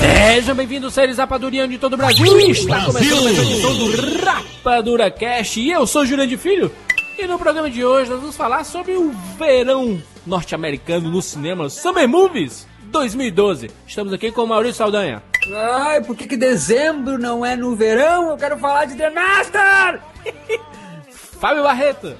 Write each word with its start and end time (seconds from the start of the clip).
Sejam 0.00 0.54
bem-vindos, 0.54 0.94
seres 0.94 1.18
rapadurianos 1.18 1.72
de 1.72 1.78
todo 1.78 1.92
o 1.92 1.96
Brasil. 1.98 2.24
Está 2.40 2.86
começando 2.86 3.24
mais 3.24 3.38
uma 3.38 3.42
edição 3.42 3.76
do 3.76 4.24
Rapadura 4.24 5.10
Cast. 5.10 5.60
E 5.60 5.70
eu 5.70 5.86
sou 5.86 6.06
Jurandir 6.06 6.38
Filho. 6.38 6.72
E 7.18 7.26
no 7.26 7.38
programa 7.38 7.68
de 7.68 7.84
hoje 7.84 8.10
nós 8.10 8.20
vamos 8.20 8.36
falar 8.38 8.64
sobre 8.64 8.92
o 8.92 9.12
verão 9.38 10.02
norte-americano 10.26 11.10
no 11.10 11.20
cinema 11.20 11.68
Summer 11.68 12.08
Movies 12.08 12.71
2012. 12.92 13.70
Estamos 13.86 14.12
aqui 14.12 14.30
com 14.30 14.42
o 14.42 14.46
Maurício 14.46 14.76
Saldanha. 14.76 15.22
Ai, 15.52 16.02
por 16.02 16.14
que, 16.14 16.28
que 16.28 16.36
dezembro 16.36 17.18
não 17.18 17.44
é 17.44 17.56
no 17.56 17.74
verão? 17.74 18.30
Eu 18.30 18.36
quero 18.36 18.58
falar 18.58 18.84
de 18.84 18.94
The 18.94 19.10
Master! 19.10 20.00
Fábio 21.40 21.64
Barreto. 21.64 22.14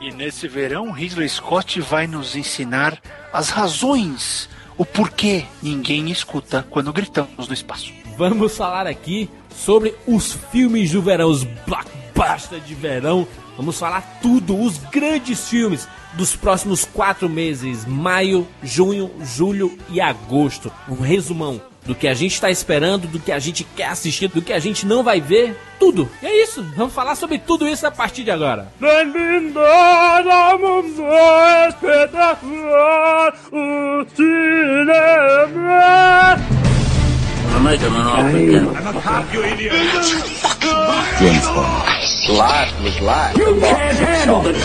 E 0.00 0.10
nesse 0.10 0.46
verão, 0.48 0.90
Ridley 0.90 1.28
Scott 1.28 1.80
vai 1.80 2.06
nos 2.06 2.36
ensinar 2.36 3.00
as 3.32 3.48
razões 3.48 4.50
o 4.76 4.84
porquê 4.84 5.44
ninguém 5.62 6.10
escuta 6.10 6.66
quando 6.68 6.92
gritamos 6.92 7.48
no 7.48 7.54
espaço. 7.54 7.92
Vamos 8.18 8.56
falar 8.56 8.86
aqui 8.86 9.30
sobre 9.54 9.94
os 10.06 10.34
filmes 10.50 10.90
do 10.90 11.00
verão, 11.00 11.30
os 11.30 11.44
blockbusters 11.44 12.66
de 12.66 12.74
verão. 12.74 13.26
Vamos 13.56 13.78
falar 13.78 14.18
tudo, 14.20 14.60
os 14.60 14.76
grandes 14.76 15.48
filmes 15.48 15.88
dos 16.16 16.34
próximos 16.34 16.84
quatro 16.84 17.28
meses: 17.28 17.84
maio, 17.84 18.46
junho, 18.62 19.10
julho 19.22 19.78
e 19.90 20.00
agosto. 20.00 20.72
Um 20.88 21.00
resumão 21.00 21.60
do 21.84 21.94
que 21.94 22.08
a 22.08 22.14
gente 22.14 22.32
está 22.32 22.50
esperando, 22.50 23.06
do 23.06 23.20
que 23.20 23.30
a 23.30 23.38
gente 23.38 23.62
quer 23.62 23.88
assistir, 23.88 24.28
do 24.28 24.40
que 24.40 24.52
a 24.52 24.58
gente 24.58 24.86
não 24.86 25.02
vai 25.02 25.20
ver, 25.20 25.54
tudo. 25.78 26.08
E 26.22 26.26
é 26.26 26.42
isso, 26.42 26.64
vamos 26.76 26.94
falar 26.94 27.14
sobre 27.14 27.38
tudo 27.38 27.68
isso 27.68 27.86
a 27.86 27.90
partir 27.90 28.24
de 28.24 28.30
agora. 28.30 28.72
Bem-vindo 28.80 29.60
vamos 30.24 30.92
espetacular 31.68 33.34
o 33.52 34.06
cinema. 34.16 35.44
James 41.18 41.46
Bond. 41.48 42.13
Life 42.28 42.80
was 42.82 42.98
life. 43.02 43.36
You 43.36 43.60
can't 43.60 43.98
handle 43.98 44.40
the 44.40 44.52
truth. 44.52 44.62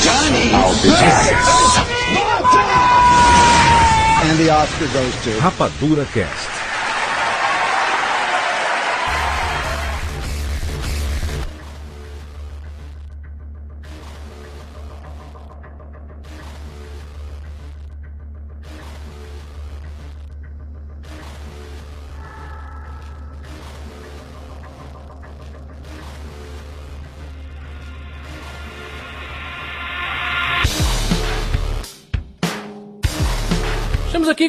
Johnny. 0.00 0.54
I'll 0.54 0.72
be 0.82 0.88
back. 0.88 1.32
And 4.24 4.38
the 4.38 4.48
Oscar 4.48 4.86
goes 4.88 5.12
to 5.24 5.30
Rapadura 5.40 6.06
Cast. 6.14 6.61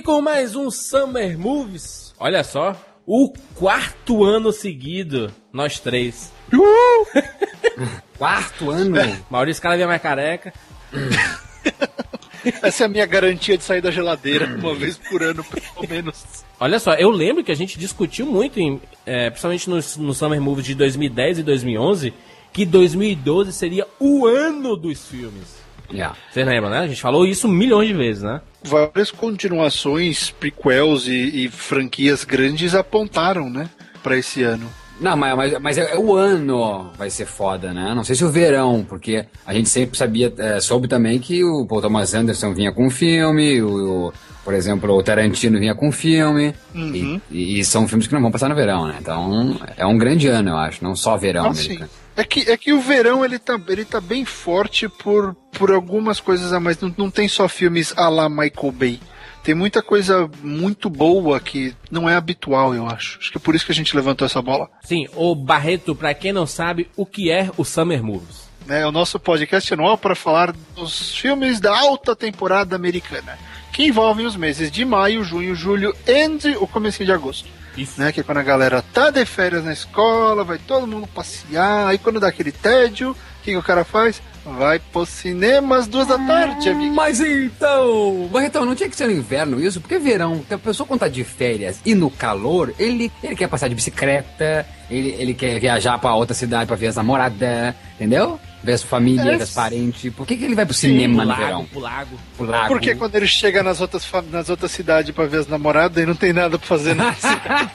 Com 0.04 0.22
mais 0.22 0.54
um 0.54 0.70
Summer 0.70 1.40
Movies. 1.40 2.14
Olha 2.20 2.44
só, 2.44 2.76
o 3.08 3.32
quarto 3.56 4.24
ano 4.26 4.52
seguido, 4.52 5.34
nós 5.52 5.80
três. 5.80 6.32
Quarto 8.18 8.70
ano? 8.70 8.98
Maurício 9.30 9.64
cada 9.64 9.76
vez 9.76 9.88
mais 9.88 10.02
careca. 10.02 10.54
Essa 12.62 12.84
é 12.84 12.86
a 12.86 12.90
minha 12.90 13.06
garantia 13.06 13.58
de 13.58 13.64
sair 13.64 13.82
da 13.82 13.90
geladeira 13.90 14.46
uma 14.46 14.76
vez 14.76 14.98
por 14.98 15.24
ano, 15.24 15.44
pelo 15.44 15.90
menos. 15.90 16.44
Olha 16.60 16.80
só, 16.80 16.94
eu 16.96 17.10
lembro 17.10 17.44
que 17.44 17.52
a 17.52 17.56
gente 17.56 17.80
discutiu 17.80 18.26
muito, 18.26 18.60
em, 18.60 18.82
é, 19.06 19.30
principalmente 19.30 19.70
no, 19.70 19.76
no 19.76 20.14
Summer 20.14 20.42
Movies 20.42 20.68
de 20.68 20.76
2010 20.76 21.40
e 21.40 21.44
2011, 21.44 22.14
que 22.52 22.66
2012 22.66 23.54
seria 23.54 23.88
o 24.00 24.28
ano 24.28 24.76
dos 24.76 25.08
filmes. 25.08 25.63
Yeah. 25.94 26.16
Vocês 26.32 26.46
lembram, 26.48 26.70
né? 26.72 26.80
A 26.80 26.88
gente 26.88 27.02
falou 27.02 27.26
isso 27.26 27.48
milhões 27.48 27.88
de 27.88 27.94
vezes, 27.94 28.24
né? 28.24 28.42
Várias 28.64 29.12
continuações, 29.12 30.32
prequels 30.32 31.08
e, 31.08 31.46
e 31.46 31.50
franquias 31.50 32.24
grandes 32.24 32.74
apontaram, 32.74 33.50
né, 33.50 33.70
pra 34.02 34.18
esse 34.18 34.42
ano. 34.44 34.68
Não, 35.00 35.18
mas, 35.18 35.36
mas, 35.36 35.60
mas 35.60 35.78
é, 35.78 35.94
é 35.94 35.98
o 35.98 36.16
ano 36.16 36.92
vai 36.98 37.10
ser 37.10 37.26
foda, 37.26 37.74
né? 37.74 37.94
Não 37.96 38.04
sei 38.04 38.16
se 38.16 38.24
o 38.24 38.30
verão, 38.32 38.86
porque 38.88 39.26
a 39.46 39.54
gente 39.54 39.68
sempre 39.70 39.98
sabia, 39.98 40.32
é, 40.38 40.60
soube 40.60 40.88
também 40.88 41.20
que 41.20 41.44
o 41.44 41.66
Paul 41.66 41.82
Thomas 41.82 42.14
Anderson 42.14 42.54
vinha 42.54 42.72
com 42.72 42.88
um 42.88 42.90
filme, 42.92 43.62
o, 43.62 44.08
o- 44.08 44.14
por 44.46 44.54
exemplo, 44.54 44.94
o 44.94 45.02
Tarantino 45.04 45.58
vinha 45.60 45.74
com 45.74 45.88
um 45.88 45.92
filme, 45.92 46.54
Uhum. 46.76 47.20
e, 47.32 47.60
e 47.60 47.66
são 47.66 47.88
filmes 47.88 48.08
que 48.08 48.14
não 48.14 48.22
vão 48.22 48.32
passar 48.32 48.50
no 48.50 48.56
verão, 48.56 48.88
né? 48.88 48.98
Então 49.02 49.58
é 49.78 49.86
um 49.86 49.98
grande 49.98 50.28
ano, 50.28 50.50
eu 50.52 50.58
acho, 50.58 50.84
não 50.84 50.96
só 50.96 51.18
verão 51.18 51.48
Ah, 51.48 51.54
sim. 51.54 51.80
É 52.16 52.24
que, 52.24 52.50
é 52.50 52.56
que 52.56 52.74
o 52.74 52.82
verão 52.82 53.24
ele 53.26 53.40
tá, 53.40 53.60
ele 53.68 53.86
tá 53.86 54.00
bem 54.00 54.24
forte 54.24 54.88
por, 54.88 55.36
por 55.52 55.72
algumas 55.72 56.20
coisas 56.20 56.54
a 56.54 56.60
mais. 56.60 56.80
Não, 56.80 56.94
não 56.98 57.12
tem 57.12 57.28
só 57.28 57.48
filmes 57.48 57.94
a 57.98 58.08
la 58.10 58.30
Michael 58.30 58.72
Bay. 58.72 59.00
Tem 59.44 59.54
muita 59.54 59.82
coisa 59.82 60.30
muito 60.42 60.90
boa 60.90 61.40
que 61.40 61.76
não 61.92 62.10
é 62.10 62.16
habitual, 62.16 62.74
eu 62.74 62.88
acho. 62.88 63.20
Acho 63.20 63.32
que 63.32 63.38
é 63.38 63.42
por 63.42 63.56
isso 63.56 63.66
que 63.66 63.74
a 63.74 63.76
gente 63.76 63.96
levantou 63.96 64.26
essa 64.26 64.42
bola. 64.42 64.70
Sim, 64.84 65.08
o 65.16 65.36
Barreto, 65.36 65.94
pra 65.94 66.14
quem 66.14 66.32
não 66.32 66.46
sabe, 66.48 66.90
o 66.96 67.06
que 67.06 67.30
é 67.30 67.52
o 67.58 67.66
Summer 67.66 68.02
Movies? 68.02 68.54
né, 68.66 68.86
o 68.86 68.92
nosso 68.92 69.20
podcast 69.20 69.74
anual 69.74 69.98
para 69.98 70.16
falar 70.16 70.54
dos 70.76 71.16
filmes 71.16 71.60
da 71.60 71.78
alta 71.78 72.16
temporada 72.16 72.76
americana, 72.76 73.38
que 73.72 73.86
envolvem 73.86 74.26
os 74.26 74.36
meses 74.36 74.72
de 74.72 74.86
maio, 74.86 75.24
junho, 75.24 75.56
julho 75.56 75.96
e 76.08 76.56
o 76.56 76.68
começo 76.68 77.04
de 77.04 77.12
agosto. 77.12 77.50
Isso. 77.78 78.00
Né, 78.00 78.12
que 78.12 78.20
é 78.20 78.24
quando 78.24 78.38
a 78.38 78.44
galera 78.44 78.84
tá 78.94 79.10
de 79.10 79.26
férias 79.26 79.64
na 79.64 79.74
escola, 79.74 80.44
vai 80.44 80.58
todo 80.58 80.88
mundo 80.88 81.08
passear, 81.08 81.88
aí 81.88 81.98
quando 81.98 82.20
dá 82.20 82.28
aquele 82.28 82.52
tédio, 82.52 83.12
o 83.12 83.16
que, 83.44 83.52
que 83.52 83.58
o 83.58 83.64
cara 83.64 83.84
faz? 83.84 84.22
Vai 84.46 84.78
pro 84.78 85.06
cinema 85.06 85.78
às 85.78 85.88
duas 85.88 86.08
da 86.08 86.18
tarde, 86.18 86.70
amigo. 86.70 86.94
Mas 86.94 87.22
então, 87.22 88.28
Barretão, 88.30 88.66
não 88.66 88.76
tinha 88.76 88.90
que 88.90 88.96
ser 88.96 89.08
no 89.08 89.14
inverno 89.14 89.60
isso? 89.60 89.80
Porque 89.80 89.98
verão, 89.98 90.44
a 90.50 90.58
pessoa 90.58 90.86
quando 90.86 91.00
tá 91.00 91.08
de 91.08 91.24
férias 91.24 91.80
e 91.86 91.96
no 91.96 92.12
calor, 92.12 92.74
ele, 92.78 93.10
ele 93.24 93.36
quer 93.36 93.48
passar 93.48 93.70
de 93.70 93.76
bicicleta, 93.76 94.68
ele, 94.90 95.16
ele 95.18 95.34
quer 95.34 95.60
viajar 95.60 95.98
pra 95.98 96.14
outra 96.14 96.36
cidade 96.36 96.68
pra 96.68 96.76
ver 96.76 96.88
as 96.88 96.98
namoradas, 96.98 97.74
entendeu? 97.96 98.38
Sua 98.78 98.88
família, 98.88 99.22
É, 99.34 99.38
ver 99.38 99.44
os 99.44 99.50
parentes. 99.52 100.14
Por 100.14 100.26
que, 100.26 100.38
que 100.38 100.44
ele 100.46 100.56
vai 100.56 100.66
pro 100.66 100.74
cinema 100.74 101.16
pro 101.18 101.24
no 101.24 101.28
lago, 101.30 101.42
verão? 101.46 101.66
pro 101.66 101.80
lago. 101.80 102.20
Pro 102.38 102.46
lago. 102.48 102.68
Porque 102.70 102.96
quando 102.96 103.16
ele 103.16 103.28
chega 103.28 103.62
nas 103.62 103.82
outras, 103.82 104.08
nas 104.32 104.50
outras 104.50 104.72
cidades 104.72 105.14
pra 105.14 105.26
ver 105.26 105.40
as 105.42 105.48
namoradas 105.48 106.02
e 106.02 106.06
não 106.06 106.16
tem 106.16 106.32
nada 106.34 106.58
pra 106.58 106.68
fazer 106.68 106.94
na 106.96 107.14
cidade. 107.16 107.70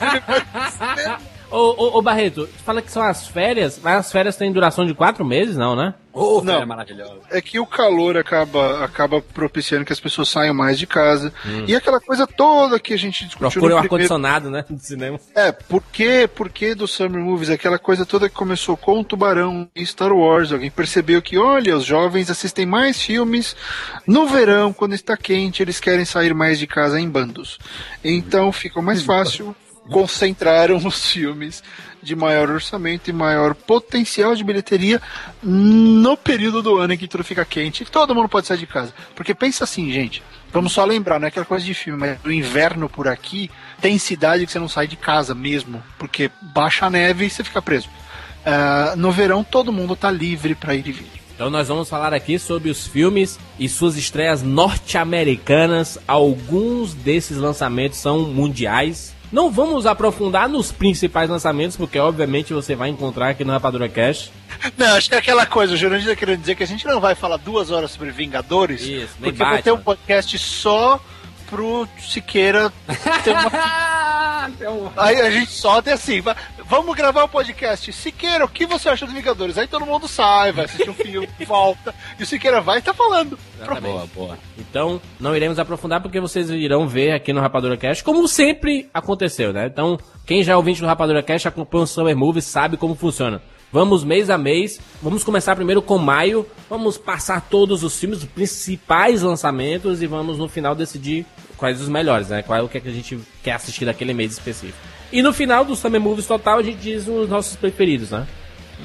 Ô, 1.51 1.57
ô, 1.57 1.97
ô, 1.97 2.01
Barreto, 2.01 2.47
tu 2.47 2.63
fala 2.63 2.81
que 2.81 2.91
são 2.91 3.01
as 3.01 3.27
férias, 3.27 3.79
mas 3.83 3.97
as 3.97 4.11
férias 4.11 4.35
têm 4.35 4.51
duração 4.51 4.85
de 4.85 4.93
quatro 4.93 5.25
meses, 5.25 5.57
não, 5.57 5.75
né? 5.75 5.93
Ô, 6.11 6.41
Não. 6.41 6.59
é 7.31 7.37
é 7.37 7.41
que 7.41 7.59
o 7.59 7.65
calor 7.65 8.17
acaba, 8.17 8.83
acaba 8.83 9.21
propiciando 9.21 9.85
que 9.85 9.93
as 9.93 9.99
pessoas 9.99 10.27
saiam 10.27 10.55
mais 10.55 10.77
de 10.77 10.87
casa. 10.87 11.31
E 11.67 11.75
aquela 11.75 11.99
coisa 11.99 12.25
toda 12.25 12.79
que 12.79 12.93
a 12.93 12.97
gente 12.97 13.25
discutiu 13.25 13.61
Procura 13.61 13.75
primeiro... 13.75 13.83
ar-condicionado, 13.83 14.49
né? 14.49 14.65
No 14.69 14.79
cinema. 14.79 15.19
É, 15.35 15.51
por 15.51 15.83
quê? 15.91 16.27
Por 16.27 16.49
que 16.49 16.73
do 16.73 16.87
Summer 16.87 17.21
Movies? 17.21 17.51
Aquela 17.51 17.77
coisa 17.77 18.05
toda 18.05 18.27
que 18.27 18.35
começou 18.35 18.75
com 18.75 18.99
o 18.99 19.03
Tubarão 19.03 19.69
e 19.75 19.85
Star 19.85 20.11
Wars. 20.11 20.51
Alguém 20.51 20.71
percebeu 20.71 21.21
que, 21.21 21.37
olha, 21.37 21.77
os 21.77 21.85
jovens 21.85 22.29
assistem 22.29 22.65
mais 22.65 23.01
filmes 23.01 23.55
no 24.05 24.27
verão, 24.27 24.73
quando 24.73 24.95
está 24.95 25.15
quente, 25.15 25.61
eles 25.61 25.79
querem 25.79 26.05
sair 26.05 26.33
mais 26.33 26.57
de 26.57 26.65
casa 26.65 26.99
em 26.99 27.07
bandos. 27.07 27.59
Então 28.03 28.51
fica 28.51 28.81
mais 28.81 29.03
fácil 29.03 29.55
concentraram 29.89 30.77
os 30.85 31.11
filmes 31.11 31.63
de 32.01 32.15
maior 32.15 32.49
orçamento 32.49 33.09
e 33.09 33.13
maior 33.13 33.53
potencial 33.53 34.35
de 34.35 34.43
bilheteria 34.43 35.01
no 35.43 36.15
período 36.15 36.61
do 36.61 36.77
ano 36.77 36.93
em 36.93 36.97
que 36.97 37.07
tudo 37.07 37.23
fica 37.23 37.43
quente 37.43 37.83
e 37.83 37.85
todo 37.85 38.15
mundo 38.15 38.29
pode 38.29 38.47
sair 38.47 38.57
de 38.57 38.67
casa. 38.67 38.93
Porque 39.15 39.35
pensa 39.35 39.63
assim, 39.63 39.91
gente, 39.91 40.23
vamos 40.51 40.71
só 40.71 40.85
lembrar, 40.85 41.19
não 41.19 41.25
é 41.25 41.29
aquela 41.29 41.45
coisa 41.45 41.65
de 41.65 41.73
filme, 41.73 41.99
mas 41.99 42.19
o 42.23 42.31
inverno 42.31 42.87
por 42.87 43.07
aqui 43.07 43.51
tem 43.81 43.97
cidade 43.97 44.45
que 44.45 44.51
você 44.51 44.59
não 44.59 44.69
sai 44.69 44.87
de 44.87 44.95
casa 44.95 45.35
mesmo, 45.35 45.83
porque 45.97 46.31
baixa 46.41 46.85
a 46.85 46.89
neve 46.89 47.25
e 47.25 47.29
você 47.29 47.43
fica 47.43 47.61
preso. 47.61 47.89
Uh, 48.39 48.95
no 48.95 49.11
verão 49.11 49.43
todo 49.43 49.73
mundo 49.73 49.95
tá 49.95 50.09
livre 50.09 50.55
para 50.55 50.73
ir 50.73 50.87
e 50.87 50.91
vir. 50.91 51.19
Então 51.39 51.49
nós 51.49 51.69
vamos 51.69 51.87
falar 51.87 52.13
aqui 52.13 52.37
sobre 52.37 52.69
os 52.69 52.85
filmes 52.85 53.39
e 53.57 53.69
suas 53.69 53.95
estreias 53.95 54.43
norte-americanas. 54.43 55.97
Alguns 56.05 56.93
desses 56.93 57.37
lançamentos 57.37 57.97
são 57.97 58.27
mundiais. 58.27 59.15
Não 59.31 59.51
vamos 59.51 59.85
aprofundar 59.85 60.49
nos 60.49 60.71
principais 60.71 61.29
lançamentos, 61.29 61.77
porque 61.77 61.99
obviamente 61.99 62.53
você 62.53 62.75
vai 62.75 62.89
encontrar 62.89 63.29
aqui 63.29 63.45
no 63.45 63.51
Rapadura 63.51 63.87
Cash. 63.87 64.31
Não, 64.77 64.95
acho 64.95 65.09
que 65.09 65.15
é 65.15 65.19
aquela 65.19 65.45
coisa, 65.45 65.73
o 65.73 65.77
Jurandir 65.77 66.09
tá 66.09 66.15
querendo 66.15 66.39
dizer 66.39 66.55
que 66.55 66.63
a 66.63 66.67
gente 66.67 66.85
não 66.85 66.99
vai 66.99 67.15
falar 67.15 67.37
duas 67.37 67.69
horas 67.69 67.91
sobre 67.91 68.11
Vingadores, 68.11 68.81
Isso, 68.81 69.13
porque 69.19 69.37
vai 69.37 69.61
ter 69.61 69.71
um 69.71 69.77
podcast 69.77 70.37
só 70.39 70.99
pro 71.49 71.87
Siqueira 71.99 72.71
ter 73.23 73.31
uma. 73.31 74.91
Aí 74.97 75.19
a 75.19 75.29
gente 75.29 75.51
solta 75.51 75.93
assim, 75.93 76.21
vamos 76.69 76.95
gravar 76.95 77.23
o 77.23 77.25
um 77.25 77.29
podcast. 77.29 77.91
Siqueira, 77.91 78.45
o 78.45 78.47
que 78.47 78.65
você 78.65 78.87
acha 78.87 79.05
dos 79.05 79.15
Vingadores? 79.15 79.57
Aí 79.57 79.67
todo 79.67 79.85
mundo 79.85 80.07
sai, 80.07 80.51
vai 80.51 80.65
assistir 80.65 80.89
um 80.89 80.93
filme, 80.93 81.27
volta, 81.45 81.93
e 82.17 82.23
o 82.23 82.25
Siqueira 82.25 82.61
vai 82.61 82.77
e 82.77 82.81
tá 82.81 82.93
falando. 82.93 83.37
Boa, 83.81 84.07
boa. 84.13 84.37
Então, 84.57 85.01
não 85.19 85.35
iremos 85.35 85.57
aprofundar 85.57 85.99
porque 86.01 86.19
vocês 86.19 86.49
irão 86.49 86.87
ver 86.87 87.11
aqui 87.11 87.33
no 87.33 87.41
Rapadura 87.41 87.75
Cast, 87.75 88.03
como 88.03 88.27
sempre 88.27 88.87
aconteceu, 88.93 89.51
né? 89.51 89.65
Então, 89.65 89.97
quem 90.25 90.43
já 90.43 90.53
é 90.53 90.55
ouvinte 90.55 90.79
do 90.79 90.87
Rapadura 90.87 91.23
Cast, 91.23 91.47
acompanha 91.47 91.83
o 91.83 91.87
Summer 91.87 92.15
Movie, 92.15 92.41
sabe 92.41 92.77
como 92.77 92.93
funciona. 92.93 93.41
Vamos 93.71 94.03
mês 94.03 94.31
a 94.31 94.37
mês. 94.37 94.79
Vamos 94.99 95.23
começar 95.23 95.55
primeiro 95.55 95.79
com 95.79 95.99
maio. 95.99 96.43
Vamos 96.67 96.97
passar 96.97 97.39
todos 97.39 97.83
os 97.83 97.99
filmes, 97.99 98.19
os 98.19 98.25
principais 98.25 99.21
lançamentos 99.21 100.01
e 100.01 100.07
vamos 100.07 100.39
no 100.39 100.47
final 100.47 100.73
decidir 100.73 101.23
quais 101.55 101.79
os 101.79 101.87
melhores, 101.87 102.29
né? 102.29 102.41
Qual 102.41 102.57
é 102.57 102.63
o 102.63 102.67
que 102.67 102.79
a 102.79 102.91
gente 102.91 103.19
quer 103.43 103.51
assistir 103.51 103.85
daquele 103.85 104.11
mês 104.11 104.31
específico. 104.31 104.98
E 105.11 105.21
no 105.21 105.33
final 105.33 105.65
do 105.65 105.75
Summer 105.75 105.99
Movies 105.99 106.27
total 106.27 106.59
a 106.59 106.63
gente 106.63 106.77
diz 106.77 107.07
os 107.07 107.29
nossos 107.29 107.55
preferidos, 107.55 108.11
né? 108.11 108.27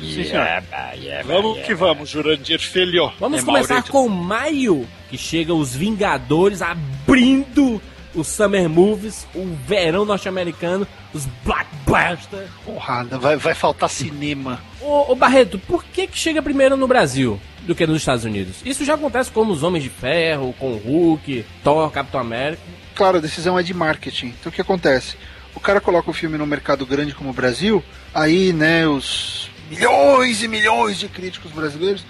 Yeah, 0.01 0.63
yeah, 0.95 1.23
vamos 1.23 1.53
yeah, 1.53 1.67
que 1.67 1.75
vamos, 1.75 2.09
Jurandir 2.09 2.59
Filho. 2.59 3.13
Vamos 3.21 3.43
é 3.43 3.45
começar 3.45 3.75
Maurício. 3.75 3.93
com 3.93 4.09
maio, 4.09 4.89
que 5.09 5.17
chega 5.17 5.55
os 5.55 5.75
Vingadores 5.75 6.63
abrindo 6.63 7.81
os 8.15 8.29
Summer 8.29 8.69
Movies, 8.69 9.27
o 9.35 9.45
verão 9.67 10.05
norte-americano, 10.05 10.87
os 11.13 11.27
Blackbuster. 11.45 12.49
Porrada, 12.65 13.19
vai, 13.19 13.37
vai 13.37 13.55
faltar 13.55 13.89
cinema. 13.89 14.61
Ô, 14.81 15.13
ô, 15.13 15.17
Barreto, 15.17 15.59
por 15.59 15.85
que, 15.85 16.07
que 16.07 16.19
chega 16.19 16.43
primeiro 16.43 16.77
no 16.77 16.87
Brasil 16.87 17.41
do 17.63 17.75
que 17.75 17.87
nos 17.87 17.99
Estados 17.99 18.25
Unidos? 18.25 18.57
Isso 18.65 18.85
já 18.85 18.95
acontece 18.95 19.31
com 19.31 19.47
os 19.47 19.63
Homens 19.63 19.83
de 19.85 19.91
Ferro, 19.91 20.55
com 20.59 20.73
o 20.73 20.77
Hulk, 20.77 21.45
Thor, 21.63 21.91
Capitão 21.91 22.21
América. 22.21 22.63
Claro, 22.95 23.19
a 23.19 23.21
decisão 23.21 23.59
é 23.59 23.63
de 23.63 23.75
marketing. 23.75 24.35
Então 24.39 24.51
o 24.51 24.53
que 24.53 24.61
acontece? 24.61 25.17
Cara 25.65 25.81
coloca 25.81 26.11
o 26.11 26.13
filme 26.13 26.37
num 26.37 26.45
mercado 26.45 26.85
grande 26.85 27.15
como 27.15 27.31
o 27.31 27.33
Brasil, 27.33 27.83
aí, 28.15 28.53
né, 28.53 28.87
os 28.87 29.49
milhões 29.71 30.43
e 30.43 30.47
milhões 30.47 30.99
de 30.99 31.09
críticos 31.09 31.51
brasileiros 31.53 32.05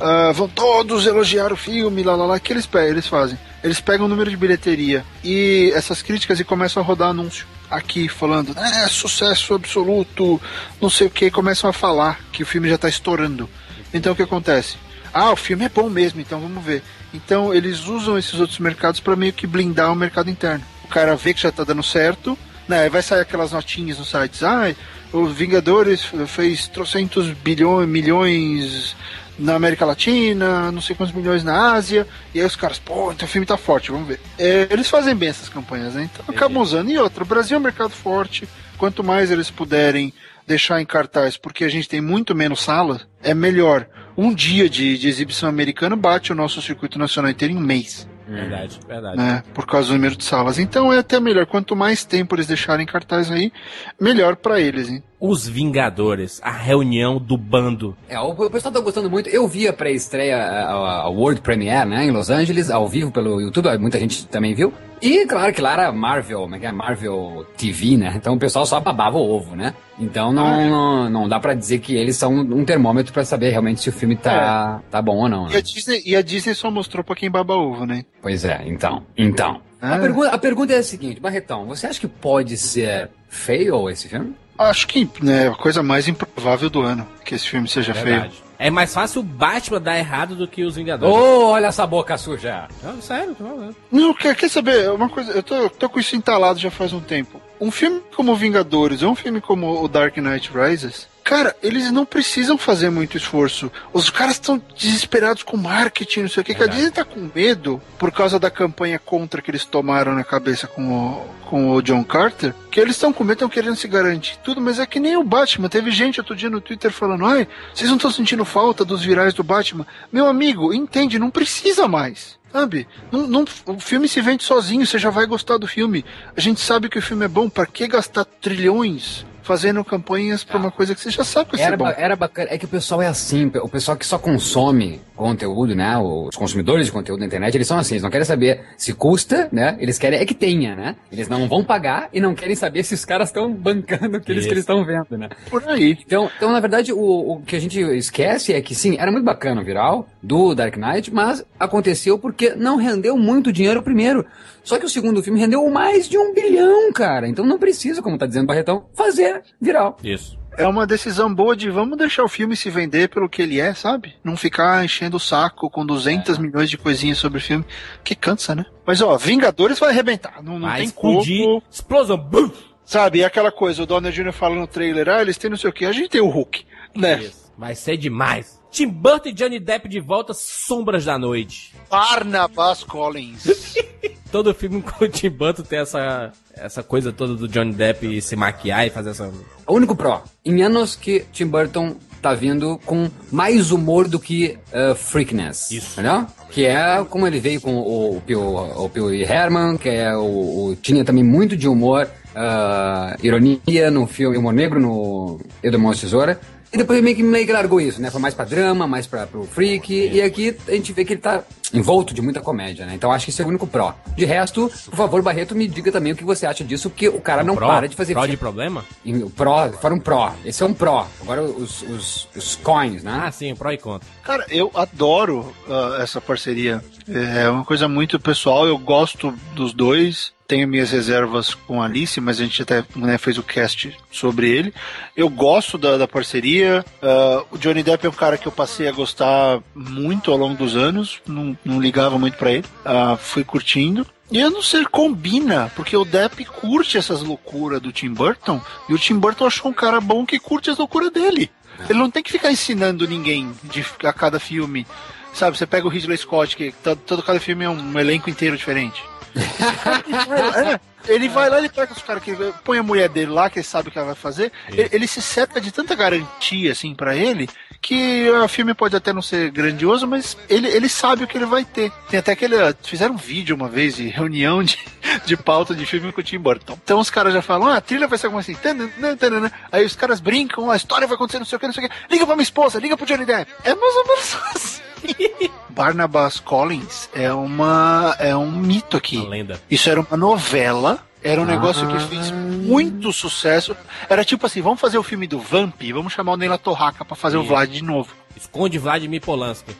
uh, 0.00 0.32
vão 0.32 0.48
todos 0.48 1.06
elogiar 1.06 1.52
o 1.52 1.56
filme, 1.58 2.02
lá 2.02 2.16
lá 2.16 2.24
lá, 2.24 2.40
que 2.40 2.54
eles, 2.54 2.66
eles 2.88 3.06
fazem? 3.06 3.38
Eles 3.62 3.80
pegam 3.80 4.06
o 4.06 4.08
número 4.08 4.30
de 4.30 4.36
bilheteria 4.38 5.04
e 5.22 5.70
essas 5.74 6.00
críticas 6.00 6.40
e 6.40 6.44
começam 6.44 6.82
a 6.82 6.86
rodar 6.86 7.10
anúncio 7.10 7.46
aqui 7.70 8.08
falando, 8.08 8.58
é 8.58 8.88
sucesso 8.88 9.52
absoluto, 9.52 10.40
não 10.80 10.88
sei 10.88 11.08
o 11.08 11.10
que, 11.10 11.30
começam 11.30 11.68
a 11.68 11.74
falar 11.74 12.18
que 12.32 12.44
o 12.44 12.46
filme 12.46 12.66
já 12.66 12.76
está 12.76 12.88
estourando. 12.88 13.46
Então 13.92 14.14
o 14.14 14.16
que 14.16 14.22
acontece? 14.22 14.78
Ah, 15.12 15.32
o 15.32 15.36
filme 15.36 15.66
é 15.66 15.68
bom 15.68 15.90
mesmo, 15.90 16.18
então 16.18 16.40
vamos 16.40 16.64
ver. 16.64 16.82
Então 17.12 17.52
eles 17.52 17.86
usam 17.86 18.16
esses 18.16 18.40
outros 18.40 18.58
mercados 18.58 19.00
para 19.00 19.14
meio 19.14 19.34
que 19.34 19.46
blindar 19.46 19.92
o 19.92 19.96
mercado 19.96 20.30
interno. 20.30 20.64
O 20.82 20.88
cara 20.88 21.14
vê 21.14 21.34
que 21.34 21.42
já 21.42 21.50
está 21.50 21.62
dando 21.62 21.82
certo, 21.82 22.38
né? 22.68 22.88
Vai 22.88 23.02
sair 23.02 23.20
aquelas 23.20 23.52
notinhas 23.52 23.98
nos 23.98 24.10
sites, 24.10 24.42
ah, 24.42 24.74
os 25.12 25.32
Vingadores 25.32 26.04
fez 26.26 26.68
trocentos 26.68 27.30
bilhões, 27.30 27.88
milhões 27.88 28.96
na 29.38 29.54
América 29.54 29.84
Latina, 29.84 30.72
não 30.72 30.80
sei 30.80 30.96
quantos 30.96 31.14
milhões 31.14 31.44
na 31.44 31.72
Ásia, 31.74 32.06
e 32.34 32.40
aí 32.40 32.46
os 32.46 32.56
caras, 32.56 32.78
pô, 32.78 33.12
então 33.12 33.26
o 33.26 33.30
filme 33.30 33.46
tá 33.46 33.56
forte, 33.56 33.90
vamos 33.90 34.08
ver. 34.08 34.20
É, 34.38 34.66
eles 34.70 34.88
fazem 34.88 35.14
bem 35.14 35.28
essas 35.28 35.48
campanhas, 35.48 35.94
né? 35.94 36.08
Então 36.12 36.24
acabam 36.34 36.62
usando. 36.62 36.90
E 36.90 36.98
outra, 36.98 37.22
o 37.22 37.26
Brasil 37.26 37.56
é 37.56 37.60
um 37.60 37.62
mercado 37.62 37.90
forte, 37.90 38.48
quanto 38.78 39.04
mais 39.04 39.30
eles 39.30 39.50
puderem 39.50 40.12
deixar 40.46 40.80
em 40.80 40.86
cartaz, 40.86 41.36
porque 41.36 41.64
a 41.64 41.68
gente 41.68 41.88
tem 41.88 42.00
muito 42.00 42.34
menos 42.34 42.60
sala, 42.60 43.02
é 43.22 43.34
melhor. 43.34 43.86
Um 44.16 44.32
dia 44.32 44.68
de, 44.70 44.96
de 44.96 45.08
exibição 45.08 45.48
americana 45.48 45.94
bate 45.94 46.32
o 46.32 46.34
nosso 46.34 46.62
circuito 46.62 46.98
nacional 46.98 47.30
inteiro 47.30 47.52
em 47.52 47.56
um 47.56 47.60
mês. 47.60 48.08
Verdade, 48.26 48.80
verdade. 48.86 49.16
Né, 49.16 49.42
por 49.54 49.66
causa 49.66 49.88
do 49.88 49.94
número 49.94 50.16
de 50.16 50.24
salas. 50.24 50.58
Então 50.58 50.92
é 50.92 50.98
até 50.98 51.20
melhor. 51.20 51.46
Quanto 51.46 51.76
mais 51.76 52.04
tempo 52.04 52.34
eles 52.34 52.46
deixarem 52.46 52.84
cartaz 52.84 53.30
aí, 53.30 53.52
melhor 54.00 54.36
para 54.36 54.60
eles, 54.60 54.88
hein? 54.88 55.02
Os 55.28 55.48
Vingadores, 55.48 56.40
a 56.40 56.52
reunião 56.52 57.18
do 57.18 57.36
bando. 57.36 57.96
É, 58.08 58.18
o, 58.20 58.30
o 58.30 58.50
pessoal 58.50 58.72
tá 58.72 58.78
gostando 58.78 59.10
muito. 59.10 59.28
Eu 59.28 59.48
vi 59.48 59.66
a 59.66 59.72
pré-estreia, 59.72 60.36
a, 60.36 61.02
a, 61.02 61.08
World 61.08 61.40
Premiere, 61.40 61.88
né, 61.88 62.04
em 62.04 62.12
Los 62.12 62.30
Angeles, 62.30 62.70
ao 62.70 62.86
vivo 62.86 63.10
pelo 63.10 63.40
YouTube, 63.40 63.76
muita 63.78 63.98
gente 63.98 64.24
também 64.28 64.54
viu. 64.54 64.72
E 65.02 65.26
claro 65.26 65.52
que 65.52 65.60
lá 65.60 65.72
era 65.72 65.92
Marvel, 65.92 66.48
é, 66.54 66.66
é 66.66 66.72
Marvel 66.72 67.44
TV, 67.56 67.96
né? 67.96 68.14
Então 68.14 68.34
o 68.34 68.38
pessoal 68.38 68.64
só 68.64 68.78
babava 68.78 69.18
o 69.18 69.28
ovo, 69.28 69.56
né? 69.56 69.74
Então 69.98 70.32
não, 70.32 70.46
ah, 70.46 70.62
é. 70.62 70.70
não, 70.70 71.10
não, 71.10 71.28
dá 71.28 71.40
para 71.40 71.54
dizer 71.54 71.80
que 71.80 71.96
eles 71.96 72.16
são 72.16 72.32
um 72.32 72.64
termômetro 72.64 73.12
para 73.12 73.24
saber 73.24 73.50
realmente 73.50 73.80
se 73.80 73.88
o 73.88 73.92
filme 73.92 74.14
tá, 74.14 74.80
é. 74.80 74.90
tá 74.92 75.02
bom 75.02 75.16
ou 75.16 75.28
não. 75.28 75.46
Né? 75.46 75.54
E, 75.54 75.56
a 75.56 75.60
Disney, 75.60 76.02
e 76.06 76.14
a 76.14 76.22
Disney 76.22 76.54
só 76.54 76.70
mostrou 76.70 77.02
pra 77.02 77.16
quem 77.16 77.28
baba 77.28 77.54
ovo, 77.54 77.84
né? 77.84 78.04
Pois 78.22 78.44
é, 78.44 78.62
então. 78.64 79.04
Então. 79.16 79.60
Ah. 79.82 79.96
A, 79.96 79.98
pergunta, 79.98 80.28
a 80.30 80.38
pergunta 80.38 80.72
é 80.72 80.78
a 80.78 80.82
seguinte, 80.84 81.20
Barretão, 81.20 81.66
você 81.66 81.88
acha 81.88 82.00
que 82.00 82.08
pode 82.08 82.56
ser 82.56 83.10
fail 83.28 83.90
esse 83.90 84.08
filme? 84.08 84.34
Acho 84.58 84.86
que 84.86 85.08
né, 85.22 85.44
é 85.44 85.48
a 85.48 85.54
coisa 85.54 85.82
mais 85.82 86.08
improvável 86.08 86.70
do 86.70 86.82
ano 86.82 87.06
que 87.24 87.34
esse 87.34 87.48
filme 87.48 87.68
seja 87.68 87.92
Verdade. 87.92 88.34
feio. 88.34 88.46
É 88.58 88.70
mais 88.70 88.94
fácil 88.94 89.20
o 89.20 89.24
Batman 89.24 89.80
dar 89.80 89.98
errado 89.98 90.34
do 90.34 90.48
que 90.48 90.64
os 90.64 90.76
Vingadores. 90.76 91.14
Oh, 91.14 91.48
olha 91.48 91.66
essa 91.66 91.86
boca 91.86 92.16
suja. 92.16 92.68
Não, 92.82 93.02
sério, 93.02 93.34
tô 93.34 93.44
falando. 93.44 93.76
Não, 93.92 94.14
quer, 94.14 94.34
quer 94.34 94.48
saber? 94.48 94.90
Uma 94.90 95.10
coisa, 95.10 95.32
eu 95.32 95.42
tô, 95.42 95.68
tô 95.68 95.88
com 95.90 96.00
isso 96.00 96.16
entalado 96.16 96.58
já 96.58 96.70
faz 96.70 96.92
um 96.92 97.00
tempo. 97.00 97.40
Um 97.60 97.70
filme 97.70 98.00
como 98.14 98.34
Vingadores 98.34 99.02
ou 99.02 99.12
um 99.12 99.14
filme 99.14 99.40
como 99.42 99.82
o 99.82 99.88
Dark 99.88 100.16
Knight 100.16 100.50
Rises, 100.54 101.06
Cara, 101.26 101.56
eles 101.60 101.90
não 101.90 102.06
precisam 102.06 102.56
fazer 102.56 102.88
muito 102.88 103.16
esforço. 103.16 103.68
Os 103.92 104.08
caras 104.10 104.34
estão 104.34 104.62
desesperados 104.76 105.42
com 105.42 105.56
marketing, 105.56 106.20
não 106.20 106.28
sei 106.28 106.40
o 106.40 106.44
que. 106.44 106.54
Que 106.54 106.62
a 106.62 106.68
Disney 106.68 106.92
tá 106.92 107.04
com 107.04 107.28
medo 107.34 107.82
por 107.98 108.12
causa 108.12 108.38
da 108.38 108.48
campanha 108.48 108.96
contra 108.96 109.42
que 109.42 109.50
eles 109.50 109.64
tomaram 109.64 110.14
na 110.14 110.22
cabeça 110.22 110.68
com 110.68 110.88
o, 110.88 111.26
com 111.46 111.72
o 111.72 111.82
John 111.82 112.04
Carter. 112.04 112.54
Que 112.70 112.78
eles 112.78 112.94
estão 112.94 113.12
com 113.12 113.24
medo, 113.24 113.38
estão 113.38 113.48
querendo 113.48 113.74
se 113.74 113.88
garantir 113.88 114.38
tudo, 114.44 114.60
mas 114.60 114.78
é 114.78 114.86
que 114.86 115.00
nem 115.00 115.16
o 115.16 115.24
Batman. 115.24 115.68
Teve 115.68 115.90
gente 115.90 116.20
outro 116.20 116.36
dia 116.36 116.48
no 116.48 116.60
Twitter 116.60 116.92
falando: 116.92 117.26
ai, 117.26 117.48
vocês 117.74 117.90
não 117.90 117.96
estão 117.96 118.12
sentindo 118.12 118.44
falta 118.44 118.84
dos 118.84 119.02
virais 119.02 119.34
do 119.34 119.42
Batman? 119.42 119.84
Meu 120.12 120.28
amigo, 120.28 120.72
entende, 120.72 121.18
não 121.18 121.28
precisa 121.28 121.88
mais. 121.88 122.38
Sabe? 122.52 122.86
Não, 123.10 123.26
não, 123.26 123.44
o 123.66 123.80
filme 123.80 124.06
se 124.06 124.20
vende 124.20 124.44
sozinho, 124.44 124.86
você 124.86 124.96
já 124.96 125.10
vai 125.10 125.26
gostar 125.26 125.58
do 125.58 125.66
filme. 125.66 126.04
A 126.36 126.40
gente 126.40 126.60
sabe 126.60 126.88
que 126.88 127.00
o 127.00 127.02
filme 127.02 127.24
é 127.24 127.28
bom, 127.28 127.48
para 127.48 127.66
que 127.66 127.88
gastar 127.88 128.24
trilhões 128.24 129.26
fazendo 129.46 129.84
campanhas 129.84 130.42
pra 130.42 130.58
uma 130.58 130.70
coisa 130.70 130.94
que 130.94 131.00
você 131.00 131.10
já 131.10 131.24
sabe 131.24 131.50
que 131.50 131.56
vai 131.56 131.64
era, 131.64 131.72
ser 131.72 131.76
bom. 131.76 131.88
Era 131.88 132.16
bacana. 132.16 132.48
É 132.50 132.58
que 132.58 132.64
o 132.64 132.68
pessoal 132.68 133.00
é 133.00 133.06
assim, 133.06 133.50
o 133.62 133.68
pessoal 133.68 133.96
que 133.96 134.04
só 134.04 134.18
consome 134.18 135.00
conteúdo, 135.16 135.74
né? 135.74 135.96
Os 135.98 136.36
consumidores 136.36 136.86
de 136.86 136.92
conteúdo 136.92 137.20
na 137.20 137.26
internet, 137.26 137.54
eles 137.54 137.66
são 137.66 137.78
assim, 137.78 137.94
eles 137.94 138.02
não 138.02 138.10
querem 138.10 138.24
saber 138.24 138.60
se 138.76 138.92
custa, 138.92 139.48
né? 139.50 139.76
Eles 139.80 139.98
querem 139.98 140.20
é 140.20 140.26
que 140.26 140.34
tenha, 140.34 140.76
né? 140.76 140.96
Eles 141.10 141.28
não 141.28 141.48
vão 141.48 141.64
pagar 141.64 142.08
e 142.12 142.20
não 142.20 142.34
querem 142.34 142.54
saber 142.54 142.84
se 142.84 142.94
os 142.94 143.04
caras 143.04 143.30
estão 143.30 143.52
bancando 143.52 144.18
aqueles 144.18 144.44
que 144.44 144.52
eles 144.52 144.62
estão 144.62 144.84
vendo, 144.84 145.16
né? 145.16 145.28
Por 145.50 145.66
aí. 145.68 145.98
Então, 146.06 146.30
então 146.36 146.52
na 146.52 146.60
verdade, 146.60 146.92
o, 146.92 146.98
o 146.98 147.42
que 147.42 147.56
a 147.56 147.60
gente 147.60 147.80
esquece 147.80 148.52
é 148.52 148.60
que 148.60 148.74
sim, 148.74 148.96
era 148.98 149.10
muito 149.10 149.24
bacana 149.24 149.60
o 149.60 149.64
viral 149.64 150.06
do 150.22 150.54
Dark 150.54 150.76
Knight, 150.76 151.12
mas 151.12 151.44
aconteceu 151.58 152.18
porque 152.18 152.54
não 152.54 152.76
rendeu 152.76 153.16
muito 153.16 153.52
dinheiro 153.52 153.82
primeiro. 153.82 154.26
Só 154.62 154.78
que 154.78 154.84
o 154.84 154.88
segundo 154.88 155.22
filme 155.22 155.38
rendeu 155.38 155.68
mais 155.70 156.08
de 156.08 156.18
um 156.18 156.34
bilhão, 156.34 156.92
cara. 156.92 157.28
Então 157.28 157.46
não 157.46 157.58
precisa, 157.58 158.02
como 158.02 158.18
tá 158.18 158.26
dizendo 158.26 158.46
Barretão, 158.46 158.86
fazer 158.94 159.42
viral. 159.60 159.96
Isso. 160.02 160.36
É 160.56 160.66
uma 160.66 160.86
decisão 160.86 161.32
boa 161.32 161.54
de 161.54 161.70
vamos 161.70 161.98
deixar 161.98 162.24
o 162.24 162.28
filme 162.28 162.56
se 162.56 162.70
vender 162.70 163.08
pelo 163.08 163.28
que 163.28 163.42
ele 163.42 163.60
é, 163.60 163.74
sabe? 163.74 164.14
Não 164.24 164.36
ficar 164.36 164.84
enchendo 164.84 165.16
o 165.16 165.20
saco 165.20 165.68
com 165.68 165.84
200 165.84 166.38
é. 166.38 166.40
milhões 166.40 166.70
de 166.70 166.78
coisinhas 166.78 167.18
sobre 167.18 167.38
o 167.38 167.42
filme, 167.42 167.64
que 168.02 168.14
cansa, 168.14 168.54
né? 168.54 168.64
Mas 168.86 169.02
ó, 169.02 169.16
Vingadores 169.16 169.78
vai 169.78 169.90
arrebentar. 169.90 170.42
Não, 170.42 170.58
não 170.58 170.68
vai 170.68 170.78
tem 170.78 170.86
explodir, 170.86 171.44
como. 171.44 171.62
Explosão, 171.70 172.16
bum! 172.16 172.50
Sabe, 172.84 173.18
e 173.18 173.24
aquela 173.24 173.50
coisa, 173.50 173.82
o 173.82 173.86
Donald 173.86 174.16
Jr. 174.16 174.32
falando 174.32 174.60
no 174.60 174.66
trailer, 174.66 175.08
ah, 175.08 175.20
eles 175.20 175.36
têm 175.36 175.50
não 175.50 175.56
sei 175.56 175.68
o 175.68 175.72
que, 175.72 175.84
a 175.84 175.90
gente 175.90 176.08
tem 176.08 176.20
o 176.20 176.28
Hulk, 176.28 176.64
né? 176.94 177.20
Isso. 177.20 177.45
Vai 177.56 177.74
ser 177.74 177.96
demais. 177.96 178.60
Tim 178.70 178.88
Burton 178.88 179.30
e 179.30 179.32
Johnny 179.32 179.58
Depp 179.58 179.88
de 179.88 180.00
volta, 180.00 180.34
Sombras 180.34 181.04
da 181.04 181.18
Noite. 181.18 181.74
Barnabas 181.88 182.84
Collins. 182.84 183.74
todo 184.30 184.52
filme 184.54 184.82
com 184.82 185.04
o 185.04 185.08
Tim 185.08 185.30
Burton 185.30 185.62
tem 185.62 185.78
essa, 185.78 186.30
essa 186.52 186.82
coisa 186.82 187.12
toda 187.12 187.34
do 187.34 187.48
Johnny 187.48 187.72
Depp 187.72 188.20
se 188.20 188.36
maquiar 188.36 188.86
e 188.86 188.90
fazer 188.90 189.10
essa. 189.10 189.32
O 189.66 189.74
único 189.74 189.96
pró. 189.96 190.22
Em 190.44 190.62
anos 190.62 190.94
que 190.94 191.24
Tim 191.32 191.46
Burton 191.46 191.96
tá 192.20 192.34
vindo 192.34 192.78
com 192.84 193.08
mais 193.30 193.70
humor 193.70 194.08
do 194.08 194.18
que 194.18 194.58
uh, 194.72 194.94
freakness. 194.94 195.70
Isso. 195.70 195.92
Entendeu? 196.00 196.26
Que 196.50 196.66
é 196.66 197.04
como 197.08 197.26
ele 197.26 197.40
veio 197.40 197.60
com 197.60 197.76
o, 197.76 198.16
o, 198.16 198.20
Pio, 198.20 198.42
o 198.42 198.88
Pio 198.88 199.10
Herman, 199.10 199.76
que 199.76 199.88
é 199.88 200.14
o, 200.16 200.20
o, 200.22 200.76
tinha 200.82 201.04
também 201.04 201.24
muito 201.24 201.56
de 201.56 201.68
humor, 201.68 202.08
uh, 202.34 203.16
ironia 203.24 203.90
no 203.90 204.06
filme 204.06 204.36
Humor 204.36 204.52
Negro 204.52 204.80
no 204.80 205.40
Edomão 205.62 205.92
Tesoura. 205.92 206.40
E 206.72 206.76
depois 206.76 207.02
meio 207.02 207.16
que, 207.16 207.22
meio 207.22 207.46
que 207.46 207.52
largou 207.52 207.80
isso, 207.80 208.00
né? 208.00 208.10
Foi 208.10 208.20
mais 208.20 208.34
pra 208.34 208.44
drama, 208.44 208.86
mais 208.86 209.06
pra, 209.06 209.26
pro 209.26 209.44
freak. 209.44 209.92
E 209.92 210.20
aqui 210.20 210.56
a 210.66 210.72
gente 210.72 210.92
vê 210.92 211.04
que 211.04 211.12
ele 211.14 211.20
tá 211.20 211.42
envolto 211.72 212.14
de 212.14 212.22
muita 212.22 212.40
comédia, 212.40 212.86
né? 212.86 212.94
Então 212.94 213.10
acho 213.12 213.24
que 213.24 213.30
esse 213.30 213.42
é 213.42 213.44
o 213.44 213.48
único 213.48 213.66
pró. 213.66 213.94
De 214.16 214.24
resto, 214.24 214.70
por 214.86 214.96
favor, 214.96 215.22
Barreto, 215.22 215.54
me 215.54 215.66
diga 215.66 215.90
também 215.90 216.12
o 216.12 216.16
que 216.16 216.24
você 216.24 216.46
acha 216.46 216.64
disso, 216.64 216.90
porque 216.90 217.08
o 217.08 217.20
cara 217.20 217.42
não 217.42 217.54
Pró? 217.54 217.66
para 217.66 217.88
de 217.88 217.96
fazer 217.96 218.14
Pró 218.14 218.26
de 218.26 218.36
problema? 218.36 218.84
E 219.04 219.14
o 219.14 219.30
Pró, 219.30 219.70
fora 219.72 219.94
um 219.94 220.00
pró. 220.00 220.34
Esse 220.44 220.62
é 220.62 220.66
um 220.66 220.74
pró. 220.74 221.06
Agora 221.20 221.42
os, 221.42 221.82
os, 221.82 222.28
os 222.34 222.56
coins, 222.56 223.02
né? 223.02 223.22
Ah, 223.24 223.30
sim, 223.30 223.54
pró 223.54 223.70
e 223.72 223.78
contra. 223.78 224.06
Cara, 224.22 224.46
eu 224.48 224.70
adoro 224.74 225.52
ah, 225.68 225.98
essa 226.00 226.20
parceria. 226.20 226.82
É 227.08 227.48
uma 227.48 227.64
coisa 227.64 227.88
muito 227.88 228.18
pessoal. 228.18 228.66
Eu 228.66 228.78
gosto 228.78 229.32
dos 229.54 229.72
dois. 229.72 230.35
Tenho 230.46 230.68
minhas 230.68 230.90
reservas 230.90 231.54
com 231.54 231.82
a 231.82 231.86
Alice, 231.86 232.20
mas 232.20 232.40
a 232.40 232.44
gente 232.44 232.62
até 232.62 232.84
né, 232.94 233.18
fez 233.18 233.36
o 233.36 233.42
cast 233.42 233.96
sobre 234.10 234.48
ele. 234.48 234.72
Eu 235.16 235.28
gosto 235.28 235.76
da, 235.76 235.96
da 235.96 236.06
parceria. 236.06 236.84
Ah, 237.02 237.44
o 237.50 237.58
Johnny 237.58 237.82
Depp 237.82 238.06
é 238.06 238.08
um 238.08 238.12
cara 238.12 238.38
que 238.38 238.46
eu 238.46 238.52
passei 238.52 238.88
a 238.88 238.92
gostar 238.92 239.60
muito 239.74 240.30
ao 240.30 240.36
longo 240.36 240.56
dos 240.56 240.76
anos. 240.76 241.20
Não, 241.26 241.56
não 241.64 241.80
ligava 241.80 242.18
muito 242.18 242.38
pra 242.38 242.52
ele. 242.52 242.64
Ah, 242.84 243.16
fui 243.16 243.42
curtindo. 243.42 244.06
E 244.30 244.40
eu 244.40 244.50
não 244.50 244.62
sei, 244.62 244.84
combina, 244.84 245.70
porque 245.76 245.96
o 245.96 246.04
Depp 246.04 246.44
curte 246.46 246.98
essas 246.98 247.22
loucuras 247.22 247.80
do 247.80 247.92
Tim 247.92 248.12
Burton, 248.12 248.60
e 248.88 248.94
o 248.94 248.98
Tim 248.98 249.16
Burton 249.16 249.46
achou 249.46 249.70
um 249.70 249.74
cara 249.74 250.00
bom 250.00 250.26
que 250.26 250.40
curte 250.40 250.68
as 250.68 250.78
loucuras 250.78 251.12
dele. 251.12 251.48
Ele 251.88 251.98
não 251.98 252.10
tem 252.10 252.22
que 252.22 252.32
ficar 252.32 252.50
ensinando 252.50 253.06
ninguém 253.06 253.52
de, 253.62 253.84
a 254.02 254.12
cada 254.12 254.40
filme. 254.40 254.86
Sabe, 255.32 255.56
você 255.56 255.66
pega 255.66 255.86
o 255.86 255.90
Ridley 255.90 256.16
Scott, 256.16 256.56
que 256.56 256.72
todo, 256.82 256.98
todo 257.06 257.22
cada 257.22 257.38
filme 257.38 257.64
é 257.64 257.68
um 257.68 257.98
elenco 257.98 258.30
inteiro 258.30 258.56
diferente. 258.56 259.02
É, 259.36 260.80
ele 261.12 261.28
vai 261.28 261.48
lá, 261.48 261.58
ele 261.58 261.68
pega 261.68 261.92
os 261.92 262.02
caras 262.02 262.22
que 262.22 262.34
põe 262.64 262.78
a 262.78 262.82
mulher 262.82 263.08
dele 263.08 263.30
lá, 263.30 263.48
que 263.48 263.58
ele 263.58 263.66
sabe 263.66 263.88
o 263.88 263.92
que 263.92 263.98
ela 263.98 264.08
vai 264.08 264.16
fazer. 264.16 264.50
Ele, 264.68 264.88
ele 264.92 265.06
se 265.06 265.22
cerca 265.22 265.60
de 265.60 265.70
tanta 265.70 265.94
garantia 265.94 266.72
assim 266.72 266.94
pra 266.94 267.14
ele 267.14 267.48
que 267.80 268.28
o 268.30 268.48
filme 268.48 268.74
pode 268.74 268.96
até 268.96 269.12
não 269.12 269.22
ser 269.22 269.50
grandioso, 269.50 270.06
mas 270.06 270.36
ele, 270.48 270.66
ele 270.68 270.88
sabe 270.88 271.24
o 271.24 271.26
que 271.26 271.38
ele 271.38 271.46
vai 271.46 271.64
ter. 271.64 271.92
Tem 272.10 272.18
até 272.18 272.32
aquele. 272.32 272.56
Fizeram 272.82 273.14
um 273.14 273.18
vídeo 273.18 273.54
uma 273.54 273.68
vez 273.68 273.96
de 273.96 274.08
reunião 274.08 274.62
de, 274.62 274.78
de 275.24 275.36
pauta 275.36 275.74
de 275.74 275.86
filme 275.86 276.12
com 276.12 276.20
o 276.20 276.24
Tim 276.24 276.38
Burton. 276.38 276.78
Então 276.82 276.98
os 276.98 277.10
caras 277.10 277.32
já 277.32 277.42
falam: 277.42 277.68
ah, 277.68 277.76
a 277.76 277.80
trilha 277.80 278.08
vai 278.08 278.18
ser 278.18 278.26
como 278.26 278.40
assim. 278.40 278.54
tanana, 278.54 279.16
tanana. 279.16 279.52
Aí 279.70 279.84
os 279.84 279.94
caras 279.94 280.20
brincam, 280.20 280.70
a 280.70 280.76
história 280.76 281.06
vai 281.06 281.14
acontecer, 281.14 281.38
não 281.38 281.46
sei 281.46 281.56
o 281.56 281.60
que, 281.60 281.66
não 281.66 281.74
sei 281.74 281.86
o 281.86 281.88
que. 281.88 281.94
Liga 282.10 282.26
pra 282.26 282.34
minha 282.34 282.42
esposa, 282.42 282.80
liga 282.80 282.96
pro 282.96 283.06
Johnny 283.06 283.24
Depp. 283.24 283.52
É 283.62 283.74
mais 283.74 283.96
ou 283.96 284.06
menos 284.06 284.36
assim. 284.54 284.85
Barnabas 285.70 286.40
Collins 286.40 287.08
é 287.14 287.32
uma 287.32 288.16
é 288.18 288.34
um 288.34 288.50
mito 288.50 288.96
aqui. 288.96 289.18
Uma 289.18 289.28
lenda. 289.28 289.60
Isso 289.70 289.90
era 289.90 290.00
uma 290.00 290.16
novela. 290.16 291.04
Era 291.22 291.40
um 291.40 291.44
negócio 291.44 291.88
que 291.88 291.98
fez 292.04 292.30
muito 292.30 293.12
sucesso. 293.12 293.76
Era 294.08 294.24
tipo 294.24 294.46
assim, 294.46 294.62
vamos 294.62 294.80
fazer 294.80 294.96
o 294.96 295.02
filme 295.02 295.26
do 295.26 295.40
Vamp, 295.40 295.82
vamos 295.92 296.12
chamar 296.12 296.32
o 296.32 296.36
Neila 296.36 296.56
Torraca 296.56 297.04
pra 297.04 297.16
fazer 297.16 297.36
o. 297.36 297.42
Vlad 297.42 297.68
de 297.68 297.82
novo. 297.82 298.14
Esconde 298.36 298.78
Vladimir 298.78 299.20
Polanski. 299.20 299.74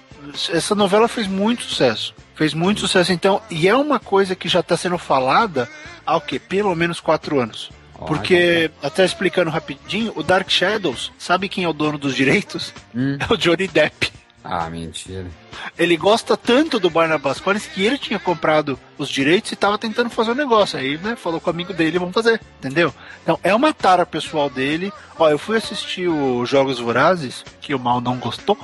Essa 0.51 0.75
novela 0.75 1.07
fez 1.07 1.29
muito 1.29 1.63
sucesso. 1.63 2.15
Fez 2.35 2.53
muito 2.53 2.81
sucesso, 2.81 3.13
então, 3.13 3.41
e 3.49 3.69
é 3.69 3.77
uma 3.77 4.01
coisa 4.01 4.35
que 4.35 4.49
já 4.49 4.61
está 4.61 4.77
sendo 4.77 4.99
falada 4.99 5.69
há 6.05 6.17
o 6.17 6.21
quê? 6.21 6.39
Pelo 6.39 6.75
menos 6.75 7.01
quatro 7.01 7.39
anos. 7.41 7.71
Olha. 7.95 8.07
Porque, 8.07 8.71
até 8.83 9.05
explicando 9.05 9.51
rapidinho, 9.51 10.13
o 10.17 10.23
Dark 10.23 10.51
Shadows, 10.51 11.13
sabe 11.19 11.49
quem 11.49 11.65
é 11.65 11.69
o 11.69 11.73
dono 11.73 11.97
dos 11.97 12.15
direitos? 12.15 12.75
Hum. 12.95 13.17
É 13.29 13.33
o 13.33 13.37
Johnny 13.37 13.69
Depp. 13.69 14.13
Ah, 14.49 14.71
mentira. 14.71 15.27
Ele 15.79 15.97
gosta 15.97 16.37
tanto 16.37 16.79
do 16.79 16.89
Barnabas 16.91 17.41
Collins 17.41 17.67
que 17.67 17.85
ele 17.85 17.99
tinha 17.99 18.19
comprado 18.19 18.79
os 18.99 19.09
direitos 19.09 19.51
e 19.51 19.55
estava 19.55 19.77
tentando 19.79 20.09
fazer 20.11 20.31
o 20.31 20.35
negócio. 20.35 20.79
Aí, 20.79 20.97
né, 20.99 21.17
falou 21.17 21.41
com 21.41 21.51
o 21.51 21.53
amigo 21.53 21.73
dele, 21.75 21.99
vamos 21.99 22.15
fazer, 22.15 22.41
entendeu? 22.59 22.95
Então, 23.23 23.39
é 23.43 23.55
uma 23.55 23.73
tara 23.73 24.07
pessoal 24.07 24.49
dele. 24.49 24.93
Ó, 25.19 25.29
eu 25.31 25.39
fui 25.39 25.57
assistir 25.57 26.09
os 26.09 26.49
Jogos 26.49 26.79
Vorazes, 26.79 27.45
que 27.61 27.75
o 27.75 27.79
Mal 27.79 28.01
não 28.01 28.17
gostou. 28.17 28.57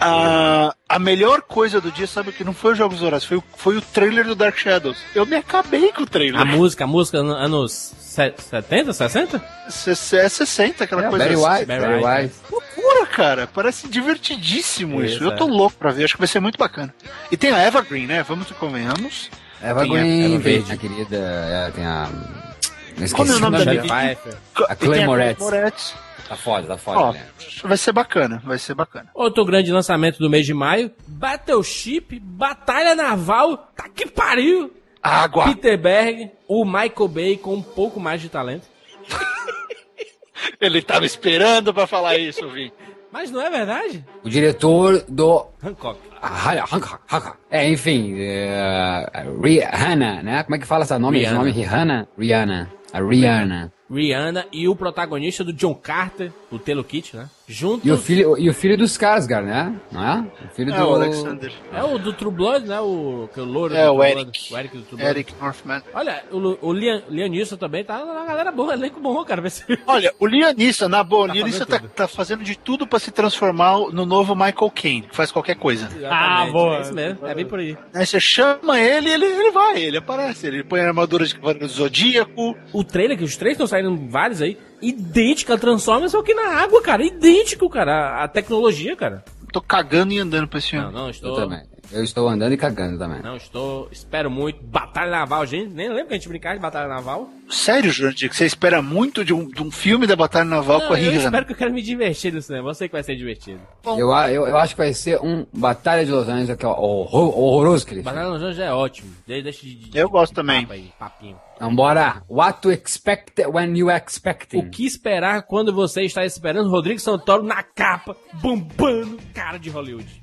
Ah, 0.00 0.74
a 0.88 0.98
melhor 0.98 1.42
coisa 1.42 1.80
do 1.80 1.90
dia, 1.90 2.06
sabe 2.06 2.30
o 2.30 2.32
que 2.32 2.44
não 2.44 2.52
foi 2.52 2.72
os 2.72 2.78
Jogos 2.78 3.00
Vorazes, 3.00 3.26
foi, 3.26 3.36
o- 3.38 3.44
foi 3.56 3.76
o 3.76 3.82
trailer 3.82 4.24
do 4.24 4.34
Dark 4.34 4.56
Shadows. 4.56 4.98
Eu 5.14 5.26
me 5.26 5.36
acabei 5.36 5.92
com 5.92 6.02
o 6.02 6.06
trailer. 6.06 6.40
A 6.40 6.44
música, 6.44 6.84
a 6.84 6.86
música 6.86 7.18
an- 7.18 7.36
anos 7.36 7.72
se- 7.98 8.34
70, 8.38 8.92
60? 8.92 9.42
C- 9.68 9.90
É 10.18 10.28
60, 10.28 10.84
aquela 10.84 11.06
É, 11.06 11.08
coisa 11.10 11.24
Barry 11.24 11.34
assim. 11.36 11.52
White, 11.52 11.66
Barry 11.66 12.22
White. 12.22 12.34
Loucura, 12.50 13.06
cara. 13.06 13.46
Parece 13.46 13.88
divertidíssimo 13.88 15.02
isso. 15.04 15.16
Isso, 15.16 15.24
Eu 15.24 15.36
tô 15.36 15.46
louco 15.46 15.76
pra 15.76 15.90
ver. 15.90 16.04
Acho 16.04 16.14
que 16.14 16.17
vai 16.18 16.26
ser 16.28 16.40
muito 16.40 16.58
bacana. 16.58 16.94
E 17.30 17.36
tem 17.36 17.50
a 17.50 17.66
Evergreen, 17.66 18.06
né? 18.06 18.22
Vamos 18.22 18.50
convenhamos. 18.52 19.30
Eva 19.62 19.82
Tem 19.82 19.96
a- 19.96 20.00
Green, 20.00 20.20
Eva 20.20 20.28
tem 20.30 20.38
Verde. 20.38 20.72
a 20.72 20.76
querida, 20.76 21.16
é, 21.16 21.70
tem 21.72 21.84
a... 21.84 22.08
não 22.10 22.10
Como 22.10 22.98
é 22.98 23.00
o 23.00 23.04
esqueci 23.04 23.40
nome 23.40 23.64
da? 23.64 23.74
Pfeiffer. 23.82 24.36
A 24.68 24.76
Clay 24.76 25.04
Moretz. 25.06 25.40
Moretz. 25.40 25.94
Tá 26.28 26.36
foda, 26.36 26.66
tá 26.68 26.76
foda. 26.76 26.98
Ó, 26.98 27.12
né? 27.12 27.26
vai 27.64 27.76
ser 27.78 27.90
bacana, 27.92 28.42
vai 28.44 28.58
ser 28.58 28.74
bacana. 28.74 29.08
Outro 29.14 29.44
grande 29.46 29.72
lançamento 29.72 30.18
do 30.18 30.28
mês 30.28 30.44
de 30.44 30.52
maio, 30.52 30.92
Battleship, 31.06 32.20
Batalha 32.20 32.94
Naval, 32.94 33.56
tá 33.74 33.88
que 33.88 34.06
pariu! 34.06 34.70
Água! 35.02 35.44
Peter 35.44 35.78
Berg, 35.78 36.30
o 36.46 36.64
Michael 36.66 37.08
Bay 37.08 37.36
com 37.38 37.54
um 37.54 37.62
pouco 37.62 37.98
mais 37.98 38.20
de 38.20 38.28
talento. 38.28 38.66
Ele 40.60 40.82
tava 40.82 41.06
esperando 41.06 41.72
pra 41.72 41.86
falar 41.86 42.18
isso, 42.18 42.48
Vim. 42.50 42.70
Mas 43.12 43.30
não 43.30 43.40
é 43.40 43.50
verdade? 43.50 44.04
O 44.22 44.28
diretor 44.28 45.02
do... 45.08 45.46
Hancock. 45.62 45.98
Ah, 46.20 46.64
Hancock, 46.72 47.00
Hancock. 47.10 47.38
É, 47.50 47.68
enfim, 47.68 48.14
é, 48.18 49.06
Rihanna, 49.42 50.22
né? 50.22 50.42
Como 50.42 50.56
é 50.56 50.58
que 50.58 50.66
fala 50.66 50.84
esse 50.84 50.98
nome? 50.98 51.18
Esse 51.18 51.26
Rihanna. 51.26 51.38
nome 51.38 51.50
Rihanna? 51.52 52.08
Rihanna. 52.18 52.70
A 52.92 53.00
Rihanna. 53.00 53.72
Rihanna 53.90 54.46
e 54.52 54.68
o 54.68 54.76
protagonista 54.76 55.42
do 55.42 55.52
John 55.52 55.74
Carter, 55.74 56.30
o 56.50 56.58
Telo 56.58 56.84
Kit, 56.84 57.16
né? 57.16 57.28
Juntos. 57.50 57.86
E 57.86 57.90
o 57.90 57.96
filho, 57.96 58.36
e 58.38 58.50
o 58.50 58.52
filho 58.52 58.76
dos 58.76 58.92
Skarsgård, 58.92 59.46
né? 59.46 59.74
Não 59.90 60.06
é? 60.06 60.20
O 60.44 60.54
filho 60.54 60.70
É 60.74 60.76
do... 60.78 60.84
o 60.86 60.94
Alexander. 60.96 61.50
É 61.72 61.82
o 61.82 61.98
do 61.98 62.12
True 62.12 62.30
Blood, 62.30 62.66
né? 62.66 62.78
O, 62.78 63.26
que 63.32 63.40
é 63.40 63.42
o 63.42 63.46
louro 63.46 63.74
É, 63.74 63.86
do 63.86 63.92
o 63.94 63.96
True 63.96 64.10
Eric. 64.10 64.24
Blood. 64.24 64.52
O 64.52 64.58
Eric 64.58 64.76
do 64.76 64.82
True 64.82 64.96
Blood. 65.00 65.10
Eric 65.18 65.34
Northman. 65.40 65.82
Olha, 65.94 66.24
o, 66.30 66.68
o 66.68 66.72
Neeson 66.74 67.56
também 67.56 67.82
tá 67.84 68.04
uma 68.04 68.26
galera 68.26 68.52
boa, 68.52 68.74
elenco 68.74 69.00
bom, 69.00 69.24
cara. 69.24 69.40
Vai 69.40 69.50
ser... 69.50 69.80
Olha, 69.86 70.12
o 70.20 70.26
Lianissa, 70.26 70.90
na 70.90 71.02
boa, 71.02 71.24
o 71.24 71.28
Tá 71.28 71.32
Lianissa 71.32 71.64
tá, 71.64 71.78
tá 71.78 72.06
fazendo 72.06 72.44
de 72.44 72.54
tudo 72.58 72.86
pra 72.86 72.98
se 72.98 73.10
transformar 73.10 73.78
no 73.92 74.04
novo 74.04 74.34
Michael 74.34 74.70
Caine, 74.74 75.02
que 75.08 75.16
faz 75.16 75.32
qualquer 75.32 75.54
coisa. 75.56 75.88
Ah, 76.10 76.46
boa. 76.52 76.76
É 76.76 76.80
isso 76.82 76.94
mesmo, 76.94 77.26
é 77.26 77.34
bem 77.34 77.46
por 77.46 77.60
aí. 77.60 77.78
Aí 77.94 78.04
você 78.04 78.20
chama 78.20 78.78
ele, 78.78 79.08
ele, 79.10 79.24
ele 79.24 79.50
vai, 79.52 79.82
ele 79.82 79.96
aparece. 79.96 80.46
Ele 80.46 80.62
põe 80.62 80.80
a 80.80 80.88
armadura 80.88 81.24
de 81.24 81.34
Cavaleiro 81.34 81.66
do 81.66 81.72
Zodíaco. 81.72 82.54
O 82.74 82.84
trailer, 82.84 83.16
que 83.16 83.24
os 83.24 83.36
três 83.38 83.52
estão 83.54 83.66
saindo 83.66 83.77
vários 84.08 84.40
aí, 84.42 84.56
idêntica 84.82 85.54
a 85.54 85.58
Transformers, 85.58 86.12
só 86.12 86.22
que 86.22 86.34
na 86.34 86.56
água, 86.62 86.82
cara. 86.82 87.04
Idêntico, 87.04 87.68
cara. 87.68 87.92
A, 87.92 88.24
a 88.24 88.28
tecnologia, 88.28 88.96
cara. 88.96 89.24
Tô 89.52 89.60
cagando 89.62 90.12
e 90.12 90.18
andando 90.18 90.46
pra 90.48 90.58
esse 90.58 90.74
Não, 90.76 90.82
filme. 90.82 90.94
não, 90.96 91.04
Eu 91.06 91.10
estou. 91.10 91.34
também. 91.36 91.62
Eu 91.90 92.04
estou 92.04 92.28
andando 92.28 92.52
e 92.52 92.56
cagando 92.58 92.98
também. 92.98 93.22
Não, 93.22 93.34
estou. 93.34 93.88
Espero 93.90 94.30
muito. 94.30 94.62
Batalha 94.62 95.10
Naval, 95.10 95.46
gente. 95.46 95.72
Nem 95.72 95.88
lembro 95.88 96.08
que 96.08 96.12
a 96.12 96.16
gente 96.18 96.28
brincava 96.28 96.54
de 96.56 96.60
Batalha 96.60 96.86
Naval. 96.86 97.30
Sério, 97.48 97.90
Jurandir, 97.90 98.28
que 98.28 98.36
você 98.36 98.44
espera 98.44 98.82
muito 98.82 99.24
de 99.24 99.32
um, 99.32 99.48
de 99.48 99.62
um 99.62 99.70
filme 99.70 100.06
da 100.06 100.14
Batalha 100.14 100.44
Naval 100.44 100.80
Não, 100.80 100.88
com 100.88 100.92
a 100.92 100.98
eu 101.00 101.04
Rihanna? 101.10 101.24
espero 101.24 101.46
que 101.46 101.52
eu 101.52 101.56
quero 101.56 101.72
me 101.72 101.80
divertir 101.80 102.30
no 102.30 102.42
cinema. 102.42 102.68
Eu 102.68 102.74
sei 102.74 102.88
que 102.88 102.92
vai 102.92 103.02
ser 103.02 103.16
divertido. 103.16 103.58
Eu, 103.96 104.12
a- 104.12 104.30
eu, 104.30 104.46
eu 104.46 104.58
acho 104.58 104.74
que 104.74 104.82
vai 104.82 104.92
ser 104.92 105.18
um 105.22 105.46
Batalha 105.50 106.04
de 106.04 106.10
Los 106.12 106.28
Angeles, 106.28 106.54
que 106.58 106.66
é 106.66 106.68
horror, 106.68 107.38
horroroso, 107.38 107.86
que 107.86 107.94
ele 107.94 108.02
fez. 108.02 108.14
Batalha 108.14 108.34
Naval 108.34 108.52
já 108.52 108.64
é 108.66 108.72
ótimo. 108.72 109.10
De- 109.26 109.40
Deixa 109.42 109.62
de. 109.62 109.74
de- 109.74 109.98
Eu 109.98 110.10
gosto 110.10 110.34
também. 110.34 110.60
papo 110.60 110.74
aí, 110.74 110.92
papinho. 110.98 111.36
Vambora. 111.60 112.22
What 112.28 112.60
to 112.62 112.70
expect 112.70 113.40
when 113.46 113.76
you 113.76 113.90
expecting. 113.90 114.58
O 114.58 114.70
que 114.70 114.86
esperar 114.86 115.42
quando 115.42 115.72
você 115.72 116.02
está 116.02 116.24
esperando 116.24 116.70
Rodrigo 116.70 117.00
Santoro 117.00 117.42
na 117.42 117.62
capa, 117.62 118.16
bombando 118.34 119.18
cara 119.34 119.58
de 119.58 119.70
Hollywood? 119.70 120.22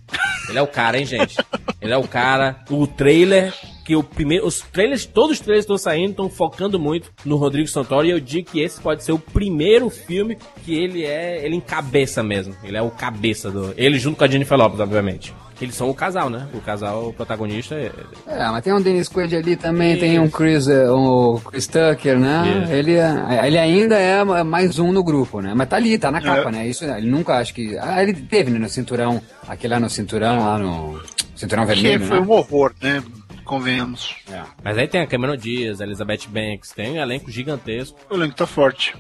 Ele 0.50 0.60
é 0.60 0.62
o 0.62 0.68
cara, 0.68 0.98
hein, 0.98 1.06
gente? 1.06 1.38
Ele 1.82 1.94
é 1.94 1.98
o 1.98 2.08
cara. 2.08 2.64
O 2.70 2.86
trailer, 2.86 3.54
que 3.84 3.96
o 3.96 4.04
primeiro. 4.04 4.46
Os 4.46 4.62
trailers, 4.62 5.06
todos 5.06 5.32
os 5.32 5.40
trailers 5.40 5.64
estão 5.64 5.78
saindo, 5.78 6.12
estão 6.12 6.30
focando 6.30 6.80
muito 6.80 7.12
no 7.26 7.36
Rodrigo 7.36 7.68
Santoro. 7.68 8.06
E 8.06 8.12
eu 8.12 8.20
digo 8.20 8.52
que 8.52 8.62
esse 8.62 8.80
pode 8.80 9.04
ser 9.04 9.12
o 9.12 9.20
primeiro 9.20 9.90
filme 9.90 10.38
que 10.64 10.74
ele 10.74 11.04
é. 11.04 11.44
Ele 11.44 11.56
encabeça 11.56 12.24
mesmo. 12.24 12.56
Ele 12.64 12.78
é 12.78 12.82
o 12.82 12.92
cabeça 12.92 13.52
do. 13.52 13.74
Ele 13.76 13.98
junto 13.98 14.18
com 14.18 14.24
a 14.24 14.28
Jennifer 14.28 14.58
Lopez, 14.58 14.80
obviamente. 14.80 15.34
Eles 15.62 15.76
são 15.76 15.90
o 15.90 15.94
casal, 15.94 16.30
né? 16.30 16.48
O 16.54 16.60
casal, 16.60 17.08
o 17.10 17.14
protagonista. 17.14 17.76
é- 17.76 17.92
É, 18.28 18.46
mas 18.50 18.64
tem 18.64 18.74
um 18.74 18.82
Dennis 18.82 19.08
Quaid 19.08 19.36
ali 19.36 19.56
também, 19.56 19.98
tem 19.98 20.20
um 20.20 20.30
Chris, 20.30 20.68
eh, 20.68 20.92
um 20.92 21.40
Chris 21.40 21.66
Tucker, 21.68 22.20
né? 22.20 22.64
Isso. 22.64 22.72
Ele, 22.74 22.94
é- 22.96 23.48
ele 23.48 23.58
ainda 23.58 23.96
é 23.98 24.24
mais 24.44 24.78
um 24.80 24.92
no 24.92 25.04
grupo, 25.04 25.40
né? 25.42 25.54
Mas 25.56 25.70
tá 25.70 25.78
ali, 25.78 25.98
tá 25.98 26.12
na 26.12 26.20
capa, 26.22 26.52
né? 26.52 26.68
Isso, 26.68 26.84
ele 26.84 27.08
nunca 27.10 27.36
acho 27.38 27.54
que... 27.54 27.78
Ah, 27.78 28.04
ele 28.04 28.14
teve, 28.14 28.52
né, 28.52 28.60
no 28.60 28.68
cinturão, 28.70 29.22
aquele 29.48 29.74
lá 29.74 29.80
no 29.80 29.90
cinturão, 29.90 30.40
lá 30.40 30.58
no 30.60 31.02
cinturão 31.36 31.66
Que 31.66 31.74
vermelho, 31.74 32.06
foi 32.06 32.20
né? 32.20 32.26
um 32.28 32.32
horror, 32.32 32.74
né? 32.82 33.02
Convenhamos. 33.46 34.16
Mas 34.64 34.78
aí 34.78 34.88
tem 34.88 35.02
a 35.02 35.08
Cameron 35.08 35.38
Diaz, 35.38 35.80
a 35.80 35.86
Elizabeth 35.86 36.28
Banks, 36.28 36.72
tem 36.72 36.92
um 36.94 37.02
elenco 37.02 37.32
gigantesco. 37.32 37.98
O 38.10 38.16
elenco 38.16 38.36
tá 38.36 38.46
forte. 38.46 38.96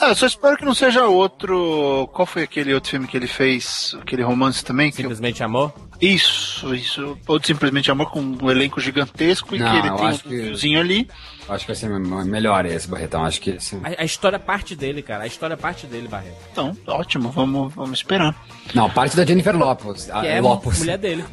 Ah, 0.00 0.14
só 0.14 0.26
espero 0.26 0.56
que 0.56 0.64
não 0.64 0.74
seja 0.74 1.06
outro. 1.06 2.08
Qual 2.12 2.26
foi 2.26 2.42
aquele 2.42 2.74
outro 2.74 2.90
filme 2.90 3.06
que 3.06 3.16
ele 3.16 3.28
fez? 3.28 3.96
Aquele 4.00 4.22
romance 4.22 4.64
também? 4.64 4.90
que 4.90 4.96
eu- 4.98 5.02
Simplesmente 5.02 5.42
Amor. 5.42 5.72
Isso, 6.02 6.74
isso. 6.74 7.16
Ou 7.28 7.40
simplesmente 7.40 7.88
amor 7.88 8.10
com 8.10 8.20
um 8.20 8.50
elenco 8.50 8.80
gigantesco 8.80 9.54
e 9.54 9.58
Não, 9.60 9.70
que 9.70 9.76
ele 9.76 9.82
tem 9.82 9.92
um 10.04 10.08
acho 10.08 10.22
que- 10.24 10.28
fiozinho 10.42 10.80
ali. 10.80 11.08
Acho 11.48 11.64
que 11.64 11.72
vai 11.72 11.76
ser 11.76 11.88
me- 11.88 12.24
melhor 12.24 12.66
esse, 12.66 12.88
Barretão. 12.88 13.24
Acho 13.24 13.40
que 13.40 13.50
esse... 13.50 13.76
A, 13.76 14.02
a 14.02 14.04
história 14.04 14.38
parte 14.38 14.74
dele, 14.74 15.00
cara. 15.00 15.22
A 15.22 15.26
história 15.28 15.56
parte 15.56 15.86
dele, 15.86 16.08
Barreto. 16.08 16.36
Então, 16.50 16.76
ótimo, 16.88 17.30
vamos, 17.30 17.72
vamos 17.74 17.98
esperar. 18.00 18.34
Não, 18.74 18.90
parte 18.90 19.16
da 19.16 19.24
Jennifer 19.24 19.56
Lopez. 19.56 20.10
A, 20.10 20.20
Que 20.22 20.26
é 20.26 20.38
a 20.38 20.42
Lopez. 20.42 20.78
mulher 20.80 20.98
dele. 20.98 21.24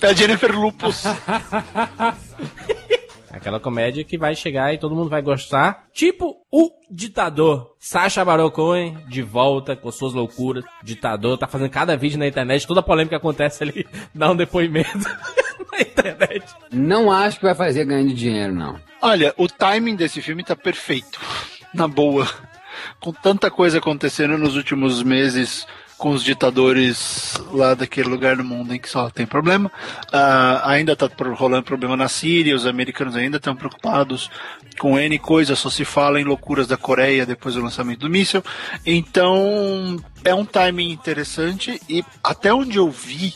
É 0.00 0.06
a 0.08 0.12
Jennifer 0.14 0.50
Lupus. 0.58 1.02
Aquela 3.32 3.58
comédia 3.58 4.04
que 4.04 4.18
vai 4.18 4.34
chegar 4.34 4.74
e 4.74 4.78
todo 4.78 4.94
mundo 4.94 5.08
vai 5.08 5.22
gostar. 5.22 5.86
Tipo 5.92 6.36
o 6.50 6.70
ditador. 6.90 7.74
Sacha 7.78 8.22
Baron 8.22 8.50
Cohen 8.50 8.98
de 9.08 9.22
volta 9.22 9.74
com 9.74 9.90
suas 9.90 10.12
loucuras. 10.12 10.62
Ditador 10.82 11.38
tá 11.38 11.46
fazendo 11.46 11.70
cada 11.70 11.96
vídeo 11.96 12.18
na 12.18 12.26
internet. 12.26 12.66
Toda 12.66 12.82
polêmica 12.82 13.16
que 13.16 13.20
acontece 13.20 13.64
ele 13.64 13.86
dá 14.14 14.30
um 14.30 14.36
depoimento 14.36 14.98
na 15.72 15.80
internet. 15.80 16.44
Não 16.70 17.10
acho 17.10 17.38
que 17.38 17.46
vai 17.46 17.54
fazer 17.54 17.86
ganhando 17.86 18.12
dinheiro, 18.12 18.52
não. 18.52 18.78
Olha, 19.00 19.32
o 19.38 19.48
timing 19.48 19.96
desse 19.96 20.20
filme 20.20 20.44
tá 20.44 20.54
perfeito. 20.54 21.18
Na 21.72 21.88
boa. 21.88 22.28
Com 23.00 23.12
tanta 23.12 23.50
coisa 23.50 23.78
acontecendo 23.78 24.36
nos 24.36 24.56
últimos 24.56 25.02
meses 25.02 25.66
com 26.02 26.10
os 26.10 26.24
ditadores 26.24 27.40
lá 27.52 27.74
daquele 27.74 28.08
lugar 28.08 28.34
do 28.34 28.42
mundo 28.42 28.74
em 28.74 28.78
que 28.80 28.88
só 28.88 29.08
tem 29.08 29.24
problema. 29.24 29.70
Ah, 30.12 30.60
ainda 30.68 30.96
tá 30.96 31.08
pro- 31.08 31.32
rolando 31.32 31.62
problema 31.62 31.96
na 31.96 32.08
Síria, 32.08 32.56
os 32.56 32.66
americanos 32.66 33.14
ainda 33.14 33.36
estão 33.36 33.54
preocupados 33.54 34.28
com 34.80 34.98
N 34.98 35.16
coisas, 35.20 35.56
só 35.60 35.70
se 35.70 35.84
fala 35.84 36.20
em 36.20 36.24
loucuras 36.24 36.66
da 36.66 36.76
Coreia 36.76 37.24
depois 37.24 37.54
do 37.54 37.62
lançamento 37.62 38.00
do 38.00 38.10
míssil. 38.10 38.42
Então, 38.84 39.96
é 40.24 40.34
um 40.34 40.44
timing 40.44 40.90
interessante 40.90 41.80
e 41.88 42.04
até 42.24 42.52
onde 42.52 42.78
eu 42.78 42.90
vi, 42.90 43.34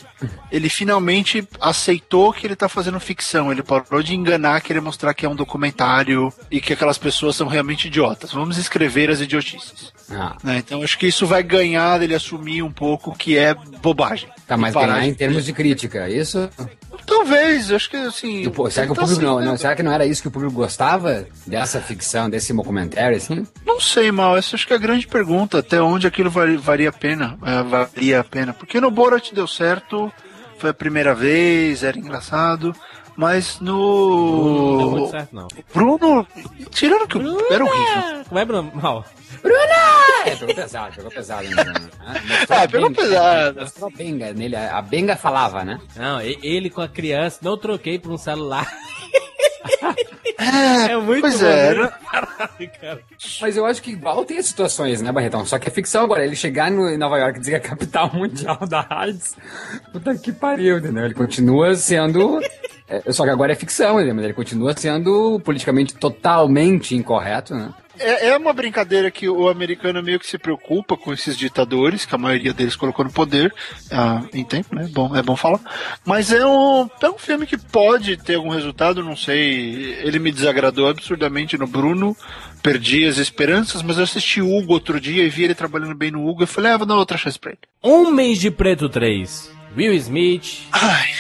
ele 0.51 0.69
finalmente 0.69 1.47
aceitou 1.61 2.33
que 2.33 2.49
ele 2.49 2.57
tá 2.57 2.69
fazendo 2.69 2.99
ficção. 2.99 3.53
Ele 3.53 3.63
parou 3.63 4.03
de 4.03 4.13
enganar, 4.13 4.61
querer 4.61 4.81
mostrar 4.81 5.15
que 5.15 5.25
é 5.25 5.29
um 5.29 5.37
documentário 5.37 6.33
e 6.51 6.61
que 6.61 6.73
aquelas 6.73 6.99
pessoas 6.99 7.37
são 7.37 7.47
realmente 7.47 7.87
idiotas. 7.87 8.33
Vamos 8.33 8.59
escrever 8.59 9.09
as 9.09 9.21
idiotices. 9.21 9.93
Ah, 10.11 10.37
né? 10.43 10.59
Então 10.59 10.83
acho 10.83 10.97
que 10.99 11.07
isso 11.09 11.27
vai 11.27 11.43
ganhar 11.43 11.99
dele 11.99 12.15
assumir 12.15 12.63
um 12.63 12.71
pouco 12.71 13.17
que 13.17 13.37
é 13.37 13.55
bobagem. 13.83 14.29
tá, 14.47 14.57
mas 14.57 14.73
ganhar 14.75 15.05
em 15.07 15.13
termos 15.15 15.45
de 15.45 15.53
crítica, 15.53 16.09
isso? 16.09 16.49
Talvez, 17.07 17.71
acho 17.71 17.91
que 17.91 17.97
assim. 17.97 18.49
Pô, 18.51 18.71
será 18.71 18.87
que 18.87 18.93
o 18.93 18.95
tá 18.95 19.03
público 19.03 19.23
não, 19.23 19.31
aceitando. 19.33 19.51
não- 19.51 19.57
Será 19.59 19.77
que 19.77 19.83
não 19.83 19.93
era 19.93 20.07
isso 20.07 20.23
que 20.23 20.29
o 20.29 20.31
público 20.31 20.55
gostava? 20.55 21.27
Dessa 21.47 21.81
ficção, 21.81 22.29
desse 22.29 22.53
documentário, 22.53 23.17
assim? 23.17 23.47
Não 23.65 23.81
sei, 23.81 24.11
mal. 24.11 24.37
Essa 24.37 24.57
acho 24.57 24.67
que 24.67 24.73
é 24.73 24.77
a 24.77 24.79
grande 24.81 25.07
pergunta. 25.07 25.59
Até 25.59 25.81
onde 25.81 26.07
aquilo 26.07 26.31
vari- 26.31 26.57
valia 26.57 26.89
a 26.89 26.93
pena? 26.93 27.39
É, 27.45 27.63
valia 27.63 28.21
a 28.21 28.25
pena. 28.25 28.53
Porque 28.53 28.81
no 28.81 28.91
Borat 28.91 29.33
deu 29.33 29.47
certo, 29.47 30.13
foi 30.59 30.71
a 30.71 30.75
primeira 30.75 31.15
vez, 31.15 31.83
era 31.83 31.99
engraçado. 31.99 32.75
Mas 33.17 33.59
Não 33.61 34.77
deu 34.79 34.91
muito 34.91 35.05
no. 35.07 35.11
certo, 35.11 35.35
não. 35.35 35.49
Bruno, 35.73 36.27
tirando 36.71 37.09
que 37.09 37.17
o- 37.17 37.53
era 37.53 37.65
horrível. 37.65 38.25
Como 38.29 38.39
é, 38.41 38.45
Bruno? 38.45 38.71
Mal. 38.75 39.05
É, 40.27 40.35
pegou 40.37 40.55
pesado, 40.55 40.97
pegou 40.97 41.11
pesado. 41.11 41.49
Né? 41.49 41.65
É, 42.51 42.67
pegou 42.69 42.91
pesado. 42.91 43.61
Mostrou 43.61 43.89
a 43.89 43.97
benga 43.97 44.33
nele, 44.35 44.57
a 44.57 44.83
benga 44.83 45.17
falava, 45.17 45.65
né? 45.65 45.79
Não, 45.97 46.21
ele 46.21 46.69
com 46.69 46.81
a 46.81 46.89
criança, 46.89 47.39
não 47.43 47.57
troquei 47.57 47.99
por 47.99 48.13
um 48.13 48.19
celular. 48.19 48.67
É, 49.83 50.07
É 50.93 50.97
muito 50.99 51.23
pois 51.23 51.41
bom, 51.41 51.47
é, 51.47 51.75
né? 51.75 51.93
cara. 52.81 53.01
Mas 53.41 53.57
eu 53.57 53.65
acho 53.65 53.81
que 53.83 53.93
igual 53.93 54.25
tem 54.25 54.37
as 54.39 54.47
situações, 54.47 55.01
né, 55.01 55.11
Barretão? 55.11 55.45
Só 55.47 55.59
que 55.59 55.67
é 55.69 55.71
ficção 55.71 56.05
agora. 56.05 56.25
Ele 56.25 56.37
chegar 56.37 56.71
no, 56.71 56.89
em 56.91 56.99
Nova 56.99 57.19
York 57.19 57.39
e 57.39 57.41
dizer 57.41 57.61
que 57.61 57.67
é 57.67 57.71
a 57.71 57.71
capital 57.71 58.11
mundial 58.15 58.59
da 58.69 58.87
AIDS. 58.91 59.35
Puta 59.93 60.15
que 60.17 60.33
pariu, 60.33 60.79
entendeu? 60.79 61.05
Ele 61.07 61.15
continua 61.15 61.75
sendo. 61.75 62.39
É, 62.89 63.13
só 63.13 63.25
que 63.25 63.31
agora 63.31 63.53
é 63.53 63.57
ficção, 63.57 63.97
entendeu? 63.97 64.15
Mas 64.15 64.25
ele 64.25 64.35
continua 64.35 64.77
sendo 64.77 65.41
politicamente 65.41 65.95
totalmente 65.95 66.95
incorreto, 66.95 67.55
né? 67.55 67.75
É, 67.99 68.29
é 68.29 68.37
uma 68.37 68.53
brincadeira 68.53 69.11
que 69.11 69.29
o 69.29 69.49
americano 69.49 70.03
meio 70.03 70.21
que 70.21 70.27
se 70.27 70.39
preocupa 70.39 70.97
com 70.97 71.13
esses 71.13 71.37
ditadores, 71.37 72.05
que 72.05 72.15
a 72.15 72.19
maioria 72.19 72.53
deles 72.53 72.77
colocou 72.77 73.05
no 73.05 73.11
poder, 73.11 73.55
ah, 73.91 74.23
em 74.35 74.45
tempo, 74.45 74.75
né? 74.75 74.89
Bom, 74.93 75.17
é 75.17 75.23
bom 75.23 75.35
falar. 75.35 75.61
Mas 76.05 76.31
é 76.31 76.47
um, 76.47 76.89
é 77.01 77.09
um 77.09 77.19
filme 77.19 77.47
que 77.47 77.57
pode 77.57 78.17
ter 78.19 78.35
algum 78.35 78.51
resultado, 78.51 79.03
não 79.03 79.17
sei. 79.17 79.97
Ele 80.03 80.19
me 80.19 80.31
desagradou 80.31 80.89
absurdamente 80.89 81.57
no 81.57 81.67
Bruno, 81.67 82.15
perdi 82.63 83.07
as 83.07 83.17
esperanças, 83.17 83.83
mas 83.83 83.97
eu 83.97 84.05
assisti 84.05 84.43
o 84.43 84.55
Hugo 84.55 84.75
outro 84.75 85.01
dia 85.01 85.25
e 85.25 85.31
vi 85.31 85.45
ele 85.45 85.55
trabalhando 85.55 85.95
bem 85.95 86.11
no 86.11 86.27
Hugo. 86.29 86.43
Eu 86.43 86.47
falei, 86.47 86.73
ah, 86.73 86.77
vou 86.77 86.87
dar 86.87 86.97
outra 86.97 87.17
chance 87.17 87.39
pra 87.39 87.53
ele. 87.53 87.61
Homens 87.83 88.39
de 88.39 88.51
Preto 88.51 88.89
3. 88.89 89.57
Will 89.77 89.93
Smith, 89.95 90.67
Ai, 90.73 91.11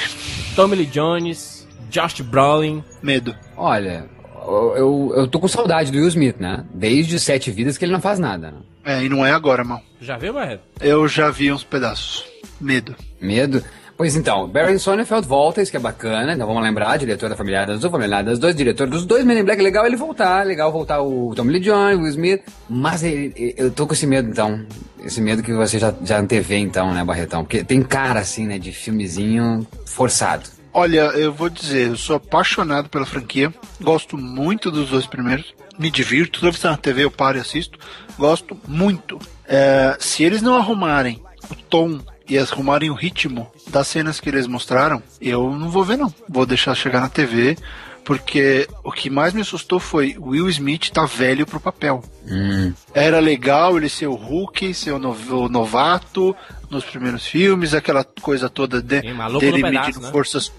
Tommy 0.55 0.77
Lee 0.77 0.87
Jones, 0.87 1.56
Josh 1.97 2.21
Brolin. 2.21 2.85
medo. 3.03 3.35
Olha, 3.57 4.05
eu, 4.47 5.13
eu, 5.17 5.27
tô 5.27 5.41
com 5.41 5.49
saudade 5.49 5.91
do 5.91 5.97
Will 5.97 6.09
Smith, 6.09 6.37
né? 6.39 6.63
Desde 6.75 7.19
Sete 7.19 7.51
Vidas 7.51 7.79
que 7.79 7.85
ele 7.87 7.93
não 7.93 8.01
faz 8.03 8.19
nada, 8.19 8.51
né? 8.51 8.59
É, 8.85 9.03
e 9.03 9.09
não 9.09 9.25
é 9.25 9.33
agora, 9.33 9.65
mal. 9.65 9.81
Já 10.01 10.19
viu, 10.19 10.35
Barreto? 10.35 10.61
Eu 10.81 11.09
já 11.09 11.31
vi 11.31 11.51
uns 11.51 11.65
pedaços. 11.65 12.25
Medo. 12.61 12.95
Medo. 13.21 13.65
Pois 13.97 14.15
então, 14.15 14.47
Baron 14.47 14.79
Sonnenfeld 14.79 15.27
volta, 15.27 15.63
isso 15.63 15.71
que 15.71 15.77
é 15.79 15.81
bacana. 15.81 16.35
Então 16.35 16.47
vamos 16.47 16.63
lembrar, 16.63 16.99
diretor 16.99 17.31
da 17.31 17.35
Família 17.35 17.65
das 17.65 17.81
Duas, 17.81 17.91
Família 17.91 18.23
das 18.23 18.39
Dois, 18.39 18.55
diretor 18.55 18.87
dos 18.87 19.07
dois 19.07 19.25
Men 19.25 19.39
in 19.41 19.45
Black. 19.45 19.63
Legal 19.63 19.87
ele 19.87 19.97
voltar, 19.97 20.45
legal 20.45 20.71
voltar 20.71 21.01
o 21.01 21.35
Tom 21.35 21.45
Lee 21.45 21.61
Jones, 21.61 21.97
o 21.99 22.03
Will 22.03 22.11
Smith. 22.11 22.43
Mas 22.69 23.03
ele- 23.03 23.33
ele- 23.35 23.55
eu 23.57 23.71
tô 23.71 23.87
com 23.87 23.95
esse 23.95 24.07
medo, 24.07 24.29
então. 24.29 24.65
Esse 25.03 25.21
medo 25.23 25.43
que 25.43 25.53
você 25.55 25.79
já, 25.79 25.95
já 26.05 26.19
antevê, 26.21 26.59
então, 26.59 26.93
né, 26.93 27.03
Barretão? 27.05 27.43
Porque 27.43 27.65
tem 27.65 27.81
cara, 27.83 28.21
assim, 28.21 28.47
né, 28.47 28.59
de 28.59 28.71
filmezinho 28.71 29.67
forçado. 29.87 30.56
Olha, 30.79 31.05
eu 31.15 31.33
vou 31.33 31.49
dizer, 31.49 31.89
eu 31.89 31.97
sou 31.97 32.17
apaixonado 32.17 32.91
pela 32.91 33.07
franquia, 33.07 33.51
gosto 33.81 34.19
muito 34.19 34.71
dos 34.71 34.91
dois 34.91 35.07
primeiros, 35.07 35.55
me 35.79 35.91
divirto, 35.91 36.39
toda 36.39 36.51
vez 36.51 36.57
que 36.57 36.62
tá 36.65 36.71
na 36.71 36.77
TV 36.77 37.05
eu 37.05 37.11
paro 37.11 37.39
e 37.39 37.41
assisto, 37.41 37.79
gosto 38.19 38.55
muito. 38.69 39.19
É, 39.49 39.97
se 39.99 40.23
eles 40.23 40.43
não 40.43 40.55
arrumarem 40.55 41.23
o 41.51 41.55
tom 41.55 41.99
e 42.29 42.39
arrumarem 42.39 42.91
o 42.91 42.95
ritmo 42.95 43.51
das 43.69 43.89
cenas 43.89 44.21
que 44.21 44.29
eles 44.29 44.47
mostraram, 44.47 45.03
eu 45.19 45.51
não 45.51 45.71
vou 45.71 45.83
ver 45.83 45.97
não, 45.97 46.12
vou 46.29 46.45
deixar 46.45 46.75
chegar 46.75 47.01
na 47.01 47.09
TV, 47.09 47.57
porque 48.05 48.69
o 48.85 48.93
que 48.93 49.11
mais 49.11 49.33
me 49.33 49.41
assustou 49.41 49.81
foi 49.81 50.15
Will 50.17 50.49
Smith 50.51 50.91
tá 50.91 51.07
velho 51.07 51.45
pro 51.47 51.59
papel. 51.59 52.05
Hum. 52.25 52.73
Era 52.95 53.19
legal 53.19 53.77
ele 53.77 53.89
ser 53.89 54.09
o 54.09 54.15
Hulk, 54.15 54.75
ser 54.75 54.93
o 54.93 55.49
novato 55.49 56.37
nos 56.71 56.85
primeiros 56.85 57.27
filmes, 57.27 57.75
aquela 57.75 58.05
coisa 58.05 58.49
toda 58.49 58.81
de, 58.81 59.01
Sim, 59.01 59.39
dele 59.39 59.63
pedaço, 59.63 59.87
medindo 59.87 60.01
né? 60.01 60.11
forças, 60.11 60.53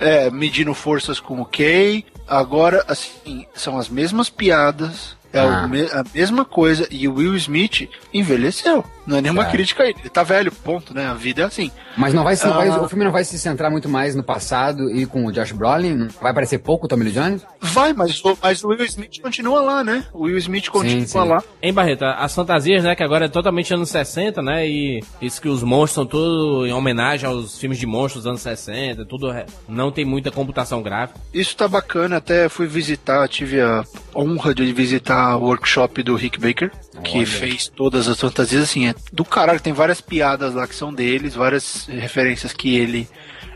é, 0.00 0.30
medindo 0.30 0.74
forças 0.74 1.20
com 1.20 1.40
o 1.40 1.44
Kay. 1.44 2.04
Agora, 2.26 2.84
assim, 2.88 3.46
são 3.54 3.78
as 3.78 3.88
mesmas 3.88 4.30
piadas, 4.30 5.16
é 5.32 5.40
Ah. 5.40 5.66
me- 5.68 5.82
a 5.90 6.04
mesma 6.14 6.44
coisa 6.44 6.86
e 6.90 7.06
o 7.08 7.14
Will 7.14 7.34
Smith 7.36 7.88
envelheceu. 8.12 8.84
Não 9.04 9.16
é 9.16 9.20
nenhuma 9.20 9.42
Certo. 9.42 9.54
crítica 9.56 9.82
a 9.82 9.86
ele, 9.88 9.98
ele 9.98 10.08
tá 10.08 10.22
velho, 10.22 10.52
ponto, 10.52 10.94
né? 10.94 11.06
A 11.08 11.14
vida 11.14 11.42
é 11.42 11.44
assim. 11.44 11.72
Mas 11.96 12.14
não 12.14 12.22
vai, 12.22 12.36
se- 12.36 12.46
não 12.46 12.54
vai- 12.54 12.68
Ah. 12.68 12.82
o 12.82 12.88
filme 12.88 13.04
não 13.04 13.10
vai 13.10 13.24
se 13.24 13.36
centrar 13.36 13.68
muito 13.68 13.88
mais 13.88 14.14
no 14.14 14.22
passado 14.22 14.88
e 14.90 15.04
com 15.06 15.26
o 15.26 15.32
Josh 15.32 15.50
Brolin? 15.50 16.06
Vai 16.20 16.30
aparecer 16.30 16.58
pouco 16.58 16.86
o 16.86 16.88
Tommy 16.88 17.04
Lee 17.04 17.12
Jones? 17.12 17.44
Vai, 17.60 17.92
mas, 17.92 18.24
o- 18.24 18.38
mas 18.40 18.62
o 18.62 18.68
Will 18.68 18.84
Smith 18.84 19.20
continua 19.20 19.60
lá, 19.60 19.82
né? 19.82 20.04
O 20.12 20.22
Will 20.24 20.38
Smith 20.38 20.68
continua 20.68 21.04
sim. 21.06 21.18
lá. 21.28 21.42
Em 21.60 21.72
Barreto, 21.72 22.04
as 22.04 22.32
fantasias, 22.32 22.84
né, 22.84 22.94
que 22.94 23.02
agora 23.02 23.24
é 23.24 23.28
totalmente 23.28 23.74
anos 23.74 23.90
60, 23.90 24.40
né, 24.40 24.68
e 24.68 25.02
isso 25.20 25.42
que 25.42 25.48
os 25.48 25.64
monstros 25.64 25.94
são 25.94 26.06
tudo 26.06 26.64
em 26.66 26.72
homenagem 26.72 27.28
aos 27.28 27.58
filmes 27.58 27.78
de 27.78 27.86
monstros 27.86 28.22
dos 28.22 28.30
anos 28.30 28.40
60, 28.42 29.04
tudo 29.04 29.30
re- 29.32 29.46
não 29.68 29.90
tem 29.90 30.04
muita 30.04 30.30
computação 30.30 30.80
gráfica. 30.80 31.18
Isso 31.34 31.56
tá 31.56 31.66
bacana, 31.66 32.18
até 32.18 32.48
fui 32.48 32.68
visitar, 32.68 33.26
tive 33.28 33.60
a 33.60 33.82
honra 34.14 34.54
de 34.54 34.72
visitar 34.72 35.21
o 35.36 35.40
workshop 35.40 36.02
do 36.02 36.14
Rick 36.14 36.38
Baker, 36.38 36.70
que 37.02 37.18
Olha. 37.18 37.26
fez 37.26 37.68
todas 37.68 38.08
as 38.08 38.20
fantasias, 38.20 38.62
assim, 38.62 38.88
é 38.88 38.94
do 39.12 39.24
caralho, 39.24 39.60
tem 39.60 39.72
várias 39.72 40.00
piadas 40.00 40.54
lá 40.54 40.66
que 40.66 40.74
são 40.74 40.92
deles, 40.92 41.34
várias 41.34 41.86
referências 41.86 42.52
que 42.52 42.76
ele 42.76 43.08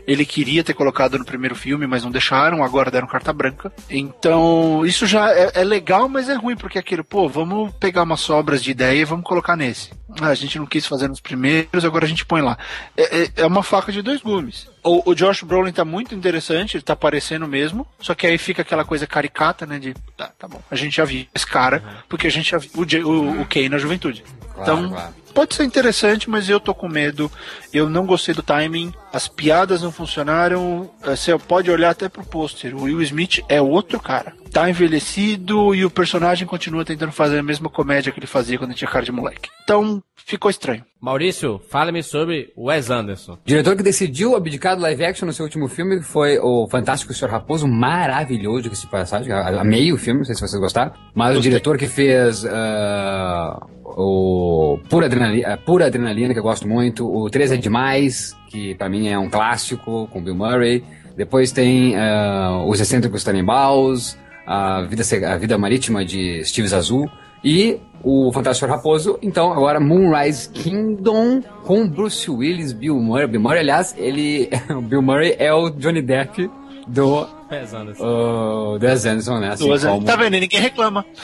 ele 0.07 0.25
queria 0.25 0.63
ter 0.63 0.73
colocado 0.73 1.17
no 1.19 1.25
primeiro 1.25 1.53
filme, 1.53 1.85
mas 1.85 2.03
não 2.03 2.09
deixaram, 2.09 2.63
agora 2.63 2.89
deram 2.89 3.05
carta 3.07 3.33
branca. 3.33 3.71
Então, 3.89 4.85
isso 4.85 5.05
já 5.05 5.29
é, 5.31 5.51
é 5.55 5.63
legal, 5.63 6.07
mas 6.07 6.29
é 6.29 6.33
ruim, 6.33 6.55
porque 6.55 6.77
é 6.77 6.81
aquele, 6.81 7.03
pô, 7.03 7.27
vamos 7.27 7.73
pegar 7.75 8.03
umas 8.03 8.21
sobras 8.21 8.63
de 8.63 8.71
ideia 8.71 9.01
e 9.01 9.05
vamos 9.05 9.25
colocar 9.25 9.55
nesse. 9.57 9.91
Ah, 10.21 10.27
a 10.29 10.35
gente 10.35 10.57
não 10.57 10.65
quis 10.65 10.85
fazer 10.87 11.07
nos 11.09 11.19
primeiros, 11.19 11.83
agora 11.83 12.05
a 12.05 12.07
gente 12.07 12.25
põe 12.25 12.41
lá. 12.41 12.57
É, 12.95 13.23
é- 13.23 13.29
é 13.37 13.45
uma 13.45 13.61
faca 13.61 13.91
de 13.91 14.01
dois 14.01 14.21
gumes. 14.21 14.67
O, 14.83 15.11
o 15.11 15.13
Josh 15.13 15.43
Brolin 15.43 15.73
tá 15.73 15.83
muito 15.83 16.15
interessante, 16.15 16.77
ele 16.77 16.83
tá 16.83 16.93
aparecendo 16.93 17.45
mesmo, 17.47 17.85
só 17.99 18.15
que 18.15 18.25
aí 18.25 18.37
fica 18.37 18.61
aquela 18.61 18.85
coisa 18.85 19.05
caricata, 19.05 19.65
né, 19.65 19.77
de, 19.77 19.93
tá, 20.15 20.31
tá 20.39 20.47
bom, 20.47 20.61
a 20.71 20.75
gente 20.77 20.95
já 20.95 21.03
viu 21.03 21.25
esse 21.35 21.45
cara, 21.45 21.83
porque 22.07 22.25
a 22.27 22.31
gente 22.31 22.49
já 22.51 22.57
viu 22.57 22.71
o, 22.75 23.09
o, 23.09 23.41
o 23.41 23.45
Kay 23.45 23.67
na 23.67 23.77
juventude. 23.77 24.23
então, 24.61 24.89
claro. 24.89 25.13
Pode 25.37 25.53
ser 25.53 25.65
interessante, 25.65 26.27
mas 26.27 26.49
eu 26.49 26.59
tô 26.59 26.73
com 26.73 26.89
medo. 26.89 27.31
Eu 27.71 27.87
não 27.87 28.07
gostei 28.07 28.33
do 28.33 28.41
timing, 28.41 28.91
as 29.13 29.27
piadas 29.27 29.83
não 29.83 29.91
funcionaram. 29.91 30.89
eh, 31.03 31.15
Você 31.15 31.37
pode 31.37 31.69
olhar 31.69 31.91
até 31.91 32.09
pro 32.09 32.25
pôster. 32.25 32.75
O 32.75 32.85
Will 32.85 33.03
Smith 33.03 33.43
é 33.47 33.61
outro 33.61 33.99
cara. 33.99 34.33
Tá 34.51 34.67
envelhecido 34.67 35.75
e 35.75 35.85
o 35.85 35.91
personagem 35.91 36.47
continua 36.47 36.83
tentando 36.83 37.11
fazer 37.11 37.37
a 37.37 37.43
mesma 37.43 37.69
comédia 37.69 38.11
que 38.11 38.19
ele 38.19 38.25
fazia 38.25 38.57
quando 38.57 38.73
tinha 38.73 38.89
cara 38.89 39.05
de 39.05 39.11
moleque. 39.11 39.49
Então, 39.63 40.01
ficou 40.15 40.49
estranho. 40.49 40.83
Maurício, 40.99 41.61
fale-me 41.69 42.01
sobre 42.01 42.51
Wes 42.57 42.89
Anderson. 42.89 43.33
O 43.33 43.39
diretor 43.45 43.75
que 43.75 43.83
decidiu 43.83 44.35
abdicar 44.35 44.75
do 44.75 44.81
live 44.81 45.05
action 45.05 45.27
no 45.27 45.33
seu 45.33 45.45
último 45.45 45.67
filme 45.67 46.01
foi 46.01 46.39
o 46.39 46.67
Fantástico 46.67 47.13
Senhor 47.13 47.29
Raposo, 47.29 47.67
maravilhoso, 47.67 48.71
que 48.71 48.75
se 48.75 48.87
passagem. 48.87 49.31
Amei 49.31 49.93
o 49.93 49.97
filme, 49.97 50.21
não 50.21 50.25
sei 50.25 50.33
se 50.33 50.41
vocês 50.41 50.59
gostaram. 50.59 50.93
Mas 51.13 51.37
o 51.37 51.41
diretor 51.41 51.77
que 51.77 51.85
fez 51.87 52.43
ah, 52.45 53.59
o 53.83 54.79
Pura 54.89 55.05
Adrenalina, 55.05 55.26
Pura 55.65 55.87
Adrenalina, 55.87 56.33
que 56.33 56.39
eu 56.39 56.43
gosto 56.43 56.67
muito, 56.67 57.07
o 57.07 57.29
3 57.29 57.53
é 57.53 57.57
Demais, 57.57 58.35
que 58.47 58.75
pra 58.75 58.89
mim 58.89 59.07
é 59.07 59.17
um 59.17 59.29
clássico, 59.29 60.07
com 60.11 60.21
Bill 60.23 60.35
Murray. 60.35 60.83
Depois 61.15 61.51
tem 61.51 61.95
ah, 61.95 62.63
Os 62.67 62.79
Excêntricos 62.79 63.23
Tannenbaums, 63.23 64.17
a 64.45 64.83
vida, 64.83 65.03
a 65.33 65.37
vida 65.37 65.57
Marítima 65.57 66.05
de 66.05 66.43
Steve 66.45 66.67
Zazul. 66.67 67.09
E 67.43 67.79
o 68.03 68.31
Fantástico 68.31 68.69
Raposo, 68.69 69.17
então 69.21 69.51
agora 69.51 69.79
Moonrise 69.79 70.49
Kingdom 70.49 71.41
com 71.63 71.87
Bruce 71.87 72.29
Willis, 72.29 72.73
Bill 72.73 72.95
Murray. 72.95 73.27
Bill 73.27 73.41
Murray, 73.41 73.59
aliás, 73.59 73.93
ele. 73.97 74.49
o 74.69 74.81
Bill 74.81 75.01
Murray 75.01 75.35
é 75.37 75.53
o 75.53 75.69
Johnny 75.69 76.01
Depp 76.01 76.49
do. 76.87 77.27
Wes 77.51 77.73
Anderson. 77.73 78.03
Uh, 78.03 78.75
Anderson, 78.75 79.39
né? 79.39 79.49
Assim 79.49 79.65
Duas- 79.65 79.85
como... 79.85 80.05
Tá 80.05 80.15
vendo? 80.15 80.33
Ninguém 80.33 80.61
reclama. 80.61 81.05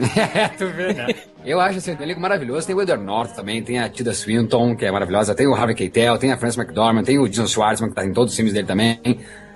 É, 0.00 0.46
tu 0.46 0.66
vê, 0.68 0.94
né? 0.94 1.08
Eu 1.48 1.60
acho 1.60 1.78
assim, 1.78 1.96
um 1.98 2.02
elenco 2.02 2.20
maravilhoso. 2.20 2.66
Tem 2.66 2.76
o 2.76 2.82
Edward 2.82 3.02
Norton 3.04 3.34
também, 3.34 3.62
tem 3.62 3.78
a 3.78 3.88
Tilda 3.88 4.12
Swinton, 4.12 4.76
que 4.76 4.84
é 4.84 4.90
maravilhosa, 4.92 5.34
tem 5.34 5.46
o 5.46 5.54
Harvey 5.54 5.74
Keitel, 5.74 6.18
tem 6.18 6.30
a 6.32 6.36
Frances 6.36 6.58
McDormand, 6.58 7.04
tem 7.04 7.18
o 7.18 7.26
Jason 7.28 7.46
Schwartzman, 7.46 7.88
que 7.90 7.96
tá 7.96 8.04
em 8.04 8.12
todos 8.12 8.32
os 8.32 8.36
filmes 8.36 8.52
dele 8.52 8.66
também. 8.66 8.98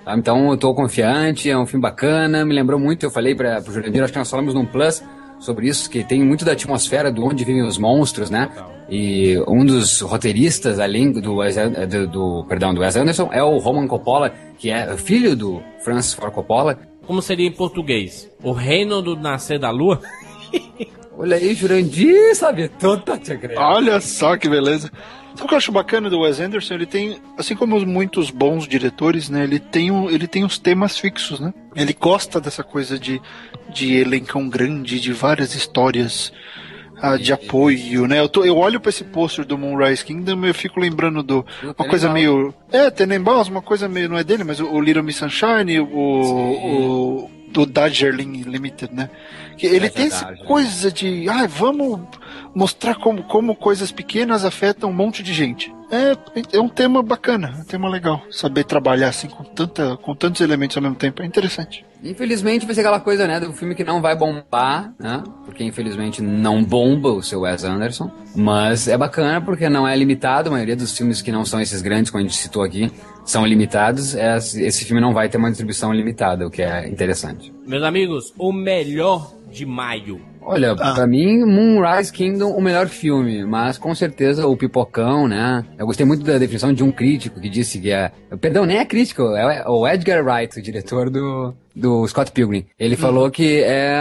Tá? 0.03 0.17
Então 0.17 0.49
eu 0.51 0.57
tô 0.57 0.73
confiante, 0.73 1.49
é 1.49 1.57
um 1.57 1.65
filme 1.65 1.81
bacana, 1.83 2.43
me 2.43 2.53
lembrou 2.53 2.79
muito, 2.79 3.05
eu 3.05 3.11
falei 3.11 3.35
pra, 3.35 3.61
pro 3.61 3.71
Jurandir, 3.71 4.03
acho 4.03 4.11
que 4.11 4.17
nós 4.19 4.29
falamos 4.29 4.53
num 4.53 4.65
Plus 4.65 5.03
sobre 5.39 5.67
isso, 5.67 5.89
que 5.89 6.03
tem 6.03 6.23
muito 6.23 6.43
da 6.43 6.53
atmosfera 6.53 7.11
do 7.11 7.23
onde 7.25 7.43
vivem 7.43 7.61
os 7.63 7.77
monstros, 7.77 8.29
né? 8.29 8.49
E 8.89 9.37
um 9.47 9.63
dos 9.65 10.01
roteiristas, 10.01 10.79
além 10.79 11.11
do, 11.11 11.21
do, 11.21 12.07
do- 12.07 12.45
perdão, 12.47 12.73
do 12.73 12.81
Wes 12.81 12.95
Anderson, 12.95 13.29
é 13.31 13.43
o 13.43 13.57
Roman 13.59 13.87
Coppola, 13.87 14.31
que 14.57 14.69
é 14.69 14.95
filho 14.97 15.35
do 15.35 15.61
Francis 15.83 16.13
Ford 16.13 16.33
Coppola, 16.33 16.77
Como 17.05 17.21
seria 17.21 17.47
em 17.47 17.51
português? 17.51 18.29
O 18.41 18.51
reino 18.51 19.01
do 19.01 19.15
nascer 19.15 19.59
da 19.59 19.69
lua? 19.69 19.99
Olha 21.17 21.37
aí, 21.37 21.53
Jurandir, 21.53 22.35
sabe? 22.35 22.67
Toda 22.67 23.17
te 23.17 23.33
acredito. 23.33 23.59
Olha 23.59 23.99
só 24.01 24.35
que 24.35 24.49
beleza. 24.49 24.91
Sabe 25.35 25.45
o 25.45 25.47
que 25.47 25.53
eu 25.53 25.57
acho 25.57 25.71
bacana 25.71 26.09
do 26.09 26.19
Wes 26.19 26.39
Anderson? 26.39 26.75
Ele 26.75 26.85
tem, 26.85 27.19
assim 27.37 27.55
como 27.55 27.75
os 27.75 27.83
muitos 27.83 28.29
bons 28.29 28.67
diretores, 28.67 29.29
né? 29.29 29.43
Ele 29.43 29.59
tem, 29.59 29.89
um, 29.89 30.09
ele 30.09 30.27
tem 30.27 30.43
os 30.43 30.59
temas 30.59 30.97
fixos, 30.97 31.39
né? 31.39 31.53
Ele 31.75 31.93
gosta 31.93 32.39
dessa 32.39 32.63
coisa 32.63 32.99
de, 32.99 33.21
de 33.69 33.95
elencão 33.95 34.47
grande, 34.47 34.99
de 34.99 35.11
várias 35.11 35.55
histórias 35.55 36.31
ah, 37.01 37.17
de 37.17 37.33
apoio, 37.33 38.07
né? 38.07 38.19
Eu, 38.19 38.29
tô, 38.29 38.45
eu 38.45 38.57
olho 38.57 38.79
pra 38.79 38.89
esse 38.89 39.03
pôster 39.03 39.43
do 39.43 39.57
Moonrise 39.57 40.05
Kingdom 40.05 40.45
e 40.45 40.49
eu 40.49 40.53
fico 40.53 40.79
lembrando 40.79 41.23
do 41.23 41.45
uma 41.63 41.87
coisa 41.87 42.09
meio. 42.11 42.53
É, 42.71 42.89
Tenenbaums, 42.91 43.47
uma 43.47 43.61
coisa 43.61 43.89
meio. 43.89 44.09
Não 44.09 44.17
é 44.17 44.23
dele, 44.23 44.43
mas 44.43 44.59
o, 44.59 44.67
o 44.67 44.79
Little 44.79 45.03
Miss 45.03 45.17
Sunshine, 45.17 45.79
o. 45.79 47.27
o 47.27 47.31
do 47.53 47.67
Darjeeling 47.67 48.41
Limited, 48.41 48.91
né? 48.93 49.09
Que 49.57 49.67
ele 49.67 49.89
tem 49.89 50.07
essa 50.07 50.25
Darjeeling. 50.25 50.47
coisa 50.47 50.91
de, 50.91 51.29
ah, 51.29 51.47
vamos 51.47 52.01
mostrar 52.53 52.95
como, 52.95 53.23
como 53.23 53.55
coisas 53.55 53.91
pequenas 53.91 54.45
afetam 54.45 54.89
um 54.89 54.93
monte 54.93 55.23
de 55.23 55.33
gente. 55.33 55.73
É, 55.91 56.17
é 56.57 56.59
um 56.59 56.69
tema 56.69 57.03
bacana, 57.03 57.53
é 57.57 57.61
um 57.61 57.65
tema 57.65 57.87
legal. 57.89 58.21
Saber 58.31 58.63
trabalhar 58.63 59.09
assim 59.09 59.27
com, 59.27 59.43
tanta, 59.43 59.95
com 59.97 60.15
tantos 60.15 60.41
elementos 60.41 60.75
ao 60.75 60.81
mesmo 60.83 60.95
tempo 60.95 61.21
é 61.21 61.25
interessante. 61.25 61.85
Infelizmente 62.03 62.65
vai 62.65 62.75
ser 62.75 62.81
aquela 62.81 62.99
coisa, 62.99 63.25
né, 63.27 63.39
do 63.39 63.53
filme 63.53 63.75
que 63.75 63.83
não 63.83 64.01
vai 64.01 64.15
bombar, 64.15 64.93
né? 64.99 65.23
Porque 65.45 65.63
infelizmente 65.63 66.21
não 66.21 66.63
bomba 66.63 67.09
o 67.11 67.21
seu 67.23 67.41
Wes 67.41 67.63
Anderson. 67.63 68.11
Mas 68.35 68.87
é 68.87 68.97
bacana 68.97 69.39
porque 69.39 69.69
não 69.69 69.87
é 69.87 69.95
limitado. 69.95 70.49
A 70.49 70.51
maioria 70.51 70.75
dos 70.75 70.97
filmes 70.97 71.21
que 71.21 71.31
não 71.31 71.45
são 71.45 71.61
esses 71.61 71.81
grandes, 71.81 72.11
como 72.11 72.23
a 72.23 72.27
gente 72.27 72.35
citou 72.37 72.63
aqui, 72.63 72.91
são 73.23 73.45
limitados. 73.45 74.15
É, 74.15 74.35
Esse 74.35 74.83
filme 74.83 74.99
não 74.99 75.13
vai 75.13 75.29
ter 75.29 75.37
uma 75.37 75.49
distribuição 75.49 75.93
limitada, 75.93 76.45
o 76.45 76.49
que 76.51 76.61
é 76.61 76.87
interessante. 76.89 77.53
Meus 77.65 77.83
amigos, 77.83 78.33
o 78.37 78.51
melhor 78.51 79.31
de 79.53 79.65
maio. 79.65 80.19
Olha, 80.41 80.75
pra 80.75 81.07
mim, 81.07 81.45
Moonrise 81.45 82.11
Kingdom, 82.11 82.51
o 82.51 82.61
melhor 82.61 82.87
filme, 82.87 83.45
mas 83.45 83.77
com 83.77 83.95
certeza 83.95 84.45
o 84.45 84.57
Pipocão, 84.57 85.27
né? 85.27 85.63
Eu 85.77 85.85
gostei 85.85 86.05
muito 86.05 86.23
da 86.23 86.37
definição 86.37 86.73
de 86.73 86.83
um 86.83 86.91
crítico 86.91 87.39
que 87.39 87.47
disse 87.47 87.79
que 87.79 87.91
é. 87.91 88.11
Perdão, 88.41 88.65
nem 88.65 88.77
é 88.77 88.85
crítico, 88.85 89.21
é 89.21 89.63
o 89.67 89.87
Edgar 89.87 90.25
Wright, 90.25 90.59
o 90.59 90.61
diretor 90.61 91.09
do, 91.09 91.53
do 91.73 92.05
Scott 92.07 92.31
Pilgrim. 92.31 92.65
Ele 92.77 92.97
falou 92.97 93.31
que 93.31 93.61
é. 93.63 93.95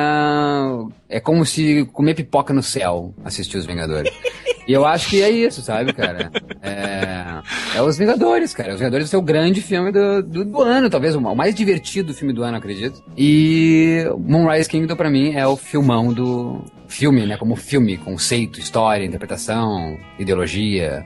É 1.08 1.20
como 1.20 1.46
se 1.46 1.84
comer 1.92 2.14
pipoca 2.14 2.52
no 2.52 2.62
céu 2.62 3.14
assistir 3.24 3.58
Os 3.58 3.66
Vingadores. 3.66 4.12
E 4.66 4.72
eu 4.72 4.84
acho 4.84 5.08
que 5.08 5.22
é 5.22 5.30
isso, 5.30 5.60
sabe, 5.62 5.92
cara? 5.92 6.30
É, 6.62 7.76
é 7.76 7.82
Os 7.82 7.98
Vingadores, 7.98 8.54
cara. 8.54 8.72
Os 8.72 8.78
Vingadores 8.78 9.12
é 9.12 9.16
o 9.16 9.22
grande 9.22 9.60
filme 9.60 9.90
do, 9.90 10.22
do, 10.22 10.44
do 10.44 10.62
ano, 10.62 10.88
talvez 10.88 11.14
o 11.14 11.20
mais 11.20 11.54
divertido 11.54 12.14
filme 12.14 12.32
do 12.32 12.42
ano, 12.42 12.56
acredito. 12.56 13.02
E 13.16 14.04
Moonrise 14.18 14.68
Kingdom, 14.68 14.94
pra 14.94 15.10
mim, 15.10 15.34
é 15.34 15.46
o 15.46 15.56
filmão 15.56 16.12
do 16.12 16.64
filme, 16.92 17.26
né? 17.26 17.36
Como 17.36 17.56
filme, 17.56 17.96
conceito, 17.96 18.60
história, 18.60 19.04
interpretação, 19.04 19.98
ideologia. 20.18 21.04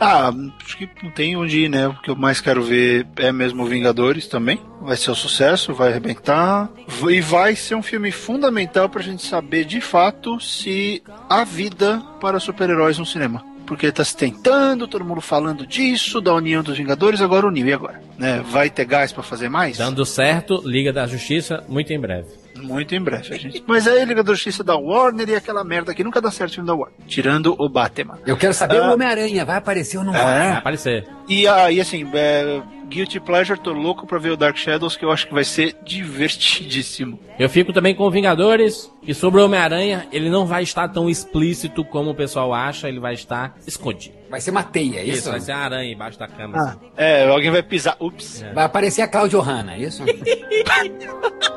Ah, 0.00 0.32
acho 0.64 0.78
que 0.78 0.88
não 1.02 1.10
tem 1.10 1.36
onde 1.36 1.64
ir, 1.64 1.68
né? 1.68 1.88
O 1.88 2.00
que 2.00 2.10
eu 2.10 2.16
mais 2.16 2.40
quero 2.40 2.62
ver 2.62 3.06
é 3.16 3.32
mesmo 3.32 3.66
Vingadores 3.66 4.26
também. 4.26 4.60
Vai 4.84 4.98
ser 4.98 5.10
um 5.10 5.14
sucesso, 5.14 5.72
vai 5.72 5.90
arrebentar. 5.90 6.70
E 7.10 7.20
vai 7.20 7.56
ser 7.56 7.74
um 7.74 7.82
filme 7.82 8.12
fundamental 8.12 8.88
pra 8.88 9.00
gente 9.00 9.26
saber 9.26 9.64
de 9.64 9.80
fato 9.80 10.38
se 10.38 11.02
há 11.28 11.42
vida 11.42 12.02
para 12.20 12.38
super-heróis 12.38 12.98
no 12.98 13.06
cinema. 13.06 13.42
Porque 13.66 13.90
tá 13.90 14.04
se 14.04 14.14
tentando, 14.14 14.86
todo 14.86 15.04
mundo 15.04 15.22
falando 15.22 15.66
disso, 15.66 16.20
da 16.20 16.34
união 16.34 16.62
dos 16.62 16.76
Vingadores, 16.76 17.22
agora 17.22 17.46
uniu, 17.46 17.66
e 17.66 17.72
agora? 17.72 18.02
Né? 18.18 18.44
Vai 18.50 18.68
ter 18.68 18.84
gás 18.84 19.10
pra 19.10 19.22
fazer 19.22 19.48
mais? 19.48 19.78
Dando 19.78 20.04
certo, 20.04 20.60
Liga 20.62 20.92
da 20.92 21.06
Justiça, 21.06 21.64
muito 21.66 21.90
em 21.90 21.98
breve. 21.98 22.43
Muito 22.56 22.94
em 22.94 23.00
breve, 23.00 23.36
gente. 23.38 23.64
Mas 23.66 23.86
aí, 23.86 24.04
Liga 24.04 24.22
da 24.22 24.32
Justiça 24.32 24.62
da 24.64 24.76
Warner 24.76 25.28
e 25.28 25.34
aquela 25.34 25.64
merda 25.64 25.92
que 25.94 26.04
nunca 26.04 26.20
dá 26.20 26.30
certo 26.30 26.52
o 26.52 26.54
filme 26.54 26.66
da 26.68 26.74
Warner. 26.74 26.96
Tirando 27.06 27.54
o 27.58 27.68
Batman. 27.68 28.18
Eu 28.26 28.36
quero 28.36 28.54
saber 28.54 28.78
Ah. 28.82 28.90
o 28.90 28.94
Homem-Aranha, 28.94 29.44
vai 29.44 29.56
aparecer 29.56 29.98
ou 29.98 30.04
não 30.04 30.12
vai? 30.12 30.22
Vai 30.22 30.46
É. 30.48 30.52
aparecer. 30.52 31.06
E 31.28 31.46
aí, 31.48 31.80
assim, 31.80 32.08
é, 32.14 32.62
Guilty 32.88 33.18
Pleasure, 33.18 33.58
tô 33.58 33.72
louco 33.72 34.06
pra 34.06 34.18
ver 34.18 34.30
o 34.30 34.36
Dark 34.36 34.56
Shadows, 34.56 34.96
que 34.96 35.04
eu 35.04 35.10
acho 35.10 35.26
que 35.26 35.34
vai 35.34 35.42
ser 35.44 35.74
divertidíssimo. 35.84 37.18
Eu 37.38 37.48
fico 37.48 37.72
também 37.72 37.94
com 37.94 38.08
Vingadores. 38.10 38.90
E 39.06 39.12
sobre 39.12 39.40
o 39.40 39.44
Homem-Aranha, 39.44 40.06
ele 40.12 40.30
não 40.30 40.46
vai 40.46 40.62
estar 40.62 40.88
tão 40.88 41.10
explícito 41.10 41.84
como 41.84 42.10
o 42.10 42.14
pessoal 42.14 42.54
acha, 42.54 42.88
ele 42.88 43.00
vai 43.00 43.12
estar 43.14 43.54
escondido. 43.66 44.14
Vai 44.30 44.40
ser 44.40 44.50
uma 44.50 44.62
teia, 44.62 45.00
é 45.00 45.04
Isso, 45.04 45.18
isso? 45.18 45.30
vai 45.30 45.40
ser 45.40 45.52
uma 45.52 45.60
aranha 45.60 45.92
embaixo 45.92 46.18
da 46.18 46.26
cama. 46.26 46.56
assim. 46.58 46.78
É, 46.96 47.28
alguém 47.28 47.50
vai 47.50 47.62
pisar. 47.62 47.96
Ups. 48.00 48.44
Vai 48.54 48.64
aparecer 48.64 49.02
a 49.02 49.08
Claudio 49.08 49.40
Hanna, 49.40 49.74
é 49.74 49.80
isso? 49.80 50.02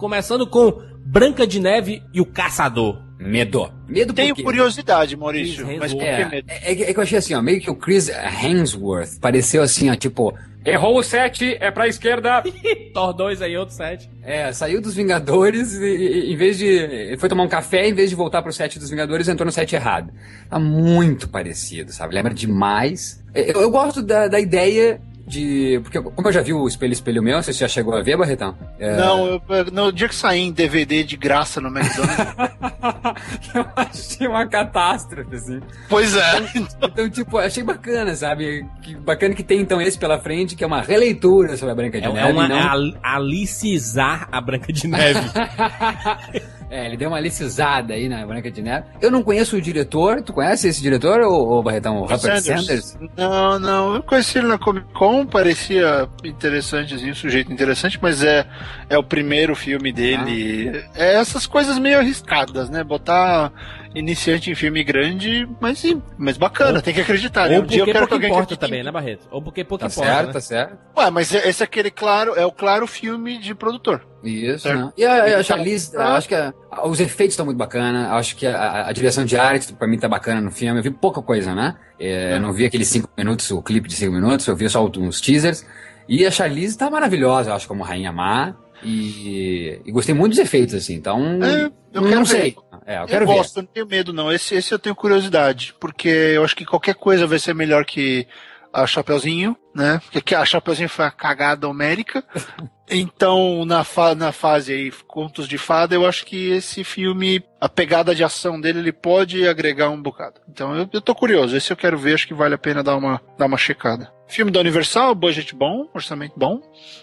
começando 0.00 0.46
com 0.46 0.80
Branca 1.04 1.46
de 1.46 1.60
Neve 1.60 2.02
e 2.12 2.20
o 2.20 2.26
Caçador. 2.26 3.02
Medo. 3.18 3.70
Medo 3.86 4.14
Tenho 4.14 4.30
por 4.34 4.36
quê? 4.36 4.42
curiosidade, 4.42 5.14
Maurício, 5.14 5.66
mas 5.78 5.92
por 5.92 6.00
que 6.00 6.06
É, 6.06 6.26
medo? 6.26 6.46
é, 6.48 6.72
é 6.72 6.92
que 6.94 6.98
eu 6.98 7.02
achei 7.02 7.18
assim, 7.18 7.34
ó, 7.34 7.42
meio 7.42 7.60
que 7.60 7.70
o 7.70 7.74
Chris 7.76 8.08
Hemsworth 8.42 9.18
pareceu 9.20 9.62
assim, 9.62 9.90
ó, 9.90 9.94
tipo, 9.94 10.32
errou 10.64 10.98
o 10.98 11.02
7, 11.02 11.58
é 11.60 11.70
pra 11.70 11.86
esquerda. 11.86 12.42
Thor 12.94 13.12
2 13.12 13.42
aí, 13.42 13.54
outro 13.58 13.74
7. 13.74 14.08
É, 14.22 14.50
saiu 14.54 14.80
dos 14.80 14.94
Vingadores 14.94 15.74
e, 15.74 15.84
e- 15.84 16.32
em 16.32 16.36
vez 16.36 16.56
de. 16.56 17.14
Foi 17.18 17.28
tomar 17.28 17.42
um 17.42 17.48
café, 17.48 17.86
em 17.86 17.92
vez 17.92 18.08
de 18.08 18.16
voltar 18.16 18.40
pro 18.40 18.52
set 18.54 18.78
dos 18.78 18.88
Vingadores, 18.88 19.28
entrou 19.28 19.44
no 19.44 19.52
set 19.52 19.70
errado. 19.74 20.10
Tá 20.48 20.58
muito 20.58 21.28
parecido, 21.28 21.92
sabe? 21.92 22.14
Lembra 22.14 22.32
demais. 22.32 23.22
Eu, 23.34 23.60
eu 23.62 23.70
gosto 23.70 24.02
da, 24.02 24.28
da 24.28 24.40
ideia 24.40 24.98
de. 25.30 25.80
Porque, 25.82 26.00
como 26.02 26.28
eu 26.28 26.32
já 26.32 26.42
vi 26.42 26.52
o 26.52 26.66
Espelho 26.66 26.92
Espelho 26.92 27.22
Meu, 27.22 27.42
você 27.42 27.52
já 27.52 27.68
chegou 27.68 27.94
a 27.94 28.02
ver, 28.02 28.16
Barretão? 28.16 28.56
É... 28.78 28.96
Não, 28.96 29.26
eu, 29.48 29.64
no 29.72 29.92
dia 29.92 30.08
que 30.08 30.14
sair 30.14 30.40
em 30.40 30.52
DVD 30.52 31.04
de 31.04 31.16
graça 31.16 31.60
no 31.60 31.68
McDonald's. 31.68 32.18
eu 33.54 33.66
achei 33.76 34.26
uma 34.26 34.46
catástrofe, 34.46 35.34
assim. 35.34 35.60
Pois 35.88 36.16
é. 36.16 36.50
Então, 36.54 36.88
então, 36.88 37.10
tipo, 37.10 37.38
achei 37.38 37.62
bacana, 37.62 38.14
sabe? 38.14 38.66
Que 38.82 38.94
bacana 38.96 39.34
que 39.34 39.42
tem 39.42 39.60
então 39.60 39.80
esse 39.80 39.96
pela 39.96 40.18
frente, 40.18 40.56
que 40.56 40.64
é 40.64 40.66
uma 40.66 40.82
releitura 40.82 41.56
sobre 41.56 41.72
a 41.72 41.74
Branca 41.74 42.00
de 42.00 42.06
é, 42.06 42.12
Neve. 42.12 42.28
É 42.28 42.32
uma 42.32 42.48
não... 42.48 42.98
alicizar 43.02 44.28
a 44.32 44.40
Branca 44.40 44.72
de 44.72 44.88
Neve. 44.88 45.20
É, 46.70 46.86
ele 46.86 46.96
deu 46.96 47.08
uma 47.08 47.16
alicizada 47.16 47.94
aí 47.94 48.08
na 48.08 48.24
Branca 48.24 48.48
de 48.48 48.62
Neve. 48.62 48.86
Eu 49.02 49.10
não 49.10 49.24
conheço 49.24 49.56
o 49.56 49.60
diretor. 49.60 50.22
Tu 50.22 50.32
conhece 50.32 50.68
esse 50.68 50.80
diretor, 50.80 51.20
ou, 51.20 51.48
ou 51.48 51.62
Barretão? 51.64 51.96
O 51.96 52.02
Robert 52.02 52.40
Sanders. 52.40 52.44
Sanders? 52.44 52.98
Não, 53.16 53.58
não. 53.58 53.94
Eu 53.96 54.02
conheci 54.04 54.38
ele 54.38 54.46
na 54.46 54.56
Comic 54.56 54.86
Con, 54.94 55.26
parecia 55.26 56.08
interessante, 56.24 56.94
assim, 56.94 57.10
um 57.10 57.14
sujeito 57.14 57.52
interessante, 57.52 57.98
mas 58.00 58.22
é, 58.22 58.46
é 58.88 58.96
o 58.96 59.02
primeiro 59.02 59.56
filme 59.56 59.92
dele. 59.92 60.84
Ah. 60.94 61.00
É 61.02 61.14
essas 61.14 61.44
coisas 61.44 61.76
meio 61.76 61.98
arriscadas, 61.98 62.70
né? 62.70 62.84
Botar 62.84 63.52
iniciante 63.94 64.50
em 64.50 64.54
filme 64.54 64.82
grande, 64.84 65.48
mas, 65.60 65.82
mas 66.16 66.36
bacana, 66.36 66.78
ou, 66.78 66.82
tem 66.82 66.94
que 66.94 67.00
acreditar. 67.00 67.48
Né? 67.48 67.56
Ou 67.56 67.62
um 67.62 67.62
porque 67.62 67.74
dia 67.74 67.82
eu 67.82 67.92
quero 67.92 68.06
que 68.06 68.14
alguém 68.14 68.30
importa 68.30 68.56
também, 68.56 68.82
né, 68.82 68.90
Barreto? 68.90 69.26
Ou 69.30 69.42
porque 69.42 69.64
pouco 69.64 69.84
tá 69.84 69.90
importa. 69.90 70.10
Certo, 70.10 70.26
né? 70.26 70.32
tá 70.32 70.40
certo. 70.40 70.78
Ué, 70.96 71.10
mas 71.10 71.32
esse 71.34 71.62
é 71.62 71.64
aquele 71.64 71.90
claro, 71.90 72.34
é 72.34 72.46
o 72.46 72.52
claro 72.52 72.86
filme 72.86 73.38
de 73.38 73.54
produtor. 73.54 74.06
Isso, 74.22 74.68
né? 74.68 74.92
E 74.96 75.04
a, 75.04 75.38
a 75.38 75.42
Charlize, 75.42 75.96
acho 75.96 76.28
que 76.28 76.34
a, 76.34 76.52
os 76.84 77.00
efeitos 77.00 77.32
estão 77.32 77.46
muito 77.46 77.58
bacana, 77.58 78.12
acho 78.12 78.36
que 78.36 78.46
a, 78.46 78.86
a, 78.86 78.92
direção 78.92 79.24
de 79.24 79.36
arte 79.36 79.72
pra 79.72 79.88
mim 79.88 79.98
tá 79.98 80.08
bacana 80.08 80.40
no 80.40 80.50
filme. 80.50 80.78
Eu 80.78 80.82
vi 80.82 80.90
pouca 80.90 81.22
coisa, 81.22 81.54
né? 81.54 81.76
É, 81.98 82.34
eu 82.34 82.40
não 82.40 82.52
vi 82.52 82.66
aqueles 82.66 82.88
5 82.88 83.08
minutos, 83.16 83.50
o 83.50 83.62
clipe 83.62 83.88
de 83.88 83.96
5 83.96 84.12
minutos, 84.12 84.46
eu 84.46 84.54
vi 84.54 84.68
só 84.68 84.84
uns 84.84 85.20
teasers. 85.20 85.64
E 86.08 86.26
a 86.26 86.30
Charlize 86.30 86.76
tá 86.76 86.90
maravilhosa, 86.90 87.50
eu 87.50 87.54
acho, 87.54 87.68
como 87.68 87.84
Rainha 87.84 88.12
Má. 88.12 88.54
E, 88.82 89.80
e 89.84 89.92
gostei 89.92 90.14
muito 90.14 90.32
dos 90.32 90.38
efeitos, 90.38 90.74
assim, 90.74 90.94
então. 90.94 91.38
É, 91.42 91.70
eu 91.92 92.02
não 92.02 92.24
sei. 92.24 92.56
É, 92.86 92.98
eu 92.98 93.06
quero 93.06 93.24
eu 93.24 93.28
gosto, 93.28 93.54
ver. 93.54 93.62
não 93.62 93.68
tenho 93.68 93.86
medo, 93.86 94.12
não. 94.12 94.32
Esse, 94.32 94.54
esse 94.54 94.72
eu 94.72 94.78
tenho 94.78 94.94
curiosidade, 94.94 95.74
porque 95.78 96.08
eu 96.08 96.44
acho 96.44 96.56
que 96.56 96.64
qualquer 96.64 96.94
coisa 96.94 97.26
vai 97.26 97.38
ser 97.38 97.54
melhor 97.54 97.84
que 97.84 98.26
a 98.72 98.86
Chapeuzinho, 98.86 99.56
né? 99.74 100.00
Porque 100.12 100.34
a 100.34 100.44
Chapeuzinho 100.44 100.88
foi 100.88 101.04
a 101.04 101.10
cagada 101.10 101.68
homérica. 101.68 102.24
Então, 102.92 103.64
na, 103.64 103.84
fa 103.84 104.16
na 104.16 104.32
fase 104.32 104.72
aí, 104.72 104.92
Contos 105.06 105.46
de 105.46 105.56
Fada, 105.56 105.94
eu 105.94 106.04
acho 106.04 106.26
que 106.26 106.50
esse 106.50 106.82
filme, 106.82 107.40
a 107.60 107.68
pegada 107.68 108.12
de 108.16 108.24
ação 108.24 108.60
dele, 108.60 108.80
ele 108.80 108.92
pode 108.92 109.46
agregar 109.46 109.90
um 109.90 110.02
bocado. 110.02 110.40
Então, 110.48 110.74
eu, 110.74 110.88
eu 110.92 111.00
tô 111.00 111.14
curioso. 111.14 111.56
Esse 111.56 111.72
eu 111.72 111.76
quero 111.76 111.96
ver, 111.96 112.14
acho 112.14 112.26
que 112.26 112.34
vale 112.34 112.56
a 112.56 112.58
pena 112.58 112.82
dar 112.82 112.96
uma, 112.96 113.22
dar 113.38 113.46
uma 113.46 113.56
checada. 113.56 114.12
Filme 114.30 114.52
da 114.52 114.60
Universal, 114.60 115.14
budget 115.14 115.54
bom, 115.54 115.90
orçamento 115.92 116.34
bom, 116.36 116.60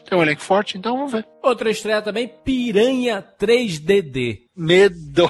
tem 0.09 0.17
um 0.17 0.21
elenco 0.21 0.41
forte, 0.41 0.77
então 0.77 0.95
vamos 0.95 1.11
ver. 1.11 1.25
Outra 1.43 1.69
estreia 1.69 2.01
também, 2.01 2.27
Piranha 2.27 3.23
3DD. 3.39 4.43
Medo. 4.55 5.29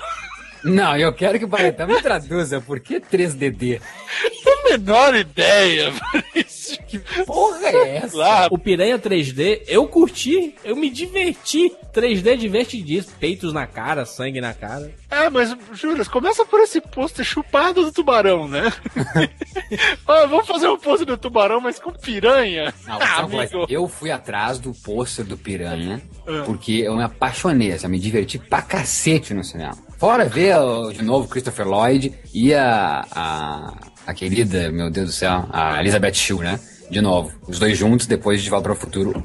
Não, 0.63 0.95
eu 0.97 1.11
quero 1.13 1.39
que 1.39 1.45
o 1.45 1.47
Barretão 1.47 1.87
me 1.87 2.01
traduza. 2.01 2.61
Por 2.61 2.79
que 2.79 2.99
3DD? 2.99 3.81
A 4.67 4.69
menor 4.69 5.15
ideia, 5.15 5.91
Maurício. 5.91 6.66
Que 6.87 6.99
porra 7.25 7.67
é 7.67 7.97
essa? 7.97 8.17
Lá. 8.17 8.47
O 8.49 8.57
Piranha 8.57 8.97
3D, 8.97 9.63
eu 9.67 9.87
curti, 9.87 10.55
eu 10.63 10.75
me 10.75 10.89
diverti. 10.89 11.71
3D 11.93 12.37
divertidíssimo. 12.37 13.15
Peitos 13.19 13.51
na 13.51 13.65
cara, 13.65 14.05
sangue 14.05 14.39
na 14.39 14.53
cara. 14.53 14.93
É, 15.09 15.29
mas, 15.29 15.55
Juras, 15.73 16.07
começa 16.07 16.45
por 16.45 16.59
esse 16.59 16.79
pôster 16.79 17.25
chupado 17.25 17.83
do 17.83 17.91
tubarão, 17.91 18.47
né? 18.47 18.71
ah, 20.07 20.25
vamos 20.27 20.47
fazer 20.47 20.67
um 20.67 20.77
pôster 20.77 21.07
do 21.07 21.17
tubarão, 21.17 21.59
mas 21.59 21.79
com 21.79 21.91
piranha. 21.91 22.73
Não, 22.85 22.99
ah, 23.01 23.21
amigo. 23.21 23.65
Eu 23.69 23.87
fui 23.87 24.11
atrás 24.11 24.59
do 24.59 24.73
pôster 24.73 25.25
do 25.25 25.37
piranha, 25.37 26.01
ah. 26.27 26.43
porque 26.45 26.83
eu 26.85 26.95
me 26.95 27.03
apaixonei, 27.03 27.71
assim, 27.71 27.87
me 27.87 27.99
diverti 27.99 28.37
pra 28.37 28.61
cacete 28.61 29.33
no 29.33 29.43
cinema. 29.43 29.77
Fora 29.97 30.25
ver 30.25 30.55
de 30.93 31.03
novo 31.03 31.27
Christopher 31.27 31.67
Lloyd 31.67 32.13
e 32.31 32.53
a, 32.53 33.03
a, 33.11 33.73
a 34.05 34.13
querida, 34.13 34.71
meu 34.71 34.91
Deus 34.91 35.07
do 35.07 35.13
céu, 35.13 35.47
a 35.51 35.79
Elizabeth 35.79 36.13
Shue, 36.13 36.39
né? 36.39 36.59
De 36.89 37.01
novo, 37.01 37.31
os 37.47 37.59
dois 37.59 37.77
juntos 37.77 38.07
depois 38.07 38.41
de 38.41 38.49
Volta 38.49 38.63
para 38.63 38.73
o 38.73 38.75
Futuro 38.75 39.23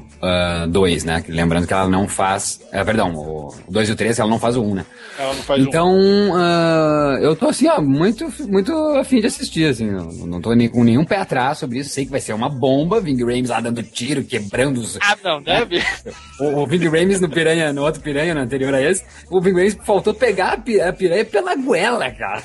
2, 0.69 1.03
uh, 1.03 1.07
né? 1.07 1.23
Lembrando 1.29 1.65
que 1.65 1.73
ela 1.73 1.87
não 1.87 2.07
faz. 2.07 2.59
Uh, 2.73 2.85
perdão, 2.85 3.13
o 3.13 3.53
2 3.69 3.89
e 3.89 3.91
o 3.93 3.95
3 3.95 4.19
ela 4.19 4.29
não 4.29 4.39
faz 4.39 4.57
o 4.57 4.61
1, 4.61 4.69
um, 4.69 4.75
né? 4.75 4.85
Ela 5.17 5.33
não 5.33 5.43
faz 5.43 5.63
então, 5.63 5.89
um. 5.89 6.31
uh, 6.31 7.17
eu 7.21 7.35
tô 7.35 7.49
assim, 7.49 7.67
ó, 7.69 7.81
muito, 7.81 8.31
muito 8.49 8.73
afim 8.97 9.21
de 9.21 9.27
assistir, 9.27 9.65
assim. 9.65 9.89
Não, 10.25 10.41
tô 10.41 10.53
nem, 10.53 10.67
com 10.67 10.83
nenhum 10.83 11.05
pé 11.05 11.17
atrás 11.17 11.57
sobre 11.57 11.79
isso. 11.79 11.89
Sei 11.89 12.05
que 12.05 12.11
vai 12.11 12.19
ser 12.19 12.33
uma 12.33 12.49
bomba, 12.49 12.99
Ving 12.99 13.23
Rames 13.23 13.49
lá 13.49 13.61
dando 13.61 13.81
tiro, 13.81 14.23
quebrando 14.23 14.79
os. 14.79 14.97
Ah, 15.01 15.17
não, 15.23 15.41
deve. 15.41 15.81
o, 16.39 16.61
o 16.61 16.67
Ving 16.67 16.85
Rames 16.87 17.21
no 17.21 17.29
Piranha, 17.29 17.71
no 17.71 17.83
outro 17.83 18.01
Piranha, 18.01 18.33
no 18.33 18.41
anterior 18.41 18.73
a 18.73 18.81
esse, 18.81 19.03
o 19.29 19.39
Ving 19.39 19.53
Rames 19.53 19.77
faltou 19.83 20.13
pegar 20.13 20.59
a, 20.59 20.89
a 20.89 20.93
piranha 20.93 21.25
pela 21.25 21.55
goela, 21.55 22.11
cara. 22.11 22.43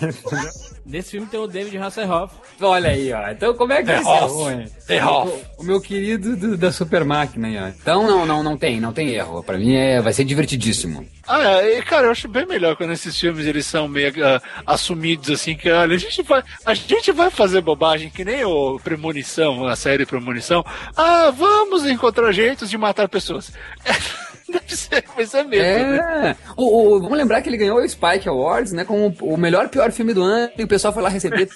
Nesse 0.88 1.10
filme 1.10 1.26
tem 1.26 1.38
o 1.38 1.46
David 1.46 1.76
Hasselhoff. 1.76 2.34
Olha 2.60 2.88
aí, 2.88 3.12
ó. 3.12 3.30
Então 3.30 3.54
como 3.54 3.74
é 3.74 3.82
que 3.82 4.02
ser 4.02 4.98
ruim? 4.98 5.36
O, 5.58 5.62
o 5.62 5.64
meu 5.64 5.80
querido 5.80 6.34
do, 6.34 6.56
da 6.56 6.72
Super 6.72 7.04
Máquina 7.04 7.46
aí, 7.46 7.58
ó. 7.58 7.68
Então 7.68 8.06
não, 8.06 8.24
não, 8.24 8.42
não 8.42 8.56
tem, 8.56 8.80
não 8.80 8.92
tem 8.92 9.10
erro. 9.10 9.42
Pra 9.42 9.58
mim 9.58 9.74
é, 9.74 10.00
vai 10.00 10.14
ser 10.14 10.24
divertidíssimo. 10.24 11.06
Ah, 11.26 11.60
é, 11.60 11.82
cara, 11.82 12.06
eu 12.06 12.10
acho 12.10 12.26
bem 12.26 12.46
melhor 12.46 12.74
quando 12.74 12.94
esses 12.94 13.18
filmes 13.20 13.44
eles 13.44 13.66
são 13.66 13.86
meio 13.86 14.10
uh, 14.12 14.40
assumidos 14.66 15.30
assim, 15.30 15.54
que 15.54 15.70
olha, 15.70 15.94
a 15.94 15.98
gente 15.98 16.22
vai, 16.22 16.42
a 16.64 16.72
gente 16.72 17.12
vai 17.12 17.30
fazer 17.30 17.60
bobagem 17.60 18.08
que 18.08 18.24
nem 18.24 18.46
o 18.46 18.80
Premonição, 18.82 19.66
a 19.66 19.76
série 19.76 20.06
Premonição. 20.06 20.64
Ah, 20.96 21.30
vamos 21.30 21.84
encontrar 21.84 22.32
jeitos 22.32 22.70
de 22.70 22.78
matar 22.78 23.10
pessoas. 23.10 23.52
Deve 24.52 24.76
ser, 24.76 25.04
mas 25.16 25.34
é 25.34 25.44
mesmo. 25.44 25.64
É. 25.64 26.22
Né? 26.22 26.36
O, 26.56 26.96
o, 26.96 27.00
vamos 27.00 27.18
lembrar 27.18 27.42
que 27.42 27.48
ele 27.48 27.56
ganhou 27.56 27.78
o 27.78 27.88
Spike 27.88 28.28
Awards, 28.28 28.72
né? 28.72 28.84
Como 28.84 29.14
o 29.20 29.36
melhor 29.36 29.68
pior 29.68 29.92
filme 29.92 30.14
do 30.14 30.22
ano. 30.22 30.50
E 30.56 30.64
o 30.64 30.68
pessoal 30.68 30.92
foi 30.92 31.02
lá 31.02 31.08
receber 31.08 31.48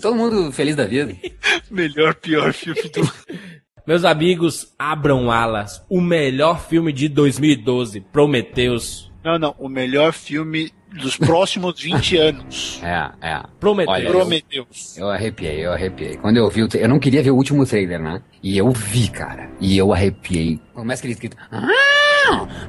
todo 0.00 0.16
mundo 0.16 0.50
feliz 0.52 0.74
da 0.74 0.84
vida. 0.84 1.14
melhor 1.70 2.14
pior 2.14 2.52
filme 2.52 2.82
do 2.82 3.00
ano. 3.00 3.12
Meus 3.86 4.04
amigos, 4.04 4.72
abram 4.78 5.30
alas. 5.30 5.82
O 5.88 6.00
melhor 6.00 6.60
filme 6.60 6.92
de 6.92 7.08
2012, 7.08 8.00
Prometheus. 8.00 9.10
Não, 9.24 9.38
não. 9.38 9.54
O 9.58 9.68
melhor 9.68 10.12
filme 10.12 10.70
dos 10.92 11.16
próximos 11.16 11.80
20 11.80 12.16
anos. 12.16 12.80
É, 12.82 13.10
é. 13.20 13.42
Prometeu. 13.58 13.92
Olha, 13.92 14.10
Prometeus. 14.10 14.96
Eu, 14.96 15.06
eu, 15.06 15.10
arrepiei, 15.10 15.64
eu 15.64 15.72
arrepiei. 15.72 16.16
Quando 16.16 16.36
eu 16.36 16.48
vi 16.50 16.62
o 16.62 16.68
Eu 16.74 16.88
não 16.88 16.98
queria 16.98 17.22
ver 17.22 17.30
o 17.30 17.36
último 17.36 17.64
trailer, 17.66 18.00
né? 18.00 18.22
E 18.42 18.58
eu 18.58 18.70
vi, 18.70 19.08
cara. 19.08 19.50
E 19.60 19.76
eu 19.76 19.92
arrepiei. 19.92 20.60
Começa 20.74 21.00
aquele 21.00 21.14
escrito. 21.14 21.36
Ah, 21.50 21.66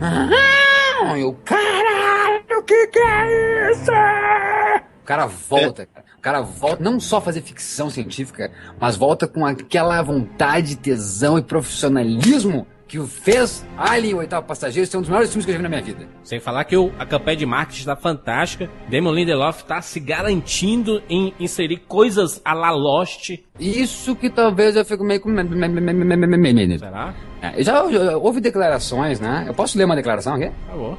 ah, 0.02 1.17
eu, 1.17 1.34
caralho, 1.45 2.60
o 2.60 2.63
que 2.63 2.88
que 2.88 3.00
é 3.00 3.71
isso? 3.71 3.91
O 5.02 5.06
cara 5.06 5.26
volta, 5.26 5.86
cara. 5.86 6.06
O 6.17 6.21
cara 6.21 6.41
volta 6.41 6.84
não 6.84 7.00
só 7.00 7.19
fazer 7.19 7.41
ficção 7.41 7.89
científica, 7.89 8.52
mas 8.80 8.95
volta 8.95 9.28
com 9.28 9.45
aquela 9.45 10.02
vontade, 10.04 10.76
tesão 10.76 11.38
e 11.39 11.41
profissionalismo 11.41 12.67
que 12.92 13.00
o 13.00 13.08
fez 13.08 13.66
Alien, 13.78 14.16
o 14.16 14.18
oitavo 14.18 14.46
passageiro, 14.46 14.86
ser 14.86 14.98
um 14.98 15.00
dos 15.00 15.10
maiores 15.10 15.32
filmes 15.32 15.46
que 15.46 15.52
eu 15.52 15.54
já 15.54 15.60
vi 15.60 15.64
na 15.64 15.70
minha 15.70 15.82
vida. 15.82 16.10
Sem 16.24 16.42
falar 16.42 16.66
que 16.66 16.76
o, 16.76 16.92
a 17.00 17.06
campanha 17.06 17.38
de 17.38 17.46
marketing 17.46 17.80
está 17.80 17.96
fantástica. 17.96 18.70
Damon 18.90 19.14
Lindelof 19.14 19.62
está 19.62 19.82
se 19.82 19.98
garantindo 19.98 21.02
em 21.10 21.34
inserir 21.40 21.78
coisas 21.88 22.42
a 22.44 22.54
la 22.54 22.70
Lost. 22.70 23.32
Isso 23.58 24.14
que 24.14 24.30
talvez 24.30 24.76
eu 24.76 24.84
fico 24.84 25.06
meio 25.06 25.22
com... 25.22 25.30
Será? 26.78 27.16
É, 27.42 27.64
já, 27.64 27.90
já, 27.90 28.18
houve 28.18 28.42
declarações, 28.42 29.22
né? 29.22 29.46
Eu 29.48 29.54
posso 29.54 29.78
ler 29.78 29.86
uma 29.86 29.96
declaração 29.96 30.36
aqui? 30.36 30.50
Por 30.50 30.72
favor. 30.72 30.98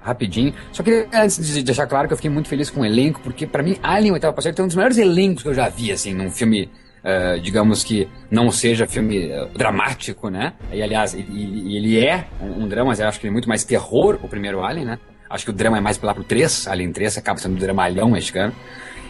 Rapidinho. 0.00 0.54
Só 0.70 0.84
queria 0.84 1.08
antes 1.12 1.44
de 1.44 1.62
deixar 1.64 1.88
claro 1.88 2.06
que 2.06 2.14
eu 2.14 2.16
fiquei 2.16 2.30
muito 2.30 2.48
feliz 2.48 2.70
com 2.70 2.82
o 2.82 2.84
elenco, 2.86 3.20
porque 3.20 3.48
para 3.48 3.64
mim 3.64 3.76
Alien, 3.82 4.12
o 4.12 4.14
oitavo 4.14 4.32
passageiro, 4.32 4.54
tem 4.54 4.64
um 4.64 4.68
dos 4.68 4.76
melhores 4.76 4.96
elencos 4.96 5.42
que 5.42 5.48
eu 5.48 5.54
já 5.54 5.68
vi, 5.68 5.90
assim, 5.90 6.14
num 6.14 6.30
filme 6.30 6.70
Uh, 7.00 7.40
digamos 7.40 7.82
que 7.82 8.06
não 8.30 8.50
seja 8.50 8.86
filme 8.86 9.32
uh, 9.32 9.46
dramático, 9.56 10.28
né? 10.28 10.52
E 10.70 10.82
aliás, 10.82 11.14
ele, 11.14 11.74
ele 11.74 11.98
é 11.98 12.26
um, 12.42 12.64
um, 12.64 12.68
drama, 12.68 12.88
mas 12.88 13.00
eu 13.00 13.08
acho 13.08 13.18
que 13.18 13.26
ele 13.26 13.30
é 13.30 13.32
muito 13.32 13.48
mais 13.48 13.64
terror, 13.64 14.18
o 14.22 14.28
primeiro 14.28 14.62
Alien, 14.62 14.84
né? 14.84 14.98
Acho 15.30 15.44
que 15.44 15.50
o 15.50 15.54
drama 15.54 15.78
é 15.78 15.80
mais 15.80 15.98
lá 16.00 16.12
pro 16.12 16.24
3, 16.24 16.66
Alien 16.68 16.92
3 16.92 17.16
acaba 17.18 17.38
sendo 17.38 17.54
um 17.54 17.58
dramalhão 17.58 18.10
mexicano. 18.10 18.52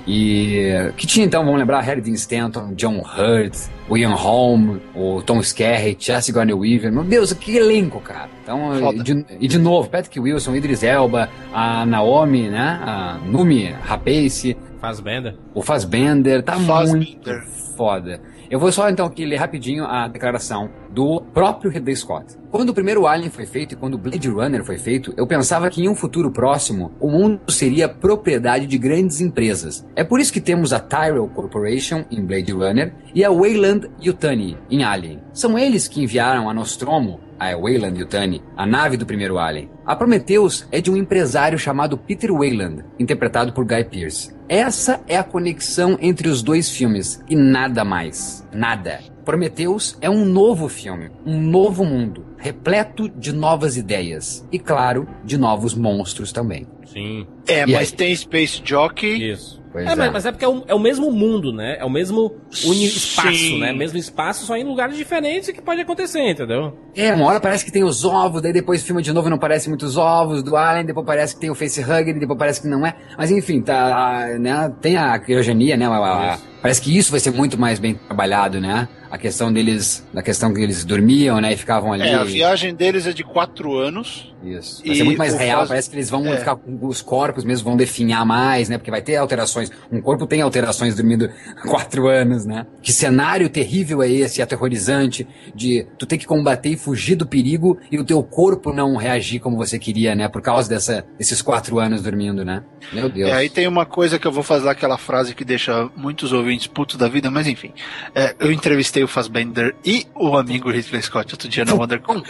E 0.07 0.93
que 0.97 1.07
tinha 1.07 1.25
então, 1.27 1.45
vamos 1.45 1.59
lembrar, 1.59 1.81
Harry 1.81 2.01
Dean 2.01 2.15
Stanton, 2.15 2.73
John 2.75 2.99
Hurt, 2.99 3.57
Ian 3.91 4.15
Holm, 4.15 4.79
o 4.95 5.23
Tom 5.23 5.41
Skerritt, 5.41 6.07
Jesse 6.07 6.33
Garner 6.33 6.57
Weaver. 6.57 6.93
Meu 6.93 7.05
Deus, 7.05 7.33
que 7.33 7.57
elenco, 7.57 8.01
cara. 8.01 8.29
Então, 8.43 8.93
e 8.93 9.03
de, 9.03 9.27
e 9.41 9.49
de 9.49 9.59
novo, 9.59 9.89
Patrick 9.89 10.19
Wilson, 10.19 10.55
Idris 10.57 10.83
Elba, 10.83 11.29
a 11.53 11.85
Naomi, 11.87 12.49
né? 12.49 12.81
A 12.83 13.19
Numi 13.25 13.67
Rapace, 13.83 14.57
Faz 14.81 14.99
benda. 15.01 15.37
o 15.55 15.63
Fassbender, 15.63 16.43
tá 16.43 16.55
Fassbender. 16.55 17.09
muito 17.09 17.43
foda. 17.77 18.21
Eu 18.51 18.59
vou 18.59 18.73
só 18.73 18.91
então 18.91 19.07
aqui 19.07 19.25
ler 19.25 19.37
rapidinho 19.37 19.85
a 19.85 20.09
declaração 20.09 20.69
do 20.91 21.21
próprio 21.33 21.71
Ridley 21.71 21.95
Scott. 21.95 22.37
Quando 22.51 22.71
o 22.71 22.75
primeiro 22.75 23.07
Alien 23.07 23.31
foi 23.31 23.47
feito 23.47 23.75
e 23.75 23.77
quando 23.77 23.95
o 23.95 23.99
Blade 23.99 24.29
Runner 24.29 24.65
foi 24.65 24.77
feito, 24.77 25.15
eu 25.17 25.25
pensava 25.25 25.71
que 25.71 25.81
em 25.81 25.89
um 25.89 25.95
futuro 25.95 26.33
próximo 26.33 26.91
o 26.99 27.09
mundo 27.09 27.41
seria 27.49 27.89
propriedade 27.89 28.67
de 28.67 28.77
grandes 28.77 29.21
empresas. 29.21 29.87
É 29.95 30.03
por 30.03 30.19
isso 30.19 30.33
que 30.33 30.41
temos 30.41 30.73
a 30.73 30.81
Tyrell 30.81 31.29
Corporation 31.29 32.05
em 32.11 32.27
Blade 32.27 32.51
Runner 32.51 32.93
e 33.15 33.25
a 33.25 33.31
Wayland 33.31 33.89
Yutani 34.03 34.59
em 34.69 34.83
Alien. 34.83 35.23
São 35.33 35.57
eles 35.57 35.87
que 35.87 36.03
enviaram 36.03 36.51
a 36.51 36.53
Nostromo 36.53 37.21
a 37.41 37.57
Wayland 37.57 37.99
Yutani, 37.99 38.43
a 38.57 38.67
nave 38.67 38.97
do 38.99 39.07
primeiro 39.07 39.39
Alien. 39.39 39.71
A 39.87 39.97
Prometheus 39.97 40.69
é 40.71 40.81
de 40.81 40.91
um 40.91 40.97
empresário 40.97 41.59
chamado 41.59 41.97
Peter 41.97 42.31
Wayland, 42.33 42.85
interpretado 42.99 43.53
por 43.53 43.65
Guy 43.65 43.85
Pearce. 43.85 44.33
Essa 44.49 45.01
é 45.09 45.17
a 45.17 45.25
conexão 45.25 45.97
entre 46.01 46.29
os 46.29 46.43
dois 46.43 46.69
filmes 46.71 47.23
e 47.29 47.35
nada 47.35 47.85
mais. 47.85 48.47
Nada. 48.53 49.01
Prometheus 49.25 49.97
é 50.01 50.11
um 50.11 50.25
novo 50.25 50.69
filme, 50.69 51.11
um 51.25 51.41
novo 51.41 51.85
mundo, 51.85 52.27
repleto 52.37 53.09
de 53.09 53.33
novas 53.33 53.77
ideias 53.77 54.47
e, 54.51 54.59
claro, 54.59 55.09
de 55.25 55.39
novos 55.39 55.75
monstros 55.75 56.33
também. 56.33 56.67
Sim. 56.87 57.27
É, 57.47 57.63
E 57.63 57.73
mas 57.73 57.91
aí? 57.91 57.97
tem 57.97 58.17
Space 58.17 58.61
Jockey. 58.65 59.31
Isso. 59.31 59.60
Pois 59.73 59.87
é, 59.87 59.93
é. 59.93 59.95
Mas, 59.97 60.13
mas 60.13 60.27
é 60.27 60.33
porque 60.33 60.45
é 60.45 60.49
o, 60.49 60.65
é 60.67 60.75
o 60.75 60.79
mesmo 60.79 61.11
mundo, 61.13 61.53
né? 61.53 61.77
É 61.79 61.85
o 61.85 61.91
mesmo 61.91 62.35
uni 62.65 62.87
espaço, 62.87 63.29
Sim. 63.33 63.61
né? 63.61 63.73
Mesmo 63.73 63.97
espaço, 63.99 64.45
só 64.45 64.57
em 64.57 64.65
lugares 64.65 64.97
diferentes 64.97 65.51
que 65.51 65.63
pode 65.63 65.81
acontecer, 65.81 66.29
entendeu? 66.29 66.77
É, 66.97 67.13
uma 67.15 67.27
hora 67.27 67.41
parece 67.41 67.65
que 67.65 67.71
tem 67.71 67.85
os 67.85 68.05
ovos, 68.05 68.43
daí 68.43 68.53
depois 68.53 68.83
filma 68.83 69.01
de 69.01 69.13
novo 69.13 69.29
e 69.29 69.31
não 69.31 69.39
parece 69.39 69.69
muitos 69.69 69.97
ovos 69.97 70.43
do 70.43 70.57
Alien, 70.57 70.87
depois 70.87 71.07
parece 71.07 71.35
que 71.35 71.41
tem 71.41 71.51
o 71.51 71.55
facehugger, 71.55 72.19
depois 72.19 72.39
parece 72.39 72.61
que 72.61 72.67
não 72.69 72.85
é. 72.85 72.95
Mas 73.17 73.31
enfim, 73.31 73.61
tá, 73.61 73.97
a- 73.97 74.39
né, 74.39 74.73
tem 74.81 74.97
a 74.97 75.19
criogenia, 75.19 75.77
né? 75.77 75.87
a- 75.87 76.35
a- 76.35 76.39
parece 76.61 76.81
que 76.83 76.97
isso 76.97 77.11
vai 77.11 77.21
ser 77.21 77.31
muito 77.31 77.59
mais 77.59 77.79
bem 77.79 77.95
trabalhado, 77.95 78.61
né? 78.61 78.89
A 79.11 79.19
questão 79.19 79.53
deles, 79.53 80.07
da 80.15 80.23
questão 80.23 80.55
que 80.55 80.61
eles 80.61 80.85
dormiam, 80.85 81.41
né? 81.41 81.53
E 81.53 81.57
ficavam 81.57 81.93
ali. 81.93 82.05
É, 82.05 82.15
a 82.15 82.23
viagem 82.25 82.75
deles 82.75 83.07
é 83.07 83.13
de 83.13 83.25
quatro 83.25 83.77
anos. 83.77 84.33
Isso. 84.43 84.83
Vai 84.83 84.93
E 84.95 84.97
ser 84.97 85.05
muito 85.05 85.19
mais 85.19 85.35
real, 85.35 85.59
faz- 85.59 85.69
parece 85.69 85.91
que 85.91 85.97
eles 85.97 86.09
vão 86.09 86.27
É. 86.27 86.37
ficar 86.39 86.57
com 86.57 86.79
os 86.87 87.03
corpos 87.03 87.45
mesmo, 87.45 87.65
vão 87.65 87.77
definhar 87.77 88.25
mais, 88.25 88.69
né? 88.69 88.79
Porque 88.79 88.91
vai 88.91 89.03
ter 89.03 89.17
alterações. 89.17 89.71
Um 89.93 90.01
corpo 90.01 90.27
tem 90.27 90.41
alterações 90.41 90.95
dormindo 90.95 91.29
quatro 91.69 92.07
anos, 92.09 92.47
né? 92.47 92.67
Que 92.81 92.93
cenário 92.93 93.49
terrível 93.51 94.03
é 94.03 94.09
esse, 94.09 94.41
aterrorizante, 94.41 95.27
de 95.55 95.87
tu 95.99 96.07
ter 96.07 96.17
que 96.17 96.27
combater 96.27 96.71
e 96.71 96.77
fugir 96.77 97.17
do 97.17 97.27
perigo 97.27 97.79
e 97.91 97.99
o 97.99 98.05
teu 98.05 98.23
corpo 98.23 98.73
não 98.73 98.97
reagir 98.97 99.41
como 99.41 99.57
você 99.57 99.79
queria, 99.79 100.15
né? 100.15 100.29
Por 100.29 100.41
causa 100.41 100.69
dessa, 100.69 101.05
desses 101.19 101.43
quatro 101.43 101.79
anos 101.79 102.01
dormindo, 102.03 102.45
né? 102.45 102.63
Meu 102.93 103.09
Deus. 103.09 103.29
É, 103.29 103.35
aí 103.35 103.51
tem 103.51 103.67
uma 103.67 103.85
coisa 103.85 104.19
que 104.19 104.27
eu 104.27 104.33
vou 104.33 104.43
fazer 104.43 104.69
aquela 104.69 104.97
frase 104.97 105.35
que 105.35 105.45
deixa 105.45 105.91
muitos 105.97 106.33
ouvintes 106.33 106.67
putos 106.69 106.97
da 106.97 107.09
vida, 107.09 107.31
mas 107.31 107.47
enfim. 107.47 107.73
É, 108.15 108.35
eu 108.41 108.51
entrevistei 108.53 109.00
o 109.03 109.09
Fassbender 109.09 109.75
e 109.85 110.07
o 110.15 110.37
amigo 110.37 110.71
Ridley 110.71 111.03
Scott 111.03 111.35
outro 111.35 111.49
dia 111.49 111.65
no 111.65 111.77
WonderCon. 111.77 112.23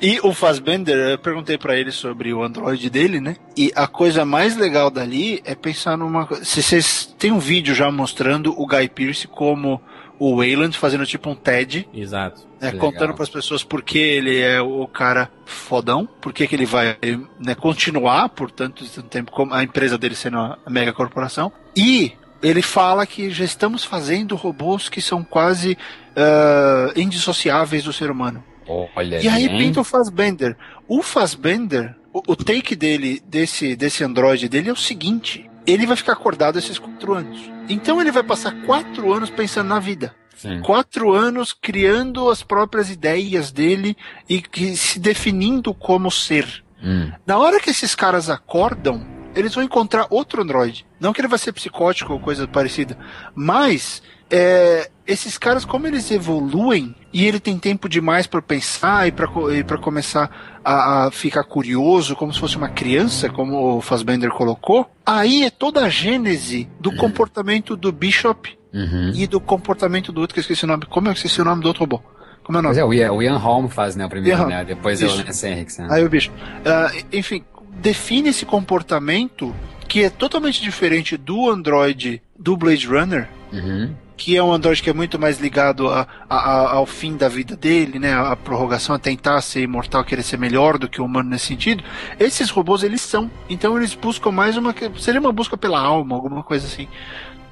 E 0.00 0.18
o 0.22 0.32
Fassbender, 0.32 0.96
eu 0.96 1.18
perguntei 1.18 1.58
pra 1.58 1.76
ele 1.76 1.90
sobre 1.90 2.32
o 2.32 2.42
Android 2.42 2.88
dele, 2.90 3.20
né? 3.20 3.36
E 3.56 3.72
a 3.74 3.86
coisa 3.86 4.24
mais 4.24 4.56
legal 4.56 4.90
dali 4.90 5.42
é 5.44 5.54
pensar 5.54 5.96
numa 5.96 6.26
coisa. 6.26 6.44
Se 6.44 6.62
vocês 6.62 7.14
tem 7.18 7.32
um 7.32 7.38
vídeo 7.38 7.74
já 7.74 7.90
mostrando 7.90 8.54
o 8.58 8.66
Guy 8.66 8.88
Pearce 8.88 9.26
como 9.26 9.80
o 10.18 10.36
Wayland 10.36 10.76
fazendo 10.78 11.04
tipo 11.06 11.28
um 11.28 11.34
TED, 11.34 11.88
Exato. 11.92 12.46
né, 12.60 12.72
contando 12.72 13.14
para 13.14 13.24
as 13.24 13.28
pessoas 13.28 13.64
por 13.64 13.82
que 13.82 13.98
ele 13.98 14.40
é 14.40 14.60
o 14.60 14.86
cara 14.86 15.30
fodão, 15.44 16.08
por 16.20 16.32
que, 16.32 16.46
que 16.46 16.54
ele 16.54 16.66
vai 16.66 16.96
né, 17.38 17.54
continuar 17.54 18.28
por 18.28 18.50
tanto, 18.50 18.84
tanto 18.86 19.08
tempo 19.08 19.32
como 19.32 19.52
a 19.52 19.62
empresa 19.62 19.98
dele 19.98 20.14
sendo 20.14 20.38
a 20.38 20.58
mega 20.68 20.92
corporação. 20.92 21.52
E 21.76 22.12
ele 22.44 22.62
fala 22.62 23.06
que 23.06 23.30
já 23.30 23.44
estamos 23.44 23.84
fazendo 23.84 24.36
robôs 24.36 24.88
que 24.88 25.00
são 25.00 25.24
quase 25.24 25.76
ah, 26.14 26.92
indissociáveis 26.94 27.84
do 27.84 27.92
ser 27.92 28.10
humano. 28.10 28.44
Olha 28.66 29.20
E 29.22 29.28
aí 29.28 29.46
hein? 29.46 29.58
pinta 29.58 29.80
o 29.80 29.84
Fassbender. 29.84 30.56
O 30.86 31.02
Fassbender, 31.02 31.94
o, 32.12 32.22
o 32.28 32.36
take 32.36 32.76
dele, 32.76 33.22
desse, 33.26 33.74
desse 33.74 34.04
Android 34.04 34.48
dele 34.48 34.70
é 34.70 34.72
o 34.72 34.76
seguinte: 34.76 35.50
ele 35.66 35.86
vai 35.86 35.96
ficar 35.96 36.12
acordado 36.12 36.58
esses 36.58 36.78
quatro 36.78 37.14
anos. 37.14 37.40
Então 37.68 38.00
ele 38.00 38.10
vai 38.10 38.22
passar 38.22 38.52
quatro 38.64 39.12
anos 39.12 39.30
pensando 39.30 39.68
na 39.68 39.78
vida. 39.78 40.14
Sim. 40.36 40.60
Quatro 40.60 41.12
anos 41.12 41.52
criando 41.52 42.28
as 42.28 42.42
próprias 42.42 42.90
ideias 42.90 43.50
dele 43.50 43.96
e 44.28 44.42
que, 44.42 44.76
se 44.76 44.98
definindo 44.98 45.72
como 45.72 46.10
ser. 46.10 46.64
Hum. 46.82 47.10
Na 47.26 47.38
hora 47.38 47.60
que 47.60 47.70
esses 47.70 47.94
caras 47.94 48.28
acordam, 48.28 49.06
eles 49.34 49.54
vão 49.54 49.64
encontrar 49.64 50.06
outro 50.10 50.42
Android. 50.42 50.86
Não 51.04 51.12
que 51.12 51.20
ele 51.20 51.28
vai 51.28 51.38
ser 51.38 51.52
psicótico 51.52 52.14
ou 52.14 52.18
coisa 52.18 52.48
parecida, 52.48 52.96
mas 53.34 54.02
é, 54.30 54.90
esses 55.06 55.36
caras, 55.36 55.66
como 55.66 55.86
eles 55.86 56.10
evoluem 56.10 56.94
e 57.12 57.26
ele 57.26 57.38
tem 57.38 57.58
tempo 57.58 57.90
demais 57.90 58.26
para 58.26 58.40
pensar 58.40 59.06
e 59.06 59.12
para 59.12 59.76
começar 59.76 60.58
a, 60.64 61.04
a 61.04 61.10
ficar 61.10 61.44
curioso, 61.44 62.16
como 62.16 62.32
se 62.32 62.40
fosse 62.40 62.56
uma 62.56 62.70
criança, 62.70 63.28
como 63.28 63.76
o 63.76 63.82
Fassbender 63.82 64.30
colocou, 64.30 64.90
aí 65.04 65.44
é 65.44 65.50
toda 65.50 65.84
a 65.84 65.90
gênese 65.90 66.70
do 66.80 66.96
comportamento 66.96 67.76
do 67.76 67.92
Bishop 67.92 68.56
Uhum. 68.72 69.12
e 69.14 69.24
do 69.28 69.40
comportamento 69.40 70.10
do 70.10 70.20
outro, 70.20 70.34
que 70.34 70.40
eu 70.40 70.42
esqueci 70.42 70.64
o 70.64 70.66
nome. 70.66 70.84
Como 70.86 71.06
eu 71.06 71.12
esqueci 71.12 71.40
o 71.40 71.44
nome 71.44 71.62
do 71.62 71.68
outro 71.68 71.82
robô? 71.82 72.02
Como 72.42 72.58
é 72.58 72.60
o 72.60 72.62
nome? 72.62 72.74
Mas 72.74 72.78
é, 72.78 72.84
o 72.84 72.92
Ian, 72.92 73.12
o 73.12 73.22
Ian 73.22 73.36
Holm 73.36 73.68
faz, 73.68 73.94
né, 73.94 74.04
o 74.04 74.08
primeiro, 74.08 74.40
Ian 74.40 74.46
né? 74.48 74.64
Depois 74.64 75.00
é 75.00 75.06
o. 75.06 75.16
Lance 75.16 75.46
Henriksen. 75.46 75.86
Aí 75.88 76.04
o 76.04 76.08
bicho. 76.08 76.32
Ah, 76.66 76.90
enfim, 77.12 77.44
define 77.80 78.30
esse 78.30 78.44
comportamento 78.44 79.54
que 79.88 80.02
é 80.04 80.10
totalmente 80.10 80.60
diferente 80.62 81.16
do 81.16 81.48
Android 81.50 82.22
do 82.38 82.56
Blade 82.56 82.86
Runner, 82.86 83.28
Uhum. 83.52 83.94
que 84.16 84.36
é 84.36 84.42
um 84.42 84.52
Android 84.52 84.82
que 84.82 84.90
é 84.90 84.92
muito 84.92 85.18
mais 85.18 85.38
ligado 85.40 85.88
a, 85.88 86.06
a- 86.28 86.36
a- 86.36 86.72
ao 86.72 86.86
fim 86.86 87.16
da 87.16 87.28
vida 87.28 87.54
dele, 87.56 87.98
né? 87.98 88.12
A 88.14 88.34
prorrogação 88.36 88.94
a 88.94 88.98
tentar 88.98 89.40
ser 89.42 89.62
imortal, 89.62 90.04
querer 90.04 90.22
ser 90.22 90.38
melhor 90.38 90.78
do 90.78 90.88
que 90.88 91.00
o 91.00 91.04
humano 91.04 91.30
nesse 91.30 91.46
sentido. 91.46 91.82
Esses 92.18 92.50
robôs 92.50 92.82
eles 92.82 93.00
são. 93.00 93.30
Então 93.48 93.76
eles 93.76 93.94
buscam 93.94 94.30
mais 94.32 94.56
uma. 94.56 94.74
Seria 94.98 95.20
uma 95.20 95.32
busca 95.32 95.56
pela 95.56 95.78
alma, 95.80 96.14
alguma 96.16 96.42
coisa 96.42 96.66
assim. 96.66 96.88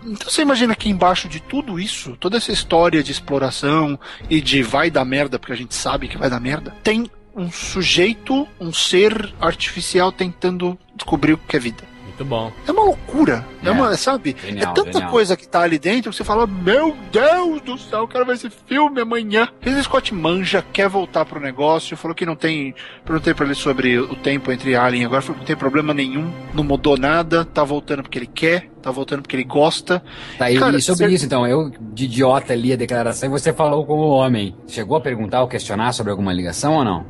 Então 0.05 0.29
você 0.29 0.43
imagina 0.43 0.75
que 0.75 0.89
embaixo 0.89 1.29
de 1.29 1.39
tudo 1.41 1.79
isso, 1.79 2.17
toda 2.19 2.37
essa 2.37 2.51
história 2.51 3.03
de 3.05 3.13
exploração 3.13 3.99
e 4.29 4.41
de 4.41 4.61
vai 4.63 4.91
dar 4.91 5.05
merda, 5.05 5.39
porque 5.39 5.53
a 5.53 5.57
gente 5.57 5.75
sabe 5.77 6.09
que 6.09 6.19
vai 6.19 6.29
dar 6.29 6.41
merda, 6.41 6.75
tem 6.83 7.09
um 7.37 7.51
sujeito, 7.53 8.47
um 8.61 8.73
ser 8.73 9.33
artificial 9.41 10.11
tentando 10.11 10.77
descobrir 10.97 11.35
o 11.35 11.39
que 11.39 11.57
é 11.57 11.61
vida. 11.61 11.85
Muito 12.23 12.29
bom. 12.29 12.53
É 12.67 12.71
uma 12.73 12.83
loucura. 12.85 13.45
É, 13.65 13.69
É. 13.69 13.71
uma, 13.71 13.97
sabe? 13.97 14.37
Genial, 14.45 14.71
é 14.73 14.75
tanta 14.75 14.93
genial. 14.93 15.11
coisa 15.11 15.37
que 15.37 15.47
tá 15.47 15.61
ali 15.63 15.79
dentro 15.79 16.11
que 16.11 16.17
você 16.17 16.25
fala, 16.25 16.47
meu 16.47 16.97
Deus 17.11 17.61
do 17.63 17.77
céu, 17.79 18.01
eu 18.01 18.09
quero 18.09 18.25
ver 18.27 18.35
esse 18.35 18.51
filme 18.67 19.01
amanhã. 19.01 19.49
Ridley 19.61 19.83
Scott 19.83 20.15
manja, 20.15 20.65
quer 20.73 20.89
voltar 20.89 21.25
pro 21.25 21.41
negócio, 21.41 21.97
falou 21.97 22.15
que 22.15 22.25
não 22.27 22.37
tem. 22.37 22.75
Perguntei 23.05 23.35
pra 23.35 23.45
ele 23.47 23.55
sobre 23.55 23.99
o 23.99 24.15
tempo 24.17 24.51
entre 24.53 24.75
Alien 24.77 25.05
agora, 25.05 25.21
falou 25.23 25.35
que 25.35 25.41
não 25.41 25.47
tem 25.47 25.57
problema 25.57 25.93
nenhum, 25.95 26.33
não 26.55 26.65
mudou 26.65 26.97
nada, 26.97 27.45
tá 27.45 27.65
voltando 27.65 28.03
porque 28.03 28.19
ele 28.19 28.27
quer, 28.27 28.69
tá 28.81 28.91
voltando 28.91 29.23
porque 29.23 29.37
ele 29.37 29.45
gosta. 29.45 30.03
Tá, 30.39 30.51
e, 30.51 30.59
Cara, 30.59 30.77
e 30.77 30.83
sobre 30.83 31.07
você- 31.09 31.15
isso, 31.15 31.25
então, 31.27 31.47
eu 31.47 31.71
de 31.81 32.05
idiota 32.05 32.55
li 32.55 32.73
a 32.73 32.77
declaração 32.77 33.29
e 33.29 33.33
você 33.33 33.53
falou 33.53 33.85
como 33.87 34.03
homem. 34.09 34.55
Chegou 34.69 34.97
a 34.97 35.01
perguntar 35.01 35.41
ou 35.43 35.49
questionar 35.49 35.93
sobre 35.93 36.11
alguma 36.11 36.33
ligação 36.33 36.75
ou 36.75 36.85
não? 36.85 37.05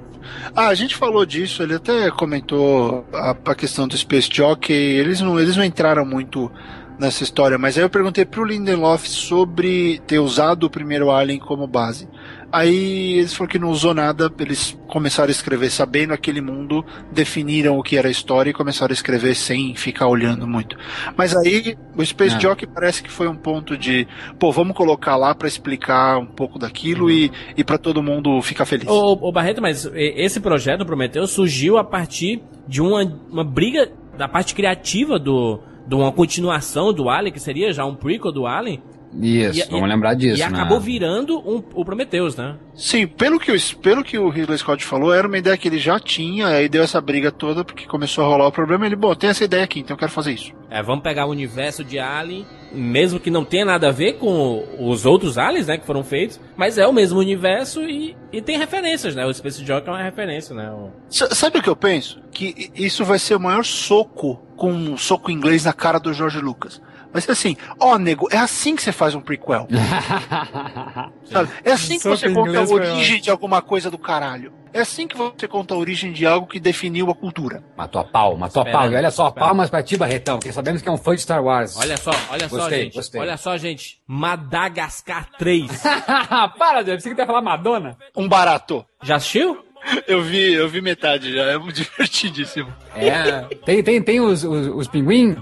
Ah, 0.55 0.69
a 0.69 0.75
gente 0.75 0.97
falou 0.97 1.25
disso, 1.25 1.63
ele 1.63 1.75
até 1.75 2.11
comentou 2.11 3.07
a, 3.13 3.31
a 3.31 3.55
questão 3.55 3.87
do 3.87 3.97
Space 3.97 4.29
Jockey, 4.33 4.73
eles 4.73 5.21
não, 5.21 5.39
eles 5.39 5.57
não 5.57 5.65
entraram 5.65 6.05
muito 6.05 6.51
nessa 6.99 7.23
história, 7.23 7.59
mas 7.59 7.77
aí 7.77 7.83
eu 7.83 7.91
perguntei 7.91 8.25
pro 8.25 8.45
Lindelof 8.45 9.09
sobre 9.09 10.01
ter 10.07 10.19
usado 10.19 10.65
o 10.65 10.71
primeiro 10.71 11.11
Alien 11.11 11.39
como 11.39 11.67
base. 11.67 12.09
Aí 12.53 13.15
eles 13.15 13.33
falaram 13.33 13.51
que 13.51 13.59
não 13.59 13.71
usou 13.71 13.95
nada, 13.95 14.31
eles 14.39 14.79
começaram 14.87 15.29
a 15.29 15.31
escrever 15.31 15.71
sabendo 15.71 16.13
aquele 16.13 16.43
mundo, 16.43 16.85
definiram 17.11 17.79
o 17.79 17.83
que 17.83 17.97
era 17.97 18.09
a 18.09 18.11
história 18.11 18.51
e 18.51 18.53
começaram 18.53 18.93
a 18.93 18.95
escrever 18.95 19.35
sem 19.35 19.75
ficar 19.75 20.07
olhando 20.07 20.47
muito. 20.47 20.77
Mas 21.17 21.35
aí 21.35 21.77
o 21.97 22.05
Space 22.05 22.37
Ah. 22.37 22.39
Jockey 22.39 22.67
parece 22.67 23.03
que 23.03 23.11
foi 23.11 23.27
um 23.27 23.35
ponto 23.35 23.77
de, 23.77 24.07
pô, 24.39 24.53
vamos 24.53 24.77
colocar 24.77 25.17
lá 25.17 25.35
pra 25.35 25.49
explicar 25.49 26.19
um 26.19 26.27
pouco 26.27 26.59
daquilo 26.59 27.11
e, 27.11 27.33
e 27.57 27.65
para 27.65 27.79
todo 27.79 28.03
mundo 28.03 28.43
ficar 28.43 28.67
feliz. 28.67 28.87
Ô, 28.87 29.13
ô, 29.21 29.33
Barreto, 29.33 29.63
mas 29.63 29.91
esse 29.95 30.39
projeto, 30.39 30.85
Prometeu, 30.85 31.27
surgiu 31.27 31.79
a 31.79 31.85
partir 31.85 32.43
de 32.69 32.83
uma, 32.83 33.03
uma 33.31 33.45
briga 33.45 33.91
da 34.19 34.29
parte 34.29 34.55
criativa 34.55 35.19
do, 35.19 35.59
de 35.87 35.95
uma 35.95 36.13
continuação 36.13 36.93
do 36.93 37.09
Alien, 37.09 37.33
que 37.33 37.41
seria 37.41 37.73
já 37.73 37.85
um 37.87 37.95
prequel 37.95 38.31
do 38.31 38.47
Alien, 38.47 38.83
Isso, 39.21 39.61
E- 39.61 39.71
vamos 39.71 39.89
e- 39.89 39.93
lembrar 39.93 40.15
disso, 40.15 40.37
e 40.43 40.51
né? 40.51 40.59
acabou 40.59 40.81
virando 40.81 41.39
um, 41.39 41.63
o 41.75 41.85
Prometheus, 41.85 42.37
né? 42.37 42.57
Sim, 42.75 43.07
pelo 43.07 43.39
que, 43.39 43.53
o, 43.53 43.77
pelo 43.79 44.03
que 44.03 44.19
o 44.19 44.29
Ridley 44.29 44.59
Scott 44.59 44.85
falou, 44.85 45.13
era 45.13 45.27
uma 45.27 45.39
ideia 45.39 45.57
que 45.57 45.69
ele 45.69 45.79
já 45.79 45.99
tinha, 45.99 46.47
aí 46.49 46.69
deu 46.69 46.83
essa 46.83 47.01
briga 47.01 47.31
toda 47.31 47.65
porque 47.65 47.87
começou 47.87 48.25
a 48.25 48.29
rolar 48.29 48.47
o 48.47 48.53
problema. 48.53 48.87
Ele, 48.87 48.97
bom, 48.97 49.15
tem 49.15 49.31
essa 49.31 49.45
ideia 49.45 49.65
aqui, 49.65 49.81
então 49.81 49.95
eu 49.95 49.99
quero 49.99 50.13
fazer 50.13 50.33
isso. 50.33 50.53
É, 50.71 50.83
vamos 50.83 51.03
pegar 51.03 51.27
o 51.27 51.31
universo 51.31 51.85
de 51.85 51.99
Alien 51.99 52.47
mesmo 52.75 53.21
que 53.21 53.31
não 53.31 53.45
tenha 53.45 53.65
nada 53.65 53.89
a 53.89 53.93
ver 53.93 54.15
com 54.15 54.65
os 54.79 55.05
outros 55.05 55.39
aliens, 55.39 55.67
né, 55.67 55.77
que 55.77 55.87
foram 55.87 56.03
feitos, 56.03 56.41
mas 56.57 56.79
é 56.79 56.87
o 56.87 56.93
mesmo 56.93 57.19
universo 57.19 57.83
e, 57.83 58.17
e 58.33 58.41
tem 58.41 58.59
referências, 58.59 59.15
né? 59.15 59.27
O 59.27 59.35
Space 59.35 59.65
Jockey 59.65 59.89
é 59.89 59.93
uma 59.93 60.03
referência, 60.03 60.55
né? 60.55 60.71
O... 60.71 60.91
Sabe 61.11 61.59
o 61.59 61.63
que 61.63 61.69
eu 61.69 61.77
penso? 61.77 62.21
Que 62.31 62.71
isso 62.75 63.05
vai 63.05 63.19
ser 63.19 63.37
o 63.37 63.41
maior 63.41 63.65
soco 63.65 64.41
com 64.57 64.73
um 64.73 64.97
soco 64.97 65.31
inglês 65.31 65.65
na 65.65 65.73
cara 65.73 65.99
do 65.99 66.13
George 66.13 66.41
Lucas. 66.41 66.81
Mas 67.13 67.29
assim, 67.29 67.57
ó, 67.79 67.93
oh, 67.93 67.99
nego, 67.99 68.29
é 68.31 68.39
assim 68.39 68.75
que 68.75 68.83
você 68.83 68.93
faz 68.93 69.15
um 69.15 69.21
prequel. 69.21 69.69
Sabe? 71.25 71.51
É 71.65 71.73
assim 71.73 71.99
que 71.99 72.09
você 72.09 72.33
conta 72.33 72.59
a 72.59 72.63
origem 72.63 73.21
de 73.21 73.31
alguma 73.31 73.61
coisa 73.61 73.91
do 73.91 73.99
caralho. 73.99 74.53
É 74.73 74.81
assim 74.81 75.07
que 75.07 75.15
você 75.15 75.47
conta 75.47 75.75
a 75.75 75.77
origem 75.77 76.13
de 76.13 76.27
algo 76.27 76.47
que 76.47 76.59
definiu 76.59 77.11
a 77.11 77.15
cultura. 77.15 77.63
Matou 77.77 78.01
a 78.01 78.05
pau, 78.05 78.37
matou 78.39 78.63
espera, 78.63 78.79
a 78.79 78.81
pau. 78.81 78.91
E 78.91 78.97
olha 78.97 79.11
só, 79.11 79.29
espera. 79.29 79.47
palmas 79.47 79.69
pra 79.69 79.83
ti, 79.83 79.99
Barretão, 79.99 80.39
porque 80.39 80.51
sabemos 80.51 80.81
que 80.81 80.89
é 80.89 80.93
um 80.93 80.97
fã 80.97 81.15
de 81.15 81.21
Star 81.21 81.45
Wars. 81.45 81.77
Olha 81.77 81.97
só, 81.99 82.11
olha 82.31 82.49
gostei, 82.49 82.59
só, 82.59 82.71
gente. 82.71 82.95
Gostei. 82.95 83.21
Olha 83.21 83.37
só, 83.37 83.57
gente. 83.59 84.01
Madagascar 84.07 85.29
3. 85.39 85.71
Para, 86.59 86.83
Deus, 86.83 87.03
você 87.03 87.15
que 87.15 87.27
falar 87.27 87.43
Madonna? 87.43 87.99
Um 88.17 88.27
barato. 88.27 88.85
Já 89.03 89.17
assistiu? 89.17 89.63
Eu 90.07 90.23
vi, 90.23 90.53
eu 90.53 90.69
vi 90.69 90.81
metade 90.81 91.35
já, 91.35 91.43
é 91.43 91.59
divertidíssimo. 91.73 92.73
É, 92.95 93.43
tem, 93.65 93.83
tem, 93.83 94.03
tem 94.03 94.21
os, 94.21 94.45
os, 94.45 94.67
os 94.69 94.89
pinguins? 94.89 95.37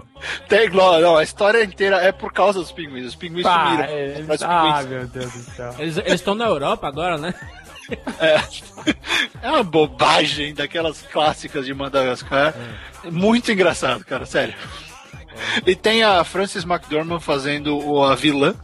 Tem, 0.48 0.68
não, 0.70 1.16
a 1.16 1.22
história 1.22 1.62
inteira 1.62 1.96
é 1.96 2.12
por 2.12 2.32
causa 2.32 2.58
dos 2.58 2.72
pinguins. 2.72 3.06
Os 3.06 3.14
pinguins 3.14 3.42
Pá, 3.42 3.70
sumiram. 3.70 3.90
Eles, 3.90 4.42
ah, 4.42 4.82
meu 4.88 5.06
Deus 5.06 5.32
do 5.32 5.42
céu. 5.54 5.74
Eles 5.78 5.96
estão 6.06 6.34
na 6.34 6.46
Europa 6.46 6.86
agora, 6.88 7.18
né? 7.18 7.34
É, 8.18 8.40
é 9.42 9.50
uma 9.50 9.62
bobagem 9.62 10.54
daquelas 10.54 11.02
clássicas 11.02 11.66
de 11.66 11.74
Madagascar. 11.74 12.54
É. 13.04 13.10
Muito 13.10 13.50
engraçado, 13.50 14.04
cara, 14.04 14.26
sério. 14.26 14.54
E 15.66 15.74
tem 15.74 16.02
a 16.02 16.22
Frances 16.24 16.64
McDormand 16.64 17.20
fazendo 17.20 18.02
a 18.04 18.14
vilã, 18.14 18.54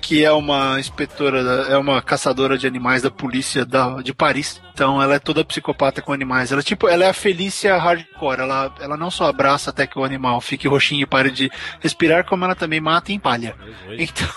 que 0.00 0.24
é 0.24 0.32
uma 0.32 0.78
inspetora, 0.78 1.38
é 1.68 1.76
uma 1.76 2.00
caçadora 2.00 2.56
de 2.56 2.66
animais 2.66 3.02
da 3.02 3.10
polícia 3.10 3.64
da, 3.64 4.00
de 4.02 4.12
Paris. 4.12 4.60
Então 4.72 5.00
ela 5.02 5.14
é 5.14 5.18
toda 5.18 5.44
psicopata 5.44 6.02
com 6.02 6.12
animais. 6.12 6.52
Ela 6.52 6.62
tipo, 6.62 6.88
ela 6.88 7.04
é 7.04 7.08
a 7.08 7.14
Felícia 7.14 7.76
hardcore. 7.76 8.40
Ela, 8.40 8.74
ela 8.80 8.96
não 8.96 9.10
só 9.10 9.26
abraça 9.26 9.70
até 9.70 9.86
que 9.86 9.98
o 9.98 10.04
animal 10.04 10.40
fique 10.40 10.68
roxinho 10.68 11.02
e 11.02 11.06
pare 11.06 11.30
de 11.30 11.50
respirar, 11.80 12.24
como 12.24 12.44
ela 12.44 12.54
também 12.54 12.80
mata 12.80 13.10
e 13.10 13.14
empalha. 13.14 13.56
Então 13.98 14.28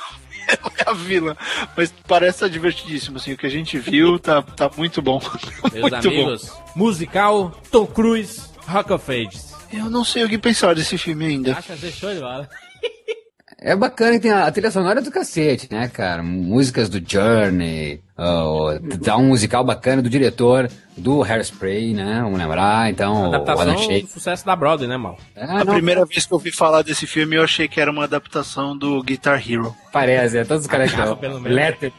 é 0.78 0.90
a 0.90 0.94
vilã. 0.94 1.36
Mas 1.76 1.94
parece 2.08 2.50
divertidíssimo, 2.50 3.18
assim. 3.18 3.34
O 3.34 3.38
que 3.38 3.46
a 3.46 3.52
gente 3.52 3.78
viu 3.78 4.18
tá, 4.18 4.42
tá 4.42 4.70
muito 4.76 5.02
bom. 5.02 5.22
Meus 5.72 5.82
muito 5.82 6.08
amigos, 6.08 6.50
bom. 6.50 6.72
musical, 6.76 7.52
Tom 7.72 7.86
Cruise, 7.86 8.42
Rock 8.68 8.94
of 8.94 9.12
Ages. 9.12 9.54
Eu 9.72 9.90
não 9.90 10.04
sei 10.04 10.24
o 10.24 10.30
que 10.30 10.38
pensar 10.38 10.74
desse 10.74 10.98
filme 10.98 11.26
ainda. 11.26 11.54
Acha 11.58 11.76
que 11.76 11.92
show 11.92 12.12
de 12.12 12.20
bola. 12.20 12.50
É 13.62 13.76
bacana 13.76 14.14
que 14.14 14.22
tem 14.22 14.32
a, 14.32 14.46
a 14.46 14.52
trilha 14.52 14.72
sonora 14.72 15.02
do 15.02 15.12
cacete, 15.12 15.68
né, 15.70 15.90
cara? 15.90 16.24
Músicas 16.24 16.88
do 16.88 17.04
Journey, 17.06 18.02
uh, 18.18 18.80
dá 19.00 19.18
um 19.18 19.28
musical 19.28 19.66
bacana 19.66 20.02
do 20.02 20.10
diretor 20.10 20.70
do 20.96 21.22
Hairspray, 21.24 21.94
né? 21.94 22.22
Vamos 22.24 22.40
lembrar, 22.40 22.90
então. 22.90 23.26
Adaptação 23.26 23.76
do 23.76 24.08
sucesso 24.08 24.46
da 24.46 24.56
Broadway, 24.56 24.88
né, 24.88 24.96
mal? 24.96 25.18
É, 25.36 25.44
a 25.44 25.66
não, 25.66 25.74
primeira 25.74 26.06
vez 26.06 26.26
que 26.26 26.34
eu 26.34 26.38
ouvi 26.38 26.52
falar 26.52 26.84
desse 26.84 27.06
filme, 27.06 27.36
eu 27.36 27.44
achei 27.44 27.68
que 27.68 27.82
era 27.82 27.92
uma 27.92 28.06
adaptação 28.06 28.78
do 28.78 29.04
Guitar 29.04 29.44
Hero. 29.46 29.76
Parece, 29.92 30.38
é 30.38 30.46
todos 30.46 30.64
os 30.64 30.72
caras 30.72 30.92
que 30.96 31.50
Letter. 31.50 31.92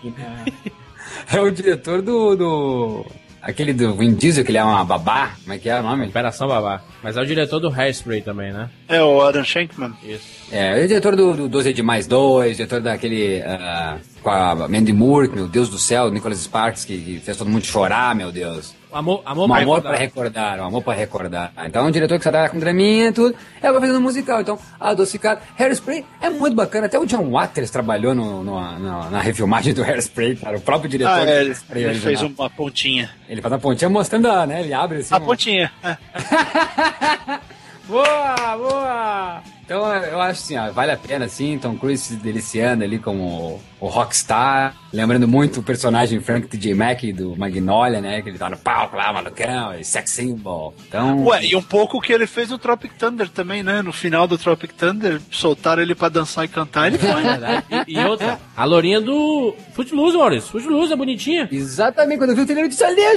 É 1.33 1.41
o 1.41 1.51
diretor 1.51 2.01
do, 2.01 2.37
do 2.37 3.07
Aquele 3.43 3.73
do 3.73 3.95
Vin 3.95 4.15
Diesel, 4.15 4.45
que 4.45 4.51
ele 4.51 4.59
é 4.59 4.65
uma 4.65 4.85
babá, 4.85 5.33
como 5.43 5.55
é 5.55 5.59
que 5.59 5.69
é 5.69 5.81
o 5.81 5.83
nome? 5.83 6.07
Operação 6.07 6.47
Babá. 6.47 6.83
Mas 7.03 7.17
é 7.17 7.21
o 7.21 7.27
diretor 7.27 7.59
do 7.59 7.69
Hairspray 7.71 8.21
também, 8.21 8.53
né? 8.53 8.69
É, 8.87 9.03
o 9.03 9.23
Adam 9.23 9.43
Shankman. 9.43 9.95
Isso. 10.03 10.25
É, 10.53 10.73
ele 10.73 10.83
é 10.83 10.85
o 10.85 10.89
diretor 10.89 11.17
do, 11.17 11.35
do 11.35 11.49
12 11.49 11.73
de 11.73 11.83
mais 11.83 12.07
2, 12.07 12.57
diretor 12.57 12.81
daquele... 12.81 13.41
Uh, 13.41 13.99
com 14.23 14.31
a 14.31 14.69
Mandy 14.69 14.93
Moore, 14.93 15.29
meu 15.29 15.49
Deus 15.49 15.71
do 15.71 15.79
céu, 15.79 16.11
Nicholas 16.11 16.39
Sparks, 16.39 16.85
que, 16.85 16.99
que 16.99 17.21
fez 17.21 17.37
todo 17.37 17.49
mundo 17.49 17.65
chorar, 17.65 18.15
meu 18.15 18.31
Deus. 18.31 18.75
Amor, 18.93 19.23
amor, 19.25 19.45
um 19.45 19.49
pra, 19.49 19.63
amor 19.63 19.77
recordar. 19.77 19.93
pra 19.93 20.01
recordar. 20.01 20.61
Um 20.61 20.65
amor 20.65 20.83
pra 20.83 20.95
recordar. 20.95 21.53
Então, 21.65 21.85
é 21.85 21.89
um 21.89 21.91
diretor 21.91 22.19
que 22.19 22.25
só 22.25 22.31
trabalha 22.31 22.51
com 22.51 22.59
draminha 22.59 23.09
e 23.09 23.13
tudo. 23.13 23.35
É, 23.63 23.71
vai 23.71 23.81
fazendo 23.81 24.01
musical. 24.01 24.41
Então, 24.41 24.59
adocicado. 24.79 25.41
Hairspray 25.59 26.05
é 26.21 26.31
muito 26.31 26.57
bacana. 26.57 26.87
Até 26.87 26.99
o 26.99 27.07
John 27.07 27.31
Waters 27.31 27.71
trabalhou 27.71 28.15
no, 28.15 28.43
no, 28.43 28.79
no, 28.79 29.11
na 29.11 29.21
refilmagem 29.21 29.73
do 29.73 29.83
Hairspray, 29.83 30.37
cara. 30.37 30.57
O 30.57 30.61
próprio 30.61 30.91
diretor. 30.91 31.13
Ah, 31.13 31.29
é, 31.29 31.43
ele, 31.43 31.55
ele 31.75 31.95
fez 32.01 32.23
uma 32.23 32.51
pontinha. 32.51 33.11
Ele 33.29 33.41
faz 33.41 33.53
uma 33.53 33.61
pontinha 33.61 33.89
mostrando, 33.89 34.29
a, 34.29 34.47
né? 34.47 34.63
Ele 34.63 34.73
abre 34.73 34.99
assim. 34.99 35.15
A 35.15 35.19
uma... 35.19 35.27
pontinha. 35.27 35.73
É. 35.83 35.97
boa, 37.87 38.57
boa! 38.57 39.43
Então 39.71 39.87
eu 39.87 40.21
acho 40.21 40.43
assim, 40.43 40.57
ó, 40.57 40.73
vale 40.73 40.91
a 40.91 40.97
pena 40.97 41.27
assim, 41.27 41.57
Tom 41.57 41.77
Cruise 41.77 42.03
se 42.03 42.17
deliciando 42.17 42.83
ali 42.83 42.99
como 42.99 43.63
o, 43.79 43.87
rockstar, 43.87 44.75
lembrando 44.93 45.29
muito 45.29 45.61
o 45.61 45.63
personagem 45.63 46.19
Frank 46.19 46.49
T.J. 46.49 46.75
Mack 46.75 47.13
do 47.13 47.37
Magnolia, 47.37 48.01
né, 48.01 48.21
que 48.21 48.31
ele 48.31 48.37
tá 48.37 48.51
no 48.51 48.57
palco 48.57 48.97
lá, 48.97 49.13
malucão, 49.13 49.79
e 49.79 49.85
sex 49.85 50.11
symbol. 50.11 50.75
Então... 50.89 51.25
Ué, 51.25 51.47
e 51.47 51.55
um 51.55 51.63
pouco 51.63 51.99
o 51.99 52.01
que 52.01 52.13
ele 52.13 52.27
fez 52.27 52.51
no 52.51 52.59
Tropic 52.59 52.95
Thunder 52.95 53.29
também, 53.29 53.63
né, 53.63 53.81
no 53.81 53.93
final 53.93 54.27
do 54.27 54.37
Tropic 54.37 54.73
Thunder, 54.73 55.21
soltaram 55.31 55.81
ele 55.81 55.95
pra 55.95 56.09
dançar 56.09 56.45
e 56.45 56.49
cantar, 56.49 56.89
ele 56.89 56.99
foi. 56.99 57.11
Né? 57.41 57.63
e, 57.87 57.95
e, 57.97 58.05
outra, 58.05 58.41
a 58.57 58.65
lourinha 58.65 59.01
do 59.01 59.55
Footloose, 59.73 60.17
Maurício, 60.17 60.51
Footloose 60.51 60.93
é 60.93 60.97
bonitinha. 60.97 61.49
Exatamente, 61.53 62.19
quando 62.19 62.31
eu 62.31 62.37
vi 62.37 62.43
o 62.43 62.45
trailer 62.45 62.65
eu 62.65 62.69
disse, 62.69 62.83
ali 62.83 63.01
é 63.01 63.13
a 63.13 63.17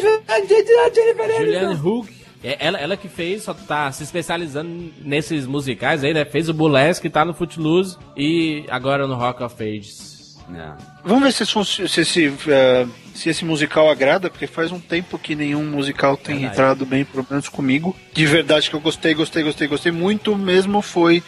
Hook. 1.72 2.12
É, 2.12 2.22
ela, 2.44 2.80
ela 2.80 2.98
que 2.98 3.08
fez, 3.08 3.44
só 3.44 3.54
tá 3.54 3.91
se 3.91 4.04
especializando 4.04 4.91
nesses 5.02 5.46
musicais 5.48 6.04
aí, 6.04 6.14
né? 6.14 6.26
Fez 6.26 6.50
o 6.50 6.54
Burlesque, 6.54 7.10
tá 7.10 7.24
no 7.24 7.34
Footloose 7.34 7.98
e 8.18 8.66
agora 8.70 9.08
no 9.08 9.16
Rock 9.16 9.41
of 9.44 9.64
Ages. 9.64 10.14
É. 10.54 10.74
Vamos 11.06 11.24
ver 11.24 11.32
se, 11.32 11.88
se, 11.88 12.02
esse, 12.02 12.28
uh, 12.28 12.91
se 13.14 13.30
esse 13.30 13.46
musical 13.46 13.89
agrada, 13.89 14.30
porque 14.30 14.46
faz 14.46 14.72
um 14.72 14.80
tempo 14.80 15.18
que 15.18 15.36
nenhum 15.36 15.64
musical 15.64 16.18
tem 16.18 16.36
verdade. 16.36 16.54
entrado 16.54 16.86
bem, 16.86 17.06
pelo 17.06 17.26
menos 17.30 17.48
comigo. 17.48 17.96
De 18.14 18.26
verdade 18.26 18.70
que 18.70 18.76
eu 18.76 18.82
gostei, 18.82 19.14
gostei, 19.14 19.44
gostei, 19.44 19.68
gostei 19.68 19.91
muito 19.91 20.36
mesmo 20.36 20.82
foi 20.82 21.24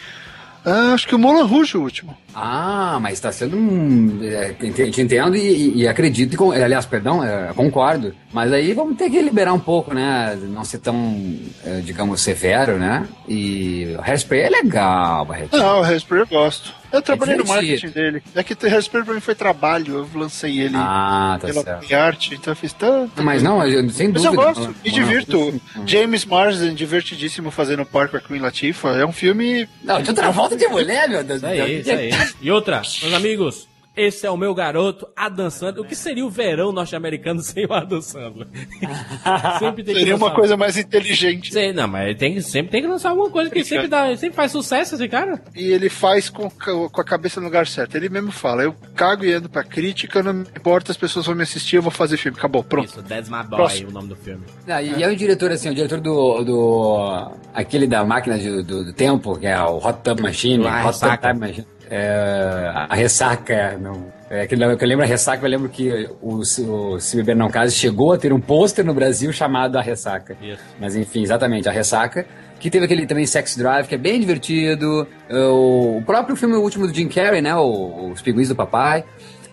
ah, 0.66 0.94
acho 0.94 1.06
que 1.06 1.14
o 1.14 1.18
Moulin 1.18 1.46
Rouge 1.46 1.76
é 1.76 1.78
o 1.78 1.82
último. 1.82 2.16
Ah, 2.34 2.98
mas 3.00 3.12
está 3.12 3.30
sendo 3.30 3.56
um. 3.56 4.18
É, 4.20 4.52
te 4.52 5.00
entendo 5.00 5.36
e, 5.36 5.76
e 5.76 5.86
acredito, 5.86 6.52
e, 6.52 6.60
aliás, 6.60 6.84
perdão, 6.84 7.22
é, 7.22 7.52
concordo. 7.54 8.12
Mas 8.32 8.52
aí 8.52 8.72
vamos 8.72 8.96
ter 8.96 9.08
que 9.08 9.22
liberar 9.22 9.52
um 9.52 9.60
pouco, 9.60 9.94
né? 9.94 10.36
Não 10.42 10.64
ser 10.64 10.78
tão, 10.78 11.38
é, 11.64 11.78
digamos, 11.82 12.20
severo, 12.20 12.78
né? 12.78 13.06
E 13.28 13.94
o 13.96 14.02
Hairspray 14.02 14.40
é 14.40 14.50
legal, 14.50 15.24
Barreto. 15.24 15.56
Não, 15.56 15.82
o 15.82 15.84
Hairspray 15.84 16.22
eu 16.22 16.26
gosto. 16.26 16.74
Eu 16.96 17.02
trabalhei 17.02 17.34
é 17.34 17.38
no 17.38 17.46
marketing 17.46 17.88
dele. 17.88 18.22
É 18.34 18.42
que 18.42 18.54
o 18.54 18.70
Hairspray 18.70 19.04
pra 19.04 19.14
mim 19.14 19.20
foi 19.20 19.34
trabalho, 19.34 19.98
eu 19.98 20.18
lancei 20.18 20.60
ele 20.60 20.76
ah, 20.76 21.38
tá 21.40 21.46
pela 21.46 21.62
certo. 21.62 21.94
arte, 21.94 22.34
então 22.34 22.52
eu 22.52 22.56
fiz 22.56 22.72
tanto. 22.72 23.22
Mas 23.22 23.42
não, 23.42 23.64
eu, 23.66 23.88
sem 23.90 24.10
dúvida. 24.10 24.32
Mas 24.32 24.56
eu 24.56 24.64
gosto, 24.64 24.76
me 24.84 24.90
divirto. 24.90 25.60
James 25.84 26.24
Marsden, 26.24 26.74
divertidíssimo 26.74 27.50
fazendo 27.50 27.84
par 27.84 28.08
com 28.08 28.16
a 28.16 28.20
Queen 28.20 28.40
Latifah. 28.40 28.96
É 28.96 29.04
um 29.04 29.12
filme. 29.12 29.68
Não, 29.82 30.00
de 30.00 30.10
outra 30.10 30.30
volta 30.30 30.56
de 30.56 30.66
mulher, 30.68 31.08
meu 31.08 31.22
Deus. 31.22 31.42
Isso 31.42 31.46
aí, 31.46 31.80
isso 31.80 31.90
aí. 31.90 32.10
E 32.40 32.50
outra, 32.50 32.82
meus 33.02 33.14
amigos, 33.14 33.68
esse 33.96 34.26
é 34.26 34.30
o 34.30 34.36
meu 34.36 34.54
garoto, 34.54 35.08
Adam 35.16 35.48
Sandler. 35.48 35.84
O 35.84 35.88
que 35.88 35.96
seria 35.96 36.24
o 36.24 36.30
verão 36.30 36.70
norte-americano 36.70 37.40
sem 37.42 37.64
o 37.64 37.72
Adam 37.72 38.02
Sandler? 38.02 38.46
sempre 39.58 39.82
tem 39.82 39.94
seria 39.94 40.16
uma 40.16 40.34
coisa 40.34 40.56
mais 40.56 40.76
inteligente. 40.76 41.52
Sei, 41.52 41.72
não, 41.72 41.88
mas 41.88 42.16
tem, 42.18 42.40
sempre 42.40 42.72
tem 42.72 42.82
que 42.82 42.88
lançar 42.88 43.10
alguma 43.10 43.30
coisa 43.30 43.50
que 43.50 43.64
sempre, 43.64 43.88
dá, 43.88 44.14
sempre 44.16 44.36
faz 44.36 44.52
sucesso 44.52 44.94
esse 44.94 45.08
cara. 45.08 45.42
E 45.54 45.64
ele 45.72 45.88
faz 45.88 46.28
com, 46.28 46.50
com 46.50 47.00
a 47.00 47.04
cabeça 47.04 47.40
no 47.40 47.46
lugar 47.46 47.66
certo. 47.66 47.96
Ele 47.96 48.08
mesmo 48.08 48.30
fala: 48.30 48.62
eu 48.62 48.74
cago 48.94 49.24
e 49.24 49.32
ando 49.32 49.48
pra 49.48 49.64
crítica, 49.64 50.22
não 50.22 50.42
importa, 50.42 50.92
as 50.92 50.98
pessoas 50.98 51.26
vão 51.26 51.34
me 51.34 51.42
assistir, 51.42 51.76
eu 51.76 51.82
vou 51.82 51.90
fazer 51.90 52.16
filme. 52.18 52.36
Acabou, 52.36 52.62
pronto. 52.62 52.88
Isso, 52.88 53.02
That's 53.02 53.30
My 53.30 53.42
Boy, 53.44 53.56
Próximo. 53.56 53.88
o 53.88 53.92
nome 53.92 54.08
do 54.08 54.16
filme. 54.16 54.44
Ah, 54.68 54.82
e 54.82 55.02
é 55.02 55.08
o 55.08 55.16
diretor, 55.16 55.50
assim, 55.50 55.70
o 55.70 55.74
diretor 55.74 56.00
do. 56.00 56.44
do 56.44 57.30
aquele 57.54 57.86
da 57.86 58.04
máquina 58.04 58.38
de, 58.38 58.62
do, 58.62 58.84
do, 58.84 58.92
tempo, 58.92 59.38
que 59.38 59.46
é 59.46 59.58
o 59.60 59.78
Hot 59.78 60.00
Tub 60.02 60.20
Machine. 60.20 60.66
Ah, 60.66 60.86
Hot 60.86 61.00
Tub 61.00 61.40
Machine. 61.40 61.75
É, 61.90 62.70
a 62.88 62.94
ressaca. 62.94 63.78
Não, 63.78 64.12
é, 64.28 64.46
que, 64.46 64.54
eu 64.54 64.88
lembro 64.88 65.04
a 65.04 65.06
ressaca, 65.06 65.44
eu 65.44 65.50
lembro 65.50 65.68
que 65.68 66.08
o, 66.20 66.38
o 66.38 67.00
Se 67.00 67.16
Beber 67.16 67.36
Não 67.36 67.48
Case 67.48 67.74
chegou 67.74 68.12
a 68.12 68.18
ter 68.18 68.32
um 68.32 68.40
pôster 68.40 68.84
no 68.84 68.92
Brasil 68.92 69.32
chamado 69.32 69.76
A 69.78 69.80
Ressaca. 69.82 70.36
Isso. 70.42 70.62
Mas 70.80 70.96
enfim, 70.96 71.22
exatamente, 71.22 71.68
A 71.68 71.72
Ressaca. 71.72 72.26
Que 72.58 72.70
teve 72.70 72.86
aquele 72.86 73.06
também 73.06 73.26
Sex 73.26 73.54
Drive, 73.56 73.86
que 73.86 73.94
é 73.94 73.98
bem 73.98 74.18
divertido. 74.18 75.06
O, 75.30 75.98
o 75.98 76.02
próprio 76.02 76.34
filme 76.34 76.56
último 76.56 76.86
do 76.86 76.94
Jim 76.94 77.06
Carrey, 77.06 77.42
né? 77.42 77.54
O, 77.54 78.10
Os 78.10 78.22
Pinguins 78.22 78.48
do 78.48 78.56
Papai. 78.56 79.04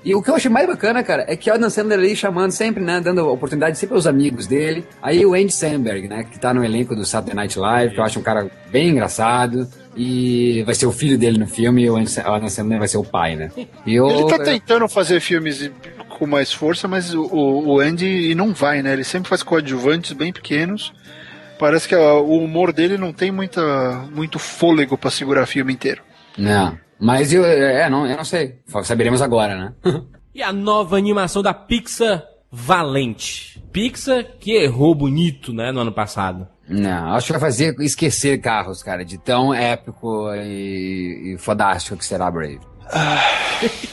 E 0.05 0.13
o 0.13 0.21
que 0.21 0.29
eu 0.29 0.35
achei 0.35 0.51
mais 0.51 0.67
bacana, 0.67 1.01
cara, 1.01 1.25
é 1.29 1.35
que 1.35 1.49
o 1.49 1.53
Adam 1.53 1.69
Sandler 1.69 1.97
ali 1.97 2.13
chamando 2.13 2.51
sempre, 2.51 2.83
né, 2.83 2.99
dando 2.99 3.25
oportunidade 3.29 3.77
sempre 3.77 3.95
aos 3.95 4.05
amigos 4.05 4.45
dele. 4.45 4.85
Aí 5.01 5.25
o 5.25 5.33
Andy 5.33 5.53
Samberg, 5.53 6.09
né, 6.09 6.25
que 6.29 6.37
tá 6.37 6.53
no 6.53 6.63
elenco 6.63 6.93
do 6.93 7.05
Saturday 7.05 7.33
Night 7.33 7.57
Live, 7.57 7.93
que 7.93 8.01
eu 8.01 8.03
acho 8.03 8.19
um 8.19 8.23
cara 8.23 8.51
bem 8.69 8.89
engraçado. 8.89 9.65
E 9.95 10.63
vai 10.63 10.73
ser 10.73 10.85
o 10.85 10.91
filho 10.91 11.17
dele 11.17 11.37
no 11.37 11.47
filme 11.47 11.83
e 11.83 11.89
o 11.89 11.95
Adam 11.95 12.49
Sandler 12.49 12.79
vai 12.79 12.87
ser 12.87 12.97
o 12.97 13.03
pai, 13.03 13.35
né? 13.35 13.51
E 13.85 13.95
eu, 13.95 14.07
Ele 14.07 14.27
tá 14.27 14.39
tentando 14.39 14.87
fazer 14.87 15.19
filmes 15.19 15.69
com 16.17 16.25
mais 16.25 16.51
força, 16.51 16.87
mas 16.87 17.13
o, 17.13 17.23
o 17.23 17.79
Andy 17.79 18.33
não 18.35 18.53
vai, 18.53 18.81
né? 18.81 18.93
Ele 18.93 19.03
sempre 19.03 19.29
faz 19.29 19.43
coadjuvantes 19.43 20.13
bem 20.13 20.33
pequenos. 20.33 20.93
Parece 21.59 21.87
que 21.87 21.95
o 21.95 22.37
humor 22.39 22.73
dele 22.73 22.97
não 22.97 23.13
tem 23.13 23.31
muita, 23.31 24.07
muito 24.13 24.39
fôlego 24.39 24.97
para 24.97 25.11
segurar 25.11 25.45
filme 25.45 25.71
inteiro. 25.71 26.01
Não. 26.37 26.77
Mas 26.99 27.33
eu, 27.33 27.45
é, 27.45 27.89
não, 27.89 28.07
eu 28.07 28.17
não 28.17 28.25
sei. 28.25 28.59
Saberemos 28.83 29.21
agora, 29.21 29.55
né? 29.55 29.73
E 30.35 30.41
a 30.41 30.51
nova 30.51 30.97
animação 30.97 31.43
da 31.43 31.53
Pixar, 31.53 32.23
Valente. 32.51 33.63
Pixar 33.71 34.25
que 34.39 34.53
errou 34.53 34.95
bonito, 34.95 35.53
né, 35.53 35.71
no 35.71 35.81
ano 35.81 35.91
passado. 35.91 36.47
Não, 36.67 37.13
acho 37.13 37.27
que 37.27 37.33
vai 37.33 37.41
fazer 37.41 37.75
esquecer 37.79 38.39
carros, 38.39 38.81
cara, 38.81 39.03
de 39.03 39.17
tão 39.17 39.53
épico 39.53 40.33
e, 40.35 41.33
e 41.33 41.37
fodástico 41.37 41.97
que 41.97 42.05
será 42.05 42.31
Brave. 42.31 42.59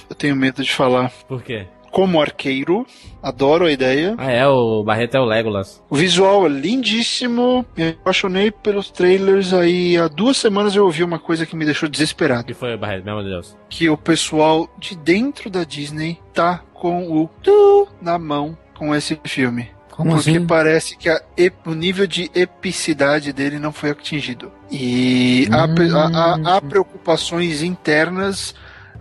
Eu 0.09 0.16
tenho 0.16 0.37
medo 0.37 0.62
de 0.62 0.73
falar. 0.73 1.11
Por 1.29 1.43
quê? 1.43 1.66
Como 1.91 2.21
arqueiro, 2.21 2.87
adoro 3.21 3.66
a 3.66 3.73
ideia. 3.73 4.14
Ah, 4.16 4.31
é, 4.31 4.47
o 4.47 4.85
Barreto 4.85 5.16
é 5.16 5.21
o 5.21 5.25
Legolas. 5.25 5.83
O 5.91 5.97
visual 5.97 6.47
é 6.47 6.49
lindíssimo. 6.49 7.66
Me 7.77 7.89
apaixonei 7.89 8.53
pelos 8.53 8.91
trailers. 8.91 9.53
Aí 9.53 9.97
há 9.97 10.07
duas 10.07 10.37
semanas 10.37 10.77
eu 10.77 10.85
ouvi 10.85 11.03
uma 11.03 11.18
coisa 11.18 11.45
que 11.45 11.57
me 11.57 11.64
deixou 11.64 11.89
desesperado. 11.89 12.45
que 12.45 12.55
foi, 12.55 12.77
Barreto? 12.77 13.05
Meu 13.05 13.25
Deus. 13.25 13.57
Que 13.68 13.89
o 13.91 13.97
pessoal 13.97 14.68
de 14.79 14.97
dentro 14.97 15.51
da 15.51 15.64
Disney 15.64 16.21
tá 16.33 16.62
com 16.73 17.11
o 17.11 17.29
tu 17.43 17.89
na 18.01 18.18
mão 18.18 18.57
com 18.79 18.95
esse 18.95 19.18
filme. 19.25 19.68
Como 20.01 20.14
Porque 20.14 20.30
assim? 20.30 20.46
parece 20.46 20.96
que 20.96 21.11
ep- 21.36 21.66
o 21.66 21.74
nível 21.74 22.07
de 22.07 22.30
epicidade 22.34 23.34
dele 23.34 23.59
não 23.59 23.70
foi 23.70 23.90
atingido. 23.90 24.51
E 24.70 25.46
há, 25.53 25.68
pre- 25.68 25.90
há- 25.90 26.09
há- 26.46 26.57
há 26.57 26.61
preocupações 26.62 27.62
internas. 27.62 28.55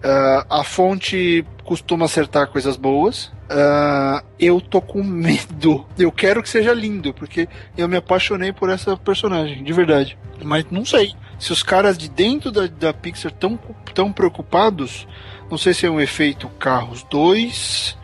ah, 0.03 0.45
a 0.49 0.63
fonte 0.63 1.45
costuma 1.63 2.05
acertar 2.05 2.47
coisas 2.47 2.75
boas. 2.77 3.31
Ah, 3.49 4.23
eu 4.39 4.59
tô 4.61 4.81
com 4.81 5.01
medo. 5.03 5.85
Eu 5.97 6.11
quero 6.11 6.41
que 6.43 6.49
seja 6.49 6.73
lindo, 6.73 7.13
porque 7.13 7.47
eu 7.77 7.87
me 7.87 7.95
apaixonei 7.97 8.51
por 8.53 8.69
essa 8.69 8.95
personagem, 8.97 9.63
de 9.63 9.71
verdade. 9.73 10.17
Mas 10.43 10.65
não 10.71 10.83
sei. 10.85 11.13
Se 11.37 11.51
os 11.53 11.63
caras 11.63 11.97
de 11.97 12.09
dentro 12.09 12.49
da, 12.51 12.67
da 12.67 12.93
Pixar 12.93 13.31
estão 13.31 13.57
tão 13.93 14.11
preocupados, 14.11 15.07
não 15.49 15.57
sei 15.57 15.73
se 15.73 15.85
é 15.85 15.89
um 15.89 15.99
efeito 16.01 16.47
Carros 16.59 17.03
2, 17.09 17.97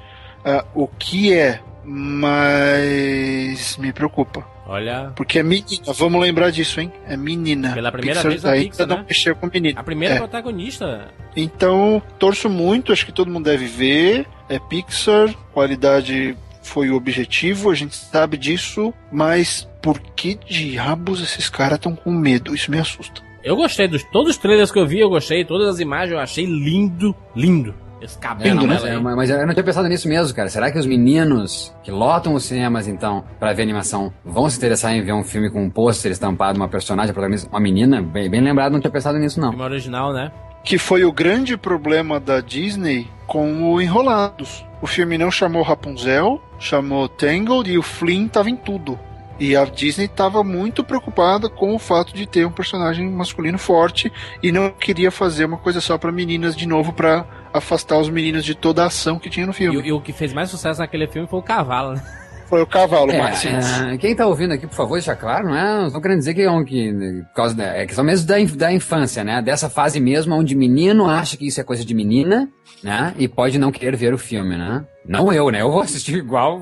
ah, 0.45 0.65
o 0.73 0.87
que 0.87 1.33
é, 1.33 1.59
mas 1.86 3.77
me 3.77 3.91
preocupa. 3.93 4.45
Olha, 4.67 5.11
Porque 5.15 5.38
é 5.39 5.43
menina, 5.43 5.93
vamos 5.95 6.19
lembrar 6.19 6.49
disso, 6.49 6.79
hein? 6.81 6.91
É 7.07 7.15
menina. 7.15 7.71
Pela 7.73 7.91
primeira 7.91 8.19
Pixar 8.19 8.31
vez 8.31 8.45
ainda 8.45 8.69
Pixar, 8.69 8.88
não 8.88 8.97
né? 8.97 9.05
mexeu 9.07 9.36
com 9.36 9.47
menina. 9.47 9.79
a 9.79 9.83
primeira 9.83 10.15
É. 10.15 10.17
protagonista. 10.17 11.09
Então, 11.36 12.01
torço 12.17 12.49
muito, 12.49 12.91
acho 12.91 13.05
que 13.05 13.11
todo 13.11 13.29
mundo 13.29 13.45
deve 13.45 13.65
ver. 13.65 14.25
É 14.49 14.57
Pixar, 14.57 15.31
qualidade 15.53 16.36
foi 16.63 16.89
o 16.89 16.95
objetivo, 16.95 17.69
a 17.69 17.75
gente 17.75 17.95
sabe 17.95 18.38
disso, 18.38 18.91
mas 19.11 19.67
por 19.83 19.99
que 19.99 20.33
diabos 20.33 21.21
esses 21.21 21.47
caras 21.47 21.77
estão 21.77 21.95
com 21.95 22.09
medo? 22.11 22.55
Isso 22.55 22.71
me 22.71 22.79
assusta. 22.79 23.21
Eu 23.43 23.55
gostei 23.55 23.88
dos 23.88 24.03
todos 24.05 24.31
os 24.31 24.38
trailers 24.38 24.71
que 24.71 24.79
eu 24.79 24.88
vi, 24.88 24.99
eu 24.99 25.09
gostei, 25.09 25.45
todas 25.45 25.67
as 25.75 25.79
imagens 25.79 26.13
eu 26.13 26.19
achei 26.19 26.45
lindo, 26.47 27.15
lindo. 27.36 27.75
Esse 28.01 28.17
É, 28.17 28.21
cabelo, 28.21 28.61
né? 28.61 28.67
mas, 28.67 28.83
é, 28.83 28.99
mas 28.99 29.29
eu 29.29 29.47
não 29.47 29.53
tinha 29.53 29.63
pensado 29.63 29.87
nisso 29.87 30.07
mesmo, 30.07 30.35
cara. 30.35 30.49
Será 30.49 30.69
que 30.71 30.77
os 30.77 30.85
meninos 30.85 31.73
que 31.83 31.89
lotam 31.91 32.33
os 32.33 32.43
cinemas, 32.43 32.87
então, 32.87 33.23
pra 33.39 33.53
ver 33.53 33.63
animação, 33.63 34.11
vão 34.23 34.49
se 34.49 34.57
interessar 34.57 34.93
em 34.93 35.01
ver 35.01 35.13
um 35.13 35.23
filme 35.23 35.49
com 35.49 35.63
um 35.63 35.69
pôster 35.69 36.11
estampado, 36.11 36.57
uma 36.59 36.67
personagem, 36.67 37.13
protagonista, 37.13 37.49
uma 37.49 37.59
menina? 37.59 38.01
Bem, 38.01 38.29
bem 38.29 38.41
lembrado, 38.41 38.73
não 38.73 38.79
tinha 38.79 38.91
pensado 38.91 39.17
nisso, 39.17 39.39
não. 39.39 39.49
Filme 39.49 39.63
original, 39.65 40.13
né? 40.13 40.31
Que 40.63 40.77
foi 40.77 41.03
o 41.05 41.11
grande 41.11 41.55
problema 41.55 42.19
da 42.19 42.41
Disney 42.41 43.07
com 43.27 43.71
o 43.71 43.81
Enrolados. 43.81 44.65
O 44.81 44.87
filme 44.87 45.17
não 45.17 45.31
chamou 45.31 45.63
Rapunzel, 45.63 46.41
chamou 46.59 47.07
Tangled 47.07 47.71
e 47.71 47.77
o 47.77 47.81
Flynn 47.81 48.27
tava 48.27 48.49
em 48.49 48.55
tudo. 48.55 48.99
E 49.39 49.55
a 49.55 49.65
Disney 49.65 50.05
estava 50.05 50.43
muito 50.43 50.83
preocupada 50.83 51.49
com 51.49 51.75
o 51.75 51.79
fato 51.79 52.13
de 52.13 52.25
ter 52.25 52.45
um 52.47 52.51
personagem 52.51 53.09
masculino 53.09 53.57
forte 53.57 54.11
e 54.41 54.51
não 54.51 54.69
queria 54.71 55.11
fazer 55.11 55.45
uma 55.45 55.57
coisa 55.57 55.81
só 55.81 55.97
pra 55.97 56.11
meninas 56.11 56.55
de 56.55 56.65
novo 56.65 56.93
pra 56.93 57.25
afastar 57.53 57.97
os 57.99 58.09
meninos 58.09 58.45
de 58.45 58.55
toda 58.55 58.83
a 58.83 58.88
ação 58.88 59.19
que 59.19 59.29
tinha 59.29 59.45
no 59.45 59.51
E, 59.51 59.55
filme. 59.55 59.88
e 59.88 59.91
o 59.91 59.99
que 60.01 60.13
fez 60.13 60.31
mais 60.33 60.49
sucesso 60.49 60.79
naquele 60.79 61.07
filme 61.07 61.27
foi 61.27 61.39
o 61.39 61.43
cavalo, 61.43 61.93
né? 61.95 62.24
Foi 62.45 62.61
o 62.61 62.67
cavalo, 62.67 63.11
É, 63.11 63.17
Max. 63.21 63.43
é, 63.45 63.97
quem 63.97 64.15
tá 64.15 64.27
ouvindo 64.27 64.53
aqui, 64.53 64.67
por 64.67 64.75
favor, 64.75 64.93
deixa 64.93 65.15
claro, 65.15 65.47
não 65.49 65.55
é? 65.55 65.89
Não 65.89 66.01
querendo 66.01 66.19
dizer 66.19 66.33
que 66.33 66.41
é 66.43 66.51
um 66.51 66.63
que. 66.63 66.91
Por 67.29 67.33
causa 67.35 67.55
da, 67.55 67.63
é 67.75 67.85
questão 67.85 68.03
mesmo 68.05 68.27
da, 68.27 68.35
da 68.35 68.71
infância, 68.71 69.23
né? 69.23 69.41
Dessa 69.41 69.69
fase 69.69 69.99
mesmo 69.99 70.35
onde 70.35 70.55
menino 70.55 71.09
acha 71.09 71.35
que 71.37 71.47
isso 71.47 71.59
é 71.59 71.63
coisa 71.63 71.83
de 71.83 71.93
menina, 71.95 72.47
né? 72.83 73.13
E 73.17 73.27
pode 73.27 73.57
não 73.57 73.71
querer 73.71 73.95
ver 73.95 74.13
o 74.13 74.17
filme, 74.17 74.55
né? 74.55 74.85
Não 75.07 75.33
eu, 75.33 75.49
né? 75.49 75.61
Eu 75.61 75.71
vou 75.71 75.81
assistir 75.81 76.15
igual 76.19 76.61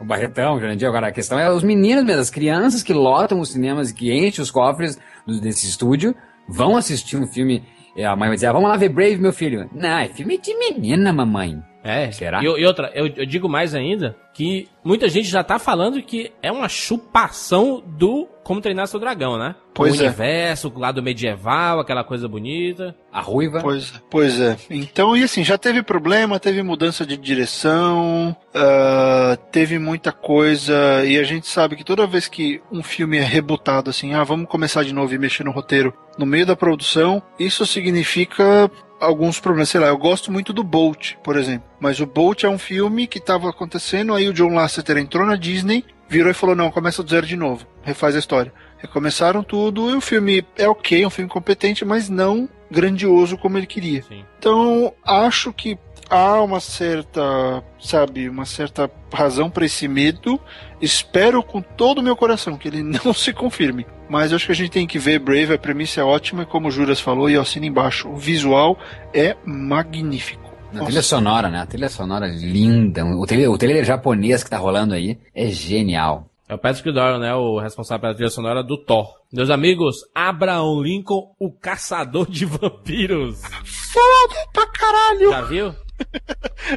o 0.00 0.04
Barretão, 0.04 0.54
o 0.56 0.60
Jurandir. 0.60 0.88
Agora 0.88 1.08
a 1.08 1.12
questão 1.12 1.38
é 1.38 1.50
os 1.50 1.62
meninos 1.62 2.04
mesmo, 2.04 2.20
as 2.22 2.30
crianças 2.30 2.82
que 2.82 2.92
lotam 2.94 3.40
os 3.40 3.50
cinemas 3.52 3.90
e 3.90 3.94
que 3.94 4.12
enchem 4.12 4.42
os 4.42 4.50
cofres 4.50 4.98
desse 5.42 5.66
estúdio, 5.68 6.14
vão 6.48 6.76
assistir 6.76 7.16
um 7.16 7.26
filme. 7.26 7.62
E 7.94 8.04
a 8.04 8.14
mãe 8.16 8.28
vai 8.28 8.36
dizer, 8.36 8.46
ah, 8.46 8.52
vamos 8.52 8.68
lá 8.70 8.76
ver 8.76 8.88
Brave, 8.90 9.18
meu 9.18 9.32
filho. 9.32 9.68
Não, 9.74 9.98
é 9.98 10.08
filme 10.08 10.38
de 10.38 10.54
menina, 10.56 11.12
mamãe. 11.12 11.60
É. 11.82 12.10
Será? 12.10 12.40
E, 12.42 12.44
e 12.44 12.66
outra, 12.66 12.90
eu, 12.94 13.06
eu 13.06 13.26
digo 13.26 13.48
mais 13.48 13.74
ainda, 13.74 14.16
que 14.34 14.68
muita 14.84 15.08
gente 15.08 15.28
já 15.28 15.42
tá 15.42 15.58
falando 15.58 16.02
que 16.02 16.32
é 16.42 16.50
uma 16.50 16.68
chupação 16.68 17.82
do 17.84 18.28
Como 18.44 18.60
Treinar 18.60 18.86
Seu 18.86 19.00
Dragão, 19.00 19.38
né? 19.38 19.54
Pois 19.74 19.98
o 19.98 20.02
é. 20.02 20.06
universo, 20.06 20.72
o 20.74 20.78
lado 20.78 21.02
medieval, 21.02 21.80
aquela 21.80 22.02
coisa 22.02 22.28
bonita. 22.28 22.94
A 23.12 23.20
ruiva. 23.20 23.60
Pois, 23.60 23.92
pois 24.10 24.40
é. 24.40 24.56
Então, 24.70 25.16
e 25.16 25.22
assim, 25.22 25.44
já 25.44 25.56
teve 25.56 25.82
problema, 25.82 26.40
teve 26.40 26.62
mudança 26.62 27.06
de 27.06 27.16
direção, 27.16 28.36
ah, 28.54 29.36
teve 29.52 29.78
muita 29.78 30.12
coisa, 30.12 31.04
e 31.04 31.18
a 31.18 31.22
gente 31.22 31.46
sabe 31.46 31.76
que 31.76 31.84
toda 31.84 32.06
vez 32.06 32.28
que 32.28 32.60
um 32.72 32.82
filme 32.82 33.18
é 33.18 33.22
rebutado, 33.22 33.90
assim, 33.90 34.14
ah, 34.14 34.24
vamos 34.24 34.48
começar 34.48 34.84
de 34.84 34.92
novo 34.92 35.14
e 35.14 35.18
mexer 35.18 35.44
no 35.44 35.52
roteiro 35.52 35.92
no 36.18 36.26
meio 36.26 36.44
da 36.44 36.56
produção, 36.56 37.22
isso 37.38 37.64
significa 37.64 38.68
alguns 39.00 39.40
problemas. 39.40 39.68
Sei 39.68 39.80
lá, 39.80 39.88
eu 39.88 39.98
gosto 39.98 40.30
muito 40.32 40.52
do 40.52 40.62
Bolt, 40.62 41.14
por 41.22 41.36
exemplo, 41.36 41.68
mas 41.80 42.00
o 42.00 42.06
Bolt 42.06 42.44
é 42.44 42.48
um 42.48 42.58
filme 42.58 43.06
que 43.06 43.18
estava 43.18 43.48
acontecendo, 43.50 44.14
aí 44.14 44.28
o 44.28 44.32
John 44.32 44.54
Lasseter 44.54 44.96
entrou 44.98 45.26
na 45.26 45.36
Disney, 45.36 45.84
virou 46.08 46.30
e 46.30 46.34
falou: 46.34 46.56
não, 46.56 46.70
começa 46.70 47.02
do 47.02 47.10
zero 47.10 47.26
de 47.26 47.36
novo, 47.36 47.66
refaz 47.82 48.16
a 48.16 48.18
história. 48.18 48.52
Recomeçaram 48.78 49.42
tudo 49.42 49.90
e 49.90 49.94
o 49.94 50.00
filme 50.00 50.46
é 50.56 50.68
ok, 50.68 51.02
é 51.02 51.06
um 51.06 51.10
filme 51.10 51.28
competente, 51.28 51.84
mas 51.84 52.08
não 52.08 52.48
grandioso 52.70 53.36
como 53.36 53.58
ele 53.58 53.66
queria. 53.66 54.02
Sim. 54.02 54.24
Então, 54.38 54.92
acho 55.04 55.52
que 55.52 55.76
há 56.08 56.40
uma 56.40 56.60
certa, 56.60 57.62
sabe, 57.80 58.28
uma 58.28 58.44
certa 58.44 58.90
razão 59.12 59.50
para 59.50 59.66
esse 59.66 59.88
medo. 59.88 60.40
Espero 60.80 61.42
com 61.42 61.60
todo 61.60 61.98
o 61.98 62.02
meu 62.02 62.16
coração 62.16 62.56
que 62.56 62.68
ele 62.68 62.82
não 63.04 63.12
se 63.12 63.32
confirme. 63.32 63.86
Mas 64.08 64.30
eu 64.30 64.36
acho 64.36 64.46
que 64.46 64.52
a 64.52 64.54
gente 64.54 64.70
tem 64.70 64.86
que 64.86 64.98
ver 64.98 65.18
Brave, 65.18 65.54
a 65.54 65.58
premissa 65.58 66.00
é 66.00 66.04
ótima, 66.04 66.42
e 66.42 66.46
como 66.46 66.68
o 66.68 66.70
Juras 66.70 67.00
falou, 67.00 67.28
e 67.28 67.36
assina 67.36 67.66
embaixo, 67.66 68.08
o 68.08 68.16
visual 68.16 68.78
é 69.12 69.36
magnífico. 69.44 70.48
A 70.74 70.84
trilha 70.84 71.02
sonora, 71.02 71.48
né? 71.48 71.60
A 71.60 71.66
trilha 71.66 71.88
sonora 71.88 72.26
linda. 72.26 73.04
O 73.04 73.26
trailer, 73.26 73.50
o 73.50 73.58
trailer 73.58 73.84
japonês 73.84 74.44
que 74.44 74.50
tá 74.50 74.58
rolando 74.58 74.94
aí 74.94 75.18
é 75.34 75.46
genial. 75.48 76.28
É 76.48 76.54
o 76.54 76.58
Patrick 76.58 76.90
Doyle, 76.92 77.18
né? 77.18 77.34
O 77.34 77.58
responsável 77.58 78.00
pela 78.00 78.14
trilha 78.14 78.30
sonora 78.30 78.62
do 78.62 78.76
Thor. 78.78 79.06
Meus 79.32 79.50
amigos, 79.50 79.96
Abraham 80.14 80.80
Lincoln, 80.82 81.34
o 81.38 81.50
caçador 81.52 82.28
de 82.28 82.46
vampiros. 82.46 83.42
Foda 83.64 84.46
pra 84.52 84.66
caralho! 84.66 85.30
Já 85.30 85.40
viu? 85.42 85.74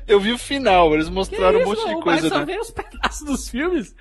Eu 0.07 0.19
vi 0.19 0.31
o 0.31 0.37
final, 0.37 0.93
eles 0.93 1.09
mostraram 1.09 1.59
um 1.61 1.65
monte 1.65 1.85
de 1.85 1.95
o 1.95 1.99
coisa. 1.99 2.29
Barreto 2.29 2.33
só 2.33 2.39
né? 2.39 2.45
vê 2.45 2.59
os 2.59 2.71
pedaços 2.71 3.25
dos 3.25 3.49
filmes. 3.49 3.95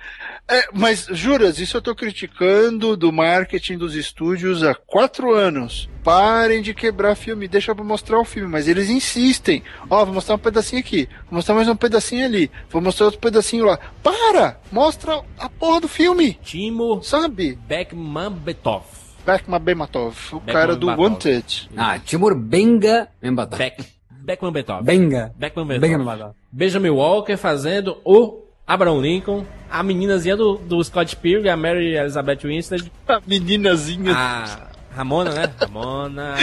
É, 0.47 0.67
mas, 0.73 1.07
Juras, 1.11 1.59
isso 1.59 1.77
eu 1.77 1.81
tô 1.81 1.93
criticando 1.95 2.95
do 2.95 3.11
marketing 3.11 3.77
dos 3.77 3.95
estúdios 3.95 4.63
há 4.63 4.73
quatro 4.73 5.33
anos. 5.33 5.89
Parem 6.03 6.61
de 6.61 6.73
quebrar 6.73 7.15
filme, 7.15 7.47
deixa 7.47 7.75
pra 7.75 7.83
mostrar 7.83 8.19
o 8.19 8.25
filme, 8.25 8.49
mas 8.49 8.67
eles 8.67 8.89
insistem. 8.89 9.63
Ó, 9.89 10.05
vou 10.05 10.15
mostrar 10.15 10.35
um 10.35 10.39
pedacinho 10.39 10.79
aqui, 10.79 11.07
vou 11.29 11.37
mostrar 11.37 11.55
mais 11.55 11.67
um 11.67 11.75
pedacinho 11.75 12.25
ali, 12.25 12.49
vou 12.69 12.81
mostrar 12.81 13.05
outro 13.07 13.19
pedacinho 13.19 13.65
lá. 13.65 13.77
Para! 14.01 14.59
Mostra 14.71 15.21
a 15.37 15.49
porra 15.49 15.81
do 15.81 15.87
filme, 15.87 16.39
Timo 16.43 17.03
sabe? 17.03 17.55
Bekmambetov. 17.67 19.01
Beckman 19.25 19.59
Bematov, 19.59 20.15
o 20.31 20.39
Beckman 20.39 20.53
cara 20.53 20.75
do 20.75 20.87
Bematov. 20.87 21.11
Wanted. 21.11 21.69
Ah, 21.77 21.99
Timur 21.99 22.35
Benga 22.35 23.07
Membatov. 23.21 23.59
Beck, 23.59 23.83
Beckmambetov. 24.23 24.83
Benga. 24.83 25.31
Beckman 25.37 25.67
Benga 25.67 25.81
Betov. 25.81 25.97
Membatov. 25.99 26.35
Benjamin 26.51 26.91
Walker 26.91 27.37
fazendo 27.37 27.97
o 28.05 28.43
Abraham 28.67 29.01
Lincoln, 29.01 29.45
a 29.69 29.83
meninazinha 29.83 30.37
do, 30.37 30.57
do 30.57 30.83
Scott 30.83 31.15
Pilgrim, 31.17 31.49
a 31.51 31.57
Mary 31.57 31.95
Elizabeth 31.95 32.43
Winstead, 32.45 32.91
A 33.07 33.19
meninazinha. 33.27 34.13
a 34.15 34.69
Ramona, 34.95 35.31
né? 35.33 35.53
Ramona. 35.59 36.35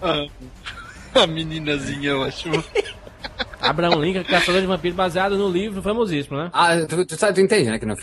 A 1.14 1.26
meninazinha, 1.26 2.08
eu 2.10 2.22
acho. 2.24 2.48
Abraham 3.62 3.96
Lincoln, 4.00 4.24
caçador 4.24 4.60
de 4.60 4.66
vampiros, 4.66 4.96
baseado 4.96 5.38
no 5.38 5.48
livro 5.48 5.80
famosíssimo, 5.80 6.36
né? 6.36 6.50
Ah, 6.52 6.76
tu, 6.88 7.06
tu 7.06 7.16
sabe, 7.16 7.34
tu 7.34 7.40
entende, 7.40 7.70
né? 7.70 7.78
Que 7.78 7.86
no, 7.86 7.94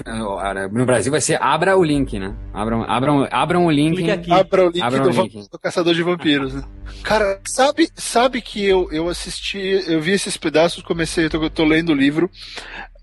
no 0.71 0.85
Brasil 0.85 1.11
vai 1.11 1.21
ser 1.21 1.41
abra 1.41 1.77
o 1.77 1.83
link, 1.83 2.17
né? 2.17 2.33
Abram, 2.53 2.83
abram, 2.83 3.27
abram 3.29 3.65
o 3.65 3.71
link. 3.71 4.09
Aqui. 4.09 4.31
Abra 4.31 4.67
o 4.67 4.69
link 4.69 4.81
Abra 4.81 4.99
do, 5.01 5.09
o 5.09 5.11
link. 5.11 5.49
do 5.49 5.59
Caçador 5.59 5.93
de 5.93 6.01
Vampiros. 6.01 6.53
Né? 6.53 6.63
Cara, 7.03 7.39
sabe, 7.45 7.89
sabe 7.95 8.41
que 8.41 8.65
eu, 8.65 8.89
eu 8.91 9.09
assisti, 9.09 9.83
eu 9.87 10.01
vi 10.01 10.11
esses 10.11 10.37
pedaços, 10.37 10.81
comecei, 10.81 11.25
eu 11.25 11.29
tô, 11.29 11.43
eu 11.43 11.49
tô 11.49 11.65
lendo 11.65 11.89
o 11.91 11.95
livro. 11.95 12.29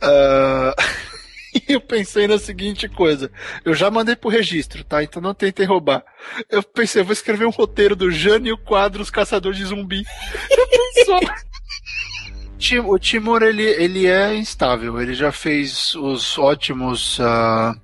ah, 0.03 0.75
eu 1.69 1.81
pensei 1.81 2.27
na 2.27 2.39
seguinte 2.39 2.89
coisa. 2.89 3.31
Eu 3.65 3.75
já 3.75 3.91
mandei 3.91 4.17
pro 4.17 4.31
registro, 4.31 4.85
tá? 4.85 5.03
Então 5.03 5.23
não 5.23 5.35
tentem 5.35 5.67
roubar. 5.67 6.05
Eu 6.51 6.63
pensei, 6.63 7.01
eu 7.01 7.05
vou 7.05 7.13
escrever 7.13 7.47
um 7.47 7.51
roteiro 7.51 7.97
do 7.97 8.11
Jânio 8.11 8.59
Quadros 8.59 9.11
Caçador 9.11 9.53
de 9.53 9.65
Zumbi. 9.65 10.03
Já 10.51 10.67
pensou? 10.67 11.21
O 12.87 12.99
Timur, 12.99 13.43
ele, 13.43 13.63
ele 13.63 14.07
é 14.07 14.35
instável. 14.35 15.01
Ele 15.01 15.15
já 15.15 15.31
fez 15.33 15.95
os 15.95 16.39
ótimos. 16.39 17.19
ah, 17.21 17.75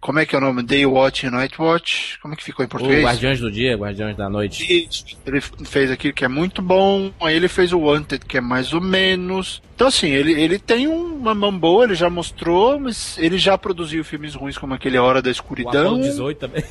como 0.00 0.18
é 0.18 0.26
que 0.26 0.34
é 0.34 0.38
o 0.38 0.40
nome? 0.40 0.62
Day 0.64 0.84
Watch 0.86 1.26
e 1.26 1.30
Night 1.30 1.60
Watch. 1.60 2.18
Como 2.20 2.34
é 2.34 2.36
que 2.36 2.42
ficou 2.42 2.64
em 2.64 2.66
O 2.66 2.68
português? 2.70 3.04
Guardiões 3.04 3.40
do 3.40 3.50
Dia, 3.50 3.76
Guardiões 3.76 4.16
da 4.16 4.28
Noite. 4.28 4.64
Isso. 4.88 5.04
Ele 5.26 5.40
fez 5.40 5.90
aquilo 5.90 6.12
que 6.14 6.24
é 6.24 6.28
muito 6.28 6.60
bom. 6.62 7.12
Aí 7.20 7.36
ele 7.36 7.46
fez 7.48 7.72
o 7.72 7.78
Wanted, 7.78 8.24
que 8.26 8.36
é 8.38 8.40
mais 8.40 8.72
ou 8.72 8.80
menos. 8.80 9.62
Então, 9.74 9.86
assim, 9.88 10.10
ele, 10.10 10.32
ele 10.40 10.58
tem 10.58 10.86
uma 10.88 11.34
mão 11.34 11.56
boa, 11.56 11.84
ele 11.84 11.94
já 11.94 12.10
mostrou, 12.10 12.78
mas 12.80 13.16
ele 13.18 13.38
já 13.38 13.56
produziu 13.58 14.04
filmes 14.04 14.34
ruins 14.34 14.58
como 14.58 14.74
aquele 14.74 14.96
A 14.96 15.02
Hora 15.02 15.22
da 15.22 15.28
O 15.28 15.32
Escuridão. 15.32 15.86
Apollo 15.94 16.02
18 16.02 16.38
também. 16.38 16.64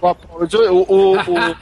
O 0.00 0.06
Apollo 0.06 0.46
18, 0.46 0.72
o- 0.72 0.86
o- 0.88 1.16
o- 1.18 1.56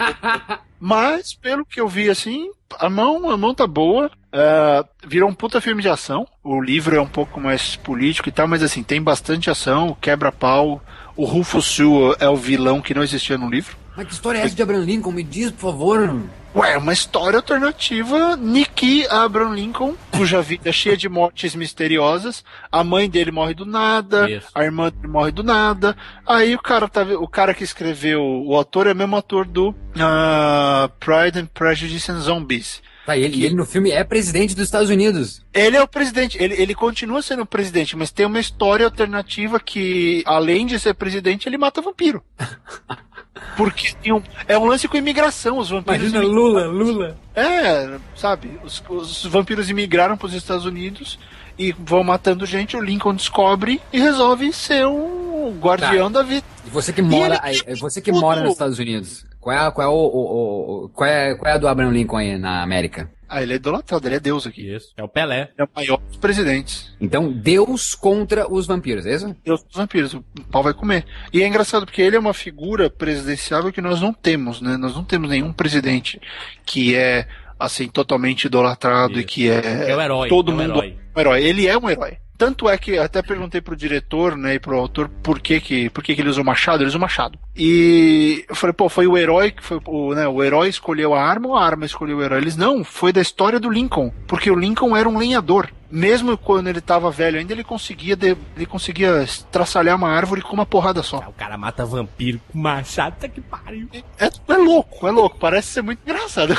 mas, 0.78 1.32
pelo 1.34 1.64
que 1.64 1.80
eu 1.80 1.88
vi, 1.88 2.11
assim, 2.11 2.50
a 2.78 2.90
mão, 2.90 3.30
a 3.30 3.36
mão 3.36 3.54
tá 3.54 3.66
boa. 3.66 4.11
É, 4.39 4.84
virou 5.07 5.30
um 5.30 5.34
puta 5.34 5.62
filme 5.62 5.80
de 5.80 5.89
ação. 5.89 6.28
O 6.45 6.61
livro 6.61 6.95
é 6.95 7.01
um 7.01 7.07
pouco 7.07 7.41
mais 7.41 7.74
político 7.74 8.28
e 8.28 8.32
tal, 8.32 8.47
mas 8.47 8.62
assim, 8.62 8.82
tem 8.82 9.01
bastante 9.01 9.49
ação, 9.49 9.97
quebra-pau. 9.99 10.82
O 11.16 11.24
Rufus 11.24 11.64
Sewell 11.74 12.14
é 12.20 12.28
o 12.28 12.37
vilão 12.37 12.82
que 12.82 12.93
não 12.93 13.03
existia 13.03 13.39
no 13.39 13.49
livro. 13.49 13.78
Mas 13.97 14.09
que 14.09 14.12
história 14.12 14.39
é 14.39 14.43
essa 14.43 14.55
de 14.55 14.62
Abraham 14.62 14.84
Lincoln? 14.84 15.11
Me 15.11 15.22
diz, 15.22 15.51
por 15.51 15.72
favor. 15.72 16.20
Ué, 16.55 16.74
é 16.74 16.76
uma 16.76 16.93
história 16.93 17.39
alternativa. 17.39 18.37
Nicky 18.37 19.07
Abraham 19.09 19.55
Lincoln, 19.55 19.95
cuja 20.11 20.43
vida 20.43 20.68
é 20.68 20.72
cheia 20.72 20.99
de 20.99 21.09
mortes 21.09 21.55
misteriosas. 21.55 22.45
A 22.70 22.84
mãe 22.84 23.09
dele 23.09 23.30
morre 23.30 23.55
do 23.55 23.64
nada, 23.64 24.30
Isso. 24.30 24.49
a 24.55 24.64
irmã 24.64 24.91
dele 24.91 25.09
morre 25.09 25.32
do 25.32 25.43
nada. 25.43 25.97
Aí 26.26 26.55
o 26.55 26.59
cara 26.59 26.89
tá, 26.89 27.03
o 27.03 27.26
cara 27.26 27.55
que 27.55 27.64
escreveu 27.64 28.22
o 28.22 28.59
ator 28.59 28.87
é 28.87 28.93
o 28.93 28.97
mesmo 28.97 29.16
ator 29.16 29.47
do 29.47 29.74
ah, 29.99 30.91
Pride 31.01 31.39
and 31.39 31.47
Prejudice 31.47 32.11
and 32.12 32.20
Zombies. 32.20 32.82
Tá, 33.07 33.16
ele, 33.16 33.44
ele 33.44 33.54
no 33.54 33.64
filme 33.64 33.92
é 33.92 34.02
presidente 34.02 34.52
dos 34.54 34.64
Estados 34.64 34.90
Unidos. 34.90 35.40
Ele 35.54 35.76
é 35.76 35.82
o 35.82 35.86
presidente, 35.86 36.36
ele, 36.42 36.61
ele 36.61 36.74
continua 36.74 37.22
sendo 37.22 37.42
o 37.42 37.46
presidente, 37.46 37.96
mas 37.96 38.11
tem 38.11 38.26
uma 38.26 38.40
história 38.40 38.84
alternativa 38.84 39.61
que, 39.61 40.24
além 40.26 40.66
de 40.66 40.76
ser 40.80 40.92
presidente, 40.94 41.48
ele 41.48 41.57
mata 41.57 41.80
vampiro. 41.80 42.20
Porque 43.57 43.94
tem 44.02 44.12
um, 44.12 44.22
é 44.48 44.59
um 44.59 44.64
lance 44.66 44.88
com 44.88 44.96
imigração, 44.96 45.59
os 45.59 45.70
vampiros. 45.70 46.12
imi- 46.12 46.24
Lula, 46.24 46.66
Lula. 46.66 47.16
É, 47.34 47.98
sabe, 48.16 48.50
os, 48.64 48.82
os 48.88 49.24
vampiros 49.26 49.70
imigraram 49.70 50.16
para 50.16 50.26
os 50.26 50.34
Estados 50.34 50.64
Unidos 50.64 51.18
e 51.59 51.72
vão 51.72 52.02
matando 52.04 52.44
gente, 52.46 52.76
o 52.76 52.80
Lincoln 52.80 53.14
descobre 53.14 53.80
e 53.92 53.98
resolve 53.98 54.52
ser 54.52 54.86
o 54.86 55.54
guardião 55.61 56.11
da 56.11 56.22
vida. 56.22 56.44
E 56.66 56.70
você 56.70 56.92
que 56.92 57.02
mora, 57.02 57.38
aí, 57.42 57.61
você 57.78 58.00
que 58.00 58.12
mora 58.12 58.40
nos 58.42 58.52
Estados 58.52 58.78
Unidos. 58.78 59.24
Qual 59.40 59.54
é, 59.54 59.59
a- 59.66 59.70
qual 59.70 59.86
é 59.86 59.90
o, 59.90 59.94
o- 59.94 60.84
o- 60.84 60.88
qual 60.88 61.09
é, 61.09 61.34
qual 61.36 61.50
é 61.50 61.54
a 61.54 61.59
do 61.59 61.68
Abraham 61.68 61.92
Lincoln 61.92 62.16
aí 62.16 62.36
na 62.36 62.62
América? 62.62 63.09
Ah, 63.28 63.42
ele 63.42 63.54
é 63.54 63.57
idolatrado, 63.57 64.07
ele 64.07 64.14
é 64.16 64.20
Deus 64.20 64.46
aqui. 64.46 64.72
Isso, 64.72 64.92
é 64.96 65.02
o 65.02 65.09
Pelé. 65.09 65.50
É 65.59 65.64
o 65.64 65.68
maior 65.74 65.98
dos 65.98 66.16
presidentes. 66.16 66.92
Então, 67.00 67.32
Deus 67.32 67.92
contra 67.94 68.52
os 68.52 68.66
vampiros, 68.68 69.04
é 69.04 69.14
isso? 69.14 69.34
Deus 69.44 69.62
dos 69.64 69.74
vampiros, 69.76 70.14
o 70.14 70.24
pau 70.50 70.62
vai 70.62 70.72
comer. 70.74 71.04
E 71.32 71.42
é 71.42 71.46
engraçado 71.46 71.86
porque 71.86 72.02
ele 72.02 72.14
é 72.14 72.18
uma 72.20 72.34
figura 72.34 72.88
presidenciável 72.88 73.72
que 73.72 73.80
nós 73.80 74.00
não 74.00 74.12
temos, 74.12 74.61
né? 74.61 74.76
Nós 74.76 74.94
não 74.94 75.02
temos 75.04 75.28
nenhum 75.30 75.52
presidente 75.52 76.20
que 76.64 76.94
é 76.94 77.26
assim 77.59 77.88
totalmente 77.88 78.44
idolatrado 78.46 79.14
e 79.14 79.20
Isso. 79.20 79.28
que 79.28 79.48
é, 79.50 79.90
É 79.90 79.96
o 79.96 80.00
herói, 80.00 80.28
todo 80.28 80.52
é 80.52 80.54
o 80.54 80.59
mundo 80.59 80.70
herói. 80.78 80.96
um 81.16 81.20
herói. 81.20 81.44
Ele 81.44 81.66
é 81.66 81.76
um 81.78 81.88
herói. 81.88 82.18
Tanto 82.37 82.68
é 82.68 82.76
que 82.76 82.99
até 82.99 83.22
perguntei 83.22 83.61
pro 83.61 83.76
diretor, 83.76 84.37
né, 84.37 84.55
e 84.55 84.59
pro 84.59 84.76
autor 84.78 85.09
por 85.22 85.41
que 85.41 85.61
que, 85.61 85.91
por 85.91 86.03
que, 86.05 86.14
que 86.14 86.20
ele 86.20 86.28
usou 86.28 86.45
machado, 86.45 86.82
ele 86.82 86.89
usou 86.89 87.01
machado. 87.01 87.39
E 87.57 88.45
eu 88.49 88.55
falei, 88.55 88.72
pô, 88.74 88.89
foi 88.89 89.07
o 89.07 89.16
herói 89.16 89.51
que 89.51 89.62
foi 89.62 89.80
o, 89.87 90.14
né, 90.14 90.26
o 90.28 90.43
herói 90.45 90.68
escolheu 90.68 91.14
a 91.14 91.22
arma 91.22 91.49
ou 91.49 91.57
a 91.57 91.64
arma 91.64 91.87
escolheu 91.87 92.18
o 92.18 92.22
herói? 92.22 92.39
Eles 92.41 92.57
não, 92.57 92.84
foi 92.84 93.12
da 93.12 93.20
história 93.20 93.59
do 93.59 93.70
Lincoln, 93.70 94.12
porque 94.26 94.51
o 94.51 94.55
Lincoln 94.55 94.97
era 94.97 95.09
um 95.09 95.18
lenhador. 95.18 95.70
Mesmo 95.89 96.37
quando 96.37 96.66
ele 96.66 96.80
tava 96.80 97.12
velho 97.12 97.39
ainda, 97.39 97.53
ele 97.53 97.62
conseguia 97.62 98.16
de- 98.16 98.37
ele 98.57 98.66
conseguia 98.66 99.22
estraçalhar 99.22 99.95
uma 99.97 100.09
árvore 100.11 100.43
com 100.43 100.53
uma 100.53 100.66
porrada 100.66 101.01
só. 101.03 101.18
O 101.28 101.32
cara 101.32 101.57
mata 101.57 101.87
vampiro 101.87 102.41
com 102.53 102.59
machado, 102.59 103.14
tá 103.20 103.28
que 103.28 103.41
pariu. 103.41 103.89
É, 104.18 104.26
é 104.26 104.57
louco, 104.57 105.07
é 105.07 105.11
louco, 105.12 105.39
parece 105.39 105.68
ser 105.68 105.82
muito 105.82 106.01
engraçado. 106.05 106.57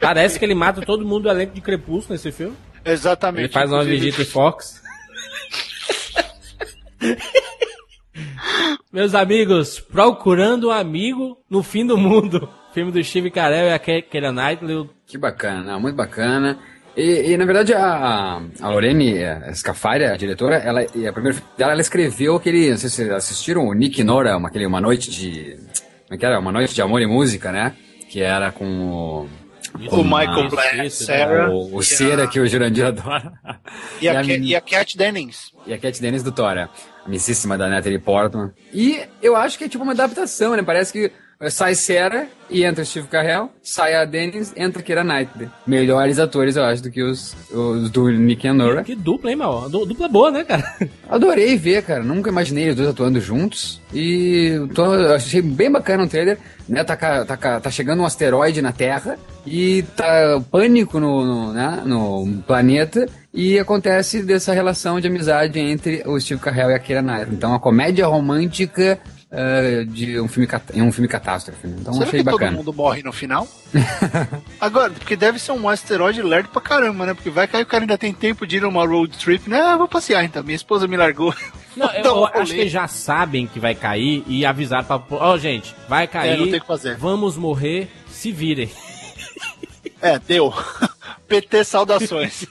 Parece 0.00 0.38
que 0.40 0.44
ele 0.44 0.56
mata 0.56 0.82
todo 0.82 1.04
mundo 1.06 1.22
do 1.24 1.28
elenco 1.30 1.54
de 1.54 1.60
Crepúsculo 1.60 2.14
nesse 2.14 2.32
filme. 2.32 2.56
Exatamente. 2.84 3.44
Ele 3.44 3.52
faz 3.52 3.72
uma 3.72 3.84
visita 3.84 4.22
em 4.22 4.24
Fox. 4.26 4.82
Meus 8.92 9.14
amigos, 9.14 9.80
Procurando 9.80 10.68
um 10.68 10.70
Amigo 10.70 11.38
no 11.50 11.62
Fim 11.62 11.86
do 11.86 11.98
Mundo. 11.98 12.48
Filme 12.72 12.92
do 12.92 13.02
Steve 13.02 13.30
Carell 13.30 13.68
e 13.68 13.72
a 13.72 13.78
Ke- 13.78 14.02
Keira 14.02 14.32
Knightley. 14.32 14.88
Que 15.06 15.18
bacana, 15.18 15.78
muito 15.78 15.96
bacana. 15.96 16.58
E, 16.96 17.32
e, 17.32 17.36
na 17.36 17.44
verdade 17.44 17.74
a, 17.74 18.40
a 18.60 18.68
Lorene 18.68 19.18
eh, 19.18 19.52
Scafari, 19.52 20.04
a 20.04 20.16
diretora, 20.16 20.56
ela, 20.58 20.80
a 20.82 21.12
primeira 21.12 21.36
ela 21.58 21.80
escreveu 21.80 22.36
aquele, 22.36 22.70
não 22.70 22.76
sei 22.76 22.88
se 22.88 22.96
vocês 22.96 23.10
assistiram, 23.10 23.66
o 23.66 23.74
Nick 23.74 24.04
Nora, 24.04 24.36
uma, 24.36 24.48
aquele, 24.48 24.64
uma 24.64 24.80
noite 24.80 25.10
de, 25.10 25.56
como 26.04 26.14
é 26.14 26.16
que 26.16 26.24
era? 26.24 26.38
Uma 26.38 26.52
noite 26.52 26.72
de 26.72 26.80
amor 26.80 27.02
e 27.02 27.06
música, 27.06 27.50
né? 27.50 27.74
Que 28.08 28.20
era 28.20 28.52
com 28.52 28.64
o, 28.64 29.28
O 29.90 30.04
Michael 30.04 30.46
Isso, 30.46 30.50
Black, 30.50 30.86
isso, 30.86 31.04
Sarah 31.04 31.50
o, 31.50 31.76
o 31.76 31.82
Cera 31.82 32.28
que 32.28 32.38
o 32.38 32.46
Jurandir 32.46 32.86
adora. 32.86 33.32
e 34.00 34.08
a, 34.08 34.14
e 34.14 34.16
a 34.16 34.20
menina- 34.22 34.44
e 34.46 34.54
a 34.54 34.60
Cat 34.60 34.96
Dennings. 34.96 35.52
E 35.66 35.72
a 35.74 35.78
Cat 35.78 36.00
Dennis 36.00 36.22
do 36.22 36.30
Thor, 36.30 36.56
a 36.58 36.68
missíssima 37.08 37.58
da 37.58 37.68
Natalie 37.68 37.98
Portman. 37.98 38.52
E 38.72 39.00
eu 39.20 39.34
acho 39.34 39.58
que 39.58 39.64
é 39.64 39.68
tipo 39.68 39.82
uma 39.82 39.92
adaptação, 39.92 40.54
né? 40.54 40.62
Parece 40.62 40.92
que 40.92 41.10
sai 41.50 41.74
Sarah 41.74 42.26
e 42.50 42.62
entra 42.62 42.84
Steve 42.84 43.08
Carell, 43.08 43.50
sai 43.62 43.94
a 43.94 44.04
Dennis, 44.04 44.52
entra 44.56 44.82
Keira 44.82 45.02
Knightley. 45.02 45.48
Melhores 45.66 46.18
atores, 46.18 46.56
eu 46.56 46.64
acho, 46.64 46.82
do 46.82 46.90
que 46.90 47.02
os, 47.02 47.34
os 47.50 47.90
do 47.90 48.10
Nick 48.10 48.46
and 48.46 48.54
Nora. 48.54 48.84
Que 48.84 48.94
dupla, 48.94 49.30
hein? 49.30 49.38
Du- 49.70 49.86
Dupla 49.86 50.08
boa, 50.08 50.30
né, 50.30 50.44
cara? 50.44 50.62
Adorei 51.08 51.56
ver, 51.56 51.82
cara. 51.82 52.02
Nunca 52.02 52.30
imaginei 52.30 52.68
os 52.70 52.76
dois 52.76 52.88
atuando 52.88 53.20
juntos. 53.20 53.80
E 53.92 54.52
tô, 54.74 54.94
eu 54.94 55.14
achei 55.14 55.40
bem 55.40 55.70
bacana 55.70 56.04
o 56.04 56.08
trailer. 56.08 56.38
Né? 56.68 56.84
Tá, 56.84 56.96
tá, 56.96 57.60
tá 57.60 57.70
chegando 57.70 58.00
um 58.02 58.06
asteroide 58.06 58.62
na 58.62 58.72
Terra 58.72 59.18
e 59.46 59.82
tá 59.96 60.40
pânico 60.50 60.98
no, 61.00 61.24
no, 61.24 61.52
né? 61.52 61.82
no 61.84 62.42
planeta. 62.46 63.06
E 63.32 63.58
acontece 63.58 64.22
dessa 64.22 64.52
relação 64.52 65.00
de 65.00 65.08
amizade 65.08 65.58
entre 65.58 66.02
o 66.06 66.20
Steve 66.20 66.40
Carell 66.40 66.70
e 66.70 66.74
a 66.74 66.78
Keira 66.78 67.02
Knightley. 67.02 67.34
Então, 67.34 67.50
uma 67.50 67.58
comédia 67.58 68.06
romântica 68.06 68.98
eh, 69.36 69.84
de 69.84 70.20
um 70.20 70.28
filme, 70.28 70.48
em 70.72 70.82
um 70.82 70.92
filme 70.92 71.08
catástrofe. 71.08 71.66
né? 71.66 71.76
Então, 71.80 71.92
Será 71.94 72.06
achei 72.06 72.20
que 72.20 72.24
todo 72.24 72.38
bacana. 72.38 72.56
mundo 72.56 72.72
morre 72.72 73.02
no 73.02 73.12
final? 73.12 73.48
Agora, 74.60 74.90
porque 74.92 75.16
deve 75.16 75.40
ser 75.40 75.50
um 75.50 75.68
asteroide 75.68 76.22
lerdo 76.22 76.50
pra 76.50 76.62
caramba, 76.62 77.04
né? 77.06 77.14
Porque 77.14 77.30
vai 77.30 77.48
cair 77.48 77.62
o 77.62 77.66
cara 77.66 77.82
ainda 77.82 77.98
tem 77.98 78.12
tempo 78.12 78.46
de 78.46 78.58
ir 78.58 78.60
numa 78.60 78.86
road 78.86 79.18
trip, 79.18 79.50
né? 79.50 79.60
Ah, 79.60 79.76
vou 79.76 79.88
passear 79.88 80.22
então. 80.24 80.44
Minha 80.44 80.54
esposa 80.54 80.86
me 80.86 80.96
largou. 80.96 81.34
Não, 81.76 81.90
eu, 81.94 82.04
eu 82.04 82.26
acho 82.26 82.54
que 82.54 82.68
já 82.68 82.86
sabem 82.86 83.46
que 83.48 83.58
vai 83.58 83.74
cair 83.74 84.22
e 84.28 84.46
avisaram 84.46 84.84
pra. 84.84 85.02
Ó, 85.10 85.36
gente, 85.36 85.74
vai 85.88 86.06
cair. 86.06 86.34
É, 86.34 86.36
não 86.36 86.44
tem 86.46 86.58
o 86.58 86.60
que 86.60 86.66
fazer. 86.66 86.96
Vamos 86.96 87.36
morrer, 87.36 87.90
se 88.08 88.30
virem. 88.30 88.70
É, 90.00 90.18
deu. 90.18 90.54
PT 91.26 91.64
saudações. 91.64 92.46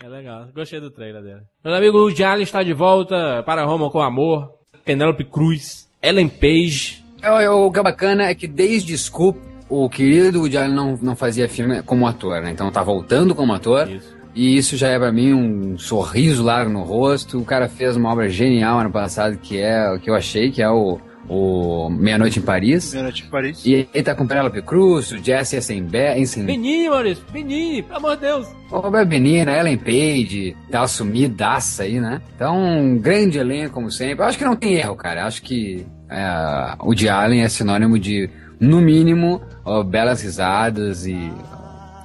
É 0.00 0.06
legal, 0.06 0.48
gostei 0.54 0.80
do 0.80 0.90
trailer 0.90 1.22
dele. 1.22 1.40
Meu 1.64 1.74
amigo 1.74 1.98
Woody 1.98 2.22
Allen 2.22 2.42
está 2.42 2.62
de 2.62 2.72
volta 2.72 3.42
para 3.44 3.64
Roma 3.64 3.90
com 3.90 4.00
amor. 4.00 4.57
Penélope 4.88 5.22
Cruz, 5.22 5.86
Ellen 6.02 6.30
Page. 6.30 7.04
É, 7.20 7.50
O, 7.50 7.66
o 7.66 7.70
que 7.70 7.78
é 7.78 7.82
bacana 7.82 8.24
é 8.24 8.34
que 8.34 8.46
desde 8.46 8.96
Scoop, 8.96 9.38
o 9.68 9.86
querido 9.90 10.40
Woody 10.40 10.56
Allen 10.56 10.74
não, 10.74 10.98
não 11.02 11.14
fazia 11.14 11.46
filme 11.46 11.82
como 11.82 12.06
ator, 12.06 12.40
né? 12.40 12.50
Então 12.50 12.70
tá 12.70 12.82
voltando 12.82 13.34
como 13.34 13.52
ator. 13.52 13.86
Isso. 13.86 14.16
E 14.34 14.56
isso 14.56 14.78
já 14.78 14.88
é 14.88 14.98
pra 14.98 15.12
mim 15.12 15.34
um 15.34 15.76
sorriso 15.76 16.42
largo 16.42 16.72
no 16.72 16.82
rosto. 16.84 17.38
O 17.38 17.44
cara 17.44 17.68
fez 17.68 17.96
uma 17.96 18.10
obra 18.10 18.30
genial 18.30 18.78
ano 18.78 18.90
passado, 18.90 19.36
que 19.36 19.58
é 19.58 19.90
o 19.92 20.00
que 20.00 20.08
eu 20.08 20.14
achei, 20.14 20.50
que 20.50 20.62
é 20.62 20.70
o, 20.70 20.98
o 21.28 21.90
Meia 21.90 22.18
Noite 22.18 22.38
em 22.38 22.42
Paris. 22.42 22.88
Primeira 22.88 23.12
de 23.12 23.22
Paris. 23.24 23.64
E 23.64 23.88
ele 23.92 24.02
tá 24.02 24.14
com 24.14 24.26
Penelope 24.26 24.62
Cruz, 24.62 25.12
o 25.12 25.18
Jesse 25.18 25.56
Eisenberg, 25.56 26.18
Eisen, 26.18 26.44
Menino, 26.44 26.90
Maurício, 26.92 27.24
menino, 27.32 27.84
pelo 27.84 27.98
amor 27.98 28.16
de 28.16 28.22
Deus. 28.22 28.48
o 28.70 28.78
Roberto 28.78 29.08
Benigna, 29.08 29.52
Ellen 29.52 29.78
Page, 29.78 30.56
tá 30.70 30.86
sumidaça 30.88 31.82
aí, 31.82 32.00
né? 32.00 32.20
Então, 32.34 32.56
um 32.58 32.98
grande 32.98 33.38
elenco, 33.38 33.74
como 33.74 33.90
sempre. 33.90 34.22
Eu 34.22 34.26
acho 34.26 34.38
que 34.38 34.44
não 34.44 34.56
tem 34.56 34.74
erro, 34.74 34.96
cara. 34.96 35.22
Eu 35.22 35.26
acho 35.26 35.42
que 35.42 35.86
é, 36.08 36.74
o 36.80 36.94
de 36.94 37.08
Allen 37.08 37.42
é 37.42 37.48
sinônimo 37.48 37.98
de, 37.98 38.30
no 38.58 38.80
mínimo, 38.80 39.42
ó, 39.64 39.82
belas 39.82 40.22
risadas 40.22 41.06
e, 41.06 41.30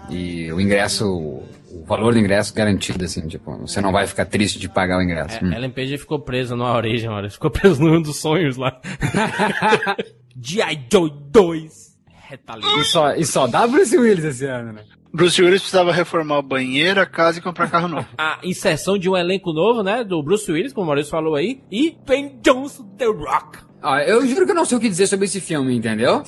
e 0.10 0.52
o 0.52 0.60
ingresso, 0.60 1.42
o 1.84 1.86
valor 1.86 2.14
do 2.14 2.20
ingresso 2.20 2.54
garantido, 2.54 3.04
assim, 3.06 3.28
tipo, 3.28 3.56
você 3.58 3.82
não 3.82 3.92
vai 3.92 4.08
ficar 4.08 4.26
triste 4.26 4.58
de 4.60 4.70
pagar 4.70 4.98
o 4.98 5.02
ingresso. 5.02 5.38
É, 5.38 5.44
Hum. 5.44 5.54
Ellen 5.54 5.70
Page 5.72 5.98
ficou 5.98 6.20
presa 6.20 6.56
numa 6.56 6.74
origem, 6.76 7.10
Maurício. 7.10 7.34
Ficou 7.36 7.52
preso 7.52 7.82
num 7.84 8.02
dos 8.02 8.18
sonhos 8.18 8.56
lá. 8.58 8.80
G.I. 10.42 10.86
Joe 10.92 11.12
2. 11.32 11.94
E 12.08 12.30
Retaliation. 12.30 12.84
só, 12.86 13.14
e 13.16 13.26
só 13.26 13.48
dá 13.48 13.68
Bruce 13.68 13.96
Willis 13.98 14.24
esse 14.24 14.46
ano, 14.46 14.74
né? 14.74 14.84
Bruce 15.14 15.40
Willis 15.40 15.62
precisava 15.62 15.92
reformar 15.94 16.40
o 16.40 16.42
banheiro, 16.42 17.00
a 17.00 17.06
casa 17.06 17.38
e 17.38 17.42
comprar 17.42 17.70
carro 17.70 17.88
novo. 17.88 18.08
A 18.18 18.40
inserção 18.44 18.98
de 18.98 19.08
um 19.08 19.16
elenco 19.16 19.54
novo, 19.54 19.84
né? 19.84 20.04
Do 20.04 20.24
Bruce 20.24 20.52
Willis, 20.52 20.74
como 20.74 20.86
o 20.86 20.88
Maurício 20.88 21.12
falou 21.12 21.36
aí, 21.36 21.62
e 21.72 21.96
Ben 22.08 22.40
Johnson, 22.42 22.84
The 22.98 23.06
Rock. 23.06 23.60
Ah, 23.82 24.02
eu 24.04 24.26
juro 24.26 24.46
que 24.46 24.52
eu 24.52 24.56
não 24.56 24.66
sei 24.66 24.78
o 24.78 24.82
que 24.82 24.90
dizer 24.90 25.06
sobre 25.08 25.26
esse 25.26 25.40
filme, 25.40 25.76
entendeu? 25.76 26.24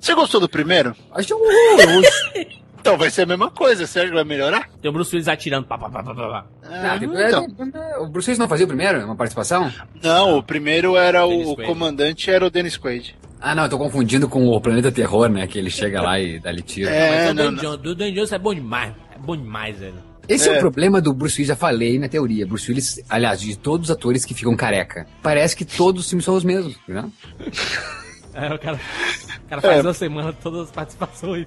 Você 0.00 0.14
gostou 0.14 0.40
do 0.40 0.48
primeiro? 0.48 0.94
Acho 1.12 1.34
horroroso. 1.34 2.08
Então 2.88 2.96
vai 2.96 3.10
ser 3.10 3.22
a 3.22 3.26
mesma 3.26 3.50
coisa, 3.50 3.86
Sérgio 3.86 4.14
vai 4.14 4.24
melhorar? 4.24 4.66
Tem 4.80 4.88
o 4.90 4.94
Bruce 4.94 5.14
Willis 5.14 5.28
atirando. 5.28 5.66
Pá, 5.66 5.76
pá, 5.76 5.90
pá, 5.90 6.02
pá, 6.02 6.14
pá. 6.14 6.46
Ah, 6.64 6.98
tipo, 6.98 7.12
então. 7.18 7.46
o 8.00 8.06
Bruce 8.08 8.30
Willis 8.30 8.38
não 8.38 8.48
fazia 8.48 8.64
o 8.64 8.68
primeiro? 8.68 9.04
Uma 9.04 9.14
participação? 9.14 9.70
Não, 10.02 10.38
o 10.38 10.42
primeiro 10.42 10.96
era 10.96 11.26
o, 11.26 11.52
o 11.52 11.56
comandante, 11.66 12.30
era 12.30 12.46
o 12.46 12.48
Dennis 12.48 12.78
Quaid. 12.78 13.14
Ah, 13.38 13.54
não, 13.54 13.64
eu 13.64 13.68
tô 13.68 13.76
confundindo 13.76 14.26
com 14.26 14.48
o 14.48 14.58
Planeta 14.58 14.90
Terror, 14.90 15.28
né? 15.28 15.46
Que 15.46 15.58
ele 15.58 15.68
chega 15.68 16.00
lá 16.00 16.18
e 16.18 16.38
dá-lhe 16.40 16.62
tiro. 16.64 16.88
É, 16.88 17.26
Mas 17.26 17.30
o 17.30 17.34
não, 17.34 17.44
Dan 17.44 17.50
não. 17.50 17.62
Johnson, 17.62 17.76
do 17.76 17.94
Dan 17.94 18.12
Johnson 18.14 18.34
é 18.34 18.38
bom 18.38 18.54
demais. 18.54 18.94
É 19.14 19.18
bom 19.18 19.36
demais, 19.36 19.78
velho. 19.78 20.02
Esse 20.26 20.48
é. 20.48 20.54
É. 20.54 20.56
o 20.56 20.60
problema 20.60 20.98
do 20.98 21.12
Bruce 21.12 21.36
Willis, 21.36 21.48
já 21.48 21.56
falei 21.56 21.98
na 21.98 22.08
teoria. 22.08 22.46
Bruce 22.46 22.70
Willis, 22.70 23.04
aliás, 23.06 23.38
de 23.38 23.54
todos 23.54 23.90
os 23.90 23.94
atores 23.94 24.24
que 24.24 24.32
ficam 24.32 24.56
careca, 24.56 25.06
parece 25.22 25.54
que 25.54 25.66
todos 25.66 26.04
os 26.04 26.08
filmes 26.08 26.24
são 26.24 26.34
os 26.34 26.42
mesmos, 26.42 26.74
né? 26.88 27.04
É, 28.40 28.54
o 28.54 28.58
cara, 28.58 28.76
o 29.44 29.48
cara 29.48 29.60
faz 29.62 29.78
É. 29.78 29.82
uma 29.82 29.94
semana 29.94 30.32
todas 30.32 30.62
as 30.62 30.70
participações. 30.70 31.46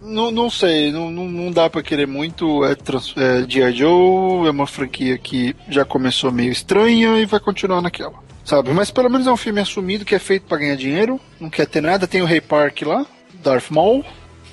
Não, 0.00 0.30
não 0.30 0.50
sei, 0.50 0.92
não, 0.92 1.10
não, 1.10 1.50
dá 1.50 1.70
pra 1.70 1.82
querer 1.82 2.06
muito. 2.06 2.62
É, 2.64 2.74
trans- 2.74 3.14
é 3.16 3.44
G.I. 3.48 3.72
Joe, 3.72 4.46
é 4.46 4.50
uma 4.50 4.66
franquia 4.66 5.16
que 5.16 5.56
já 5.68 5.82
começou 5.84 6.30
meio 6.30 6.52
estranha 6.52 7.18
e 7.18 7.24
vai 7.24 7.40
continuar 7.40 7.80
naquela. 7.80 8.22
Sabe? 8.44 8.70
Mas 8.74 8.90
pelo 8.90 9.08
menos 9.08 9.26
é 9.26 9.32
um 9.32 9.36
filme 9.38 9.60
assumido 9.60 10.04
que 10.04 10.14
é 10.14 10.18
feito 10.18 10.44
pra 10.46 10.58
ganhar 10.58 10.76
dinheiro, 10.76 11.18
não 11.40 11.48
quer 11.48 11.66
ter 11.66 11.80
nada. 11.80 12.06
Tem 12.06 12.20
o 12.20 12.26
Ray 12.26 12.42
Park 12.42 12.82
lá, 12.82 13.06
Darth 13.42 13.70
Maul, 13.70 14.04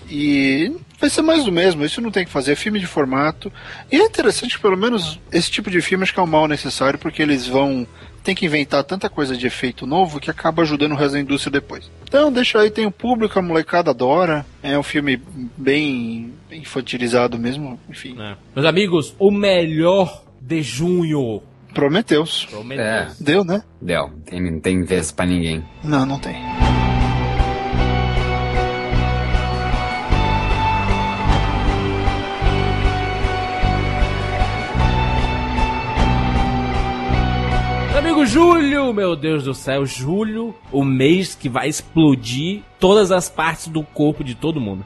e 0.10 0.74
vai 0.98 1.10
ser 1.10 1.22
mais 1.22 1.44
do 1.44 1.52
mesmo. 1.52 1.84
Isso 1.84 2.00
não 2.00 2.10
tem 2.12 2.24
que 2.24 2.32
fazer, 2.32 2.54
é 2.54 2.56
filme 2.56 2.80
de 2.80 2.88
formato. 2.88 3.52
E 3.92 3.98
é 3.98 4.06
interessante 4.06 4.56
que 4.56 4.62
pelo 4.62 4.78
menos 4.78 5.20
esse 5.34 5.52
tipo 5.52 5.70
de 5.70 5.82
filme 5.82 6.04
acho 6.04 6.14
que 6.14 6.20
é 6.22 6.24
um 6.24 6.28
mal 6.28 6.48
necessário, 6.48 6.98
porque 6.98 7.22
eles 7.22 7.46
vão. 7.46 7.86
Tem 8.24 8.36
que 8.36 8.46
inventar 8.46 8.84
tanta 8.84 9.10
coisa 9.10 9.36
de 9.36 9.48
efeito 9.48 9.86
novo 9.88 10.20
que 10.20 10.30
acaba 10.30 10.62
ajudando 10.62 10.92
o 10.92 10.96
resto 10.96 11.14
da 11.14 11.20
indústria 11.20 11.52
depois. 11.52 11.90
Então, 12.04 12.32
deixa 12.32 12.60
aí, 12.60 12.70
tem 12.70 12.86
o 12.86 12.92
público, 12.92 13.38
a 13.38 13.42
molecada 13.42 13.92
adora. 13.92 14.46
É 14.62 14.78
um 14.78 14.84
filme 14.84 15.20
bem 15.58 16.34
infantilizado 16.52 17.38
mesmo, 17.40 17.80
enfim. 17.90 18.16
É. 18.22 18.36
Meus 18.56 18.68
amigos, 18.68 19.16
o 19.18 19.32
melhor 19.32 20.24
de 20.40 20.62
junho. 20.62 21.42
Prometeus. 21.74 22.46
Prometeu. 22.50 22.84
É. 22.84 23.12
Deu, 23.20 23.44
né? 23.46 23.64
Tem, 24.26 24.42
não 24.42 24.60
tem 24.60 24.84
vez 24.84 25.12
pra 25.12 25.26
ninguém. 25.26 25.64
Não, 25.84 26.06
não 26.06 26.20
tem. 26.20 26.36
Amigo 38.22 38.26
Julho, 38.26 38.94
meu 38.94 39.16
Deus 39.16 39.44
do 39.44 39.54
céu, 39.54 39.86
Julho, 39.86 40.54
o 40.72 40.84
mês 40.84 41.34
que 41.34 41.50
vai 41.50 41.68
explodir 41.68 42.62
todas 42.80 43.12
as 43.12 43.30
partes 43.30 43.68
do 43.68 43.84
corpo 43.84 44.24
de 44.24 44.36
todo 44.36 44.62
mundo. 44.62 44.86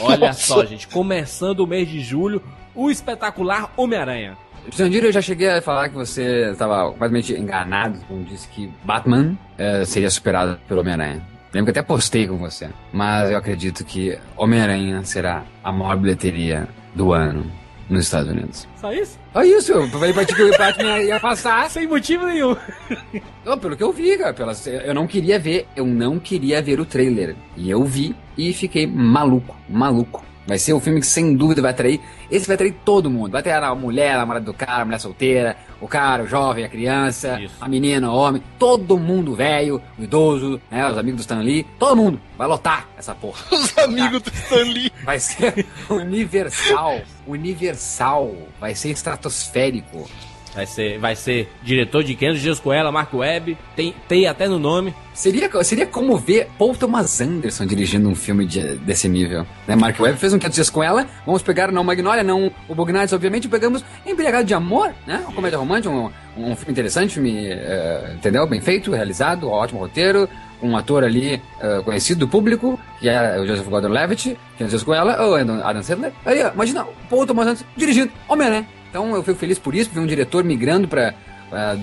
Olha 0.00 0.28
Nossa. 0.28 0.40
só, 0.40 0.64
gente, 0.64 0.88
começando 0.88 1.60
o 1.60 1.66
mês 1.66 1.88
de 1.88 2.00
julho, 2.00 2.42
o 2.74 2.90
espetacular 2.90 3.72
Homem-Aranha. 3.76 4.36
Jandir, 4.72 5.04
eu 5.04 5.12
já 5.12 5.20
cheguei 5.20 5.50
a 5.50 5.62
falar 5.62 5.88
que 5.88 5.94
você 5.94 6.50
estava 6.50 6.90
completamente 6.90 7.32
enganado 7.34 7.98
quando 8.08 8.26
disse 8.26 8.48
que 8.48 8.70
Batman 8.82 9.36
eh, 9.58 9.84
seria 9.84 10.10
superado 10.10 10.58
pelo 10.66 10.80
Homem-Aranha. 10.80 11.22
Lembro 11.52 11.72
que 11.72 11.78
até 11.78 11.86
postei 11.86 12.26
com 12.26 12.38
você. 12.38 12.68
Mas 12.92 13.30
eu 13.30 13.36
acredito 13.36 13.84
que 13.84 14.18
Homem-Aranha 14.36 15.04
será 15.04 15.44
a 15.62 15.70
maior 15.70 15.96
bilheteria 15.96 16.66
do 16.94 17.12
ano 17.12 17.44
nos 17.88 18.04
Estados 18.04 18.30
Unidos. 18.30 18.68
Só 18.80 18.92
isso? 18.92 19.18
Olha 19.34 19.58
isso, 19.58 19.72
eu 19.72 19.88
falei 19.88 20.12
pra 20.12 20.24
ti 20.24 20.34
que 20.34 20.42
o 20.42 20.56
Batman 20.56 20.98
ia 21.02 21.20
passar. 21.20 21.68
Sem 21.70 21.86
motivo 21.86 22.26
nenhum. 22.26 22.56
Não, 23.44 23.58
pelo 23.58 23.76
que 23.76 23.82
eu 23.82 23.92
vi, 23.92 24.16
cara. 24.16 24.32
Pelas, 24.32 24.66
eu 24.66 24.94
não 24.94 25.06
queria 25.06 25.38
ver, 25.38 25.68
eu 25.76 25.84
não 25.84 26.18
queria 26.18 26.62
ver 26.62 26.80
o 26.80 26.84
trailer. 26.84 27.36
E 27.56 27.68
eu 27.68 27.84
vi 27.84 28.16
e 28.38 28.52
fiquei 28.54 28.86
maluco, 28.86 29.54
maluco. 29.68 30.24
Vai 30.46 30.58
ser 30.58 30.72
o 30.74 30.80
filme 30.80 31.00
que 31.00 31.06
sem 31.06 31.34
dúvida 31.34 31.62
vai 31.62 31.70
atrair. 31.70 32.00
Esse 32.30 32.46
vai 32.46 32.54
atrair 32.54 32.74
todo 32.84 33.10
mundo. 33.10 33.32
Vai 33.32 33.40
atrair 33.40 33.62
a 33.62 33.74
mulher, 33.74 34.14
a 34.14 34.18
namorada 34.18 34.44
do 34.44 34.52
cara, 34.52 34.82
a 34.82 34.84
mulher 34.84 35.00
solteira, 35.00 35.56
o 35.84 35.88
cara, 35.88 36.22
o 36.22 36.26
jovem, 36.26 36.64
a 36.64 36.68
criança, 36.68 37.38
Isso. 37.38 37.54
a 37.60 37.68
menina, 37.68 38.10
o 38.10 38.16
homem. 38.16 38.42
Todo 38.58 38.96
mundo, 38.96 39.34
velho, 39.34 39.82
o 39.98 40.02
idoso, 40.02 40.58
né, 40.70 40.90
os 40.90 40.96
amigos 40.96 41.18
do 41.18 41.20
Stan 41.20 41.40
Lee. 41.40 41.66
Todo 41.78 41.94
mundo 41.94 42.18
vai 42.38 42.48
lotar 42.48 42.88
essa 42.96 43.14
porra. 43.14 43.44
Os 43.52 43.76
amigos 43.76 44.22
do 44.22 44.32
Stan 44.32 44.62
Lee. 44.62 44.90
Vai 45.04 45.18
ser 45.20 45.66
universal. 45.90 47.02
Universal. 47.26 48.34
Vai 48.58 48.74
ser 48.74 48.92
estratosférico. 48.92 50.08
Vai 50.54 50.66
ser, 50.66 50.98
vai 50.98 51.16
ser 51.16 51.48
diretor 51.62 52.04
de 52.04 52.14
500 52.14 52.40
dias 52.40 52.60
com 52.60 52.72
ela, 52.72 52.92
Mark 52.92 53.12
Webb, 53.12 53.58
tem, 53.74 53.92
tem 54.06 54.26
até 54.28 54.46
no 54.46 54.58
nome. 54.58 54.94
Seria, 55.12 55.50
seria 55.64 55.84
como 55.86 56.16
ver 56.16 56.48
Paul 56.56 56.74
Thomas 56.76 57.20
Anderson 57.20 57.66
dirigindo 57.66 58.08
um 58.08 58.14
filme 58.14 58.46
de- 58.46 58.76
desse 58.76 59.08
nível. 59.08 59.44
Né? 59.66 59.74
Mark 59.74 59.98
Webb 59.98 60.18
fez 60.18 60.32
um 60.32 60.38
500 60.38 60.54
dias 60.54 60.70
com 60.70 60.82
ela. 60.82 61.06
Vamos 61.26 61.42
pegar 61.42 61.72
não 61.72 61.82
Magnolia, 61.82 62.22
não 62.22 62.52
o 62.68 62.74
Bognates, 62.74 63.12
obviamente. 63.12 63.48
Pegamos 63.48 63.84
Embriagado 64.06 64.44
de 64.44 64.54
Amor, 64.54 64.92
né? 65.06 65.22
Uma 65.24 65.32
comédia 65.32 65.58
romântica, 65.58 65.90
um, 65.92 66.10
um 66.36 66.54
filme 66.56 66.70
interessante, 66.72 67.14
filme, 67.14 67.48
eh, 67.48 68.12
entendeu? 68.14 68.46
Bem 68.46 68.60
feito, 68.60 68.92
realizado, 68.92 69.48
ótimo 69.48 69.80
roteiro. 69.80 70.28
Um 70.62 70.76
ator 70.76 71.02
ali 71.04 71.42
eh, 71.60 71.82
conhecido 71.84 72.20
do 72.20 72.28
público, 72.28 72.78
que 73.00 73.08
é 73.08 73.38
o 73.40 73.46
Joseph 73.46 73.66
Gordon-Levitt, 73.68 74.38
500 74.56 74.70
dias 74.70 74.82
com 74.84 74.94
ela, 74.94 75.20
ou 75.22 75.34
Adam 75.34 75.82
Sandler. 75.82 76.12
Aí, 76.24 76.42
ó, 76.44 76.52
imagina, 76.52 76.86
Paul 77.10 77.26
Thomas 77.26 77.46
Anderson 77.48 77.64
dirigindo 77.76 78.12
Homem-Aranha. 78.28 78.66
Então 78.94 79.12
eu 79.12 79.24
fico 79.24 79.36
feliz 79.36 79.58
por 79.58 79.74
isso, 79.74 79.90
ver 79.90 79.98
um 79.98 80.06
diretor 80.06 80.44
migrando 80.44 80.86
para 80.86 81.12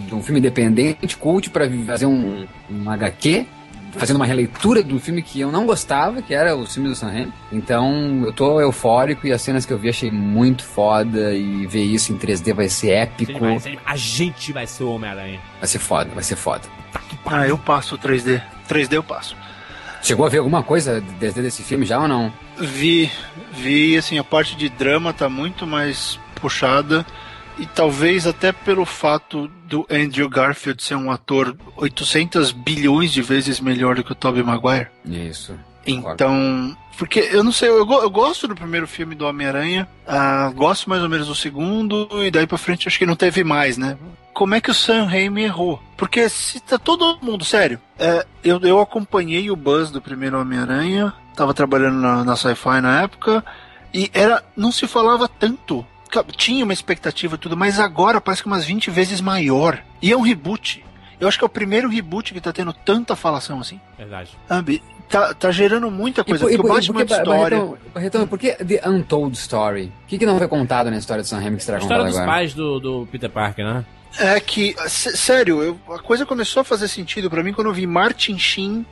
de 0.08 0.16
um 0.16 0.24
filme 0.24 0.40
independente, 0.40 1.18
cult, 1.18 1.50
para 1.50 1.70
fazer 1.86 2.06
um, 2.06 2.48
um 2.70 2.90
HQ, 2.90 3.46
fazendo 3.92 4.16
uma 4.16 4.26
releitura 4.26 4.82
do 4.82 4.98
filme 4.98 5.22
que 5.22 5.42
eu 5.42 5.52
não 5.52 5.66
gostava, 5.66 6.22
que 6.22 6.34
era 6.34 6.56
o 6.56 6.66
filme 6.66 6.88
do 6.88 6.96
Sam 6.96 7.10
Raimi. 7.10 7.34
Então 7.52 8.24
eu 8.26 8.32
tô 8.32 8.62
eufórico 8.62 9.28
e 9.28 9.34
as 9.34 9.42
cenas 9.42 9.66
que 9.66 9.74
eu 9.74 9.78
vi 9.78 9.90
achei 9.90 10.10
muito 10.10 10.64
foda 10.64 11.34
e 11.34 11.68
ver 11.68 11.84
isso 11.84 12.14
em 12.14 12.18
3D 12.18 12.54
vai 12.54 12.70
ser 12.70 12.92
épico. 12.92 13.40
A 13.86 13.98
gente 13.98 14.54
vai 14.54 14.66
ser 14.66 14.86
o 14.86 14.94
Homem-Aranha. 14.94 15.42
Vai 15.60 15.68
ser 15.68 15.80
foda, 15.80 16.10
vai 16.14 16.24
ser 16.24 16.38
foda. 16.38 16.64
Ah, 17.26 17.46
eu 17.46 17.58
passo 17.58 17.96
o 17.96 17.98
3D. 17.98 18.42
3D 18.70 18.94
eu 18.94 19.04
passo. 19.04 19.36
Chegou 20.02 20.26
a 20.26 20.30
ver 20.30 20.38
alguma 20.38 20.64
coisa 20.64 21.04
desde 21.20 21.42
desse 21.42 21.62
filme 21.62 21.86
já 21.86 22.00
ou 22.00 22.08
não? 22.08 22.32
Vi, 22.58 23.12
vi, 23.52 23.98
assim, 23.98 24.18
a 24.18 24.24
parte 24.24 24.56
de 24.56 24.70
drama 24.70 25.12
tá 25.12 25.28
muito 25.28 25.68
mais 25.68 26.18
puxada. 26.42 27.06
E 27.60 27.66
talvez 27.66 28.26
até 28.26 28.52
pelo 28.52 28.86
fato 28.86 29.48
do 29.66 29.86
Andrew 29.90 30.28
Garfield 30.28 30.82
ser 30.82 30.96
um 30.96 31.12
ator 31.12 31.56
800 31.76 32.52
bilhões 32.52 33.12
de 33.12 33.22
vezes 33.22 33.60
melhor 33.60 33.96
do 33.96 34.04
que 34.04 34.12
o 34.12 34.16
Tobey 34.16 34.42
Maguire. 34.42 34.88
Isso. 35.06 35.54
Então, 35.86 36.76
porque 36.98 37.20
eu 37.32 37.44
não 37.44 37.52
sei, 37.52 37.70
eu, 37.70 37.88
eu 37.90 38.10
gosto 38.10 38.48
do 38.48 38.56
primeiro 38.56 38.88
filme 38.88 39.16
do 39.16 39.26
Homem-Aranha, 39.26 39.88
ah, 40.08 40.52
gosto 40.56 40.90
mais 40.90 41.02
ou 41.02 41.10
menos 41.10 41.28
do 41.28 41.36
segundo, 41.36 42.08
e 42.24 42.30
daí 42.30 42.46
pra 42.46 42.58
frente 42.58 42.88
acho 42.88 43.00
que 43.00 43.06
não 43.06 43.16
teve 43.16 43.44
mais, 43.44 43.78
né? 43.78 43.98
Como 44.34 44.56
é 44.56 44.62
que 44.62 44.72
o 44.72 44.74
Sam 44.74 45.06
Raimi 45.06 45.44
errou? 45.44 45.82
Porque 45.98 46.30
se 46.30 46.60
tá 46.60 46.78
todo 46.78 47.18
mundo, 47.22 47.44
sério, 47.44 47.80
é, 47.98 48.26
eu, 48.44 48.60
eu 48.62 48.80
acompanhei 48.80 49.50
o 49.52 49.56
buzz 49.56 49.92
do 49.92 50.02
primeiro 50.02 50.40
Homem-Aranha, 50.40 51.14
tava 51.36 51.54
trabalhando 51.54 52.00
na, 52.00 52.24
na 52.24 52.36
Sci-Fi 52.36 52.82
na 52.82 53.02
época, 53.02 53.44
e 53.94 54.10
era 54.14 54.44
não 54.56 54.72
se 54.72 54.88
falava 54.88 55.28
tanto. 55.28 55.86
Tinha 56.36 56.64
uma 56.64 56.74
expectativa 56.74 57.36
e 57.36 57.38
tudo, 57.38 57.56
mas 57.58 57.80
agora 57.80 58.20
parece 58.22 58.42
que 58.42 58.48
umas 58.48 58.66
20 58.66 58.90
vezes 58.92 59.22
maior. 59.22 59.82
E 60.02 60.12
é 60.12 60.18
um 60.18 60.22
reboot. 60.22 60.84
Eu 61.20 61.28
acho 61.28 61.38
que 61.38 61.44
é 61.44 61.48
o 61.48 61.50
primeiro 61.50 61.88
reboot 61.88 62.34
que 62.34 62.42
tá 62.42 62.52
tendo 62.52 62.74
tanta 62.74 63.16
falação 63.16 63.60
assim. 63.60 63.80
Verdade. 63.98 64.32
Sabe? 64.48 64.82
Tá, 65.08 65.34
tá 65.34 65.52
gerando 65.52 65.92
muita 65.92 66.24
coisa. 66.24 66.46
E, 66.46 66.48
porque 66.48 66.58
por- 66.58 66.64
o 66.64 66.68
e 66.68 66.70
por- 66.70 66.76
Batman 66.76 67.02
e 67.02 67.06
por 67.06 67.08
que, 67.08 67.14
história. 67.14 67.58
Barretão, 67.58 67.78
Barretão, 67.94 68.28
por 68.28 68.40
que 68.40 68.52
The 68.54 68.90
Untold 68.90 69.38
Story? 69.38 69.92
O 70.04 70.08
que, 70.08 70.18
que 70.18 70.26
não 70.26 70.38
foi 70.38 70.48
contado 70.48 70.90
na 70.90 70.98
história 70.98 71.22
do 71.22 71.28
Sam 71.28 71.40
Raimi 71.40 71.58
que 71.58 71.64
será 71.64 71.78
A 71.78 71.82
história 71.82 72.04
dos 72.06 72.16
agora? 72.16 72.32
pais 72.32 72.54
do, 72.54 72.80
do 72.80 73.08
Peter 73.12 73.30
Parker, 73.30 73.66
né? 73.66 73.86
É 74.20 74.40
que, 74.40 74.76
sé- 74.88 75.16
sério, 75.16 75.62
eu- 75.62 75.80
a 75.94 76.00
coisa 76.00 76.26
começou 76.26 76.62
a 76.62 76.64
fazer 76.64 76.88
sentido 76.88 77.30
pra 77.30 77.44
mim 77.44 77.54
quando 77.54 77.68
eu 77.68 77.74
vi 77.74 77.86
Martin 77.86 78.38
Sheen 78.40 78.86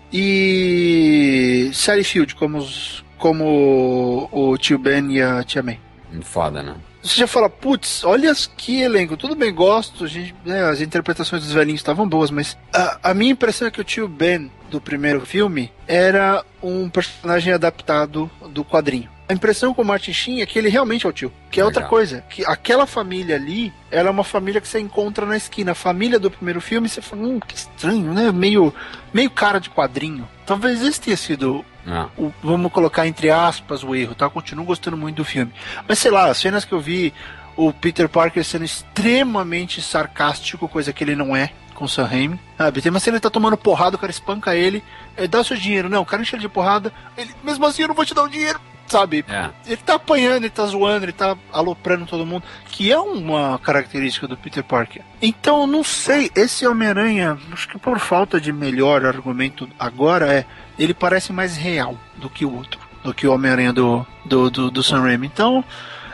e 0.53 1.71
Sally 1.73 2.03
Field 2.03 2.35
como, 2.35 2.57
os, 2.59 3.03
como 3.17 4.29
o 4.31 4.57
tio 4.57 4.77
Ben 4.77 5.11
e 5.11 5.21
a 5.21 5.43
tia 5.43 5.61
May. 5.63 5.79
Foda, 6.21 6.61
né? 6.63 6.75
Você 7.01 7.15
já 7.15 7.27
fala, 7.27 7.49
putz, 7.49 8.03
olha 8.03 8.33
que 8.57 8.81
elenco, 8.81 9.15
tudo 9.15 9.35
bem, 9.35 9.53
gosto, 9.53 10.03
a 10.03 10.07
gente, 10.07 10.35
né, 10.45 10.63
as 10.65 10.81
interpretações 10.81 11.43
dos 11.43 11.53
velhinhos 11.53 11.79
estavam 11.79 12.07
boas, 12.07 12.29
mas 12.29 12.57
a, 12.73 13.11
a 13.11 13.13
minha 13.13 13.31
impressão 13.31 13.67
é 13.67 13.71
que 13.71 13.79
o 13.79 13.85
tio 13.85 14.07
Ben 14.07 14.51
do 14.69 14.81
primeiro 14.81 15.25
filme 15.25 15.71
era 15.87 16.43
um 16.61 16.89
personagem 16.89 17.53
adaptado 17.53 18.29
do 18.49 18.65
quadrinho. 18.65 19.09
A 19.29 19.33
impressão 19.33 19.75
com 19.75 19.83
o 19.83 19.85
Martin 19.85 20.11
Sheen 20.11 20.41
é 20.41 20.45
que 20.47 20.57
ele 20.57 20.69
realmente 20.69 21.05
é 21.05 21.09
o 21.09 21.13
tio. 21.13 21.31
Que 21.51 21.61
é 21.61 21.63
outra 21.63 21.81
Legal. 21.81 21.89
coisa. 21.91 22.23
Que 22.27 22.43
aquela 22.45 22.87
família 22.87 23.35
ali, 23.35 23.71
ela 23.91 24.09
é 24.09 24.11
uma 24.11 24.23
família 24.23 24.59
que 24.59 24.67
você 24.67 24.79
encontra 24.79 25.23
na 25.23 25.37
esquina. 25.37 25.73
A 25.73 25.75
família 25.75 26.17
do 26.17 26.31
primeiro 26.31 26.59
filme, 26.59 26.89
você 26.89 26.99
fala, 26.99 27.21
hum, 27.21 27.39
que 27.39 27.55
estranho, 27.55 28.11
né? 28.11 28.31
Meio, 28.31 28.73
meio 29.13 29.29
cara 29.29 29.59
de 29.59 29.69
quadrinho. 29.69 30.27
Talvez 30.47 30.81
esse 30.81 30.99
tenha 30.99 31.15
sido. 31.15 31.63
O- 32.17 32.31
vamos 32.43 32.71
colocar 32.71 33.07
entre 33.07 33.29
aspas 33.29 33.83
o 33.83 33.95
erro, 33.95 34.15
tá? 34.15 34.29
Continuo 34.29 34.65
gostando 34.65 34.95
muito 34.97 35.17
do 35.17 35.25
filme. 35.25 35.51
Mas 35.87 35.99
sei 35.99 36.11
lá, 36.11 36.25
as 36.29 36.37
cenas 36.37 36.63
que 36.65 36.71
eu 36.73 36.79
vi, 36.79 37.13
o 37.55 37.73
Peter 37.73 38.07
Parker 38.07 38.43
sendo 38.43 38.63
extremamente 38.65 39.81
sarcástico, 39.81 40.67
coisa 40.67 40.93
que 40.93 41.03
ele 41.03 41.15
não 41.15 41.35
é 41.35 41.51
com 41.73 41.85
o 41.85 41.89
Sam 41.89 42.05
Raimi. 42.05 42.39
Sabe? 42.57 42.81
Tem 42.81 42.89
uma 42.89 42.99
cena 42.99 43.13
que 43.13 43.25
ele 43.25 43.29
tá 43.29 43.29
tomando 43.29 43.57
porrada, 43.57 43.95
o 43.95 43.99
cara 43.99 44.11
espanca 44.11 44.55
ele, 44.55 44.83
eh, 45.17 45.27
dá 45.27 45.39
o 45.39 45.43
seu 45.43 45.55
dinheiro. 45.57 45.89
Não, 45.89 46.01
o 46.01 46.05
cara 46.05 46.21
enche 46.21 46.35
ele 46.35 46.41
de 46.41 46.49
porrada, 46.49 46.91
ele, 47.17 47.31
mesmo 47.43 47.65
assim 47.65 47.81
eu 47.83 47.87
não 47.87 47.95
vou 47.95 48.05
te 48.05 48.13
dar 48.13 48.23
o 48.23 48.27
dinheiro. 48.29 48.59
Sabe? 48.87 49.23
É. 49.29 49.49
Ele 49.67 49.77
tá 49.77 49.93
apanhando, 49.95 50.37
ele 50.37 50.49
tá 50.49 50.65
zoando, 50.65 51.05
ele 51.05 51.11
tá 51.13 51.37
aloprando 51.53 52.07
todo 52.07 52.25
mundo, 52.25 52.43
que 52.71 52.91
é 52.91 52.97
uma 52.99 53.59
característica 53.59 54.27
do 54.27 54.35
Peter 54.35 54.63
Parker. 54.63 55.03
Então, 55.21 55.61
eu 55.61 55.67
não 55.67 55.83
sei, 55.83 56.31
esse 56.35 56.65
Homem-Aranha, 56.65 57.37
acho 57.53 57.67
que 57.69 57.77
por 57.77 57.99
falta 57.99 58.41
de 58.41 58.51
melhor 58.51 59.05
argumento 59.05 59.69
agora 59.77 60.33
é, 60.33 60.43
ele 60.79 60.93
parece 60.93 61.31
mais 61.33 61.55
real 61.57 61.95
do 62.15 62.29
que 62.29 62.45
o 62.45 62.55
outro, 62.55 62.79
do 63.03 63.13
que 63.13 63.27
o 63.27 63.33
Homem-Aranha 63.33 63.73
do, 63.73 64.05
do, 64.25 64.49
do, 64.49 64.71
do 64.71 64.81
Sam 64.83 65.01
Raimi. 65.01 65.27
Então, 65.27 65.63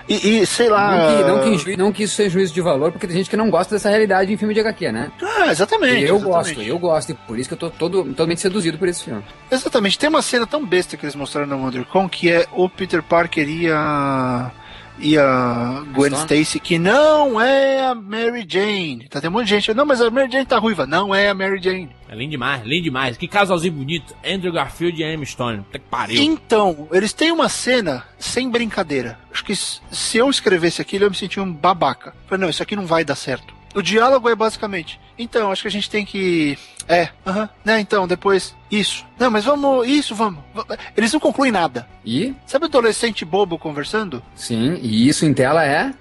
e, 0.07 0.41
e, 0.41 0.45
sei 0.45 0.69
lá... 0.69 0.95
Não, 0.95 1.17
que, 1.17 1.23
não, 1.23 1.39
que, 1.43 1.57
ju- 1.57 1.77
não 1.77 1.91
que 1.91 2.03
isso 2.03 2.15
seja 2.15 2.29
juízo 2.29 2.53
de 2.53 2.61
valor, 2.61 2.91
porque 2.91 3.07
tem 3.07 3.15
gente 3.17 3.29
que 3.29 3.35
não 3.37 3.49
gosta 3.49 3.73
dessa 3.73 3.89
realidade 3.89 4.31
em 4.31 4.37
filme 4.37 4.53
de 4.53 4.59
HQ, 4.59 4.91
né? 4.91 5.11
Ah, 5.21 5.47
exatamente. 5.51 6.03
eu 6.03 6.15
exatamente. 6.17 6.23
gosto, 6.25 6.61
eu 6.61 6.79
gosto, 6.79 7.11
e 7.11 7.15
por 7.15 7.39
isso 7.39 7.49
que 7.49 7.53
eu 7.53 7.57
tô 7.57 7.69
todo, 7.71 8.03
totalmente 8.03 8.39
seduzido 8.41 8.77
por 8.77 8.87
esse 8.87 9.03
filme. 9.03 9.23
Exatamente. 9.49 9.97
Tem 9.97 10.07
uma 10.09 10.21
cena 10.21 10.45
tão 10.45 10.63
besta 10.65 10.95
que 10.95 11.05
eles 11.05 11.15
mostraram 11.15 11.47
no 11.47 11.57
WonderCon 11.57 12.07
que 12.07 12.31
é 12.31 12.45
o 12.51 12.69
Peter 12.69 13.01
Parker 13.01 13.47
e 13.49 13.71
a. 13.71 14.51
E 14.97 15.17
a 15.17 15.83
Gwen 15.93 16.13
Storm? 16.13 16.23
Stacy, 16.23 16.59
que 16.59 16.79
não 16.79 17.39
é 17.39 17.85
a 17.85 17.95
Mary 17.95 18.45
Jane. 18.47 19.07
Tá 19.09 19.19
tem 19.19 19.29
um 19.29 19.33
monte 19.33 19.45
de 19.45 19.49
gente. 19.51 19.73
Não, 19.73 19.85
mas 19.85 20.01
a 20.01 20.09
Mary 20.09 20.31
Jane 20.31 20.45
tá 20.45 20.57
ruiva. 20.57 20.85
Não 20.85 21.13
é 21.13 21.29
a 21.29 21.33
Mary 21.33 21.61
Jane. 21.61 21.89
É 22.07 22.15
lindo 22.15 22.31
demais, 22.31 22.63
lindo 22.63 22.83
demais. 22.83 23.17
Que 23.17 23.27
casalzinho 23.27 23.73
bonito. 23.73 24.15
Andrew 24.25 24.53
Garfield 24.53 25.01
e 25.01 25.05
Emma 25.05 25.25
Stone. 25.25 25.63
Puta 25.63 25.79
que 25.79 25.85
pariu. 25.85 26.21
Então, 26.21 26.87
eles 26.91 27.13
têm 27.13 27.31
uma 27.31 27.49
cena 27.49 28.03
sem 28.19 28.49
brincadeira. 28.49 29.19
Acho 29.31 29.43
que 29.43 29.55
se 29.55 30.17
eu 30.17 30.29
escrevesse 30.29 30.81
aquilo, 30.81 31.05
eu 31.05 31.09
me 31.09 31.15
sentia 31.15 31.41
um 31.43 31.51
babaca. 31.51 32.13
Falei, 32.27 32.41
não, 32.41 32.49
isso 32.49 32.63
aqui 32.63 32.75
não 32.75 32.85
vai 32.85 33.03
dar 33.03 33.15
certo. 33.15 33.54
O 33.75 33.81
diálogo 33.81 34.29
é 34.29 34.35
basicamente. 34.35 34.99
Então, 35.17 35.51
acho 35.51 35.61
que 35.61 35.67
a 35.67 35.71
gente 35.71 35.89
tem 35.89 36.05
que. 36.05 36.57
É, 36.87 37.09
aham. 37.25 37.49
Né, 37.63 37.79
então, 37.79 38.07
depois. 38.07 38.55
Isso. 38.71 39.05
Não, 39.19 39.29
mas 39.29 39.43
vamos. 39.45 39.87
Isso, 39.87 40.15
vamos. 40.15 40.43
Va- 40.53 40.65
Eles 40.95 41.11
não 41.13 41.19
concluem 41.19 41.51
nada. 41.51 41.87
E, 42.05 42.33
Sabe 42.45 42.65
o 42.65 42.67
adolescente 42.67 43.23
bobo 43.25 43.57
conversando? 43.59 44.23
sim, 44.35 44.79
e 44.81 45.07
isso 45.07 45.25
em 45.25 45.33
tela 45.33 45.65
é. 45.65 45.93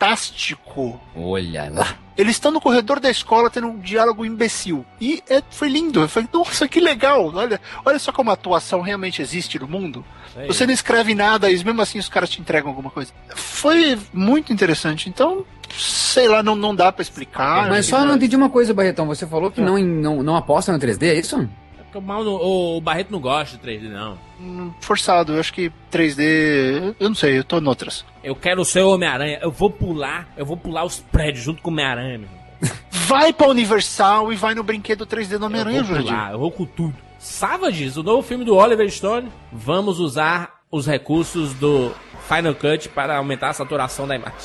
Fantástico. 0.00 1.00
Olha 1.16 1.70
lá. 1.70 1.96
Eles 2.16 2.36
estão 2.36 2.50
no 2.50 2.60
corredor 2.60 3.00
da 3.00 3.10
escola 3.10 3.48
tendo 3.50 3.66
um 3.68 3.78
diálogo 3.78 4.24
imbecil. 4.26 4.84
E 5.00 5.22
é, 5.28 5.42
foi 5.50 5.68
lindo. 5.68 6.00
Eu 6.02 6.08
falei, 6.08 6.28
nossa, 6.32 6.68
que 6.68 6.78
legal. 6.80 7.32
Olha, 7.34 7.60
olha 7.84 7.98
só 7.98 8.12
como 8.12 8.30
a 8.30 8.34
atuação 8.34 8.80
realmente 8.82 9.22
existe 9.22 9.58
no 9.58 9.66
mundo. 9.66 10.04
Aí. 10.36 10.46
Você 10.46 10.66
não 10.66 10.74
escreve 10.74 11.14
nada 11.14 11.50
e 11.50 11.64
mesmo 11.64 11.80
assim 11.80 11.98
os 11.98 12.08
caras 12.08 12.28
te 12.28 12.40
entregam 12.40 12.68
alguma 12.70 12.90
coisa. 12.90 13.12
Foi 13.34 13.98
muito 14.12 14.52
interessante. 14.52 15.08
Então, 15.08 15.44
sei 15.76 16.28
lá, 16.28 16.42
não, 16.42 16.54
não 16.54 16.74
dá 16.74 16.90
pra 16.92 17.02
explicar. 17.02 17.68
Mas 17.68 17.86
só 17.86 18.04
não 18.04 18.16
entendi 18.16 18.36
uma 18.36 18.50
coisa, 18.50 18.74
Barretão. 18.74 19.06
Você 19.06 19.26
falou 19.26 19.50
que 19.50 19.60
não, 19.60 19.78
não, 19.78 20.22
não 20.22 20.36
aposta 20.36 20.72
no 20.72 20.78
3D, 20.78 21.02
é 21.04 21.14
isso? 21.14 21.48
É 21.78 21.82
porque 21.82 21.98
o, 21.98 22.80
Barreto 22.80 23.10
não 23.10 23.20
gosta 23.20 23.56
de 23.56 23.62
3D, 23.62 23.90
não. 23.90 24.18
Hum, 24.40 24.70
Forçado, 24.80 25.34
eu 25.34 25.40
acho 25.40 25.52
que 25.52 25.72
3D. 25.92 26.94
Eu 26.98 27.08
não 27.08 27.14
sei, 27.14 27.38
eu 27.38 27.44
tô 27.44 27.60
noutras. 27.60 28.04
Eu 28.22 28.34
quero 28.34 28.64
ser 28.64 28.82
o 28.82 28.94
Homem-Aranha. 28.94 29.38
Eu 29.42 29.50
vou 29.50 29.70
pular, 29.70 30.28
eu 30.36 30.44
vou 30.44 30.56
pular 30.56 30.84
os 30.84 31.00
prédios 31.00 31.44
junto 31.44 31.62
com 31.62 31.70
o 31.70 31.72
Homem-Aranha. 31.72 32.20
Vai 32.90 33.32
pra 33.32 33.48
Universal 33.48 34.32
e 34.32 34.36
vai 34.36 34.54
no 34.54 34.62
brinquedo 34.62 35.06
3D 35.06 35.38
do 35.38 35.46
Homem-Aranha, 35.46 35.82
pular, 35.82 36.32
eu 36.32 36.38
vou 36.38 36.50
com 36.50 36.64
tudo. 36.64 36.94
Savages, 37.18 37.96
o 37.96 38.02
novo 38.02 38.22
filme 38.22 38.44
do 38.44 38.54
Oliver 38.54 38.88
Stone. 38.90 39.28
Vamos 39.52 39.98
usar 39.98 40.60
os 40.70 40.86
recursos 40.86 41.52
do 41.54 41.92
Final 42.28 42.54
Cut 42.54 42.88
para 42.88 43.16
aumentar 43.16 43.48
a 43.48 43.52
saturação 43.52 44.06
da 44.06 44.14
imagem. 44.14 44.38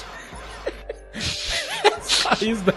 Né? 2.66 2.74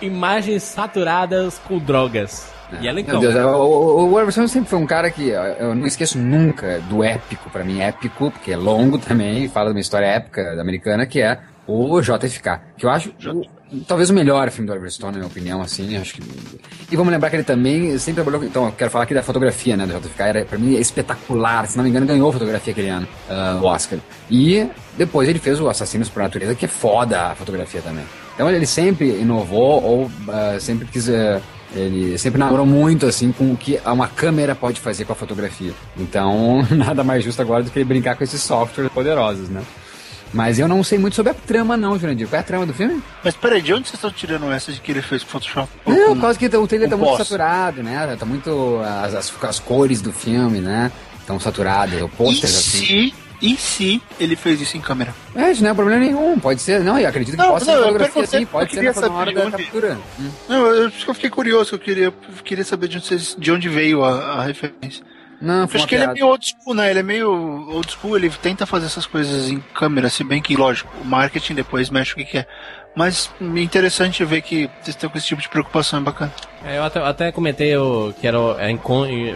Imagens 0.00 0.62
saturadas 0.62 1.58
com 1.66 1.78
drogas. 1.78 2.50
E 2.80 2.86
ela 2.86 3.00
Meu 3.02 3.18
Deus, 3.18 3.34
o, 3.34 3.48
o, 3.48 4.12
o 4.12 4.20
Everson 4.20 4.46
sempre 4.46 4.68
foi 4.68 4.78
um 4.78 4.86
cara 4.86 5.10
que 5.10 5.28
eu, 5.28 5.74
não 5.74 5.86
esqueço 5.86 6.18
nunca 6.18 6.80
do 6.80 7.02
épico, 7.02 7.48
pra 7.48 7.64
mim 7.64 7.80
épico, 7.80 8.30
porque 8.30 8.52
é 8.52 8.56
longo 8.56 8.98
também, 9.00 9.44
e 9.44 9.48
fala 9.48 9.70
de 9.70 9.76
uma 9.76 9.80
história 9.80 10.06
épica 10.06 10.54
da 10.54 10.60
americana, 10.60 11.06
que 11.06 11.20
é 11.22 11.38
o 11.66 12.00
JFK, 12.00 12.60
que 12.76 12.84
eu 12.84 12.90
acho 12.90 13.10
o- 13.26 13.42
talvez 13.86 14.10
o 14.10 14.14
melhor 14.14 14.50
filme 14.50 14.66
do 14.66 14.72
Oliver 14.72 14.90
Stone, 14.90 15.12
na 15.12 15.18
minha 15.18 15.28
opinião, 15.28 15.60
assim, 15.60 15.96
acho 15.96 16.14
que... 16.14 16.22
E 16.90 16.96
vamos 16.96 17.12
lembrar 17.12 17.30
que 17.30 17.36
ele 17.36 17.44
também 17.44 17.96
sempre 17.98 18.22
trabalhou, 18.22 18.44
então 18.44 18.66
eu 18.66 18.72
quero 18.72 18.90
falar 18.90 19.04
aqui 19.04 19.14
da 19.14 19.22
fotografia, 19.22 19.76
né, 19.76 19.86
do 19.86 19.98
JFK, 20.00 20.22
era, 20.22 20.44
pra 20.44 20.58
mim 20.58 20.76
é 20.76 20.80
espetacular, 20.80 21.66
se 21.66 21.76
não 21.76 21.84
me 21.84 21.90
engano 21.90 22.06
ganhou 22.06 22.32
fotografia 22.32 22.72
aquele 22.72 22.88
ano, 22.88 23.06
ah, 23.28 23.58
o 23.62 23.66
Oscar. 23.66 23.98
E 24.30 24.66
depois 24.96 25.28
ele 25.28 25.38
fez 25.38 25.60
o 25.60 25.68
Assassinos 25.68 26.08
por 26.08 26.22
Natureza, 26.22 26.54
que 26.54 26.64
é 26.64 26.68
foda 26.68 27.28
a 27.28 27.34
fotografia 27.34 27.82
também. 27.82 28.04
Então 28.34 28.50
ele 28.50 28.66
sempre 28.66 29.08
inovou 29.20 29.82
ou 29.82 30.10
ah, 30.28 30.56
sempre 30.58 30.86
quis... 30.86 31.08
ah, 31.08 31.40
ele 31.74 32.16
sempre 32.16 32.38
namorou 32.38 32.64
muito 32.64 33.04
assim 33.04 33.30
com 33.30 33.52
o 33.52 33.56
que 33.56 33.78
uma 33.84 34.08
câmera 34.08 34.54
pode 34.54 34.80
fazer 34.80 35.04
com 35.04 35.12
a 35.12 35.16
fotografia. 35.16 35.72
Então, 35.98 36.66
nada 36.72 37.04
mais 37.04 37.22
justo 37.22 37.42
agora 37.42 37.62
do 37.62 37.70
que 37.70 37.78
ele 37.78 37.84
brincar 37.84 38.16
com 38.16 38.24
esses 38.24 38.40
softwares 38.40 38.90
poderosos, 38.90 39.50
né? 39.50 39.62
Mas 40.32 40.58
eu 40.58 40.68
não 40.68 40.84
sei 40.84 40.98
muito 40.98 41.14
sobre 41.14 41.32
a 41.32 41.34
trama, 41.34 41.76
não, 41.76 41.98
Jurandir. 41.98 42.28
Qual 42.28 42.36
é 42.36 42.40
a 42.40 42.44
trama 42.44 42.66
do 42.66 42.74
filme? 42.74 43.02
Mas 43.24 43.34
peraí, 43.34 43.62
de 43.62 43.72
onde 43.72 43.84
vocês 43.88 43.94
estão 43.94 44.10
tirando 44.10 44.50
essa 44.52 44.70
de 44.72 44.80
que 44.80 44.92
ele 44.92 45.00
fez 45.02 45.22
com 45.24 45.30
Photoshop? 45.30 45.68
Não, 45.86 46.14
por 46.14 46.20
causa 46.20 46.38
que 46.38 46.46
o 46.46 46.66
trailer 46.66 46.88
tá 46.88 46.96
muito 46.96 47.08
pós? 47.10 47.18
saturado, 47.26 47.82
né? 47.82 48.16
Tá 48.18 48.26
muito. 48.26 48.80
As, 49.02 49.14
as, 49.14 49.44
as 49.44 49.58
cores 49.58 50.02
do 50.02 50.12
filme, 50.12 50.60
né? 50.60 50.92
Estão 51.20 51.38
saturadas, 51.40 52.00
o 52.02 52.06
E 52.06 52.08
pôster 52.08 52.48
assim. 52.48 52.78
se, 52.86 53.14
e 53.40 53.56
se 53.56 54.02
ele 54.18 54.34
fez 54.36 54.60
isso 54.60 54.76
em 54.76 54.80
câmera? 54.80 55.14
É, 55.34 55.50
isso 55.50 55.62
não 55.62 55.70
é 55.70 55.74
problema 55.74 56.00
nenhum, 56.00 56.38
pode 56.38 56.60
ser. 56.60 56.80
Não, 56.80 56.98
eu 56.98 57.08
acredito 57.08 57.32
que 57.36 57.42
Não, 57.42 57.50
pode 57.50 57.64
ser 57.64 57.70
não, 57.72 57.76
eu 57.78 57.82
fotografia 57.84 58.26
sim, 58.26 58.46
pode 58.46 58.72
ser 58.72 58.94
na, 59.00 59.10
hora 59.12 59.32
da 59.32 59.42
onde- 59.46 59.50
captura. 59.64 59.98
Hum. 60.18 60.30
Não, 60.48 60.66
eu, 60.66 60.82
eu 60.84 60.90
fiquei 61.14 61.30
curioso, 61.30 61.74
eu 61.74 61.78
queria, 61.78 62.04
eu 62.06 62.12
queria 62.44 62.64
saber 62.64 62.88
de 62.88 62.96
onde, 62.98 63.34
de 63.38 63.52
onde 63.52 63.68
veio 63.68 64.02
a, 64.04 64.40
a 64.40 64.42
referência. 64.44 65.04
Não, 65.40 65.64
acho 65.64 65.86
que 65.86 65.94
ele 65.94 66.02
é 66.02 66.06
piada. 66.06 66.14
meio 66.14 66.26
old 66.26 66.46
school, 66.46 66.74
né? 66.74 66.90
Ele 66.90 66.98
é 66.98 67.02
meio 67.02 67.30
old 67.30 67.92
school, 67.92 68.16
ele 68.16 68.28
tenta 68.30 68.66
fazer 68.66 68.86
essas 68.86 69.06
coisas 69.06 69.48
em 69.48 69.60
câmera, 69.74 70.10
se 70.10 70.24
bem 70.24 70.42
que, 70.42 70.56
lógico, 70.56 70.92
o 71.00 71.04
marketing 71.04 71.54
depois 71.54 71.90
mexe 71.90 72.12
o 72.12 72.16
que 72.16 72.24
quer. 72.24 72.48
Mas 72.96 73.30
é 73.40 73.60
interessante 73.60 74.24
ver 74.24 74.42
que 74.42 74.66
vocês 74.80 74.88
estão 74.88 75.08
com 75.08 75.16
esse 75.16 75.28
tipo 75.28 75.40
de 75.40 75.48
preocupação, 75.48 76.00
é 76.00 76.02
bacana. 76.02 76.32
É, 76.64 76.78
eu 76.78 76.84
até, 76.84 77.00
até 77.00 77.32
comentei 77.32 77.76
o, 77.76 78.12
que 78.20 78.26
era 78.26 78.38
o, 78.38 78.58
é, 78.58 78.72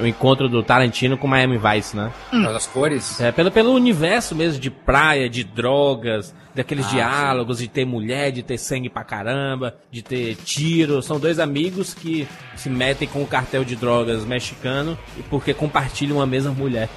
o 0.01 0.07
encontro 0.07 0.49
do 0.49 0.63
Tarantino 0.63 1.17
com 1.17 1.27
Miami 1.27 1.59
Vice, 1.59 1.97
né? 1.97 2.13
Causa 2.31 2.53
das 2.53 2.67
cores. 2.67 3.21
É, 3.21 3.31
pelo, 3.31 3.51
pelo 3.51 3.73
universo 3.73 4.35
mesmo 4.35 4.61
de 4.61 4.71
praia, 4.71 5.29
de 5.29 5.45
drogas, 5.45 6.35
daqueles 6.55 6.87
Ah, 6.87 6.91
diálogos, 6.91 7.59
de 7.59 7.69
ter 7.69 7.85
mulher, 7.85 8.33
de 8.33 8.43
ter 8.43 8.59
sangue 8.59 8.89
pra 8.89 9.05
caramba, 9.05 9.77
de 9.91 10.03
ter 10.03 10.35
tiro. 10.37 11.01
São 11.03 11.19
dois 11.19 11.39
amigos 11.39 11.95
que 11.95 12.27
se 12.57 12.69
metem 12.69 13.07
com 13.09 13.23
o 13.23 13.27
cartel 13.27 13.65
de 13.65 13.77
drogas 13.77 14.25
mexicano 14.25 14.99
e 15.17 15.23
porque 15.23 15.55
compartilham 15.55 16.21
a 16.21 16.27
mesma 16.27 16.53
mulher. 16.53 16.89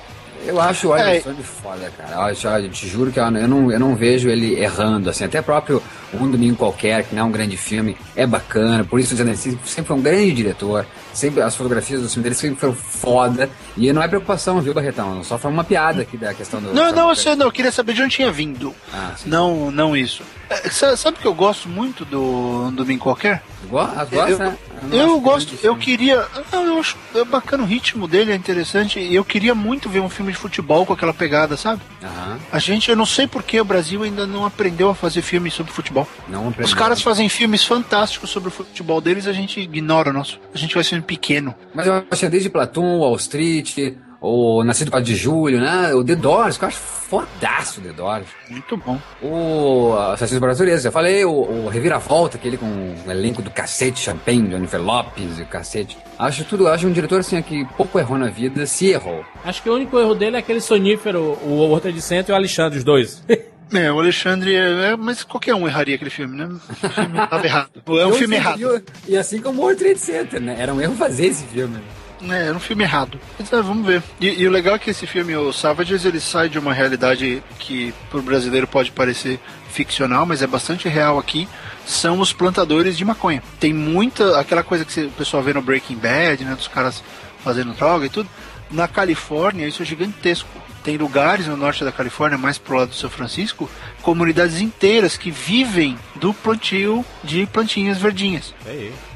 Eu 0.46 0.62
acho 0.62 0.88
o 0.88 0.92
Oliver 0.92 1.16
É. 1.28 1.44
Foda, 1.44 1.92
cara. 1.98 2.32
Eu, 2.32 2.64
eu 2.64 2.70
te 2.70 2.88
juro 2.88 3.12
que 3.12 3.20
eu, 3.20 3.32
não, 3.32 3.72
eu 3.72 3.80
não 3.80 3.96
vejo 3.96 4.30
ele 4.30 4.60
errando, 4.60 5.10
assim. 5.10 5.24
Até 5.24 5.42
próprio 5.42 5.82
Um 6.14 6.30
Domingo 6.30 6.56
Qualquer, 6.56 7.04
que 7.04 7.16
não 7.16 7.24
é 7.24 7.26
um 7.26 7.32
grande 7.32 7.58
filme, 7.58 7.98
é 8.16 8.26
bacana. 8.28 8.84
Por 8.84 9.00
isso, 9.00 9.14
ele 9.20 9.36
sempre 9.36 9.60
sempre 9.66 9.88
foi 9.88 9.98
um 9.98 10.02
grande 10.02 10.32
diretor. 10.34 10.86
Sempre, 11.14 11.42
as 11.42 11.56
fotografias 11.56 12.02
do 12.02 12.10
filme 12.10 12.24
dele 12.24 12.36
sempre 12.36 12.60
foram 12.60 12.74
foda. 12.74 13.50
E 13.78 13.92
não 13.94 14.02
é 14.04 14.08
preocupação, 14.08 14.60
viu, 14.62 14.74
Barretão? 14.74 15.24
Só 15.24 15.38
foi 15.38 15.50
uma 15.52 15.64
piada 15.64 16.02
aqui 16.02 16.18
da 16.18 16.34
questão 16.34 16.62
do... 16.62 16.74
Não, 16.74 16.92
não, 16.92 17.10
eu 17.10 17.16
sei, 17.16 17.36
não, 17.36 17.46
eu 17.46 17.52
queria 17.52 17.72
saber 17.72 17.94
de 17.94 18.02
onde 18.02 18.16
tinha 18.16 18.32
vindo. 18.32 18.74
Ah. 18.94 19.12
Não, 19.26 19.72
não 19.72 19.96
isso. 19.96 20.24
É, 20.50 20.70
sa- 20.70 20.96
sabe 20.98 21.18
que 21.18 21.26
eu 21.26 21.34
gosto 21.34 21.68
muito 21.70 22.04
do 22.06 22.70
Domingo 22.72 23.04
Qualquer? 23.04 23.42
Gosta, 23.70 24.46
né? 24.46 24.58
Eu 24.92 25.20
gosto, 25.20 25.58
eu 25.64 25.76
queria. 25.76 26.26
Eu 26.52 26.80
acho 26.80 26.98
é 27.16 27.24
bacana 27.24 27.64
o 27.64 27.66
ritmo 27.66 28.08
dele, 28.08 28.32
é 28.32 28.36
interessante. 28.36 29.00
E 29.00 29.16
eu 29.16 29.24
queria 29.24 29.56
muito 29.56 29.90
ver 29.90 30.00
um 30.00 30.10
filme 30.10 30.32
de 30.32 30.38
futebol 30.38 30.86
com 30.86 30.94
aquela 30.94 31.14
pegada, 31.14 31.56
sabe? 31.58 31.82
Aham. 32.04 32.40
A 32.52 32.60
gente, 32.60 32.90
eu 32.90 32.96
não 32.96 33.06
sei 33.06 33.28
porque 33.28 33.60
o 33.60 33.66
Brasil 33.66 34.04
ainda 34.04 34.28
não 34.28 34.46
aprendeu 34.46 34.90
a 34.90 34.96
fazer 34.96 35.22
filmes 35.22 35.54
sobre 35.54 35.72
futebol. 35.72 36.08
Não 36.28 36.48
Os 36.48 36.54
aprendeu. 36.54 36.76
caras 36.76 37.02
fazem 37.02 37.30
filmes 37.30 37.64
fantásticos 37.64 38.30
sobre 38.30 38.50
o 38.50 38.52
futebol 38.52 39.00
deles, 39.02 39.28
a 39.28 39.34
gente 39.34 39.60
ignora 39.60 40.10
o 40.10 40.14
nosso. 40.14 40.40
A 40.54 40.58
gente 40.58 40.76
vai 40.76 40.84
sendo 40.84 41.04
pequeno. 41.04 41.56
Mas 41.74 41.88
eu 41.88 42.06
achei 42.10 42.30
desde 42.30 42.50
Platum, 42.50 43.00
Wall 43.00 43.16
Street, 43.16 43.78
o 44.26 44.64
Nascido 44.64 44.90
4 44.92 45.06
de 45.06 45.16
Julho, 45.16 45.60
né? 45.60 45.94
O 45.94 46.04
The 46.04 46.16
Doors, 46.16 46.58
que 46.58 46.64
eu 46.64 46.68
acho 46.68 46.78
fodaço 46.80 47.80
o 47.80 47.84
The 47.84 47.94
Doors. 47.94 48.26
Muito 48.50 48.76
bom. 48.78 49.00
O 49.22 49.94
Assassinos 50.14 50.40
por 50.40 50.48
Natureza, 50.50 50.88
eu 50.88 50.92
falei, 50.92 51.24
o, 51.24 51.32
o 51.32 51.68
Reviravolta, 51.68 52.38
aquele 52.38 52.58
com 52.58 52.66
o 52.66 53.12
elenco 53.12 53.42
do 53.42 53.52
cacete, 53.52 54.00
Champagne, 54.00 54.50
Jennifer 54.50 54.82
Lopes 54.82 55.38
e 55.38 55.44
o 55.44 55.46
cacete. 55.46 55.98
Acho 56.18 56.44
tudo, 56.46 56.68
acho 56.68 56.88
um 56.88 56.92
diretor 56.92 57.20
assim 57.20 57.40
que 57.42 57.66
pouco 57.78 58.00
errou 58.00 58.18
na 58.18 58.28
vida, 58.28 58.66
se 58.66 58.88
errou. 58.88 59.24
Acho 59.44 59.62
que 59.62 59.70
o 59.70 59.76
único 59.76 60.00
erro 60.00 60.16
dele 60.16 60.36
é 60.38 60.40
aquele 60.40 60.62
sonífero, 60.62 61.38
o 61.44 61.60
Horta 61.70 61.92
de 61.92 62.02
Centro 62.02 62.32
e 62.32 62.34
o 62.34 62.36
Alexandre, 62.36 62.78
os 62.80 62.84
dois. 62.84 63.24
É, 63.74 63.92
o 63.92 64.00
Alexandre, 64.00 64.56
é, 64.56 64.92
é- 64.92 64.96
mas 64.96 65.24
qualquer 65.24 65.56
um 65.56 65.68
erraria 65.68 65.96
aquele 65.96 66.12
filme, 66.12 66.38
né? 66.38 66.46
O 66.46 66.60
filme 66.88 67.28
tava 67.28 67.46
errado. 67.48 67.70
É 67.88 67.92
um 68.06 68.10
Eu 68.10 68.14
filme 68.14 68.36
sei, 68.36 68.38
errado. 68.38 68.84
E, 69.08 69.14
e 69.14 69.18
assim 69.18 69.42
como 69.42 69.60
o 69.60 69.64
World 69.64 69.84
Trade 69.84 70.00
Center, 70.00 70.40
né? 70.40 70.56
Era 70.60 70.72
um 70.72 70.80
erro 70.80 70.96
fazer 70.96 71.26
esse 71.26 71.44
filme. 71.46 71.80
É, 72.22 72.48
era 72.48 72.56
um 72.56 72.60
filme 72.60 72.84
errado. 72.84 73.20
Mas 73.38 73.52
é, 73.52 73.62
vamos 73.62 73.86
ver. 73.86 74.02
E, 74.20 74.28
e 74.28 74.48
o 74.48 74.52
legal 74.52 74.76
é 74.76 74.80
que 74.80 74.90
esse 74.90 75.06
filme, 75.06 75.36
o 75.36 75.52
Savages, 75.52 76.06
ele 76.06 76.20
sai 76.20 76.50
de 76.50 76.58
uma 76.58 76.74
realidade 76.74 77.44
que 77.60 77.94
pro 78.10 78.22
brasileiro 78.22 78.68
pode 78.68 78.92
parecer 78.92 79.40
ficcional, 79.70 80.26
mas 80.26 80.42
é 80.42 80.48
bastante 80.48 80.88
real 80.88 81.20
aqui. 81.20 81.48
São 81.86 82.20
os 82.20 82.34
plantadores 82.34 82.98
de 82.98 83.06
maconha. 83.06 83.44
Tem 83.60 83.74
muita. 83.74 84.40
aquela 84.40 84.64
coisa 84.64 84.86
que 84.86 85.02
o 85.02 85.12
pessoal 85.12 85.44
vê 85.44 85.54
no 85.54 85.62
Breaking 85.62 85.98
Bad, 85.98 86.44
né? 86.44 86.56
Dos 86.56 86.68
caras 86.68 87.04
fazendo 87.44 87.74
droga 87.74 88.06
e 88.06 88.10
tudo. 88.10 88.30
Na 88.72 88.88
Califórnia, 88.88 89.68
isso 89.68 89.84
é 89.84 89.86
gigantesco. 89.86 90.50
Tem 90.86 90.98
lugares 90.98 91.48
no 91.48 91.58
norte 91.58 91.84
da 91.84 91.92
Califórnia, 91.92 92.38
mais 92.38 92.58
pro 92.58 92.78
lado 92.78 92.90
do 92.90 92.96
São 92.96 93.10
Francisco, 93.10 93.70
comunidades 94.02 94.62
inteiras 94.62 95.18
que 95.18 95.32
vivem 95.32 95.98
do 96.16 96.34
plantio 96.34 97.04
de 97.24 97.46
plantinhas 97.48 97.98
verdinhas 97.98 98.54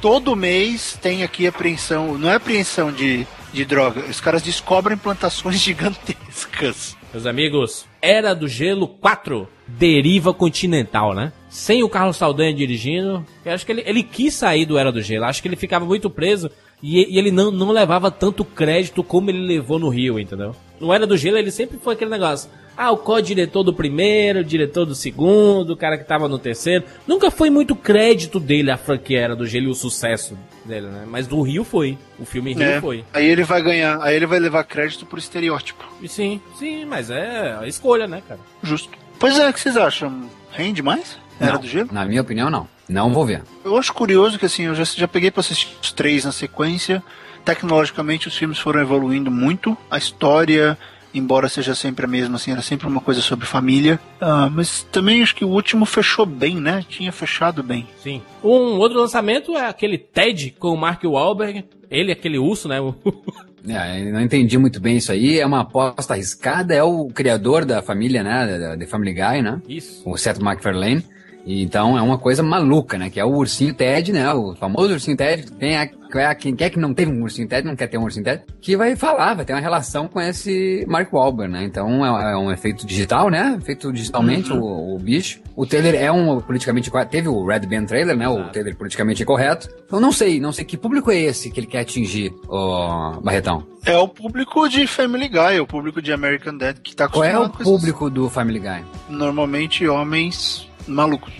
todo 0.01 0.35
mês 0.35 0.97
tem 1.01 1.23
aqui 1.23 1.47
apreensão, 1.47 2.17
não 2.17 2.29
é 2.29 2.35
apreensão 2.35 2.91
de, 2.91 3.25
de 3.53 3.65
droga, 3.65 4.01
os 4.01 4.19
caras 4.19 4.41
descobrem 4.41 4.97
plantações 4.97 5.59
gigantescas. 5.61 6.97
Meus 7.11 7.25
amigos, 7.25 7.85
Era 8.01 8.35
do 8.35 8.47
Gelo 8.47 8.87
4, 8.87 9.47
Deriva 9.67 10.33
Continental, 10.33 11.13
né? 11.13 11.33
Sem 11.49 11.81
o 11.81 11.89
Carlos 11.89 12.17
Saldanha 12.17 12.53
dirigindo, 12.53 13.25
eu 13.43 13.51
acho 13.51 13.65
que 13.65 13.71
ele, 13.71 13.83
ele 13.85 14.03
quis 14.03 14.35
sair 14.35 14.65
do 14.65 14.77
Era 14.77 14.91
do 14.91 15.01
Gelo, 15.01 15.25
acho 15.25 15.41
que 15.41 15.47
ele 15.47 15.55
ficava 15.55 15.85
muito 15.85 16.09
preso 16.09 16.51
e, 16.81 17.15
e 17.15 17.17
ele 17.17 17.31
não, 17.31 17.51
não 17.51 17.71
levava 17.71 18.09
tanto 18.09 18.45
crédito 18.45 19.03
como 19.03 19.29
ele 19.29 19.45
levou 19.45 19.79
no 19.79 19.89
Rio, 19.89 20.19
entendeu? 20.19 20.55
No 20.79 20.93
Era 20.93 21.05
do 21.05 21.17
Gelo 21.17 21.37
ele 21.37 21.51
sempre 21.51 21.77
foi 21.77 21.93
aquele 21.93 22.09
negócio, 22.09 22.49
ah, 22.77 22.91
o 22.91 22.97
co-diretor 22.97 23.63
do 23.63 23.73
primeiro, 23.73 24.39
o 24.39 24.43
diretor 24.43 24.85
do 24.85 24.95
segundo, 24.95 25.71
o 25.71 25.77
cara 25.77 25.97
que 25.97 26.05
tava 26.05 26.29
no 26.29 26.39
terceiro, 26.39 26.85
nunca 27.05 27.29
foi 27.29 27.49
muito 27.49 27.75
crédito 27.75 28.39
dele 28.39 28.71
a 28.71 28.77
franquia 28.77 29.19
Era 29.19 29.35
do 29.35 29.45
Gelo 29.45 29.65
e 29.65 29.69
o 29.71 29.75
sucesso 29.75 30.37
dele, 30.63 30.87
né? 30.87 31.03
Mas 31.05 31.27
do 31.27 31.41
Rio 31.41 31.65
foi, 31.65 31.97
o 32.17 32.25
filme 32.25 32.53
Rio 32.53 32.59
né? 32.59 32.79
foi. 32.79 33.03
Aí 33.13 33.25
ele 33.25 33.43
vai 33.43 33.61
ganhar, 33.61 34.01
aí 34.01 34.15
ele 34.15 34.25
vai 34.25 34.39
levar 34.39 34.63
crédito 34.63 35.05
por 35.05 35.19
estereótipo. 35.19 35.83
E 36.01 36.07
Sim, 36.07 36.39
sim, 36.57 36.85
mas 36.85 37.09
é 37.09 37.57
a 37.59 37.67
escolha, 37.67 38.07
né, 38.07 38.23
cara? 38.25 38.39
Justo. 38.63 38.89
Pois 39.19 39.37
é, 39.37 39.49
o 39.49 39.53
que 39.53 39.59
vocês 39.59 39.75
acham? 39.75 40.29
Rende 40.49 40.81
mais? 40.81 41.17
Era 41.39 41.53
Não, 41.53 41.61
do 41.61 41.67
gelo? 41.67 41.89
Na 41.91 42.05
minha 42.05 42.21
opinião, 42.21 42.49
não. 42.49 42.67
Não 42.87 43.13
vou 43.13 43.25
ver. 43.25 43.43
Eu 43.63 43.77
acho 43.77 43.93
curioso 43.93 44.39
que 44.39 44.45
assim, 44.45 44.63
eu 44.63 44.75
já, 44.75 44.83
já 44.83 45.07
peguei 45.07 45.29
pra 45.31 45.41
assistir 45.41 45.69
os 45.81 45.91
três 45.91 46.25
na 46.25 46.31
sequência. 46.31 47.03
Tecnologicamente 47.45 48.27
os 48.27 48.35
filmes 48.35 48.57
foram 48.59 48.81
evoluindo 48.81 49.29
muito. 49.31 49.77
A 49.89 49.97
história, 49.97 50.77
embora 51.13 51.47
seja 51.47 51.73
sempre 51.75 52.05
a 52.05 52.07
mesma, 52.07 52.35
assim, 52.35 52.51
era 52.51 52.61
sempre 52.61 52.87
uma 52.87 52.99
coisa 52.99 53.21
sobre 53.21 53.45
família. 53.45 53.99
Ah, 54.19 54.49
mas 54.51 54.83
também 54.91 55.21
acho 55.21 55.35
que 55.35 55.45
o 55.45 55.49
último 55.49 55.85
fechou 55.85 56.25
bem, 56.25 56.55
né? 56.55 56.83
Tinha 56.87 57.11
fechado 57.11 57.61
bem. 57.63 57.87
Sim. 58.01 58.21
Um 58.43 58.77
outro 58.77 58.99
lançamento 58.99 59.55
é 59.55 59.67
aquele 59.67 59.97
Ted 59.97 60.55
com 60.59 60.69
o 60.69 60.77
Mark 60.77 61.03
Wahlberg. 61.03 61.63
Ele, 61.89 62.11
aquele 62.11 62.37
urso, 62.37 62.67
né? 62.67 62.77
É, 63.67 64.07
eu 64.07 64.13
não 64.13 64.21
entendi 64.21 64.57
muito 64.57 64.79
bem 64.79 64.95
isso 64.97 65.11
aí. 65.11 65.37
É 65.37 65.45
uma 65.45 65.59
aposta 65.59 66.13
arriscada. 66.13 66.73
É 66.73 66.81
o 66.81 67.07
criador 67.09 67.65
da 67.65 67.81
família, 67.81 68.23
né? 68.23 68.57
Da, 68.57 68.75
da 68.77 68.87
Family 68.87 69.13
Guy, 69.13 69.41
né? 69.41 69.61
Isso. 69.67 70.01
O 70.09 70.17
Seth 70.17 70.39
MacFarlane. 70.39 71.03
Então 71.45 71.97
é 71.97 72.01
uma 72.01 72.17
coisa 72.17 72.43
maluca, 72.43 72.97
né? 72.97 73.09
Que 73.09 73.19
é 73.19 73.25
o 73.25 73.35
ursinho 73.35 73.73
Ted, 73.73 74.11
né? 74.11 74.31
O 74.33 74.55
famoso 74.55 74.93
ursinho 74.93 75.17
Ted. 75.17 75.51
Tem 75.53 75.77
a, 75.77 75.89
é 76.15 76.35
quem 76.35 76.55
quer 76.55 76.69
que 76.69 76.79
não 76.79 76.93
teve 76.93 77.11
um 77.11 77.21
ursinho 77.21 77.47
Ted, 77.47 77.67
não 77.67 77.75
quer 77.75 77.87
ter 77.87 77.97
um 77.97 78.03
ursinho 78.03 78.23
Ted, 78.23 78.43
que 78.61 78.75
vai 78.75 78.95
falar, 78.95 79.35
vai 79.35 79.45
ter 79.45 79.53
uma 79.53 79.59
relação 79.59 80.07
com 80.07 80.19
esse 80.19 80.85
Mark 80.87 81.11
Wahlberg, 81.11 81.51
né? 81.51 81.63
Então 81.63 82.05
é, 82.05 82.33
é 82.33 82.37
um 82.37 82.51
efeito 82.51 82.85
digital, 82.85 83.29
né? 83.29 83.59
Feito 83.63 83.91
digitalmente 83.91 84.51
o, 84.51 84.95
o 84.95 84.99
bicho. 84.99 85.39
O 85.55 85.65
trailer 85.65 85.95
é 85.95 86.11
um 86.11 86.39
politicamente 86.39 86.89
correto. 86.89 87.11
Teve 87.11 87.27
o 87.27 87.45
Red 87.45 87.61
Band 87.61 87.85
trailer, 87.85 88.15
né? 88.15 88.27
O 88.27 88.45
trailer 88.49 88.75
politicamente 88.75 89.25
correto. 89.25 89.69
Então 89.85 89.99
não 89.99 90.11
sei, 90.11 90.39
não 90.39 90.51
sei 90.51 90.65
que 90.65 90.77
público 90.77 91.11
é 91.11 91.17
esse 91.17 91.49
que 91.49 91.59
ele 91.59 91.67
quer 91.67 91.79
atingir, 91.79 92.31
o 92.47 93.19
Barretão. 93.21 93.65
É 93.85 93.97
o 93.97 94.07
público 94.07 94.67
de 94.67 94.85
Family 94.85 95.27
Guy, 95.27 95.55
é 95.57 95.61
o 95.61 95.67
público 95.67 96.01
de 96.01 96.11
American 96.11 96.57
Dad 96.57 96.77
que 96.83 96.95
tá 96.95 97.07
Qual 97.07 97.23
é 97.23 97.31
acostumado 97.31 97.61
o 97.61 97.63
público 97.63 98.09
do 98.09 98.29
Family 98.29 98.59
Guy? 98.59 98.83
Normalmente 99.09 99.87
homens 99.87 100.68
malucos. 100.89 101.33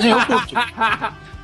Eu 0.00 0.24
curto. 0.26 0.54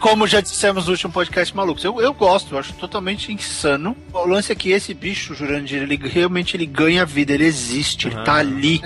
Como 0.00 0.26
já 0.26 0.40
dissemos 0.40 0.86
no 0.86 0.92
último 0.92 1.12
podcast 1.12 1.54
malucos, 1.54 1.84
eu, 1.84 2.00
eu 2.00 2.14
gosto, 2.14 2.54
eu 2.54 2.58
acho 2.58 2.72
totalmente 2.72 3.30
insano. 3.30 3.94
O 4.14 4.26
lance 4.26 4.50
é 4.50 4.54
que 4.54 4.70
esse 4.70 4.94
bicho, 4.94 5.34
Jurandir, 5.34 5.82
ele 5.82 5.96
realmente 5.96 6.56
ele 6.56 6.64
ganha 6.64 7.04
vida, 7.04 7.34
ele 7.34 7.44
existe, 7.44 8.08
ele 8.08 8.16
tá 8.24 8.36
ali. 8.36 8.80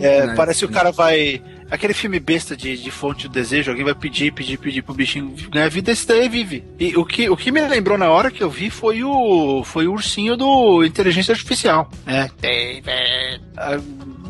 É, 0.00 0.26
né? 0.26 0.34
parece 0.36 0.60
que 0.60 0.66
o 0.66 0.68
cara 0.68 0.92
vai. 0.92 1.42
Aquele 1.72 1.94
filme 1.94 2.20
besta 2.20 2.54
de, 2.54 2.76
de 2.76 2.90
fonte 2.90 3.26
do 3.26 3.32
desejo, 3.32 3.70
alguém 3.70 3.82
vai 3.82 3.94
pedir, 3.94 4.30
pedir, 4.30 4.58
pedir 4.58 4.82
pro 4.82 4.92
bichinho 4.92 5.34
ganhar 5.50 5.70
vida, 5.70 5.90
esse 5.90 6.06
daí 6.06 6.28
vive. 6.28 6.62
E 6.78 6.94
o 6.98 7.04
que, 7.06 7.30
o 7.30 7.36
que 7.36 7.50
me 7.50 7.62
lembrou 7.66 7.96
na 7.96 8.10
hora 8.10 8.30
que 8.30 8.42
eu 8.42 8.50
vi 8.50 8.68
foi 8.68 9.02
o. 9.02 9.64
Foi 9.64 9.86
o 9.86 9.92
ursinho 9.92 10.36
do 10.36 10.84
Inteligência 10.84 11.32
Artificial. 11.32 11.90
É. 12.06 12.28
David. 12.38 13.42
Ah, 13.56 13.80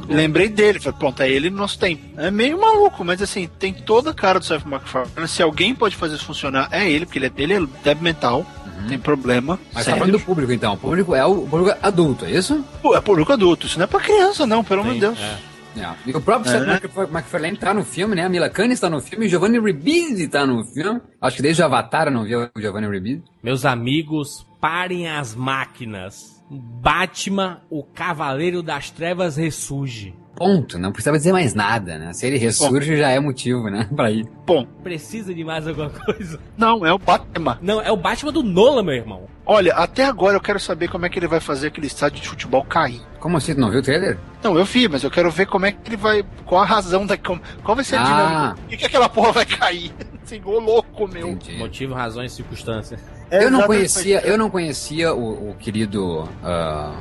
lembrei 0.09 0.49
dele, 0.49 0.79
falei, 0.79 0.97
pronto, 0.97 1.21
é 1.21 1.29
ele 1.29 1.51
no 1.51 1.57
nosso 1.57 1.81
tempo. 1.81 2.01
É 2.17 2.31
meio 2.31 2.61
maluco, 2.61 3.05
mas 3.05 3.21
assim, 3.21 3.49
tem 3.59 3.75
toda 3.75 4.11
a 4.11 4.15
cara 4.15 4.39
do 4.39 4.45
Seth 4.45 4.65
MacFarlane. 4.65 5.27
Se 5.27 5.43
alguém 5.43 5.75
pode 5.75 5.97
fazer 5.97 6.15
isso 6.15 6.25
funcionar, 6.25 6.69
é 6.71 6.89
ele, 6.89 7.07
porque 7.07 7.19
ele 7.19 7.27
é 7.27 7.31
dele, 7.31 7.55
é 7.55 7.61
débil 7.83 8.05
mental, 8.05 8.47
tem 8.89 8.99
problema. 9.01 9.59
Mas 9.73 9.85
tá 9.85 9.91
sério. 9.91 9.99
falando 9.99 10.19
do 10.19 10.25
público 10.25 10.53
então. 10.53 10.75
O 10.75 10.77
público 10.77 11.13
é 11.15 11.25
o 11.25 11.43
público 11.47 11.77
adulto, 11.83 12.25
é 12.25 12.31
isso? 12.31 12.65
Pô, 12.81 12.95
É 12.95 13.01
público 13.01 13.33
adulto, 13.33 13.67
isso 13.67 13.79
não 13.79 13.85
é 13.85 13.89
pra 13.89 13.99
criança, 13.99 14.47
não, 14.47 14.63
pelo 14.63 14.83
amor 14.83 14.95
de 14.95 15.01
Deus. 15.01 15.19
é. 15.19 15.52
É. 15.77 16.11
E 16.11 16.13
o 16.15 16.21
próprio 16.21 16.53
É. 16.55 16.59
Seth 16.79 16.95
Mac- 16.95 17.11
MacFarlane 17.11 17.57
tá 17.57 17.73
no 17.73 17.85
filme, 17.85 18.15
né? 18.15 18.25
A 18.25 18.29
Mila 18.29 18.51
Kunis 18.51 18.79
tá 18.81 18.91
no 18.91 19.01
filme, 19.01 19.27
o 19.27 19.29
Giovanni 19.29 19.59
Ribisi 19.59 20.29
tá 20.29 20.47
no 20.47 20.65
filme. 20.65 21.01
Acho 21.21 21.37
que 21.37 21.43
desde 21.43 21.63
o 21.63 21.65
Avatar 21.65 22.09
eu 22.09 22.13
não 22.13 22.25
vi 22.25 22.37
o 22.37 22.51
Giovanni 22.59 22.89
Ribisi. 22.89 23.23
Meus 23.43 23.65
amigos, 23.65 24.47
parem 24.61 25.09
as 25.09 25.35
máquinas. 25.35 26.43
Batman, 26.51 27.61
o 27.71 27.83
Cavaleiro 27.83 28.63
das 28.63 28.91
Trevas, 28.91 29.37
ressurge. 29.37 30.15
Ponto, 30.35 30.79
não 30.79 30.91
precisava 30.93 31.19
dizer 31.19 31.33
mais 31.33 31.55
nada, 31.55 31.99
né? 31.99 32.13
Se 32.13 32.27
ele 32.27 32.39
ressurge 32.39 32.97
já 32.97 33.11
é 33.11 33.21
motivo, 33.21 33.69
né? 33.69 33.89
Pra 33.95 34.11
ir. 34.11 34.27
Bom, 34.47 34.67
Precisa 34.83 35.33
de 35.35 35.45
mais 35.45 35.67
alguma 35.69 35.91
coisa? 35.91 36.41
não, 36.57 36.85
é 36.87 36.93
o 36.93 36.99
Batman. 36.99 37.59
Não, 37.63 37.81
é 37.81 37.91
o 37.93 37.97
Batman 37.97 38.33
do 38.33 38.43
Nolan, 38.43 38.83
meu 38.83 38.95
irmão. 38.95 39.23
Olha, 39.45 39.75
até 39.75 40.05
agora 40.05 40.37
eu 40.37 40.41
quero 40.41 40.59
saber 40.61 40.89
como 40.89 41.05
é 41.05 41.09
que 41.09 41.19
ele 41.19 41.27
vai 41.27 41.41
fazer 41.41 41.67
aquele 41.69 41.87
estádio 41.89 42.21
de 42.23 42.29
futebol 42.29 42.65
cair. 42.65 43.01
Como 43.21 43.37
assim, 43.37 43.55
tu 43.55 43.61
não 43.61 43.71
viu 43.71 43.81
o 43.81 43.83
trailer? 43.83 44.19
Não, 44.43 44.57
eu 44.57 44.65
vi, 44.65 44.89
mas 44.89 45.03
eu 45.03 45.11
quero 45.11 45.31
ver 45.31 45.47
como 45.47 45.67
é 45.67 45.73
que 45.73 45.79
ele 45.89 45.97
vai. 45.97 46.25
Qual 46.47 46.61
a 46.61 46.65
razão 46.65 47.05
da. 47.07 47.17
como- 47.17 47.41
Qual 47.63 47.75
vai 47.75 47.85
ser 47.85 47.97
a 47.97 48.01
Ah. 48.01 48.05
dinâmica? 48.05 48.55
Por 48.63 48.69
que, 48.69 48.77
que 48.79 48.87
aquela 48.87 49.09
porra 49.09 49.33
vai 49.33 49.47
cair? 49.47 49.93
Ô 50.45 50.59
louco, 50.61 51.07
meu. 51.09 51.29
Entendi. 51.29 51.59
Motivo, 51.59 51.93
razões, 51.95 52.33
circunstâncias. 52.33 53.01
É, 53.31 53.45
eu 53.45 53.51
não 53.51 53.63
conhecia, 53.65 54.21
eu 54.27 54.39
não 54.39 54.49
conhecia 54.49 55.13
o, 55.13 55.51
o 55.51 55.55
querido, 55.55 56.27
ah, 56.43 56.95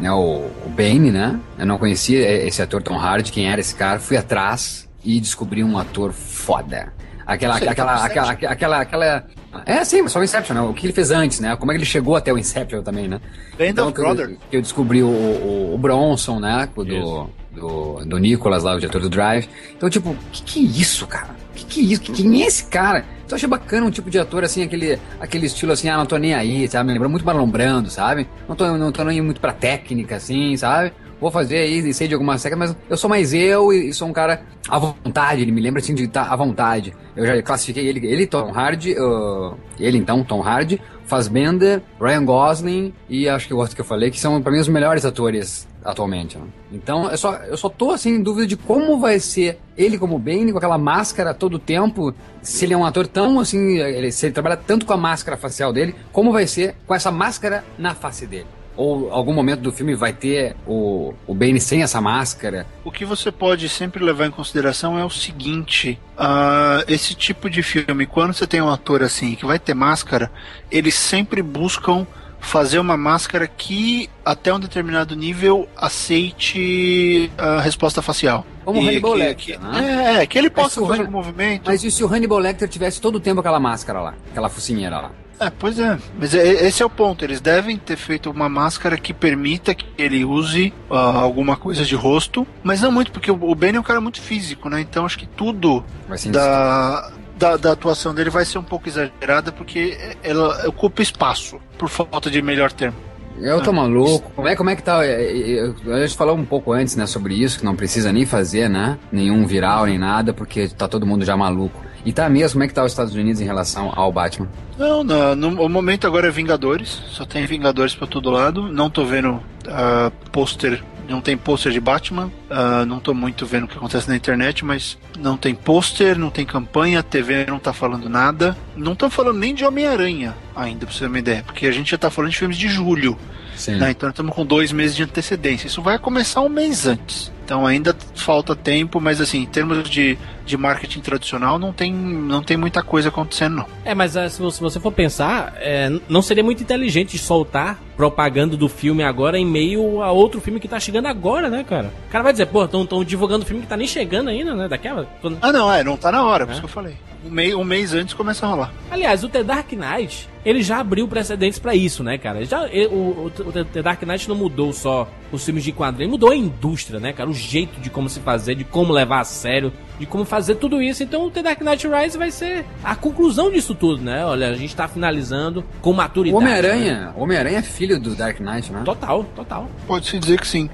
né, 0.00 0.10
o, 0.12 0.50
o 0.66 0.68
Bane, 0.68 1.10
né? 1.10 1.38
Eu 1.58 1.66
não 1.66 1.78
conhecia 1.78 2.46
esse 2.46 2.60
ator 2.62 2.82
Tom 2.82 2.98
Hardy, 2.98 3.30
quem 3.32 3.50
era 3.50 3.60
esse 3.60 3.74
cara. 3.74 3.98
Fui 4.00 4.16
atrás 4.16 4.88
e 5.04 5.20
descobri 5.20 5.62
um 5.62 5.78
ator 5.78 6.12
foda. 6.12 6.92
Aquela, 7.26 7.58
Sei, 7.58 7.68
aquela, 7.68 7.94
tipo 7.94 8.06
aquela, 8.06 8.30
aquela, 8.52 8.80
aquela, 8.80 9.24
É, 9.64 9.82
sim, 9.82 10.06
só 10.08 10.18
o 10.20 10.24
Inception, 10.24 10.54
né? 10.54 10.60
O 10.60 10.74
que 10.74 10.84
ele 10.86 10.92
fez 10.92 11.10
antes, 11.10 11.40
né? 11.40 11.56
Como 11.56 11.72
é 11.72 11.74
que 11.74 11.78
ele 11.78 11.86
chegou 11.86 12.16
até 12.16 12.30
o 12.30 12.36
Inception 12.36 12.82
também, 12.82 13.08
né? 13.08 13.18
Band 13.56 13.82
of 13.82 13.92
que 13.94 14.00
eu, 14.00 14.38
que 14.50 14.56
eu 14.58 14.62
descobri 14.62 15.02
o, 15.02 15.08
o, 15.08 15.74
o 15.74 15.78
Bronson, 15.78 16.38
né? 16.38 16.68
o 16.76 16.84
Do, 16.84 17.30
do, 17.52 18.04
do 18.04 18.18
Nicolas 18.18 18.62
lá, 18.62 18.74
o 18.74 18.78
diretor 18.78 19.00
do 19.00 19.08
Drive. 19.08 19.48
Então, 19.74 19.88
tipo, 19.88 20.14
que 20.32 20.42
que 20.42 20.58
é 20.60 20.62
isso, 20.68 21.06
cara? 21.06 21.28
Que 21.54 21.64
que 21.64 21.80
é 21.80 21.82
isso? 21.84 22.02
Que- 22.02 22.12
Quem 22.12 22.42
é 22.42 22.46
esse 22.46 22.64
cara? 22.66 23.06
Então 23.24 23.36
achei 23.36 23.48
bacana 23.48 23.86
um 23.86 23.90
tipo 23.90 24.10
de 24.10 24.18
ator, 24.18 24.44
assim, 24.44 24.62
aquele, 24.62 24.98
aquele 25.18 25.46
estilo 25.46 25.72
assim, 25.72 25.88
ah, 25.88 25.96
não 25.96 26.06
tô 26.06 26.16
nem 26.16 26.34
aí, 26.34 26.68
sabe? 26.68 26.86
Me 26.86 26.92
lembrou 26.92 27.10
muito 27.10 27.24
Marlon 27.24 27.48
Brando, 27.48 27.90
sabe? 27.90 28.28
Não 28.48 28.54
tô, 28.54 28.76
não 28.76 28.92
tô 28.92 29.02
nem 29.04 29.20
muito 29.20 29.40
pra 29.40 29.52
técnica, 29.52 30.16
assim, 30.16 30.56
sabe? 30.56 30.92
Vou 31.20 31.30
fazer 31.30 31.58
aí, 31.58 31.94
sei 31.94 32.06
de 32.06 32.14
algumas 32.14 32.42
técnicas, 32.42 32.70
mas 32.70 32.90
eu 32.90 32.96
sou 32.96 33.08
mais 33.08 33.32
eu 33.32 33.72
e, 33.72 33.94
sou 33.94 34.08
um 34.08 34.12
cara 34.12 34.42
à 34.68 34.78
vontade, 34.78 35.42
ele 35.42 35.52
me 35.52 35.60
lembra 35.60 35.80
assim 35.80 35.94
de 35.94 36.04
estar 36.04 36.30
à 36.30 36.36
vontade. 36.36 36.94
Eu 37.16 37.26
já 37.26 37.40
classifiquei 37.42 37.86
ele, 37.86 38.06
ele 38.06 38.26
Tom 38.26 38.52
Hardy, 38.52 38.94
uh, 38.98 39.56
ele 39.78 39.96
então, 39.96 40.22
Tom 40.22 40.42
Hardy, 40.42 40.80
Fassbender, 41.06 41.82
Ryan 42.00 42.24
Gosling 42.24 42.94
e 43.08 43.28
acho 43.28 43.46
que 43.46 43.54
o 43.54 43.58
outro 43.58 43.74
que 43.74 43.80
eu 43.80 43.84
falei, 43.84 44.10
que 44.10 44.18
são 44.20 44.40
pra 44.42 44.50
mim 44.52 44.58
os 44.58 44.68
melhores 44.68 45.04
atores 45.04 45.66
atualmente. 45.84 46.38
né? 46.38 46.44
Então 46.72 47.10
eu 47.10 47.16
só, 47.18 47.34
eu 47.34 47.56
só 47.56 47.68
tô 47.68 47.90
assim 47.90 48.10
em 48.14 48.22
dúvida 48.22 48.46
de 48.46 48.56
como 48.56 48.98
vai 48.98 49.18
ser 49.20 49.58
ele 49.76 49.98
como 49.98 50.18
Bane, 50.18 50.50
com 50.50 50.58
aquela 50.58 50.78
máscara 50.78 51.34
todo 51.34 51.54
o 51.54 51.58
tempo, 51.58 52.14
se 52.40 52.64
ele 52.64 52.72
é 52.72 52.76
um 52.76 52.86
ator 52.86 53.06
tão 53.06 53.38
assim, 53.38 53.78
ele- 53.78 54.10
se 54.10 54.26
ele 54.26 54.32
trabalha 54.32 54.56
tanto 54.56 54.86
com 54.86 54.92
a 54.92 54.96
máscara 54.96 55.36
facial 55.36 55.72
dele, 55.72 55.94
como 56.12 56.32
vai 56.32 56.46
ser 56.46 56.74
com 56.86 56.94
essa 56.94 57.10
máscara 57.10 57.62
na 57.78 57.94
face 57.94 58.26
dele. 58.26 58.46
Ou 58.76 59.12
algum 59.12 59.32
momento 59.32 59.60
do 59.60 59.72
filme 59.72 59.94
vai 59.94 60.12
ter 60.12 60.56
o, 60.66 61.14
o 61.26 61.34
Bane 61.34 61.60
sem 61.60 61.82
essa 61.82 62.00
máscara. 62.00 62.66
O 62.84 62.90
que 62.90 63.04
você 63.04 63.30
pode 63.30 63.68
sempre 63.68 64.02
levar 64.02 64.26
em 64.26 64.30
consideração 64.30 64.98
é 64.98 65.04
o 65.04 65.10
seguinte: 65.10 65.98
ah, 66.18 66.82
esse 66.88 67.14
tipo 67.14 67.48
de 67.48 67.62
filme, 67.62 68.06
quando 68.06 68.32
você 68.32 68.46
tem 68.46 68.60
um 68.60 68.70
ator 68.70 69.02
assim 69.02 69.34
que 69.34 69.46
vai 69.46 69.58
ter 69.58 69.74
máscara, 69.74 70.30
eles 70.70 70.94
sempre 70.94 71.42
buscam 71.42 72.06
fazer 72.44 72.78
uma 72.78 72.96
máscara 72.96 73.46
que 73.48 74.08
até 74.24 74.52
um 74.52 74.60
determinado 74.60 75.16
nível 75.16 75.68
aceite 75.76 77.30
a 77.36 77.60
resposta 77.60 78.00
facial. 78.02 78.46
Como 78.64 78.80
o 78.80 78.82
E 78.84 78.88
Hannibal 78.88 79.12
que- 79.12 79.18
Lecter, 79.18 79.58
que- 79.60 79.64
né? 79.66 80.22
É, 80.22 80.26
que 80.26 80.38
ele 80.38 80.50
possa 80.50 80.80
o 80.82 80.86
fazer 80.86 81.08
movimento. 81.08 81.62
Mas 81.66 81.84
e 81.84 81.90
se 81.90 82.02
o 82.02 82.06
Hannibal 82.06 82.38
Lecter 82.38 82.68
tivesse 82.68 83.00
todo 83.00 83.16
o 83.16 83.20
tempo 83.20 83.40
aquela 83.40 83.60
máscara 83.60 84.00
lá? 84.00 84.14
Aquela 84.30 84.48
focinheira 84.48 84.98
lá? 84.98 85.10
É, 85.40 85.50
pois 85.50 85.78
é. 85.80 85.98
Mas 86.18 86.32
é- 86.34 86.66
esse 86.66 86.80
é 86.82 86.86
o 86.86 86.90
ponto. 86.90 87.24
Eles 87.24 87.40
devem 87.40 87.76
ter 87.76 87.96
feito 87.96 88.30
uma 88.30 88.48
máscara 88.48 88.96
que 88.96 89.12
permita 89.12 89.74
que 89.74 89.84
ele 89.98 90.24
use 90.24 90.72
ah, 90.88 91.18
alguma 91.18 91.56
coisa 91.56 91.84
de 91.84 91.94
rosto, 91.96 92.46
mas 92.62 92.80
não 92.80 92.92
muito, 92.92 93.10
porque 93.10 93.30
o 93.30 93.38
o 93.50 93.54
Ben 93.54 93.74
é 93.74 93.80
um 93.80 93.82
cara 93.82 94.00
muito 94.00 94.20
físico, 94.20 94.68
né? 94.68 94.80
Então 94.80 95.04
acho 95.04 95.18
que 95.18 95.26
tudo 95.26 95.84
da, 96.30 97.10
da, 97.44 97.56
da 97.58 97.72
atuação 97.72 98.14
dele 98.14 98.30
vai 98.30 98.44
ser 98.44 98.56
um 98.56 98.62
pouco 98.62 98.88
exagerada, 98.88 99.52
porque 99.52 100.16
ela 100.22 100.66
ocupa 100.66 101.02
espaço, 101.02 101.60
por 101.76 101.90
falta 101.90 102.30
de 102.30 102.40
melhor 102.40 102.72
termo. 102.72 102.96
Eu 103.38 103.60
tô 103.60 103.72
maluco. 103.72 104.30
Como 104.34 104.48
é, 104.48 104.54
como 104.54 104.70
é 104.70 104.76
que 104.76 104.82
tá? 104.82 105.04
é, 105.04 105.10
é, 105.10 105.58
é, 105.58 105.92
A 105.92 106.06
gente 106.06 106.16
falou 106.16 106.36
um 106.36 106.44
pouco 106.44 106.72
antes, 106.72 106.94
né, 106.96 107.04
sobre 107.06 107.34
isso, 107.34 107.58
que 107.58 107.64
não 107.64 107.74
precisa 107.74 108.12
nem 108.12 108.24
fazer, 108.24 108.70
né? 108.70 108.96
Nenhum 109.10 109.44
viral, 109.44 109.86
nem 109.86 109.98
nada, 109.98 110.32
porque 110.32 110.68
tá 110.68 110.86
todo 110.86 111.04
mundo 111.04 111.24
já 111.24 111.36
maluco. 111.36 111.84
E 112.04 112.12
tá 112.12 112.28
mesmo, 112.28 112.54
como 112.54 112.64
é 112.64 112.68
que 112.68 112.74
tá 112.74 112.84
os 112.84 112.92
Estados 112.92 113.14
Unidos 113.14 113.40
em 113.40 113.44
relação 113.44 113.90
ao 113.96 114.12
Batman? 114.12 114.48
Não, 114.78 115.02
no, 115.02 115.34
no- 115.34 115.68
momento 115.68 116.06
agora 116.06 116.28
é 116.28 116.30
Vingadores, 116.30 117.00
só 117.08 117.24
tem 117.24 117.46
Vingadores 117.46 117.94
pra 117.94 118.06
todo 118.06 118.30
lado. 118.30 118.70
Não 118.70 118.90
tô 118.90 119.04
vendo 119.06 119.42
ah, 119.68 120.12
pôster, 120.30 120.82
não 121.08 121.20
tem 121.22 121.34
pôster 121.36 121.72
de 121.72 121.80
Batman. 121.80 122.30
ah, 122.50 122.84
não 122.84 123.00
tô 123.00 123.14
muito 123.14 123.46
vendo 123.46 123.64
o 123.64 123.68
que 123.68 123.76
acontece 123.78 124.06
na 124.08 124.16
internet, 124.16 124.64
mas 124.64 124.98
não 125.18 125.36
tem 125.38 125.54
pôster, 125.54 126.18
não 126.18 126.28
tem 126.28 126.44
campanha, 126.44 127.02
TV 127.02 127.46
não 127.46 127.58
tá 127.58 127.72
falando 127.72 128.08
nada. 128.08 128.54
Não 128.76 128.94
tô 128.94 129.08
falando 129.08 129.38
nem 129.38 129.54
de 129.54 129.64
Homem-Aranha 129.64 130.34
ainda, 130.54 130.84
pra 130.84 130.94
você 130.94 131.00
ter 131.00 131.06
uma 131.06 131.18
ideia, 131.18 131.42
porque 131.46 131.66
a 131.66 131.72
gente 131.72 131.90
já 131.90 131.98
tá 131.98 132.10
falando 132.10 132.32
de 132.32 132.36
filmes 132.38 132.58
de 132.58 132.68
julho. 132.68 133.16
Sim. 133.56 133.76
né? 133.76 133.90
Então 133.90 134.08
estamos 134.08 134.34
com 134.34 134.44
dois 134.44 134.72
meses 134.72 134.96
de 134.96 135.02
antecedência. 135.02 135.66
Isso 135.66 135.80
vai 135.82 135.98
começar 135.98 136.40
um 136.40 136.48
mês 136.48 136.86
antes. 136.86 137.32
Então 137.44 137.66
ainda 137.66 137.94
falta 138.14 138.56
tempo, 138.56 138.98
mas 139.02 139.20
assim, 139.20 139.42
em 139.42 139.46
termos 139.46 139.88
de, 139.90 140.16
de 140.46 140.56
marketing 140.56 141.00
tradicional, 141.00 141.58
não 141.58 141.74
tem, 141.74 141.92
não 141.92 142.42
tem 142.42 142.56
muita 142.56 142.82
coisa 142.82 143.10
acontecendo, 143.10 143.56
não. 143.56 143.66
É, 143.84 143.94
mas 143.94 144.16
ah, 144.16 144.26
se 144.30 144.40
você- 144.40 144.80
for 144.80 144.90
pensar, 144.90 145.52
é, 145.58 145.90
não 146.08 146.22
seria 146.22 146.42
muito 146.42 146.62
inteligente 146.62 147.18
soltar 147.18 147.78
propaganda 147.98 148.56
do 148.56 148.66
filme 148.66 149.02
agora 149.02 149.38
em 149.38 149.44
meio 149.44 150.02
a 150.02 150.10
outro 150.10 150.40
filme 150.40 150.58
que 150.58 150.66
tá 150.66 150.80
chegando 150.80 151.06
agora, 151.06 151.50
né, 151.50 151.62
cara? 151.68 151.92
O 152.08 152.10
cara 152.10 152.24
vai 152.24 152.32
dizer, 152.32 152.46
pô, 152.46 152.64
estão 152.64 153.04
divulgando 153.04 153.44
filme 153.44 153.60
que 153.60 153.68
tá 153.68 153.76
nem 153.76 153.86
chegando 153.86 154.30
ainda, 154.30 154.54
né? 154.54 154.66
Daquela. 154.66 155.06
quando- 155.20 155.36
Ah, 155.42 155.52
não, 155.52 155.70
é, 155.70 155.84
não 155.84 155.98
tá 155.98 156.10
na 156.10 156.24
hora, 156.24 156.46
por 156.46 156.50
É. 156.50 156.52
isso 156.54 156.62
que 156.62 156.66
eu 156.66 156.70
falei. 156.70 156.96
Um, 157.24 157.30
mei, 157.30 157.54
um 157.54 157.64
mês 157.64 157.94
antes 157.94 158.14
começa 158.14 158.44
a 158.46 158.48
rolar. 158.50 158.72
Aliás, 158.90 159.24
o 159.24 159.28
The 159.28 159.42
Dark 159.42 159.72
Knight, 159.72 160.28
ele 160.44 160.62
já 160.62 160.78
abriu 160.78 161.08
precedentes 161.08 161.58
pra 161.58 161.74
isso, 161.74 162.02
né, 162.04 162.18
cara? 162.18 162.44
Já, 162.44 162.68
e- 162.68 162.86
o, 162.86 162.90
o, 162.92 163.32
o 163.48 163.52
The 163.64 163.82
Dark 163.82 164.02
Knight 164.02 164.28
não 164.28 164.36
mudou 164.36 164.72
só 164.72 165.08
os 165.32 165.44
filmes 165.44 165.64
de 165.64 165.72
quadrinho, 165.72 166.10
mudou 166.10 166.30
a 166.30 166.36
indústria, 166.36 167.00
né, 167.00 167.12
cara? 167.12 167.28
O 167.30 167.34
jeito 167.34 167.80
de 167.80 167.88
como 167.90 168.08
se 168.08 168.20
fazer, 168.20 168.54
de 168.54 168.64
como 168.64 168.92
levar 168.92 169.20
a 169.20 169.24
sério, 169.24 169.72
de 169.98 170.06
como 170.06 170.24
fazer 170.24 170.56
tudo 170.56 170.82
isso. 170.82 171.02
Então 171.02 171.24
o 171.26 171.30
The 171.30 171.42
Dark 171.42 171.60
Knight 171.62 171.88
Rise 171.88 172.18
vai 172.18 172.30
ser 172.30 172.64
a 172.84 172.94
conclusão 172.94 173.50
disso 173.50 173.74
tudo, 173.74 174.02
né? 174.02 174.24
Olha, 174.24 174.48
a 174.50 174.54
gente 174.54 174.74
tá 174.76 174.86
finalizando 174.86 175.64
com 175.80 175.90
O 175.90 175.94
maturidade. 175.94 176.44
né? 176.44 176.50
Homem-Aranha, 176.50 177.12
o 177.16 177.22
Homem-Aranha 177.22 177.58
é 177.58 177.62
filho 177.62 177.98
do 177.98 178.14
Dark 178.14 178.38
Knight, 178.40 178.70
né? 178.72 178.82
Total, 178.84 179.24
total. 179.34 179.68
Pode-se 179.86 180.18
dizer 180.18 180.38
que 180.40 180.46
sim. 180.46 180.68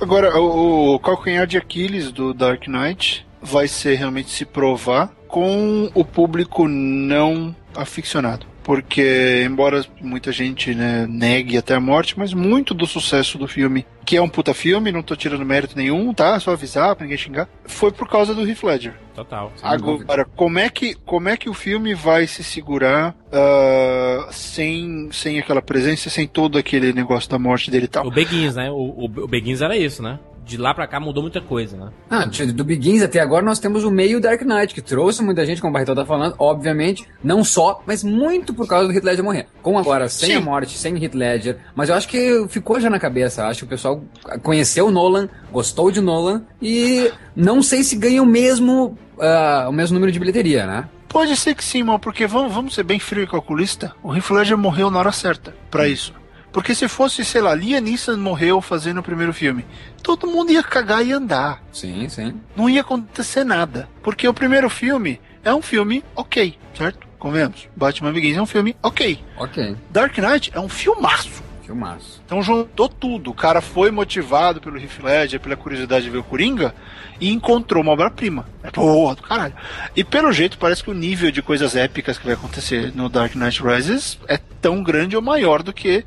Agora, 0.00 0.38
o, 0.40 0.94
o 0.94 0.98
calcanhar 1.00 1.46
de 1.46 1.56
Aquiles 1.58 2.12
do 2.12 2.32
Dark 2.32 2.66
Knight 2.68 3.26
vai 3.42 3.68
ser 3.68 3.94
realmente 3.96 4.30
se 4.30 4.44
provar 4.44 5.12
com 5.28 5.90
o 5.94 6.04
público 6.04 6.68
não 6.68 7.54
aficionado. 7.74 8.46
Porque, 8.66 9.44
embora 9.46 9.84
muita 10.00 10.32
gente 10.32 10.74
né, 10.74 11.06
negue 11.08 11.56
até 11.56 11.74
a 11.74 11.80
morte, 11.80 12.18
mas 12.18 12.34
muito 12.34 12.74
do 12.74 12.84
sucesso 12.84 13.38
do 13.38 13.46
filme, 13.46 13.86
que 14.04 14.16
é 14.16 14.20
um 14.20 14.28
puta 14.28 14.52
filme, 14.52 14.90
não 14.90 15.04
tô 15.04 15.14
tirando 15.14 15.46
mérito 15.46 15.76
nenhum, 15.76 16.12
tá? 16.12 16.40
Só 16.40 16.50
avisar 16.50 16.96
pra 16.96 17.04
ninguém 17.04 17.16
xingar, 17.16 17.48
foi 17.64 17.92
por 17.92 18.08
causa 18.08 18.34
do 18.34 18.44
Heath 18.44 18.64
Ledger. 18.64 18.94
Total. 19.14 19.52
Dúvida. 19.78 20.02
Agora, 20.02 20.24
como 20.24 20.58
é 20.58 20.68
que 20.68 20.94
como 20.94 21.28
é 21.28 21.36
que 21.36 21.48
o 21.48 21.54
filme 21.54 21.94
vai 21.94 22.26
se 22.26 22.42
segurar 22.42 23.14
ah, 23.32 24.28
sem 24.32 25.10
sem 25.12 25.38
aquela 25.38 25.62
presença, 25.62 26.10
sem 26.10 26.26
todo 26.26 26.58
aquele 26.58 26.92
negócio 26.92 27.30
da 27.30 27.38
morte 27.38 27.70
dele 27.70 27.84
e 27.84 27.88
tal? 27.88 28.04
O 28.04 28.10
Begins, 28.10 28.56
né? 28.56 28.68
O, 28.68 28.74
o, 28.74 29.04
o 29.04 29.28
Begins 29.28 29.60
era 29.60 29.76
isso, 29.76 30.02
né? 30.02 30.18
De 30.46 30.56
lá 30.56 30.72
pra 30.72 30.86
cá 30.86 31.00
mudou 31.00 31.24
muita 31.24 31.40
coisa, 31.40 31.76
né? 31.76 31.88
Ah, 32.08 32.24
do 32.24 32.62
Begins 32.62 33.02
até 33.02 33.18
agora 33.18 33.44
nós 33.44 33.58
temos 33.58 33.82
o 33.82 33.90
meio 33.90 34.20
Dark 34.20 34.42
Knight, 34.42 34.72
que 34.72 34.80
trouxe 34.80 35.20
muita 35.20 35.44
gente, 35.44 35.60
como 35.60 35.70
o 35.70 35.72
Barretão 35.72 35.92
tá 35.92 36.06
falando, 36.06 36.36
obviamente, 36.38 37.04
não 37.22 37.42
só, 37.42 37.82
mas 37.84 38.04
muito 38.04 38.54
por 38.54 38.64
causa 38.68 38.86
do 38.86 38.94
Heath 38.94 39.02
Ledger 39.02 39.24
morrer. 39.24 39.48
Com 39.60 39.76
agora, 39.76 40.08
sem 40.08 40.30
Sim. 40.30 40.36
a 40.36 40.40
morte, 40.40 40.78
sem 40.78 41.02
Heath 41.02 41.14
Ledger, 41.14 41.58
mas 41.74 41.88
eu 41.88 41.96
acho 41.96 42.06
que 42.06 42.46
ficou 42.48 42.78
já 42.78 42.88
na 42.88 43.00
cabeça, 43.00 43.44
acho 43.48 43.60
que 43.60 43.64
o 43.64 43.68
pessoal 43.68 44.00
conheceu 44.40 44.86
o 44.86 44.90
Nolan, 44.92 45.28
gostou 45.50 45.90
de 45.90 46.00
Nolan, 46.00 46.44
e 46.62 47.10
não 47.34 47.60
sei 47.60 47.82
se 47.82 47.96
ganha 47.96 48.22
o 48.22 48.26
mesmo, 48.26 48.96
ah, 49.18 49.66
o 49.68 49.72
mesmo 49.72 49.94
número 49.94 50.12
de 50.12 50.20
bilheteria, 50.20 50.64
né? 50.64 50.88
Pode 51.08 51.34
ser 51.36 51.56
que 51.56 51.64
sim, 51.64 51.82
mal, 51.82 51.98
porque 51.98 52.24
vamos, 52.24 52.54
vamos 52.54 52.74
ser 52.74 52.84
bem 52.84 53.00
frio 53.00 53.24
e 53.24 53.26
calculista. 53.26 53.92
O 54.00 54.14
Heath 54.14 54.30
Ledger 54.30 54.56
morreu 54.56 54.92
na 54.92 55.00
hora 55.00 55.10
certa 55.10 55.52
pra 55.70 55.88
isso. 55.88 56.12
Porque 56.56 56.74
se 56.74 56.88
fosse, 56.88 57.22
sei 57.22 57.42
lá, 57.42 57.54
Liam 57.54 57.82
Neeson 57.82 58.16
morreu 58.16 58.62
fazendo 58.62 59.00
o 59.00 59.02
primeiro 59.02 59.30
filme, 59.34 59.62
todo 60.02 60.26
mundo 60.26 60.50
ia 60.50 60.62
cagar 60.62 61.04
e 61.04 61.12
andar. 61.12 61.62
Sim, 61.70 62.08
sim. 62.08 62.40
Não 62.56 62.66
ia 62.66 62.80
acontecer 62.80 63.44
nada. 63.44 63.86
Porque 64.02 64.26
o 64.26 64.32
primeiro 64.32 64.70
filme 64.70 65.20
é 65.44 65.52
um 65.52 65.60
filme 65.60 66.02
ok, 66.14 66.56
certo? 66.72 67.06
Convenhamos. 67.18 67.68
Batman 67.76 68.10
Begins 68.10 68.38
é 68.38 68.40
um 68.40 68.46
filme 68.46 68.74
ok. 68.82 69.22
Ok. 69.36 69.76
Dark 69.90 70.16
Knight 70.16 70.50
é 70.54 70.58
um 70.58 70.66
filmaço. 70.66 71.44
Filmaço. 71.62 72.22
Então 72.24 72.42
juntou 72.42 72.88
tudo. 72.88 73.32
O 73.32 73.34
cara 73.34 73.60
foi 73.60 73.90
motivado 73.90 74.58
pelo 74.58 74.78
Heath 74.78 75.02
Ledger, 75.02 75.40
pela 75.40 75.56
curiosidade 75.56 76.06
de 76.06 76.10
ver 76.10 76.18
o 76.18 76.24
Coringa 76.24 76.74
e 77.20 77.30
encontrou 77.30 77.82
uma 77.82 77.92
obra-prima. 77.92 78.46
É 78.62 78.70
porra 78.70 79.14
do 79.14 79.22
caralho. 79.22 79.54
E 79.94 80.02
pelo 80.02 80.32
jeito 80.32 80.56
parece 80.56 80.82
que 80.82 80.90
o 80.90 80.94
nível 80.94 81.30
de 81.30 81.42
coisas 81.42 81.76
épicas 81.76 82.16
que 82.16 82.24
vai 82.24 82.32
acontecer 82.32 82.94
no 82.94 83.10
Dark 83.10 83.34
Knight 83.34 83.62
Rises 83.62 84.18
é 84.26 84.38
tão 84.38 84.82
grande 84.82 85.16
ou 85.16 85.20
maior 85.20 85.62
do 85.62 85.70
que 85.70 86.02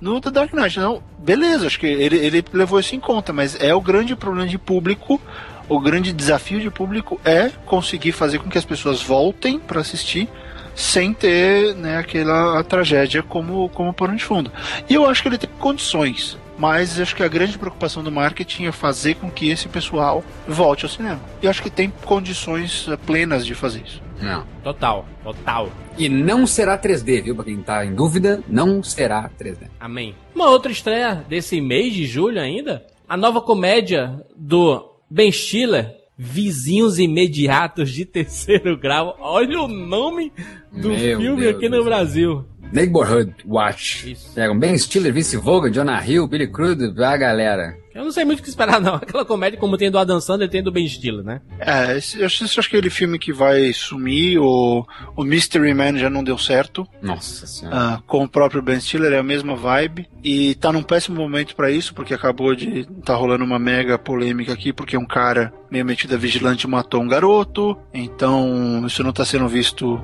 no 0.00 0.20
The 0.20 0.30
Dark 0.30 0.52
Knight. 0.52 0.78
Então, 0.78 1.02
beleza, 1.18 1.66
acho 1.66 1.78
que 1.78 1.86
ele, 1.86 2.16
ele 2.16 2.44
levou 2.52 2.80
isso 2.80 2.94
em 2.94 3.00
conta, 3.00 3.32
mas 3.32 3.60
é 3.60 3.74
o 3.74 3.80
grande 3.80 4.16
problema 4.16 4.48
de 4.48 4.58
público. 4.58 5.20
O 5.68 5.78
grande 5.78 6.12
desafio 6.12 6.60
de 6.60 6.70
público 6.70 7.20
é 7.24 7.50
conseguir 7.64 8.12
fazer 8.12 8.38
com 8.38 8.48
que 8.48 8.58
as 8.58 8.64
pessoas 8.64 9.00
voltem 9.00 9.58
para 9.58 9.80
assistir 9.80 10.28
sem 10.74 11.12
ter 11.12 11.74
né, 11.74 11.98
aquela 11.98 12.62
tragédia 12.64 13.22
como, 13.22 13.68
como 13.68 13.92
pano 13.92 14.16
de 14.16 14.24
fundo. 14.24 14.50
E 14.88 14.94
eu 14.94 15.06
acho 15.06 15.22
que 15.22 15.28
ele 15.28 15.38
tem 15.38 15.50
condições, 15.58 16.38
mas 16.58 16.98
acho 16.98 17.14
que 17.14 17.22
a 17.22 17.28
grande 17.28 17.58
preocupação 17.58 18.02
do 18.02 18.10
marketing 18.10 18.64
é 18.64 18.72
fazer 18.72 19.14
com 19.14 19.30
que 19.30 19.50
esse 19.50 19.68
pessoal 19.68 20.24
volte 20.48 20.84
ao 20.84 20.90
cinema. 20.90 21.20
E 21.42 21.48
acho 21.48 21.62
que 21.62 21.70
tem 21.70 21.92
condições 22.04 22.86
eh, 22.88 22.96
plenas 22.96 23.46
de 23.46 23.54
fazer 23.54 23.82
isso. 23.86 24.02
Não. 24.20 24.44
Total, 24.62 25.06
total. 25.22 25.70
E 25.98 26.08
não 26.08 26.46
será 26.46 26.78
3D, 26.78 27.22
viu? 27.22 27.34
Pra 27.34 27.44
quem 27.44 27.56
tá 27.62 27.84
em 27.84 27.94
dúvida, 27.94 28.42
não 28.48 28.82
será 28.82 29.28
3D. 29.38 29.68
Amém. 29.78 30.14
Uma 30.34 30.48
outra 30.50 30.70
estreia 30.70 31.14
desse 31.28 31.60
mês 31.60 31.92
de 31.92 32.06
julho 32.06 32.40
ainda, 32.40 32.84
a 33.08 33.16
nova 33.16 33.40
comédia 33.40 34.20
do 34.36 34.94
Ben 35.10 35.32
Stiller, 35.32 35.96
Vizinhos 36.16 36.98
Imediatos 36.98 37.90
de 37.90 38.04
Terceiro 38.04 38.76
Grau. 38.76 39.16
Olha 39.20 39.60
o 39.62 39.68
nome 39.68 40.30
do 40.70 40.90
Meu 40.90 41.18
filme 41.18 41.40
Deus 41.42 41.56
aqui 41.56 41.68
no 41.68 41.76
céu. 41.76 41.84
Brasil. 41.84 42.44
Neighborhood 42.72 43.34
Watch. 43.46 44.12
Isso. 44.12 44.32
Pegam 44.34 44.58
Ben 44.58 44.76
Stiller, 44.76 45.12
Vince 45.12 45.36
Vaughn, 45.36 45.70
Jonah 45.70 46.04
Hill, 46.06 46.26
Billy 46.26 46.46
Crudup, 46.46 47.02
a 47.02 47.16
galera. 47.16 47.76
Eu 47.92 48.04
não 48.04 48.12
sei 48.12 48.24
muito 48.24 48.38
o 48.38 48.42
que 48.42 48.48
esperar, 48.48 48.80
não. 48.80 48.94
Aquela 48.94 49.24
comédia 49.24 49.58
como 49.58 49.76
tem 49.76 49.90
do 49.90 49.98
Adam 49.98 50.20
Sandler, 50.20 50.48
tem 50.48 50.62
do 50.62 50.70
Ben 50.70 50.86
Stiller, 50.86 51.24
né? 51.24 51.40
É, 51.58 51.92
eu 52.18 52.26
acho, 52.26 52.48
que 52.48 52.76
é 52.76 52.78
aquele 52.78 52.88
filme 52.88 53.18
que 53.18 53.32
vai 53.32 53.72
sumir, 53.72 54.38
o, 54.38 54.86
o 55.16 55.24
Mystery 55.24 55.74
Man 55.74 55.98
já 55.98 56.08
não 56.08 56.22
deu 56.22 56.38
certo. 56.38 56.86
Nossa 57.02 57.46
senhora. 57.46 57.76
Ah, 57.76 58.02
com 58.06 58.22
o 58.22 58.28
próprio 58.28 58.62
Ben 58.62 58.78
Stiller, 58.80 59.12
é 59.12 59.18
a 59.18 59.24
mesma 59.24 59.56
vibe. 59.56 60.08
E 60.22 60.54
tá 60.54 60.72
num 60.72 60.84
péssimo 60.84 61.16
momento 61.16 61.56
pra 61.56 61.70
isso, 61.70 61.92
porque 61.92 62.14
acabou 62.14 62.54
de. 62.54 62.86
tá 63.04 63.14
rolando 63.14 63.44
uma 63.44 63.58
mega 63.58 63.98
polêmica 63.98 64.52
aqui, 64.52 64.72
porque 64.72 64.96
um 64.96 65.06
cara 65.06 65.52
meio 65.68 65.84
metido 65.84 66.14
a 66.14 66.18
vigilante 66.18 66.68
matou 66.68 67.02
um 67.02 67.08
garoto. 67.08 67.76
Então, 67.92 68.86
isso 68.86 69.02
não 69.02 69.12
tá 69.12 69.24
sendo 69.24 69.48
visto 69.48 70.00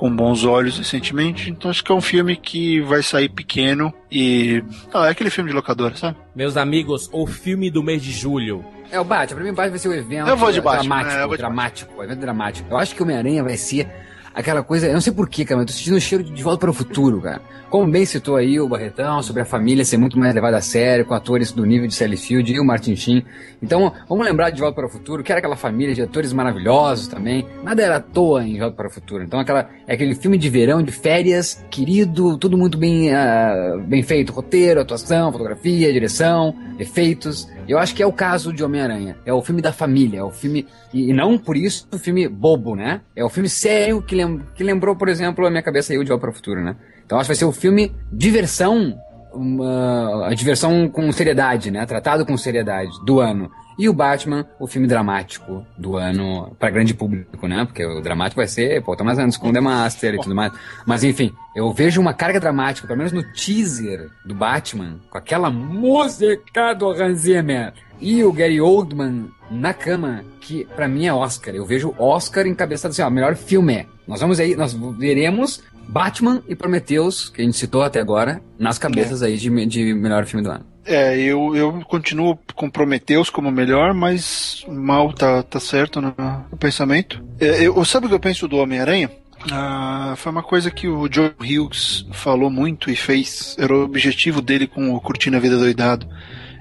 com 0.00 0.10
bons 0.10 0.46
olhos 0.46 0.78
recentemente. 0.78 1.50
Então, 1.50 1.70
acho 1.70 1.84
que 1.84 1.92
é 1.92 1.94
um 1.94 2.00
filme 2.00 2.34
que 2.34 2.80
vai 2.80 3.02
sair 3.02 3.28
pequeno 3.28 3.92
e. 4.10 4.64
Ah, 4.94 5.08
é 5.08 5.10
aquele 5.10 5.28
filme 5.28 5.50
de 5.50 5.54
locadora, 5.54 5.94
sabe? 5.94 6.16
Meus 6.34 6.56
amigos, 6.56 7.10
o 7.12 7.26
filme 7.26 7.70
do 7.70 7.82
mês 7.82 8.02
de 8.02 8.10
julho. 8.10 8.64
É 8.90 8.98
o 8.98 9.04
Batman, 9.04 9.36
pra 9.36 9.44
mim 9.44 9.50
o 9.50 9.54
Batman 9.54 9.70
vai 9.70 9.78
ser 9.78 9.88
o 9.88 9.94
evento 9.94 10.26
Eu 10.26 10.38
vou 10.38 10.50
de 10.50 10.60
Batman, 10.62 10.96
dramático, 10.96 11.12
é, 11.12 11.22
eu 11.22 11.28
vou 11.28 11.36
de 11.36 11.42
dramático, 11.42 12.02
evento 12.02 12.18
dramático. 12.18 12.68
Eu 12.72 12.78
acho 12.78 12.94
que 12.94 13.02
o 13.02 13.04
Homem-Aranha 13.04 13.44
vai 13.44 13.58
ser 13.58 13.86
aquela 14.34 14.62
coisa, 14.62 14.86
eu 14.86 14.94
não 14.94 15.02
sei 15.02 15.12
porquê, 15.12 15.44
cara, 15.44 15.58
mas 15.58 15.64
eu 15.64 15.74
tô 15.74 15.78
sentindo 15.78 15.96
o 15.98 16.00
cheiro 16.00 16.24
de 16.24 16.42
Volta 16.42 16.60
para 16.60 16.70
o 16.70 16.72
Futuro, 16.72 17.20
cara. 17.20 17.42
Como 17.70 17.88
bem 17.88 18.04
citou 18.04 18.34
aí 18.34 18.58
o 18.58 18.68
Barretão, 18.68 19.22
sobre 19.22 19.42
a 19.42 19.44
família 19.44 19.84
ser 19.84 19.96
muito 19.96 20.18
mais 20.18 20.34
levada 20.34 20.56
a 20.56 20.60
sério, 20.60 21.04
com 21.06 21.14
atores 21.14 21.52
do 21.52 21.64
nível 21.64 21.86
de 21.86 21.94
Sally 21.94 22.16
Field 22.16 22.52
e 22.52 22.58
o 22.58 22.64
Martin 22.64 22.96
Sheen. 22.96 23.24
Então, 23.62 23.92
vamos 24.08 24.26
lembrar 24.26 24.50
de 24.50 24.60
Volta 24.60 24.74
para 24.74 24.86
o 24.86 24.90
Futuro, 24.90 25.22
que 25.22 25.30
era 25.30 25.38
aquela 25.38 25.54
família 25.54 25.94
de 25.94 26.02
atores 26.02 26.32
maravilhosos 26.32 27.06
também. 27.06 27.46
Nada 27.62 27.80
era 27.80 27.96
à 27.98 28.00
toa 28.00 28.44
em 28.44 28.58
Volta 28.58 28.74
para 28.74 28.88
o 28.88 28.90
Futuro. 28.90 29.22
Então, 29.22 29.38
aquela, 29.38 29.70
é 29.86 29.94
aquele 29.94 30.16
filme 30.16 30.36
de 30.36 30.50
verão, 30.50 30.82
de 30.82 30.90
férias, 30.90 31.64
querido, 31.70 32.36
tudo 32.38 32.58
muito 32.58 32.76
bem, 32.76 33.10
uh, 33.14 33.80
bem 33.86 34.02
feito. 34.02 34.32
Roteiro, 34.32 34.80
atuação, 34.80 35.30
fotografia, 35.30 35.92
direção, 35.92 36.52
efeitos. 36.76 37.48
Eu 37.68 37.78
acho 37.78 37.94
que 37.94 38.02
é 38.02 38.06
o 38.06 38.12
caso 38.12 38.52
de 38.52 38.64
Homem-Aranha. 38.64 39.16
É 39.24 39.32
o 39.32 39.40
filme 39.42 39.62
da 39.62 39.72
família, 39.72 40.18
é 40.18 40.24
o 40.24 40.30
filme. 40.32 40.66
E, 40.92 41.12
não 41.12 41.38
por 41.38 41.56
isso 41.56 41.86
o 41.92 41.98
filme 41.98 42.26
bobo, 42.26 42.74
né? 42.74 43.00
É 43.14 43.24
o 43.24 43.28
filme 43.28 43.48
sério 43.48 44.02
que, 44.02 44.16
lem 44.16 44.40
que 44.56 44.64
lembrou, 44.64 44.96
por 44.96 45.08
exemplo, 45.08 45.46
a 45.46 45.50
minha 45.50 45.62
cabeça 45.62 45.92
aí 45.92 45.98
o 46.00 46.02
De 46.02 46.08
Volta 46.08 46.22
para 46.22 46.30
o 46.30 46.34
Futuro, 46.34 46.60
né? 46.60 46.74
Então 47.10 47.18
acho 47.18 47.26
que 47.26 47.34
vai 47.34 47.36
ser 47.36 47.44
o 47.44 47.50
filme 47.50 47.92
diversão, 48.12 48.96
uma, 49.34 50.28
a 50.28 50.32
diversão 50.32 50.88
com 50.88 51.10
seriedade, 51.10 51.68
né? 51.68 51.84
Tratado 51.84 52.24
com 52.24 52.36
seriedade 52.36 52.92
do 53.04 53.18
ano. 53.18 53.50
E 53.76 53.88
o 53.88 53.92
Batman, 53.92 54.46
o 54.60 54.68
filme 54.68 54.86
dramático 54.86 55.66
do 55.76 55.96
ano 55.96 56.54
para 56.56 56.70
grande 56.70 56.94
público, 56.94 57.48
né? 57.48 57.64
Porque 57.64 57.84
o 57.84 58.00
dramático 58.00 58.40
vai 58.40 58.46
ser, 58.46 58.80
pô, 58.84 58.94
Thomas 58.94 59.18
Anderson 59.18 59.40
com 59.40 59.52
The 59.52 59.60
Master 59.60 60.14
e 60.14 60.20
tudo 60.20 60.36
mais. 60.36 60.52
Mas 60.86 61.02
enfim, 61.02 61.32
eu 61.56 61.72
vejo 61.72 62.00
uma 62.00 62.14
carga 62.14 62.38
dramática, 62.38 62.86
pelo 62.86 62.98
menos 62.98 63.12
no 63.12 63.24
teaser 63.32 64.08
do 64.24 64.32
Batman, 64.32 65.00
com 65.10 65.18
aquela 65.18 65.50
música 65.50 66.74
do 66.74 66.90
Hans 66.90 67.22
Zimmer 67.22 67.72
e 68.00 68.22
o 68.22 68.32
Gary 68.32 68.60
Oldman 68.60 69.30
na 69.50 69.74
cama, 69.74 70.22
que 70.40 70.64
para 70.76 70.86
mim 70.86 71.06
é 71.06 71.12
Oscar. 71.12 71.56
Eu 71.56 71.66
vejo 71.66 71.92
Oscar 71.98 72.46
encabeçado 72.46 72.92
assim, 72.92 73.02
ó, 73.02 73.10
melhor 73.10 73.34
filme. 73.34 73.88
Nós 74.06 74.20
vamos 74.20 74.38
aí, 74.38 74.54
nós 74.54 74.74
veremos 74.96 75.60
Batman 75.90 76.40
e 76.48 76.54
Prometheus, 76.54 77.28
que 77.28 77.42
a 77.42 77.44
gente 77.44 77.56
citou 77.56 77.82
até 77.82 78.00
agora, 78.00 78.40
nas 78.56 78.78
cabeças 78.78 79.22
é. 79.22 79.26
aí 79.26 79.36
de, 79.36 79.66
de 79.66 79.92
melhor 79.92 80.24
filme 80.24 80.44
do 80.44 80.50
ano. 80.52 80.64
É, 80.84 81.18
eu, 81.18 81.54
eu 81.54 81.80
continuo 81.84 82.38
com 82.54 82.70
Prometheus 82.70 83.28
como 83.28 83.50
melhor, 83.50 83.92
mas 83.92 84.64
mal 84.68 85.12
tá, 85.12 85.42
tá 85.42 85.58
certo 85.58 86.00
no, 86.00 86.14
no 86.50 86.56
pensamento. 86.56 87.22
É, 87.40 87.62
eu, 87.62 87.84
sabe 87.84 88.06
o 88.06 88.08
que 88.08 88.14
eu 88.14 88.20
penso 88.20 88.46
do 88.46 88.56
Homem-Aranha? 88.56 89.10
Ah, 89.50 90.14
foi 90.16 90.30
uma 90.30 90.42
coisa 90.42 90.70
que 90.70 90.86
o 90.86 91.08
John 91.08 91.32
Hughes 91.40 92.06
falou 92.12 92.50
muito 92.50 92.90
e 92.90 92.94
fez. 92.94 93.56
Era 93.58 93.74
o 93.74 93.82
objetivo 93.82 94.40
dele 94.40 94.66
com 94.66 94.94
o 94.94 95.00
Curtindo 95.00 95.36
a 95.36 95.40
Vida 95.40 95.56
Doidado. 95.56 96.06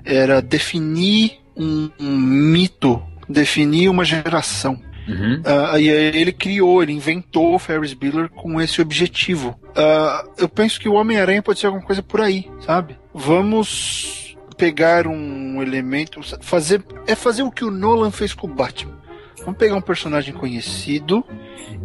Era 0.04 0.42
definir 0.42 1.40
um, 1.56 1.90
um 2.00 2.18
mito, 2.18 3.02
definir 3.28 3.90
uma 3.90 4.04
geração. 4.04 4.82
Uhum. 5.10 5.42
Uh, 5.42 5.80
e 5.80 5.90
ele 5.90 6.32
criou, 6.32 6.84
ele 6.84 6.94
inventou 6.94 7.56
o 7.56 7.60
Ferris 7.60 7.94
Bueller 7.94 8.30
com 8.30 8.62
esse 8.62 8.82
objetivo. 8.82 9.60
Uh, 9.70 10.30
eu 10.38 10.48
penso 10.48 10.80
que 10.80 10.88
o 10.88 10.94
Homem-Aranha 10.94 11.42
pode 11.42 11.60
ser 11.60 11.68
alguma 11.68 11.84
coisa 11.84 12.04
por 12.04 12.22
aí, 12.22 12.50
sabe? 12.66 12.98
Vamos 13.14 14.38
pegar 14.58 15.08
um 15.08 15.62
elemento, 15.62 16.20
fazer 16.42 16.84
é 17.08 17.16
fazer 17.16 17.44
o 17.44 17.52
que 17.52 17.64
o 17.64 17.72
Nolan 17.72 18.12
fez 18.12 18.34
com 18.34 18.46
o 18.46 18.54
Batman. 18.54 18.99
Vamos 19.40 19.58
pegar 19.58 19.76
um 19.76 19.82
personagem 19.82 20.34
conhecido 20.34 21.26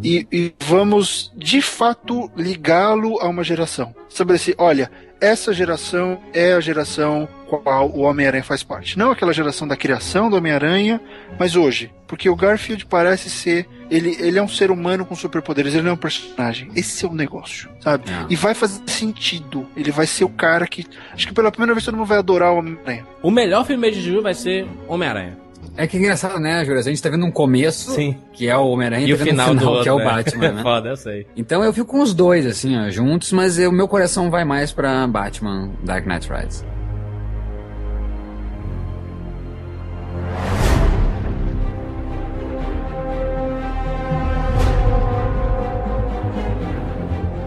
e, 0.02 0.26
e 0.30 0.54
vamos 0.60 1.32
de 1.36 1.60
fato 1.62 2.30
ligá-lo 2.36 3.20
a 3.20 3.28
uma 3.28 3.44
geração. 3.44 3.94
Estabelecer, 4.08 4.54
olha, 4.58 4.90
essa 5.20 5.54
geração 5.54 6.20
é 6.32 6.52
a 6.52 6.60
geração 6.60 7.28
qual 7.46 7.88
o 7.90 8.00
Homem-Aranha 8.00 8.44
faz 8.44 8.62
parte. 8.62 8.98
Não 8.98 9.10
aquela 9.10 9.32
geração 9.32 9.66
da 9.66 9.76
criação 9.76 10.28
do 10.28 10.36
Homem-Aranha, 10.36 11.00
mas 11.38 11.56
hoje. 11.56 11.90
Porque 12.06 12.28
o 12.28 12.36
Garfield 12.36 12.84
parece 12.86 13.30
ser. 13.30 13.66
Ele, 13.90 14.16
ele 14.20 14.38
é 14.38 14.42
um 14.42 14.48
ser 14.48 14.70
humano 14.70 15.06
com 15.06 15.14
superpoderes, 15.14 15.72
ele 15.72 15.82
não 15.82 15.90
é 15.90 15.94
um 15.94 15.98
personagem. 15.98 16.68
Esse 16.76 17.04
é 17.04 17.08
o 17.08 17.14
negócio, 17.14 17.70
sabe? 17.80 18.10
É. 18.10 18.26
E 18.28 18.36
vai 18.36 18.54
fazer 18.54 18.82
sentido. 18.86 19.66
Ele 19.76 19.90
vai 19.90 20.06
ser 20.06 20.24
o 20.24 20.28
cara 20.28 20.66
que. 20.66 20.86
Acho 21.12 21.28
que 21.28 21.34
pela 21.34 21.50
primeira 21.50 21.74
vez 21.74 21.84
todo 21.84 21.96
mundo 21.96 22.06
vai 22.06 22.18
adorar 22.18 22.52
o 22.52 22.58
Homem-Aranha. 22.58 23.06
O 23.22 23.30
melhor 23.30 23.64
filme 23.64 23.90
de 23.90 24.00
Ju 24.00 24.20
vai 24.20 24.34
ser 24.34 24.66
Homem-Aranha. 24.86 25.43
É 25.76 25.86
que 25.86 25.96
é 25.96 26.00
engraçado, 26.00 26.38
né, 26.38 26.64
Júlio? 26.64 26.78
A 26.78 26.82
gente 26.82 27.02
tá 27.02 27.08
vendo 27.08 27.26
um 27.26 27.30
começo, 27.30 27.92
Sim. 27.92 28.16
que 28.32 28.48
é 28.48 28.56
o 28.56 28.68
Homem-Aranha, 28.68 29.06
e 29.06 29.12
o 29.12 29.18
final, 29.18 29.48
final 29.48 29.66
outro, 29.66 29.82
que 29.82 29.88
é 29.88 29.92
o 29.92 29.98
né? 29.98 30.04
Batman, 30.04 30.52
né? 30.52 30.62
Foda, 30.62 30.88
eu 30.90 30.96
sei. 30.96 31.26
Então 31.36 31.64
eu 31.64 31.72
fico 31.72 31.86
com 31.86 32.00
os 32.00 32.14
dois, 32.14 32.46
assim, 32.46 32.76
ó, 32.76 32.88
juntos, 32.90 33.32
mas 33.32 33.58
o 33.58 33.72
meu 33.72 33.88
coração 33.88 34.30
vai 34.30 34.44
mais 34.44 34.70
pra 34.72 35.06
Batman 35.08 35.70
Dark 35.82 36.06
Knight 36.06 36.28
Rises. 36.32 36.64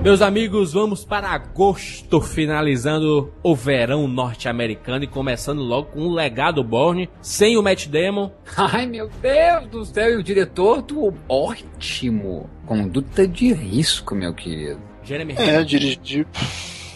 Meus 0.07 0.21
amigos, 0.21 0.71
vamos 0.71 1.03
para 1.03 1.27
agosto, 1.27 2.21
finalizando 2.21 3.29
o 3.43 3.53
verão 3.53 4.07
norte-americano 4.07 5.03
e 5.03 5.07
começando 5.07 5.61
logo 5.61 5.89
com 5.89 5.99
o 5.99 6.13
legado 6.13 6.63
Borne, 6.63 7.09
sem 7.21 7.57
o 7.57 7.61
Matt 7.61 7.87
Damon. 7.87 8.31
Ai, 8.55 8.85
meu 8.85 9.09
Deus 9.21 9.67
do 9.67 9.83
céu, 9.83 10.11
e 10.11 10.15
o 10.15 10.23
diretor 10.23 10.81
do 10.81 11.13
ótimo 11.27 12.49
Conduta 12.65 13.27
de 13.27 13.51
Risco, 13.51 14.15
meu 14.15 14.33
querido. 14.33 14.79
Jeremy 15.03 15.35
É, 15.37 15.61
dirigir... 15.61 16.25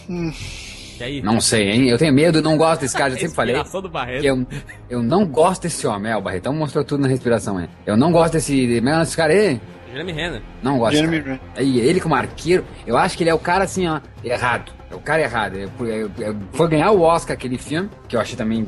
Hum. 0.09 0.31
Não 1.21 1.41
sei, 1.41 1.69
hein? 1.69 1.89
Eu 1.89 1.97
tenho 1.97 2.13
medo, 2.13 2.41
não 2.41 2.55
gosto 2.55 2.81
desse 2.81 2.95
cara, 2.95 3.13
eu 3.13 3.17
sempre 3.19 3.35
falei. 3.35 3.55
Que 4.21 4.27
eu, 4.27 4.47
eu 4.89 5.03
não 5.03 5.25
gosto 5.25 5.63
desse 5.63 5.85
homem. 5.85 6.13
É, 6.13 6.15
o 6.15 6.21
Barretão 6.21 6.53
mostrou 6.53 6.85
tudo 6.85 7.01
na 7.01 7.09
respiração, 7.09 7.59
hein? 7.59 7.67
Eu 7.85 7.97
não 7.97 8.11
gosto 8.11 8.33
desse. 8.33 8.79
Desse 8.79 9.17
cara 9.17 9.33
aí. 9.33 9.59
Jeremy 9.91 10.11
Renner. 10.11 10.41
Não 10.63 10.77
gosto. 10.77 10.95
Jeremy 10.95 11.19
Renner. 11.19 11.39
E 11.59 11.79
ele 11.79 11.99
como 11.99 12.15
arqueiro, 12.15 12.63
eu 12.87 12.97
acho 12.97 13.17
que 13.17 13.23
ele 13.23 13.29
é 13.29 13.33
o 13.33 13.39
cara 13.39 13.65
assim, 13.65 13.87
ó, 13.87 13.99
errado. 14.23 14.71
É 14.89 14.95
o 14.95 14.99
cara 14.99 15.21
errado. 15.21 15.55
Foi 16.53 16.67
ganhar 16.67 16.91
o 16.91 17.01
Oscar 17.01 17.35
aquele 17.35 17.57
filme, 17.57 17.89
que 18.07 18.15
eu 18.15 18.19
achei 18.19 18.35
também. 18.35 18.65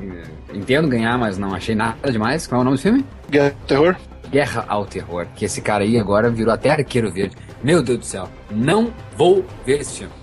Entendo 0.54 0.88
ganhar, 0.88 1.18
mas 1.18 1.38
não 1.38 1.54
achei 1.54 1.76
nada 1.76 2.12
demais. 2.12 2.48
Qual 2.48 2.60
é 2.60 2.62
o 2.62 2.66
nome 2.66 2.78
do 2.78 2.82
filme? 2.82 3.06
Guerra 3.30 3.50
ao 3.50 3.68
Terror. 3.68 3.96
Guerra 4.30 4.66
ao 4.68 4.86
Terror. 4.86 5.28
Que 5.36 5.46
esse 5.46 5.62
cara 5.62 5.84
aí 5.84 5.98
agora 5.98 6.30
virou 6.30 6.54
até 6.54 6.72
arqueiro 6.72 7.12
verde. 7.12 7.36
Meu 7.64 7.82
Deus 7.82 8.00
do 8.00 8.06
céu. 8.06 8.30
Não 8.50 8.94
vou 9.18 9.46
ver 9.66 9.82
esse 9.82 10.00
filme. 10.00 10.14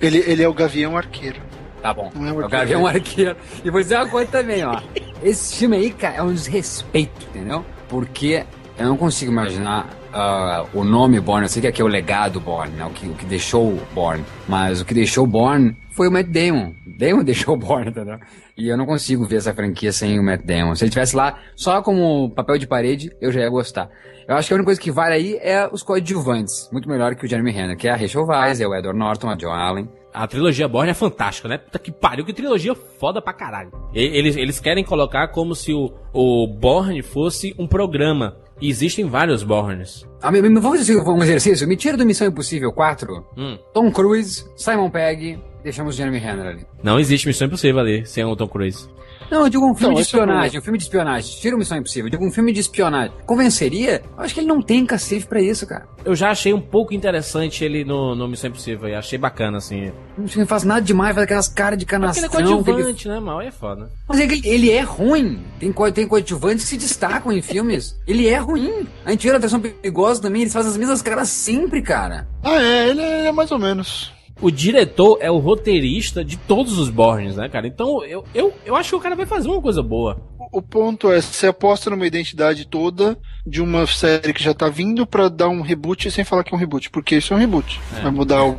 Ele, 0.00 0.18
ele 0.26 0.42
é 0.42 0.48
o 0.48 0.54
Gavião 0.54 0.96
Arqueiro. 0.96 1.40
Tá 1.82 1.92
bom. 1.92 2.10
Não 2.14 2.28
é 2.28 2.32
o, 2.32 2.46
o 2.46 2.48
Gavião 2.48 2.86
Arqueiro. 2.86 3.36
E 3.64 3.70
vou 3.70 3.80
dizer 3.80 3.96
uma 3.96 4.08
coisa 4.08 4.30
também, 4.30 4.64
ó. 4.64 4.80
Esse 5.22 5.56
filme 5.56 5.76
aí, 5.76 5.90
cara, 5.90 6.16
é 6.16 6.22
um 6.22 6.32
desrespeito, 6.32 7.26
entendeu? 7.30 7.64
Porque 7.88 8.44
eu 8.78 8.86
não 8.86 8.96
consigo 8.96 9.30
imaginar 9.30 9.86
uh, 10.12 10.68
o 10.78 10.84
nome 10.84 11.20
Born, 11.20 11.44
eu 11.44 11.48
sei 11.48 11.62
que 11.62 11.68
aqui 11.68 11.82
é 11.82 11.84
o 11.84 11.88
legado 11.88 12.40
Born, 12.40 12.70
né? 12.76 12.84
o, 12.84 12.90
que, 12.90 13.06
o 13.06 13.14
que 13.14 13.24
deixou 13.26 13.80
Born, 13.94 14.24
mas 14.48 14.80
o 14.80 14.84
que 14.84 14.94
deixou 14.94 15.26
Born 15.26 15.76
foi 15.90 16.08
o 16.08 16.12
Matt 16.12 16.26
Damon. 16.28 16.74
Damon 16.86 17.22
deixou 17.24 17.56
Born, 17.56 17.90
entendeu? 17.90 18.18
E 18.56 18.68
eu 18.68 18.76
não 18.76 18.86
consigo 18.86 19.24
ver 19.24 19.36
essa 19.36 19.54
franquia 19.54 19.92
sem 19.92 20.18
o 20.18 20.22
Matt 20.22 20.42
Damon. 20.44 20.74
Se 20.74 20.84
ele 20.84 20.90
tivesse 20.90 21.16
lá 21.16 21.38
só 21.56 21.82
como 21.82 22.30
papel 22.30 22.58
de 22.58 22.66
parede, 22.66 23.10
eu 23.20 23.32
já 23.32 23.40
ia 23.40 23.48
gostar. 23.48 23.88
Eu 24.28 24.36
acho 24.36 24.48
que 24.48 24.54
a 24.54 24.56
única 24.56 24.66
coisa 24.66 24.80
que 24.80 24.90
vale 24.90 25.14
aí 25.14 25.38
é 25.40 25.68
os 25.70 25.82
coadjuvantes. 25.82 26.68
Muito 26.72 26.88
melhor 26.88 27.14
que 27.14 27.24
o 27.24 27.28
Jeremy 27.28 27.50
Renner, 27.50 27.76
que 27.76 27.88
é 27.88 27.90
a 27.90 27.96
Rachel 27.96 28.24
Weisz, 28.24 28.60
é 28.60 28.66
o 28.66 28.74
Edward 28.74 28.98
Norton, 28.98 29.28
a 29.28 29.38
Joan 29.38 29.56
Allen. 29.56 29.88
A 30.14 30.26
trilogia 30.26 30.68
Born 30.68 30.90
é 30.90 30.94
fantástica, 30.94 31.48
né? 31.48 31.56
Puta 31.56 31.78
que 31.78 31.90
pariu, 31.90 32.24
que 32.24 32.34
trilogia 32.34 32.74
foda 32.74 33.22
pra 33.22 33.32
caralho. 33.32 33.72
Eles, 33.94 34.36
eles 34.36 34.60
querem 34.60 34.84
colocar 34.84 35.28
como 35.28 35.54
se 35.54 35.72
o, 35.72 35.90
o 36.12 36.46
Born 36.46 37.00
fosse 37.02 37.54
um 37.58 37.66
programa. 37.66 38.36
E 38.62 38.68
existem 38.68 39.04
vários 39.06 39.42
Borns. 39.42 40.06
Ah, 40.22 40.30
vamos 40.30 40.78
fazer 40.78 40.96
um 40.96 41.22
exercício? 41.24 41.66
Me 41.66 41.76
tira 41.76 41.96
do 41.96 42.06
Missão 42.06 42.28
Impossível 42.28 42.72
4. 42.72 43.26
Hum. 43.36 43.58
Tom 43.74 43.90
Cruise, 43.90 44.44
Simon 44.54 44.88
Pegg, 44.88 45.36
deixamos 45.64 45.96
Jeremy 45.96 46.18
Renner 46.18 46.46
ali. 46.46 46.66
Não 46.80 47.00
existe 47.00 47.26
Missão 47.26 47.48
Impossível 47.48 47.80
ali, 47.80 48.06
sem 48.06 48.24
o 48.24 48.36
Tom 48.36 48.46
Cruise. 48.46 48.88
Não, 49.32 49.44
eu 49.44 49.48
digo 49.48 49.64
um 49.64 49.74
filme 49.74 49.94
então, 49.94 49.94
de 49.94 50.00
espionagem, 50.02 50.60
um 50.60 50.62
filme 50.62 50.76
de 50.76 50.84
espionagem. 50.84 51.40
Tira 51.40 51.56
o 51.56 51.58
Missão 51.58 51.78
Impossível, 51.78 52.06
eu 52.08 52.10
digo 52.10 52.26
um 52.26 52.30
filme 52.30 52.52
de 52.52 52.60
espionagem. 52.60 53.16
Convenceria? 53.24 54.02
Eu 54.14 54.22
acho 54.22 54.34
que 54.34 54.40
ele 54.40 54.46
não 54.46 54.60
tem 54.60 54.84
cacife 54.84 55.26
pra 55.26 55.40
isso, 55.40 55.66
cara. 55.66 55.88
Eu 56.04 56.14
já 56.14 56.30
achei 56.30 56.52
um 56.52 56.60
pouco 56.60 56.92
interessante 56.92 57.64
ele 57.64 57.82
no, 57.82 58.14
no 58.14 58.28
Missão 58.28 58.50
Impossível, 58.50 58.90
e 58.90 58.94
achei 58.94 59.18
bacana, 59.18 59.56
assim. 59.56 59.90
Não 60.18 60.46
faz 60.46 60.64
nada 60.64 60.82
demais, 60.82 61.14
faz 61.14 61.24
aquelas 61.24 61.48
caras 61.48 61.78
de 61.78 61.86
canastrão. 61.86 62.28
Porque 62.28 62.42
ele 62.42 62.50
é 62.50 62.62
coadjuvante, 62.62 63.08
ele... 63.08 63.14
né, 63.14 63.20
mal? 63.20 63.40
É 63.40 63.50
foda. 63.50 63.90
Mas 64.06 64.20
ele, 64.20 64.42
ele 64.44 64.70
é 64.70 64.82
ruim. 64.82 65.42
Tem, 65.58 65.72
tem 65.94 66.06
coadjuvantes 66.06 66.64
que 66.64 66.70
se 66.72 66.76
destacam 66.76 67.32
em 67.32 67.40
filmes. 67.40 67.98
Ele 68.06 68.28
é 68.28 68.36
ruim. 68.36 68.86
A 69.02 69.12
gente 69.12 69.26
vê 69.26 69.32
a 69.32 69.36
atração 69.38 69.60
perigosa 69.60 70.20
também, 70.20 70.42
eles 70.42 70.52
fazem 70.52 70.72
as 70.72 70.76
mesmas 70.76 71.00
caras 71.00 71.30
sempre, 71.30 71.80
cara. 71.80 72.28
Ah, 72.42 72.62
é, 72.62 72.90
ele 72.90 73.00
é 73.00 73.32
mais 73.32 73.50
ou 73.50 73.58
menos 73.58 74.12
o 74.42 74.50
diretor 74.50 75.18
é 75.20 75.30
o 75.30 75.38
roteirista 75.38 76.24
de 76.24 76.36
todos 76.36 76.76
os 76.76 76.90
Borns, 76.90 77.36
né, 77.36 77.48
cara? 77.48 77.66
Então 77.66 78.04
eu, 78.04 78.24
eu, 78.34 78.52
eu 78.66 78.74
acho 78.74 78.90
que 78.90 78.96
o 78.96 79.00
cara 79.00 79.14
vai 79.14 79.24
fazer 79.24 79.48
uma 79.48 79.62
coisa 79.62 79.82
boa. 79.82 80.20
O, 80.52 80.60
ponto 80.60 81.10
é, 81.10 81.20
você 81.20 81.46
aposta 81.46 81.88
numa 81.88 82.06
identidade 82.06 82.66
toda 82.66 83.16
de 83.46 83.62
uma 83.62 83.86
série 83.86 84.34
que 84.34 84.42
já 84.42 84.52
tá 84.52 84.68
vindo 84.68 85.06
para 85.06 85.28
dar 85.28 85.48
um 85.48 85.62
reboot 85.62 86.10
sem 86.10 86.24
falar 86.24 86.42
que 86.42 86.52
é 86.52 86.56
um 86.56 86.60
reboot, 86.60 86.90
porque 86.90 87.16
isso 87.16 87.32
é 87.32 87.36
um 87.36 87.40
reboot. 87.40 87.80
É. 87.96 88.02
Vai 88.02 88.10
mudar 88.10 88.44
o 88.44 88.58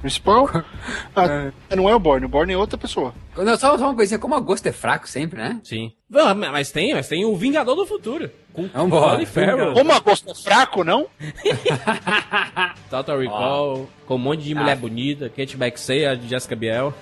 principal. 0.00 0.50
Ah, 1.14 1.52
é. 1.70 1.76
Não 1.76 1.88
é 1.88 1.94
o 1.94 1.98
Born, 1.98 2.24
o 2.24 2.28
Born 2.28 2.52
é 2.52 2.56
outra 2.56 2.78
pessoa. 2.78 3.14
Não, 3.36 3.56
só, 3.56 3.76
só 3.76 3.84
uma 3.84 3.94
coisinha, 3.94 4.18
como 4.18 4.36
o 4.36 4.40
gosto 4.40 4.66
é 4.66 4.72
fraco 4.72 5.08
sempre, 5.08 5.38
né? 5.38 5.60
Sim. 5.62 5.92
Mas 6.08 6.70
tem, 6.70 6.94
mas 6.94 7.08
tem 7.08 7.24
o 7.24 7.36
Vingador 7.36 7.76
do 7.76 7.86
Futuro. 7.86 8.30
Com 8.52 8.66
Vambora. 8.68 9.12
Colin 9.12 9.26
Farrell, 9.26 9.72
Como 9.74 9.92
agosto 9.92 10.30
é 10.30 10.34
fraco, 10.34 10.82
não? 10.84 11.06
Total 12.90 13.18
Recall, 13.18 13.88
com 14.06 14.14
um 14.16 14.18
monte 14.18 14.42
de 14.42 14.54
mulher 14.54 14.76
bonita, 14.76 15.28
Kate 15.28 15.56
Beckinsale, 15.56 16.20
Jessica 16.28 16.56
Biel. 16.56 16.92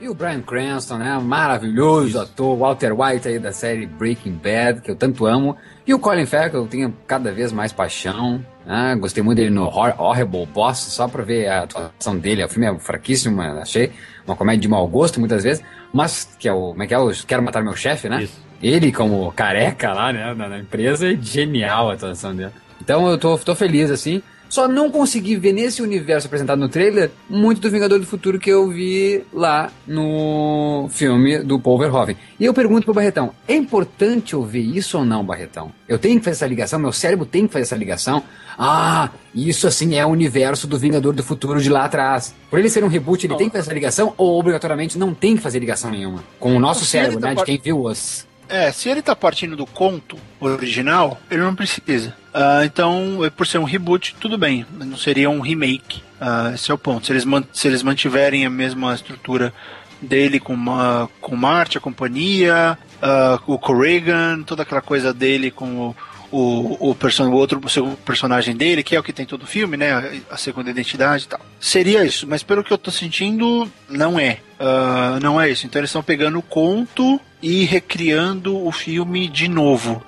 E 0.00 0.08
o 0.08 0.14
Brian 0.14 0.40
Cranston, 0.40 0.98
né? 0.98 1.18
Maravilhoso 1.18 2.20
ator. 2.20 2.56
Walter 2.56 2.92
White 2.92 3.26
aí 3.26 3.38
da 3.40 3.50
série 3.52 3.84
Breaking 3.84 4.34
Bad, 4.34 4.80
que 4.80 4.90
eu 4.92 4.94
tanto 4.94 5.26
amo. 5.26 5.56
E 5.84 5.92
o 5.92 5.98
Colin 5.98 6.24
Farrell, 6.24 6.50
que 6.50 6.56
eu 6.56 6.66
tenho 6.68 6.96
cada 7.04 7.32
vez 7.32 7.50
mais 7.52 7.72
paixão. 7.72 8.44
né? 8.64 8.94
Gostei 9.00 9.24
muito 9.24 9.38
dele 9.38 9.50
no 9.50 9.64
Hor- 9.64 9.94
Horrible 9.98 10.46
Boss, 10.46 10.78
só 10.78 11.08
pra 11.08 11.24
ver 11.24 11.48
a 11.48 11.64
atuação 11.64 12.16
dele. 12.16 12.44
O 12.44 12.48
filme 12.48 12.66
é 12.68 12.78
fraquíssimo, 12.78 13.42
achei. 13.42 13.92
Uma 14.24 14.36
comédia 14.36 14.60
de 14.60 14.68
mau 14.68 14.86
gosto, 14.86 15.18
muitas 15.18 15.42
vezes. 15.42 15.64
Mas, 15.92 16.28
que 16.38 16.48
é 16.48 16.52
o... 16.52 16.68
Como 16.70 16.82
é 16.82 16.86
que 16.86 16.94
é? 16.94 16.98
O 16.98 17.10
Quero 17.26 17.42
Matar 17.42 17.64
Meu 17.64 17.74
Chefe, 17.74 18.08
né? 18.08 18.22
Isso. 18.22 18.40
Ele, 18.62 18.90
como 18.92 19.30
careca 19.32 19.92
lá, 19.92 20.12
né? 20.12 20.34
Na, 20.34 20.48
na 20.48 20.58
empresa, 20.58 21.12
é 21.12 21.16
genial 21.20 21.90
a 21.90 21.94
atuação 21.94 22.34
dele. 22.34 22.50
Então 22.80 23.08
eu 23.08 23.18
tô, 23.18 23.36
tô 23.38 23.54
feliz, 23.54 23.90
assim. 23.90 24.22
Só 24.48 24.66
não 24.66 24.90
consegui 24.90 25.36
ver 25.36 25.52
nesse 25.52 25.82
universo 25.82 26.26
apresentado 26.26 26.58
no 26.58 26.70
trailer 26.70 27.10
muito 27.28 27.60
do 27.60 27.70
Vingador 27.70 27.98
do 27.98 28.06
Futuro 28.06 28.38
que 28.38 28.48
eu 28.48 28.66
vi 28.70 29.22
lá 29.30 29.70
no 29.86 30.88
filme 30.90 31.40
do 31.40 31.60
Paul 31.60 31.78
Verhoeven. 31.78 32.16
E 32.40 32.46
eu 32.46 32.54
pergunto 32.54 32.86
pro 32.86 32.94
Barretão, 32.94 33.34
é 33.46 33.54
importante 33.54 34.32
eu 34.32 34.42
ver 34.42 34.60
isso 34.62 34.96
ou 34.96 35.04
não, 35.04 35.22
Barretão? 35.22 35.70
Eu 35.86 35.98
tenho 35.98 36.18
que 36.18 36.24
fazer 36.24 36.36
essa 36.36 36.46
ligação? 36.46 36.78
Meu 36.78 36.92
cérebro 36.92 37.26
tem 37.26 37.46
que 37.46 37.52
fazer 37.52 37.64
essa 37.64 37.76
ligação? 37.76 38.22
Ah, 38.58 39.10
isso 39.34 39.66
assim 39.66 39.96
é 39.96 40.06
o 40.06 40.08
universo 40.08 40.66
do 40.66 40.78
Vingador 40.78 41.12
do 41.12 41.22
Futuro 41.22 41.60
de 41.60 41.68
lá 41.68 41.84
atrás. 41.84 42.34
Por 42.48 42.58
ele 42.58 42.70
ser 42.70 42.82
um 42.82 42.88
reboot, 42.88 43.26
ele 43.26 43.36
tem 43.36 43.48
que 43.50 43.52
fazer 43.52 43.66
essa 43.68 43.74
ligação 43.74 44.14
ou 44.16 44.38
obrigatoriamente 44.40 44.98
não 44.98 45.12
tem 45.12 45.36
que 45.36 45.42
fazer 45.42 45.58
ligação 45.58 45.90
nenhuma? 45.90 46.24
Com 46.40 46.56
o 46.56 46.58
nosso 46.58 46.86
cérebro, 46.86 47.20
tá 47.20 47.26
né? 47.26 47.32
De 47.34 47.36
par- 47.36 47.44
quem 47.44 47.60
viu 47.62 47.84
os... 47.84 48.26
É, 48.48 48.72
se 48.72 48.88
ele 48.88 49.02
tá 49.02 49.14
partindo 49.14 49.56
do 49.56 49.66
conto 49.66 50.16
original, 50.40 51.20
ele 51.30 51.42
não 51.42 51.54
precisa. 51.54 52.14
Ah, 52.32 52.64
então, 52.64 53.24
é 53.24 53.30
por 53.30 53.46
ser 53.46 53.58
um 53.58 53.64
reboot, 53.64 54.14
tudo 54.18 54.38
bem. 54.38 54.64
Não 54.72 54.96
seria 54.96 55.28
um 55.28 55.40
remake. 55.40 56.02
Ah, 56.20 56.52
esse 56.54 56.70
é 56.70 56.74
o 56.74 56.78
ponto. 56.78 57.06
Se 57.06 57.12
eles, 57.12 57.24
se 57.52 57.68
eles 57.68 57.82
mantiverem 57.82 58.46
a 58.46 58.50
mesma 58.50 58.94
estrutura 58.94 59.52
dele 60.00 60.38
com, 60.38 60.54
uma, 60.54 61.10
com 61.20 61.36
Marte, 61.36 61.78
a 61.78 61.80
companhia, 61.80 62.78
ah, 63.02 63.38
o 63.46 63.58
Corrigan, 63.58 64.42
toda 64.42 64.62
aquela 64.62 64.80
coisa 64.80 65.12
dele 65.12 65.50
com 65.50 65.88
o, 65.88 65.96
o, 66.30 66.90
o, 66.90 66.94
person 66.94 67.28
o 67.28 67.32
outro 67.32 67.60
o 67.60 67.96
personagem 67.96 68.56
dele, 68.56 68.82
que 68.82 68.94
é 68.94 69.00
o 69.00 69.02
que 69.02 69.12
tem 69.12 69.26
todo 69.26 69.42
o 69.42 69.46
filme, 69.46 69.76
né? 69.76 69.92
A, 69.92 70.34
a 70.34 70.36
segunda 70.36 70.70
identidade 70.70 71.24
e 71.24 71.28
tal. 71.28 71.40
Seria 71.60 72.04
isso, 72.04 72.26
mas 72.26 72.42
pelo 72.42 72.62
que 72.62 72.72
eu 72.72 72.78
tô 72.78 72.90
sentindo, 72.90 73.70
não 73.88 74.18
é. 74.18 74.38
Ah, 74.58 75.18
não 75.22 75.40
é 75.40 75.50
isso. 75.50 75.66
Então 75.66 75.80
eles 75.80 75.90
estão 75.90 76.02
pegando 76.02 76.38
o 76.38 76.42
conto 76.42 77.20
e 77.42 77.64
recriando 77.64 78.56
o 78.64 78.72
filme 78.72 79.28
de 79.28 79.48
novo. 79.48 80.02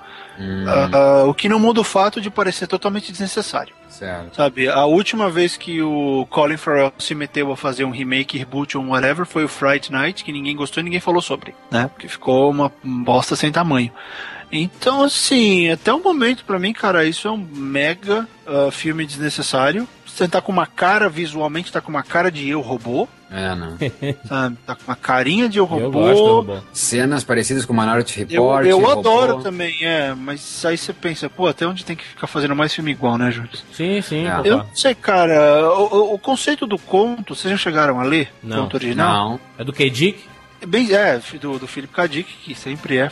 Ah, 0.67 0.89
ah, 0.91 1.23
o 1.25 1.33
que 1.33 1.47
não 1.47 1.59
muda 1.59 1.81
o 1.81 1.83
fato 1.83 2.19
de 2.19 2.29
parecer 2.29 2.67
totalmente 2.67 3.11
desnecessário. 3.11 3.75
Certo. 3.87 4.35
Sabe, 4.35 4.67
a 4.67 4.85
última 4.85 5.29
vez 5.29 5.55
que 5.55 5.81
o 5.81 6.25
Colin 6.29 6.57
Farrell 6.57 6.93
se 6.97 7.13
meteu 7.13 7.51
a 7.51 7.57
fazer 7.57 7.83
um 7.83 7.91
remake, 7.91 8.37
reboot 8.37 8.77
ou 8.77 8.85
whatever 8.87 9.25
foi 9.25 9.43
o 9.43 9.47
Fright 9.47 9.91
Night, 9.91 10.23
que 10.23 10.31
ninguém 10.31 10.55
gostou 10.55 10.81
e 10.81 10.83
ninguém 10.83 10.99
falou 10.99 11.21
sobre, 11.21 11.53
né? 11.69 11.89
Porque 11.93 12.07
ficou 12.07 12.49
uma 12.49 12.71
bosta 12.83 13.35
sem 13.35 13.51
tamanho. 13.51 13.91
Então, 14.51 15.03
assim, 15.03 15.69
até 15.69 15.93
o 15.93 16.01
momento, 16.03 16.43
pra 16.45 16.59
mim, 16.59 16.73
cara, 16.73 17.05
isso 17.05 17.27
é 17.27 17.31
um 17.31 17.37
mega 17.37 18.27
ah, 18.45 18.69
filme 18.71 19.05
desnecessário. 19.05 19.87
Você 20.05 20.27
tá 20.27 20.41
com 20.41 20.51
uma 20.51 20.67
cara, 20.67 21.07
visualmente, 21.07 21.71
tá 21.71 21.79
com 21.79 21.89
uma 21.89 22.03
cara 22.03 22.29
de 22.29 22.47
eu 22.49 22.59
robô, 22.59 23.07
É, 23.31 23.55
não. 23.55 23.77
sabe? 24.27 24.57
Tá 24.67 24.75
com 24.75 24.83
uma 24.85 24.95
carinha 24.95 25.47
de 25.47 25.57
eu 25.57 25.63
robô. 25.63 26.05
Eu 26.09 26.15
robô. 26.17 26.57
Cenas 26.73 27.23
parecidas 27.23 27.63
com 27.65 27.71
Minority 27.73 28.19
Eu, 28.19 28.27
Report. 28.27 28.65
eu 28.65 28.79
robô. 28.81 28.99
adoro 28.99 29.41
também, 29.41 29.73
é, 29.85 30.13
mas 30.13 30.65
aí 30.65 30.77
você 30.77 30.91
pensa, 30.91 31.29
pô, 31.29 31.47
até 31.47 31.65
onde 31.65 31.85
tem 31.85 31.95
que 31.95 32.03
ficar 32.03 32.27
fazendo 32.27 32.53
mais 32.53 32.73
filme 32.75 32.91
igual, 32.91 33.17
né, 33.17 33.31
Júlio? 33.31 33.49
Sim, 33.73 34.01
sim. 34.01 34.25
Papá. 34.25 34.41
Eu 34.45 34.57
não 34.57 34.75
sei, 34.75 34.93
cara, 34.93 35.69
o, 35.79 35.95
o- 35.95 36.13
o 36.15 36.19
conceito 36.19 36.67
do 36.67 36.77
conto, 36.77 37.33
vocês 37.33 37.49
já 37.49 37.57
chegaram 37.57 37.97
a 37.97 38.03
ler? 38.03 38.33
Não. 38.43 38.57
O 38.57 38.61
conto 38.63 38.73
original? 38.75 39.29
Não. 39.29 39.39
É 39.57 39.63
do 39.63 39.71
K-Dick? 39.71 40.25
É 40.61 40.65
Bem, 40.65 40.91
é, 40.93 41.21
do, 41.39 41.57
do 41.57 41.67
Philip 41.67 41.91
K. 41.93 42.05
Dick, 42.07 42.29
que 42.43 42.53
sempre 42.53 42.97
é 42.97 43.09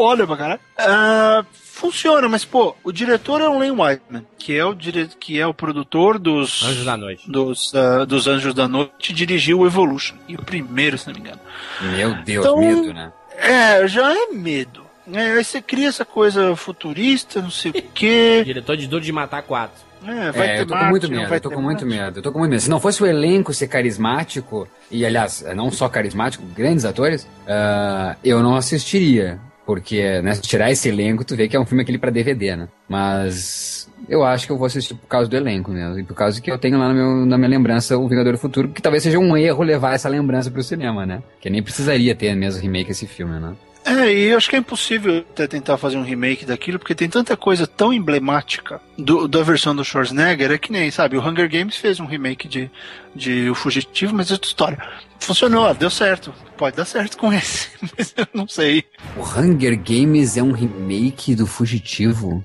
foda 0.00 0.26
pra 0.26 0.34
caralho. 0.34 0.60
Ah, 0.78 1.44
funciona, 1.52 2.26
mas, 2.26 2.42
pô, 2.42 2.74
o 2.82 2.90
diretor 2.90 3.38
é 3.42 3.46
o 3.46 3.58
Len 3.58 3.72
Whiteman, 3.72 4.24
que 4.38 4.56
é 4.56 4.64
o, 4.64 4.72
dire... 4.72 5.10
que 5.20 5.38
é 5.38 5.46
o 5.46 5.52
produtor 5.52 6.18
dos... 6.18 6.62
Anjos 6.62 6.86
da 6.86 6.96
Noite. 6.96 7.30
Dos, 7.30 7.74
ah, 7.74 8.06
dos 8.06 8.26
Anjos 8.26 8.54
da 8.54 8.66
Noite, 8.66 9.12
dirigiu 9.12 9.58
o 9.58 9.66
Evolution. 9.66 10.16
E 10.26 10.36
o 10.36 10.42
primeiro, 10.42 10.96
se 10.96 11.06
não 11.08 11.12
me 11.14 11.20
engano. 11.20 11.38
Meu 11.82 12.14
Deus, 12.24 12.46
Então- 12.46 12.58
medo, 12.58 12.94
né? 12.94 13.12
É, 13.36 13.86
já 13.86 14.10
é 14.10 14.28
medo. 14.32 14.82
É, 15.12 15.32
aí 15.32 15.44
você 15.44 15.60
cria 15.60 15.88
essa 15.88 16.04
coisa 16.06 16.56
futurista, 16.56 17.42
não 17.42 17.50
sei 17.50 17.70
o 17.70 17.74
quê. 17.92 18.42
Diretor 18.42 18.78
de 18.78 18.86
Duro 18.86 19.04
de 19.04 19.12
Matar 19.12 19.42
4. 19.42 19.90
É, 20.06 20.32
vai 20.32 20.46
É, 20.48 20.54
ter 20.54 20.60
eu 20.62 20.66
tô 20.66 20.78
com 20.78 20.84
muito 20.86 21.10
medo, 21.10 21.34
eu 21.34 21.40
tô 21.42 21.50
com 21.50 21.60
muito 21.60 21.86
medo, 21.86 22.18
eu 22.18 22.22
tô 22.22 22.32
com 22.32 22.38
muito 22.38 22.50
medo. 22.52 22.62
Se 22.62 22.70
não 22.70 22.80
fosse 22.80 23.02
o 23.02 23.06
elenco 23.06 23.52
ser 23.52 23.68
carismático, 23.68 24.66
e 24.90 25.04
aliás, 25.04 25.44
não 25.54 25.70
só 25.70 25.90
carismático, 25.90 26.42
grandes 26.56 26.86
atores, 26.86 27.28
ah, 27.46 28.16
eu 28.24 28.42
não 28.42 28.56
assistiria. 28.56 29.38
Porque, 29.70 30.20
né, 30.20 30.32
tirar 30.32 30.68
esse 30.72 30.88
elenco, 30.88 31.24
tu 31.24 31.36
vê 31.36 31.46
que 31.46 31.54
é 31.54 31.60
um 31.60 31.64
filme 31.64 31.84
aquele 31.84 31.96
pra 31.96 32.10
DVD, 32.10 32.56
né? 32.56 32.68
Mas 32.88 33.88
eu 34.08 34.24
acho 34.24 34.44
que 34.44 34.50
eu 34.50 34.58
vou 34.58 34.66
assistir 34.66 34.94
por 34.94 35.06
causa 35.06 35.30
do 35.30 35.36
elenco 35.36 35.70
mesmo. 35.70 35.96
E 35.96 36.02
por 36.02 36.12
causa 36.12 36.40
que 36.40 36.50
eu 36.50 36.58
tenho 36.58 36.76
lá 36.76 36.92
meu, 36.92 37.24
na 37.24 37.38
minha 37.38 37.50
lembrança 37.50 37.96
o 37.96 38.08
Vingador 38.08 38.32
do 38.32 38.38
Futuro, 38.38 38.70
que 38.70 38.82
talvez 38.82 39.04
seja 39.04 39.16
um 39.16 39.36
erro 39.36 39.62
levar 39.62 39.94
essa 39.94 40.08
lembrança 40.08 40.50
pro 40.50 40.60
cinema, 40.60 41.06
né? 41.06 41.22
Que 41.40 41.48
nem 41.48 41.62
precisaria 41.62 42.16
ter 42.16 42.34
mesmo 42.34 42.60
remake 42.60 42.90
esse 42.90 43.06
filme, 43.06 43.38
né? 43.38 43.54
É, 43.90 44.12
e 44.14 44.28
eu 44.28 44.36
acho 44.36 44.48
que 44.48 44.54
é 44.54 44.58
impossível 44.60 45.18
até 45.32 45.46
tentar 45.48 45.76
fazer 45.76 45.96
um 45.96 46.02
remake 46.04 46.44
daquilo, 46.44 46.78
porque 46.78 46.94
tem 46.94 47.08
tanta 47.08 47.36
coisa 47.36 47.66
tão 47.66 47.92
emblemática 47.92 48.80
do- 48.96 49.26
da 49.26 49.42
versão 49.42 49.74
do 49.74 49.84
Schwarzenegger, 49.84 50.52
é 50.52 50.58
que 50.58 50.70
nem, 50.70 50.90
sabe, 50.92 51.16
o 51.16 51.20
Hunger 51.26 51.50
Games 51.50 51.74
fez 51.76 51.98
um 51.98 52.06
remake 52.06 52.46
de, 52.46 52.70
de 53.16 53.50
O 53.50 53.54
Fugitivo, 53.54 54.14
mas 54.14 54.30
é 54.30 54.34
outra 54.34 54.46
história. 54.48 54.78
Funcionou, 55.18 55.74
deu 55.74 55.90
certo. 55.90 56.32
Pode 56.56 56.76
dar 56.76 56.84
certo 56.84 57.16
com 57.18 57.32
esse, 57.32 57.68
mas 57.98 58.14
eu 58.16 58.26
não 58.32 58.46
sei. 58.46 58.84
O 59.16 59.22
Hunger 59.22 59.76
Games 59.76 60.36
é 60.36 60.42
um 60.42 60.52
remake 60.52 61.34
do 61.34 61.46
Fugitivo? 61.46 62.44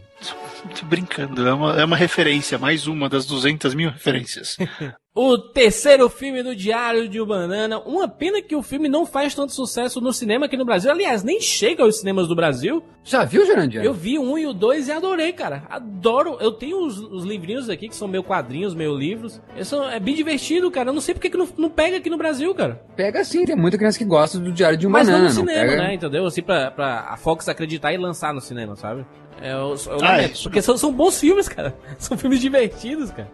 Tô 0.80 0.86
brincando, 0.88 1.48
é 1.48 1.54
uma, 1.54 1.80
é 1.80 1.86
uma 1.86 1.96
referência, 1.96 2.58
mais 2.58 2.88
uma 2.88 3.08
das 3.08 3.28
200 3.28 3.76
mil 3.76 3.92
referências. 3.92 4.58
O 5.18 5.38
terceiro 5.38 6.10
filme 6.10 6.44
do 6.44 6.54
Diário 6.54 7.08
de 7.08 7.22
um 7.22 7.26
Banana. 7.26 7.80
Uma 7.80 8.06
pena 8.06 8.42
que 8.42 8.54
o 8.54 8.62
filme 8.62 8.90
não 8.90 9.06
faz 9.06 9.34
tanto 9.34 9.54
sucesso 9.54 10.02
no 10.02 10.12
cinema 10.12 10.46
aqui 10.46 10.58
no 10.58 10.66
Brasil. 10.66 10.92
Aliás, 10.92 11.24
nem 11.24 11.40
chega 11.40 11.84
aos 11.84 12.00
cinemas 12.00 12.28
do 12.28 12.36
Brasil. 12.36 12.84
Já 13.02 13.24
viu, 13.24 13.46
Jurandir? 13.46 13.82
Eu 13.82 13.94
vi 13.94 14.20
o 14.20 14.22
um 14.24 14.38
e 14.38 14.46
o 14.46 14.52
dois 14.52 14.90
e 14.90 14.92
adorei, 14.92 15.32
cara. 15.32 15.64
Adoro. 15.70 16.36
Eu 16.42 16.52
tenho 16.52 16.86
os, 16.86 17.00
os 17.00 17.24
livrinhos 17.24 17.70
aqui, 17.70 17.88
que 17.88 17.96
são 17.96 18.10
meus 18.10 18.26
quadrinhos, 18.26 18.76
meus 18.76 19.00
livros. 19.00 19.42
São, 19.64 19.90
é 19.90 20.02
bem 20.02 20.16
divertido, 20.16 20.70
cara. 20.70 20.90
Eu 20.90 20.94
não 20.94 21.00
sei 21.00 21.14
porque 21.14 21.30
que 21.30 21.38
não, 21.38 21.48
não 21.58 21.70
pega 21.70 21.96
aqui 21.96 22.10
no 22.10 22.18
Brasil, 22.18 22.54
cara. 22.54 22.84
Pega 22.94 23.24
sim, 23.24 23.46
tem 23.46 23.56
muita 23.56 23.78
criança 23.78 23.98
que 23.98 24.04
gosta 24.04 24.38
do 24.38 24.52
Diário 24.52 24.78
de 24.78 24.86
um 24.86 24.90
Mas 24.90 25.08
Banana. 25.08 25.24
não 25.24 25.30
no 25.30 25.34
cinema, 25.34 25.70
pega... 25.70 25.82
né? 25.82 25.94
Entendeu? 25.94 26.26
Assim, 26.26 26.42
pra, 26.42 26.72
pra 26.72 27.08
a 27.10 27.16
Fox 27.16 27.48
acreditar 27.48 27.94
e 27.94 27.98
lançar 27.98 28.34
no 28.34 28.42
cinema, 28.42 28.76
sabe? 28.76 29.06
É, 29.42 29.54
eu, 29.54 29.76
eu 29.88 29.98
Ah, 30.02 30.12
lamento, 30.12 30.34
isso 30.34 30.44
porque 30.44 30.62
são, 30.62 30.78
são 30.78 30.92
bons 30.92 31.18
filmes, 31.18 31.48
cara. 31.48 31.74
São 31.98 32.18
filmes 32.18 32.42
divertidos, 32.42 33.12
cara. 33.12 33.30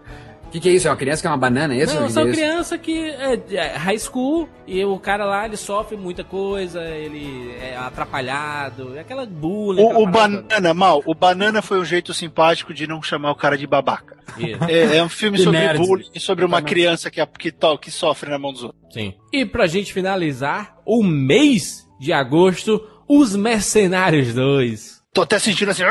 O 0.51 0.53
que, 0.53 0.59
que 0.59 0.67
é 0.67 0.73
isso? 0.73 0.85
É 0.85 0.91
uma 0.91 0.97
criança 0.97 1.21
que 1.21 1.27
é 1.27 1.29
uma 1.31 1.37
banana, 1.37 1.73
é 1.73 1.77
isso? 1.83 1.95
Não, 1.97 2.09
são 2.09 2.27
Isso? 2.27 2.33
criança 2.37 2.77
que 2.77 3.09
é, 3.09 3.39
é 3.55 3.77
high 3.77 3.97
school 3.97 4.49
e 4.67 4.83
o 4.83 4.99
cara 4.99 5.23
lá 5.23 5.45
ele 5.45 5.55
sofre 5.55 5.95
muita 5.95 6.25
coisa, 6.25 6.81
ele 6.83 7.55
é 7.61 7.77
atrapalhado, 7.77 8.97
é 8.97 8.99
aquela 8.99 9.25
bullying. 9.25 9.81
O, 9.81 9.85
aquela 9.91 9.99
o 10.03 10.07
Banana, 10.11 10.73
mal, 10.73 11.01
o 11.05 11.15
Banana 11.15 11.61
foi 11.61 11.79
um 11.79 11.85
jeito 11.85 12.13
simpático 12.13 12.73
de 12.73 12.85
não 12.85 13.01
chamar 13.01 13.31
o 13.31 13.35
cara 13.35 13.57
de 13.57 13.65
babaca. 13.65 14.17
É, 14.67 14.97
é 14.97 15.03
um 15.03 15.07
filme 15.07 15.37
Que 15.39 15.43
sobre 15.45 15.59
nerd. 15.59 15.77
bullying 15.79 16.09
e 16.13 16.19
sobre 16.19 16.43
uma 16.43 16.61
criança 16.61 17.09
que, 17.09 17.25
que, 17.39 17.49
to- 17.51 17.77
que 17.77 17.89
sofre 17.89 18.29
na 18.29 18.37
mão 18.37 18.51
dos 18.51 18.63
outros. 18.65 18.81
Sim. 18.93 19.13
E 19.31 19.45
pra 19.45 19.67
gente 19.67 19.93
finalizar, 19.93 20.75
o 20.85 21.01
mês 21.01 21.87
de 21.97 22.11
agosto, 22.11 22.85
Os 23.07 23.35
Mercenários 23.37 24.33
2. 24.33 25.01
Tô 25.13 25.21
até 25.21 25.39
sentindo 25.39 25.71
assim. 25.71 25.83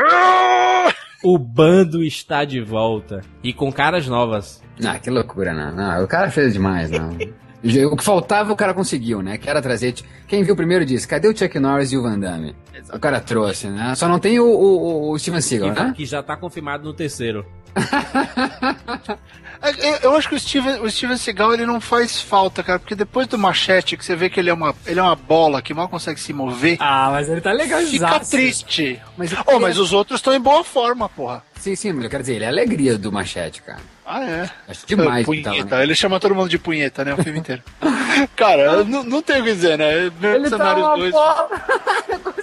O 1.23 1.37
bando 1.37 2.03
está 2.03 2.43
de 2.43 2.61
volta. 2.61 3.21
E 3.43 3.53
com 3.53 3.71
caras 3.71 4.07
novas. 4.07 4.61
Ah, 4.83 4.97
que 4.97 5.09
loucura, 5.09 5.53
não. 5.53 5.75
não. 5.75 6.03
O 6.03 6.07
cara 6.07 6.31
fez 6.31 6.53
demais, 6.53 6.89
não. 6.89 7.15
O 7.91 7.95
que 7.95 8.03
faltava 8.03 8.51
o 8.51 8.55
cara 8.55 8.73
conseguiu, 8.73 9.21
né? 9.21 9.37
Que 9.37 9.49
era 9.49 9.61
trazer. 9.61 9.93
Quem 10.27 10.43
viu 10.43 10.55
primeiro 10.55 10.83
disse: 10.85 11.07
cadê 11.07 11.27
o 11.27 11.37
Chuck 11.37 11.59
Norris 11.59 11.91
e 11.91 11.97
o 11.97 12.01
Van 12.01 12.17
Damme? 12.19 12.55
O 12.91 12.99
cara 12.99 13.19
trouxe, 13.19 13.67
né? 13.67 13.93
Só 13.95 14.07
não 14.07 14.17
tem 14.19 14.39
o, 14.39 14.45
o, 14.45 15.11
o 15.11 15.19
Steven 15.19 15.39
Seagal, 15.41 15.73
Que, 15.75 15.83
né? 15.83 15.93
que 15.95 16.05
já 16.05 16.23
tá 16.23 16.35
confirmado 16.35 16.83
no 16.83 16.93
terceiro. 16.93 17.45
É, 19.63 19.69
Eu, 19.69 20.11
eu 20.11 20.15
acho 20.15 20.27
que 20.27 20.33
o 20.35 20.39
Steven, 20.39 20.79
o 20.81 20.89
Steven 20.89 21.15
Seagal 21.17 21.53
ele 21.53 21.67
não 21.67 21.79
faz 21.79 22.19
falta, 22.19 22.63
cara, 22.63 22.79
porque 22.79 22.95
depois 22.95 23.27
do 23.27 23.37
machete, 23.37 23.95
que 23.95 24.03
você 24.03 24.15
vê 24.15 24.27
que 24.27 24.39
ele 24.39 24.49
é 24.49 24.53
uma, 24.53 24.73
ele 24.87 24.99
é 24.99 25.03
uma 25.03 25.15
bola 25.15 25.61
que 25.61 25.71
mal 25.71 25.87
consegue 25.87 26.19
se 26.19 26.33
mover, 26.33 26.77
Ah, 26.79 27.09
mas 27.11 27.29
ele 27.29 27.41
tá 27.41 27.51
legal, 27.51 27.79
fica 27.81 28.19
triste. 28.21 28.99
Mas, 29.15 29.31
Oh, 29.45 29.59
mas 29.59 29.77
os 29.77 29.93
outros 29.93 30.17
estão 30.19 30.33
em 30.33 30.39
boa 30.39 30.63
forma, 30.63 31.07
porra. 31.07 31.43
Sim, 31.61 31.75
sim, 31.75 31.93
mas 31.93 32.05
eu 32.05 32.09
quero 32.09 32.23
dizer, 32.23 32.35
ele 32.37 32.45
é 32.45 32.47
a 32.47 32.49
alegria 32.49 32.97
do 32.97 33.11
machete, 33.11 33.61
cara. 33.61 33.79
Ah, 34.03 34.23
é. 34.23 34.49
Acho 34.67 34.87
demais 34.87 35.19
que 35.19 35.25
punheta. 35.25 35.69
tava, 35.69 35.77
né? 35.77 35.83
Ele 35.83 35.93
chama 35.93 36.19
todo 36.19 36.33
mundo 36.33 36.49
de 36.49 36.57
punheta, 36.57 37.05
né? 37.05 37.13
O 37.13 37.23
filme 37.23 37.37
inteiro. 37.37 37.61
cara, 38.35 38.83
não, 38.83 39.03
não 39.03 39.21
tenho 39.21 39.41
o 39.41 39.43
que 39.43 39.53
dizer, 39.53 39.77
né? 39.77 40.11
Mercenários 40.19 40.87
2. 40.97 41.13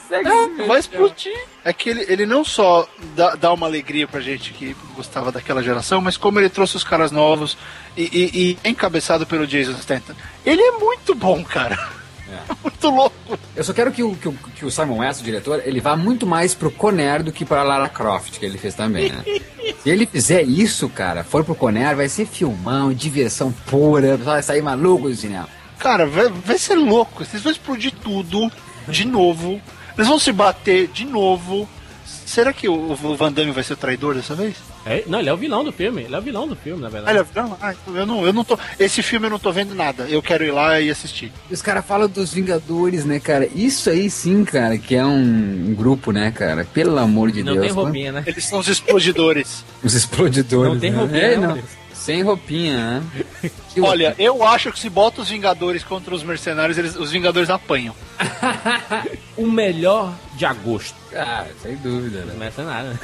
consegue. 0.09 0.67
Vai 0.69 0.79
explodir. 0.79 1.37
É 1.65 1.73
que 1.73 1.91
ele, 1.91 2.07
ele 2.09 2.27
não 2.27 2.45
só 2.45 2.89
dá, 3.17 3.35
dá 3.35 3.53
uma 3.53 3.67
alegria 3.67 4.07
pra 4.07 4.21
gente 4.21 4.53
que 4.53 4.77
gostava 4.95 5.33
daquela 5.33 5.65
geração, 5.65 6.01
mas 6.01 6.17
como 6.17 6.39
ele 6.39 6.49
trouxe 6.49 6.77
os 6.77 6.85
caras 6.85 7.11
novos 7.11 7.59
e, 7.97 8.05
e, 8.05 8.41
e 8.53 8.59
é 8.63 8.69
encabeçado 8.69 9.27
pelo 9.27 9.49
Jason 9.49 9.77
Statham. 9.79 10.15
Ele 10.47 10.63
é 10.63 10.71
muito 10.79 11.13
bom, 11.13 11.43
cara. 11.43 11.98
É. 12.31 12.41
muito 12.63 12.91
louco. 12.91 13.39
Eu 13.57 13.65
só 13.65 13.73
quero 13.73 13.91
que 13.93 14.03
o, 14.03 14.15
que 14.15 14.29
o, 14.29 14.33
que 14.33 14.65
o 14.65 14.71
Simon 14.71 14.99
West, 14.99 15.21
o 15.21 15.25
diretor, 15.25 15.63
ele 15.65 15.81
vá 15.81 15.97
muito 15.97 16.27
mais 16.27 16.55
pro 16.55 16.71
Conner 16.71 17.23
do 17.23 17.33
que 17.33 17.45
pra 17.45 17.63
Lara 17.63 17.89
Croft, 17.89 18.39
que 18.39 18.47
ele 18.47 18.59
fez 18.59 18.75
também, 18.75 19.11
né? 19.11 19.25
Se 19.83 19.91
ele 19.91 20.07
fizer 20.07 20.43
isso, 20.43 20.89
cara, 20.89 21.23
for 21.23 21.45
pro 21.45 21.55
Conner, 21.55 21.95
vai 21.95 22.09
ser 22.09 22.27
filmão, 22.27 22.93
diversão 22.93 23.53
pura, 23.67 24.17
vai 24.17 24.43
sair 24.43 24.63
maluco 24.63 25.09
do 25.09 25.15
cinema. 25.15 25.49
Cara, 25.79 26.07
vai, 26.07 26.29
vai 26.29 26.59
ser 26.59 26.75
louco. 26.75 27.25
Vocês 27.25 27.43
vão 27.43 27.53
explodir 27.53 27.93
tudo 27.93 28.51
de 28.89 29.05
novo. 29.05 29.61
Eles 29.97 30.09
vão 30.09 30.19
se 30.19 30.33
bater 30.33 30.89
de 30.89 31.05
novo. 31.05 31.69
Será 32.05 32.53
que 32.53 32.69
o, 32.69 32.93
o 32.93 33.17
Van 33.17 33.33
Damme 33.33 33.53
vai 33.53 33.63
ser 33.63 33.75
o 33.75 33.77
traidor 33.77 34.15
dessa 34.15 34.35
vez? 34.35 34.57
É, 34.89 35.05
não, 35.07 35.21
ele 35.21 35.29
é 35.29 35.33
o 35.33 35.37
vilão 35.37 35.63
do 35.63 35.73
filme. 35.73 36.03
Ele 36.03 36.15
é 36.15 36.19
o 36.19 36.23
vilão 36.23 36.49
do 36.49 36.57
filme, 36.57 36.83
na 36.83 36.89
verdade. 36.89 37.11
Ah, 37.11 37.13
ele 37.13 37.19
é 37.19 37.23
o 37.23 37.25
vilão? 37.25 37.59
Ah, 37.61 37.75
então 37.75 37.97
eu 37.97 38.07
não, 38.07 38.27
eu 38.27 38.33
não 38.33 38.45
tô. 38.45 38.59
Esse 38.79 39.03
filme 39.03 39.27
eu 39.27 39.31
não 39.31 39.39
tô 39.39 39.53
vendo 39.53 39.75
nada. 39.75 40.05
Eu 40.09 40.23
quero 40.23 40.45
ir 40.45 40.51
lá 40.51 40.81
e 40.81 40.91
assistir. 40.91 41.33
Os 41.51 41.63
caras 41.63 41.85
falam 41.85 42.09
dos 42.09 42.33
Vingadores, 42.33 43.05
né, 43.05 43.21
cara? 43.21 43.49
Isso 43.55 43.91
aí 43.91 44.11
sim, 44.11 44.45
cara, 44.45 44.79
que 44.79 44.95
é 44.95 45.05
um, 45.05 45.75
grupo, 45.75 46.13
né, 46.13 46.31
cara? 46.31 46.65
Pelo 46.65 46.99
amor 46.99 47.31
de 47.31 47.43
não 47.43 47.53
Deus. 47.55 47.67
Não 47.67 47.75
tem 47.75 47.85
roupinha, 47.85 48.13
né? 48.13 48.25
Eles 48.27 48.45
são 48.45 48.59
os 48.59 48.69
explodidores. 48.69 49.65
os 49.83 49.95
explodidores. 49.95 50.73
Não 50.73 50.81
tem 50.81 50.91
né? 50.91 50.99
roupinha, 50.99 51.23
é, 51.23 51.37
não. 51.37 51.59
Sem 51.93 52.23
roupinha, 52.23 53.01
né? 53.01 53.51
Olha, 53.81 54.15
eu 54.19 54.43
acho 54.43 54.73
que 54.73 54.79
se 54.79 54.89
bota 54.89 55.21
os 55.21 55.29
Vingadores 55.29 55.85
contra 55.85 56.15
os 56.15 56.23
Mercenários, 56.23 56.79
eles, 56.79 56.97
os 56.97 57.11
Vingadores 57.11 57.51
apanham. 57.51 57.95
o 59.37 59.47
melhor 59.47 60.15
de 60.35 60.47
agosto. 60.47 60.97
Ah, 61.15 61.45
sem 61.63 61.77
dúvida, 61.77 62.21
né? 62.21 62.35
Não 62.39 62.47
é 62.47 62.67
nada. 62.67 62.89
né? 62.91 62.99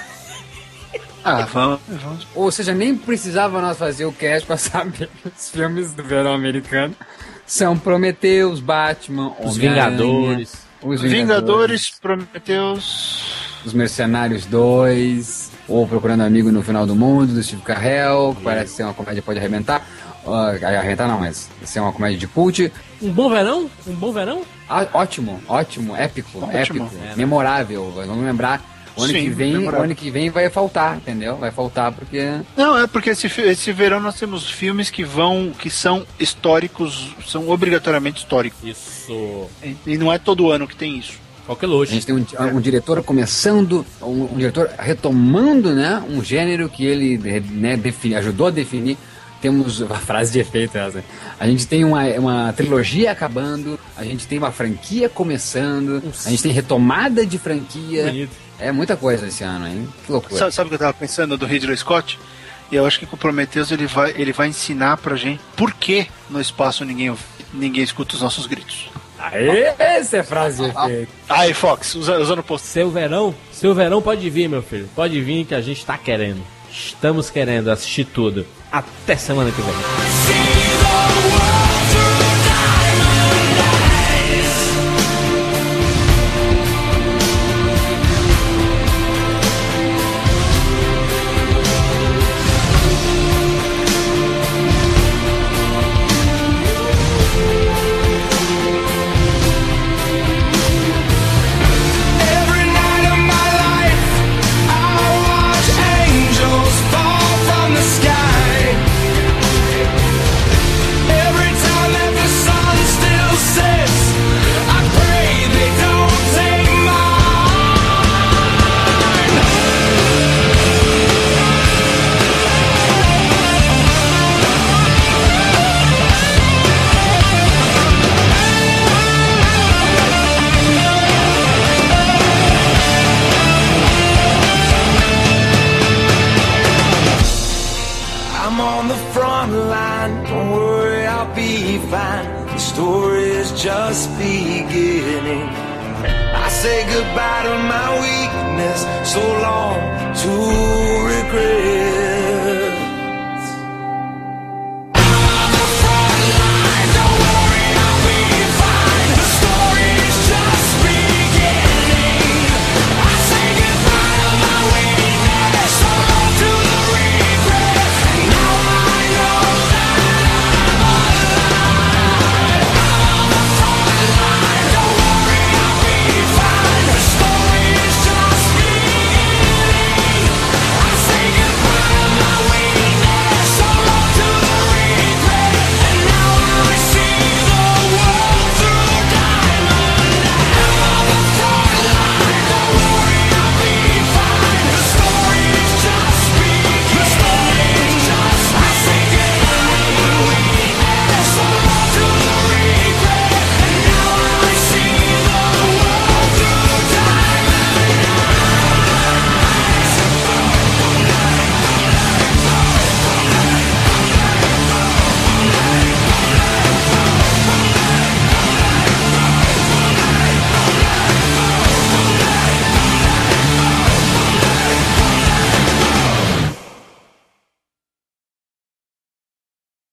Ah, 1.25 1.47
vamos, 1.47 1.81
vamos. 1.89 2.27
Ou 2.35 2.51
seja, 2.51 2.75
nem 2.75 2.95
precisava 2.97 3.61
nós 3.61 3.79
fazer 3.79 4.05
o 4.05 4.13
cast 4.13 4.47
pra 4.47 4.57
saber 4.59 5.09
que 5.23 5.29
os 5.29 5.49
filmes 5.51 5.93
do 5.93 6.03
verão 6.03 6.33
americano 6.35 6.95
são 7.47 7.79
Prometheus, 7.79 8.61
Batman, 8.61 9.33
Os 9.43 9.57
Vingadores. 9.57 10.53
Os 10.83 11.01
Vingadores, 11.01 11.91
Prometeus. 12.01 13.33
Os 13.65 13.73
Mercenários 13.73 14.45
2, 14.45 15.51
ou 15.69 15.87
Procurando 15.89 16.21
Amigo 16.23 16.53
no 16.53 16.63
Final 16.63 16.85
do 16.87 16.95
Mundo, 16.95 17.33
do 17.33 17.43
Steve 17.43 17.63
Carell, 17.63 18.35
que 18.37 18.45
parece 18.45 18.75
ser 18.75 18.83
uma 18.83 18.93
comédia 18.93 19.23
que 19.23 19.27
pode 19.27 19.39
arrebentar. 19.39 19.87
Uh, 20.27 20.65
arrebentar 20.67 21.07
não, 21.09 21.21
mas 21.21 21.49
ser 21.65 21.81
uma 21.81 21.93
comédia 21.93 22.19
de 22.19 22.27
cult. 22.27 22.71
Um 23.01 23.11
bom 23.11 23.31
verão? 23.31 23.71
Um 23.87 23.95
bom 23.95 24.13
verão? 24.13 24.43
Ah, 24.69 24.87
ótimo, 24.93 25.41
ótimo, 25.49 25.97
épico, 25.97 26.39
Ótimo. 26.39 26.53
épico, 26.85 26.91
É. 27.13 27.17
memorável. 27.17 27.91
Vamos 27.95 28.25
lembrar. 28.25 28.63
O 28.97 29.03
ano, 29.03 29.13
Sim, 29.13 29.25
que 29.25 29.31
vem, 29.31 29.67
ano 29.69 29.95
que 29.95 30.11
vem 30.11 30.31
vai 30.31 30.49
faltar, 30.49 30.97
entendeu? 30.99 31.37
Vai 31.37 31.51
faltar 31.51 31.91
porque. 31.91 32.23
Não, 32.57 32.79
é 32.79 32.87
porque 32.87 33.11
esse, 33.11 33.27
esse 33.41 33.73
verão 33.73 33.99
nós 33.99 34.19
temos 34.19 34.49
filmes 34.49 34.89
que 34.89 35.03
vão, 35.05 35.53
que 35.59 35.69
são 35.69 36.07
históricos, 36.21 37.09
são 37.27 37.49
obrigatoriamente 37.49 38.19
históricos. 38.23 38.59
Isso. 38.63 39.47
E- 39.63 39.77
E 39.87 39.99
não 39.99 40.13
é 40.13 40.19
todo 40.19 40.51
ano 40.51 40.69
que 40.69 40.77
tem 40.77 40.97
isso. 40.99 41.15
Qualquer 41.47 41.67
A 41.67 41.69
luxo. 41.71 41.93
gente 41.93 42.07
tem 42.07 42.15
um, 42.15 42.25
um 42.57 42.61
diretor 42.61 43.03
começando, 43.03 43.85
um, 44.01 44.33
um 44.33 44.37
diretor 44.39 44.71
retomando, 44.79 45.75
né, 45.75 46.03
um 46.09 46.23
gênero 46.25 46.69
que 46.69 46.87
ele 46.87 47.19
né, 47.51 47.77
defini- 47.77 48.15
ajudou 48.15 48.47
a 48.47 48.51
definir. 48.51 48.97
Temos 49.43 49.83
a 49.83 49.97
frase 49.97 50.33
de 50.33 50.39
efeito 50.39 50.79
essa. 50.79 51.05
A 51.39 51.47
gente 51.47 51.67
tem 51.67 51.85
uma, 51.85 52.03
uma 52.15 52.53
trilogia 52.55 53.11
acabando, 53.13 53.79
a 53.95 54.03
gente 54.03 54.27
tem 54.27 54.39
uma 54.39 54.51
franquia 54.51 55.07
começando, 55.07 56.03
a 56.25 56.31
gente 56.31 56.43
tem 56.43 56.51
retomada 56.53 57.27
de 57.27 57.37
franquia. 57.39 58.05
Bonito. 58.07 58.44
É 58.59 58.73
muita 58.73 58.97
coisa 58.97 59.27
esse 59.27 59.43
ano, 59.45 59.67
hein? 59.67 59.89
Que 60.07 60.13
loucura. 60.13 60.39
Sabe, 60.39 60.53
sabe 60.53 60.67
o 60.67 60.69
que 60.71 60.75
eu 60.75 60.79
tava 60.79 60.95
pensando 60.95 61.37
do 61.37 61.47
Ridley 61.47 61.77
Scott? 61.77 62.19
E 62.71 62.77
eu 62.77 62.87
acho 62.87 62.99
que 62.99 63.07
com 63.07 63.17
o 63.17 63.19
Prometheus 63.19 63.71
ele 63.71 63.87
vai, 63.87 64.13
ele 64.17 64.33
vai 64.33 64.49
ensinar 64.49 64.97
pra 64.97 65.17
gente 65.17 65.41
por 65.57 65.73
que 65.75 66.07
no 66.31 66.41
espaço 66.41 66.85
ninguém, 66.85 67.15
ninguém 67.53 67.83
escuta 67.85 68.15
os 68.15 68.23
nossos 68.23 68.47
gritos. 68.47 68.89
Aê, 69.19 69.73
essa 69.79 70.19
é 70.19 70.23
frase 70.23 70.63
de 70.63 70.69
efeito. 70.69 71.13
Aí, 71.29 71.55
Fox, 71.55 71.95
usa- 71.95 72.19
usando 72.19 72.41
o 72.41 72.43
post. 72.43 72.67
Seu 72.67 72.91
verão, 72.91 73.35
seu 73.53 73.75
verão 73.75 74.03
pode 74.03 74.29
vir, 74.31 74.49
meu 74.49 74.63
filho. 74.63 74.89
Pode 74.95 75.21
vir 75.21 75.45
que 75.47 75.55
a 75.55 75.61
gente 75.61 75.85
tá 75.85 75.97
querendo. 75.97 76.43
Estamos 76.71 77.31
querendo 77.31 77.71
assistir 77.71 78.05
tudo. 78.05 78.47
Até 78.73 79.17
semana 79.17 79.51
que 79.51 79.63
vem. 79.63 79.75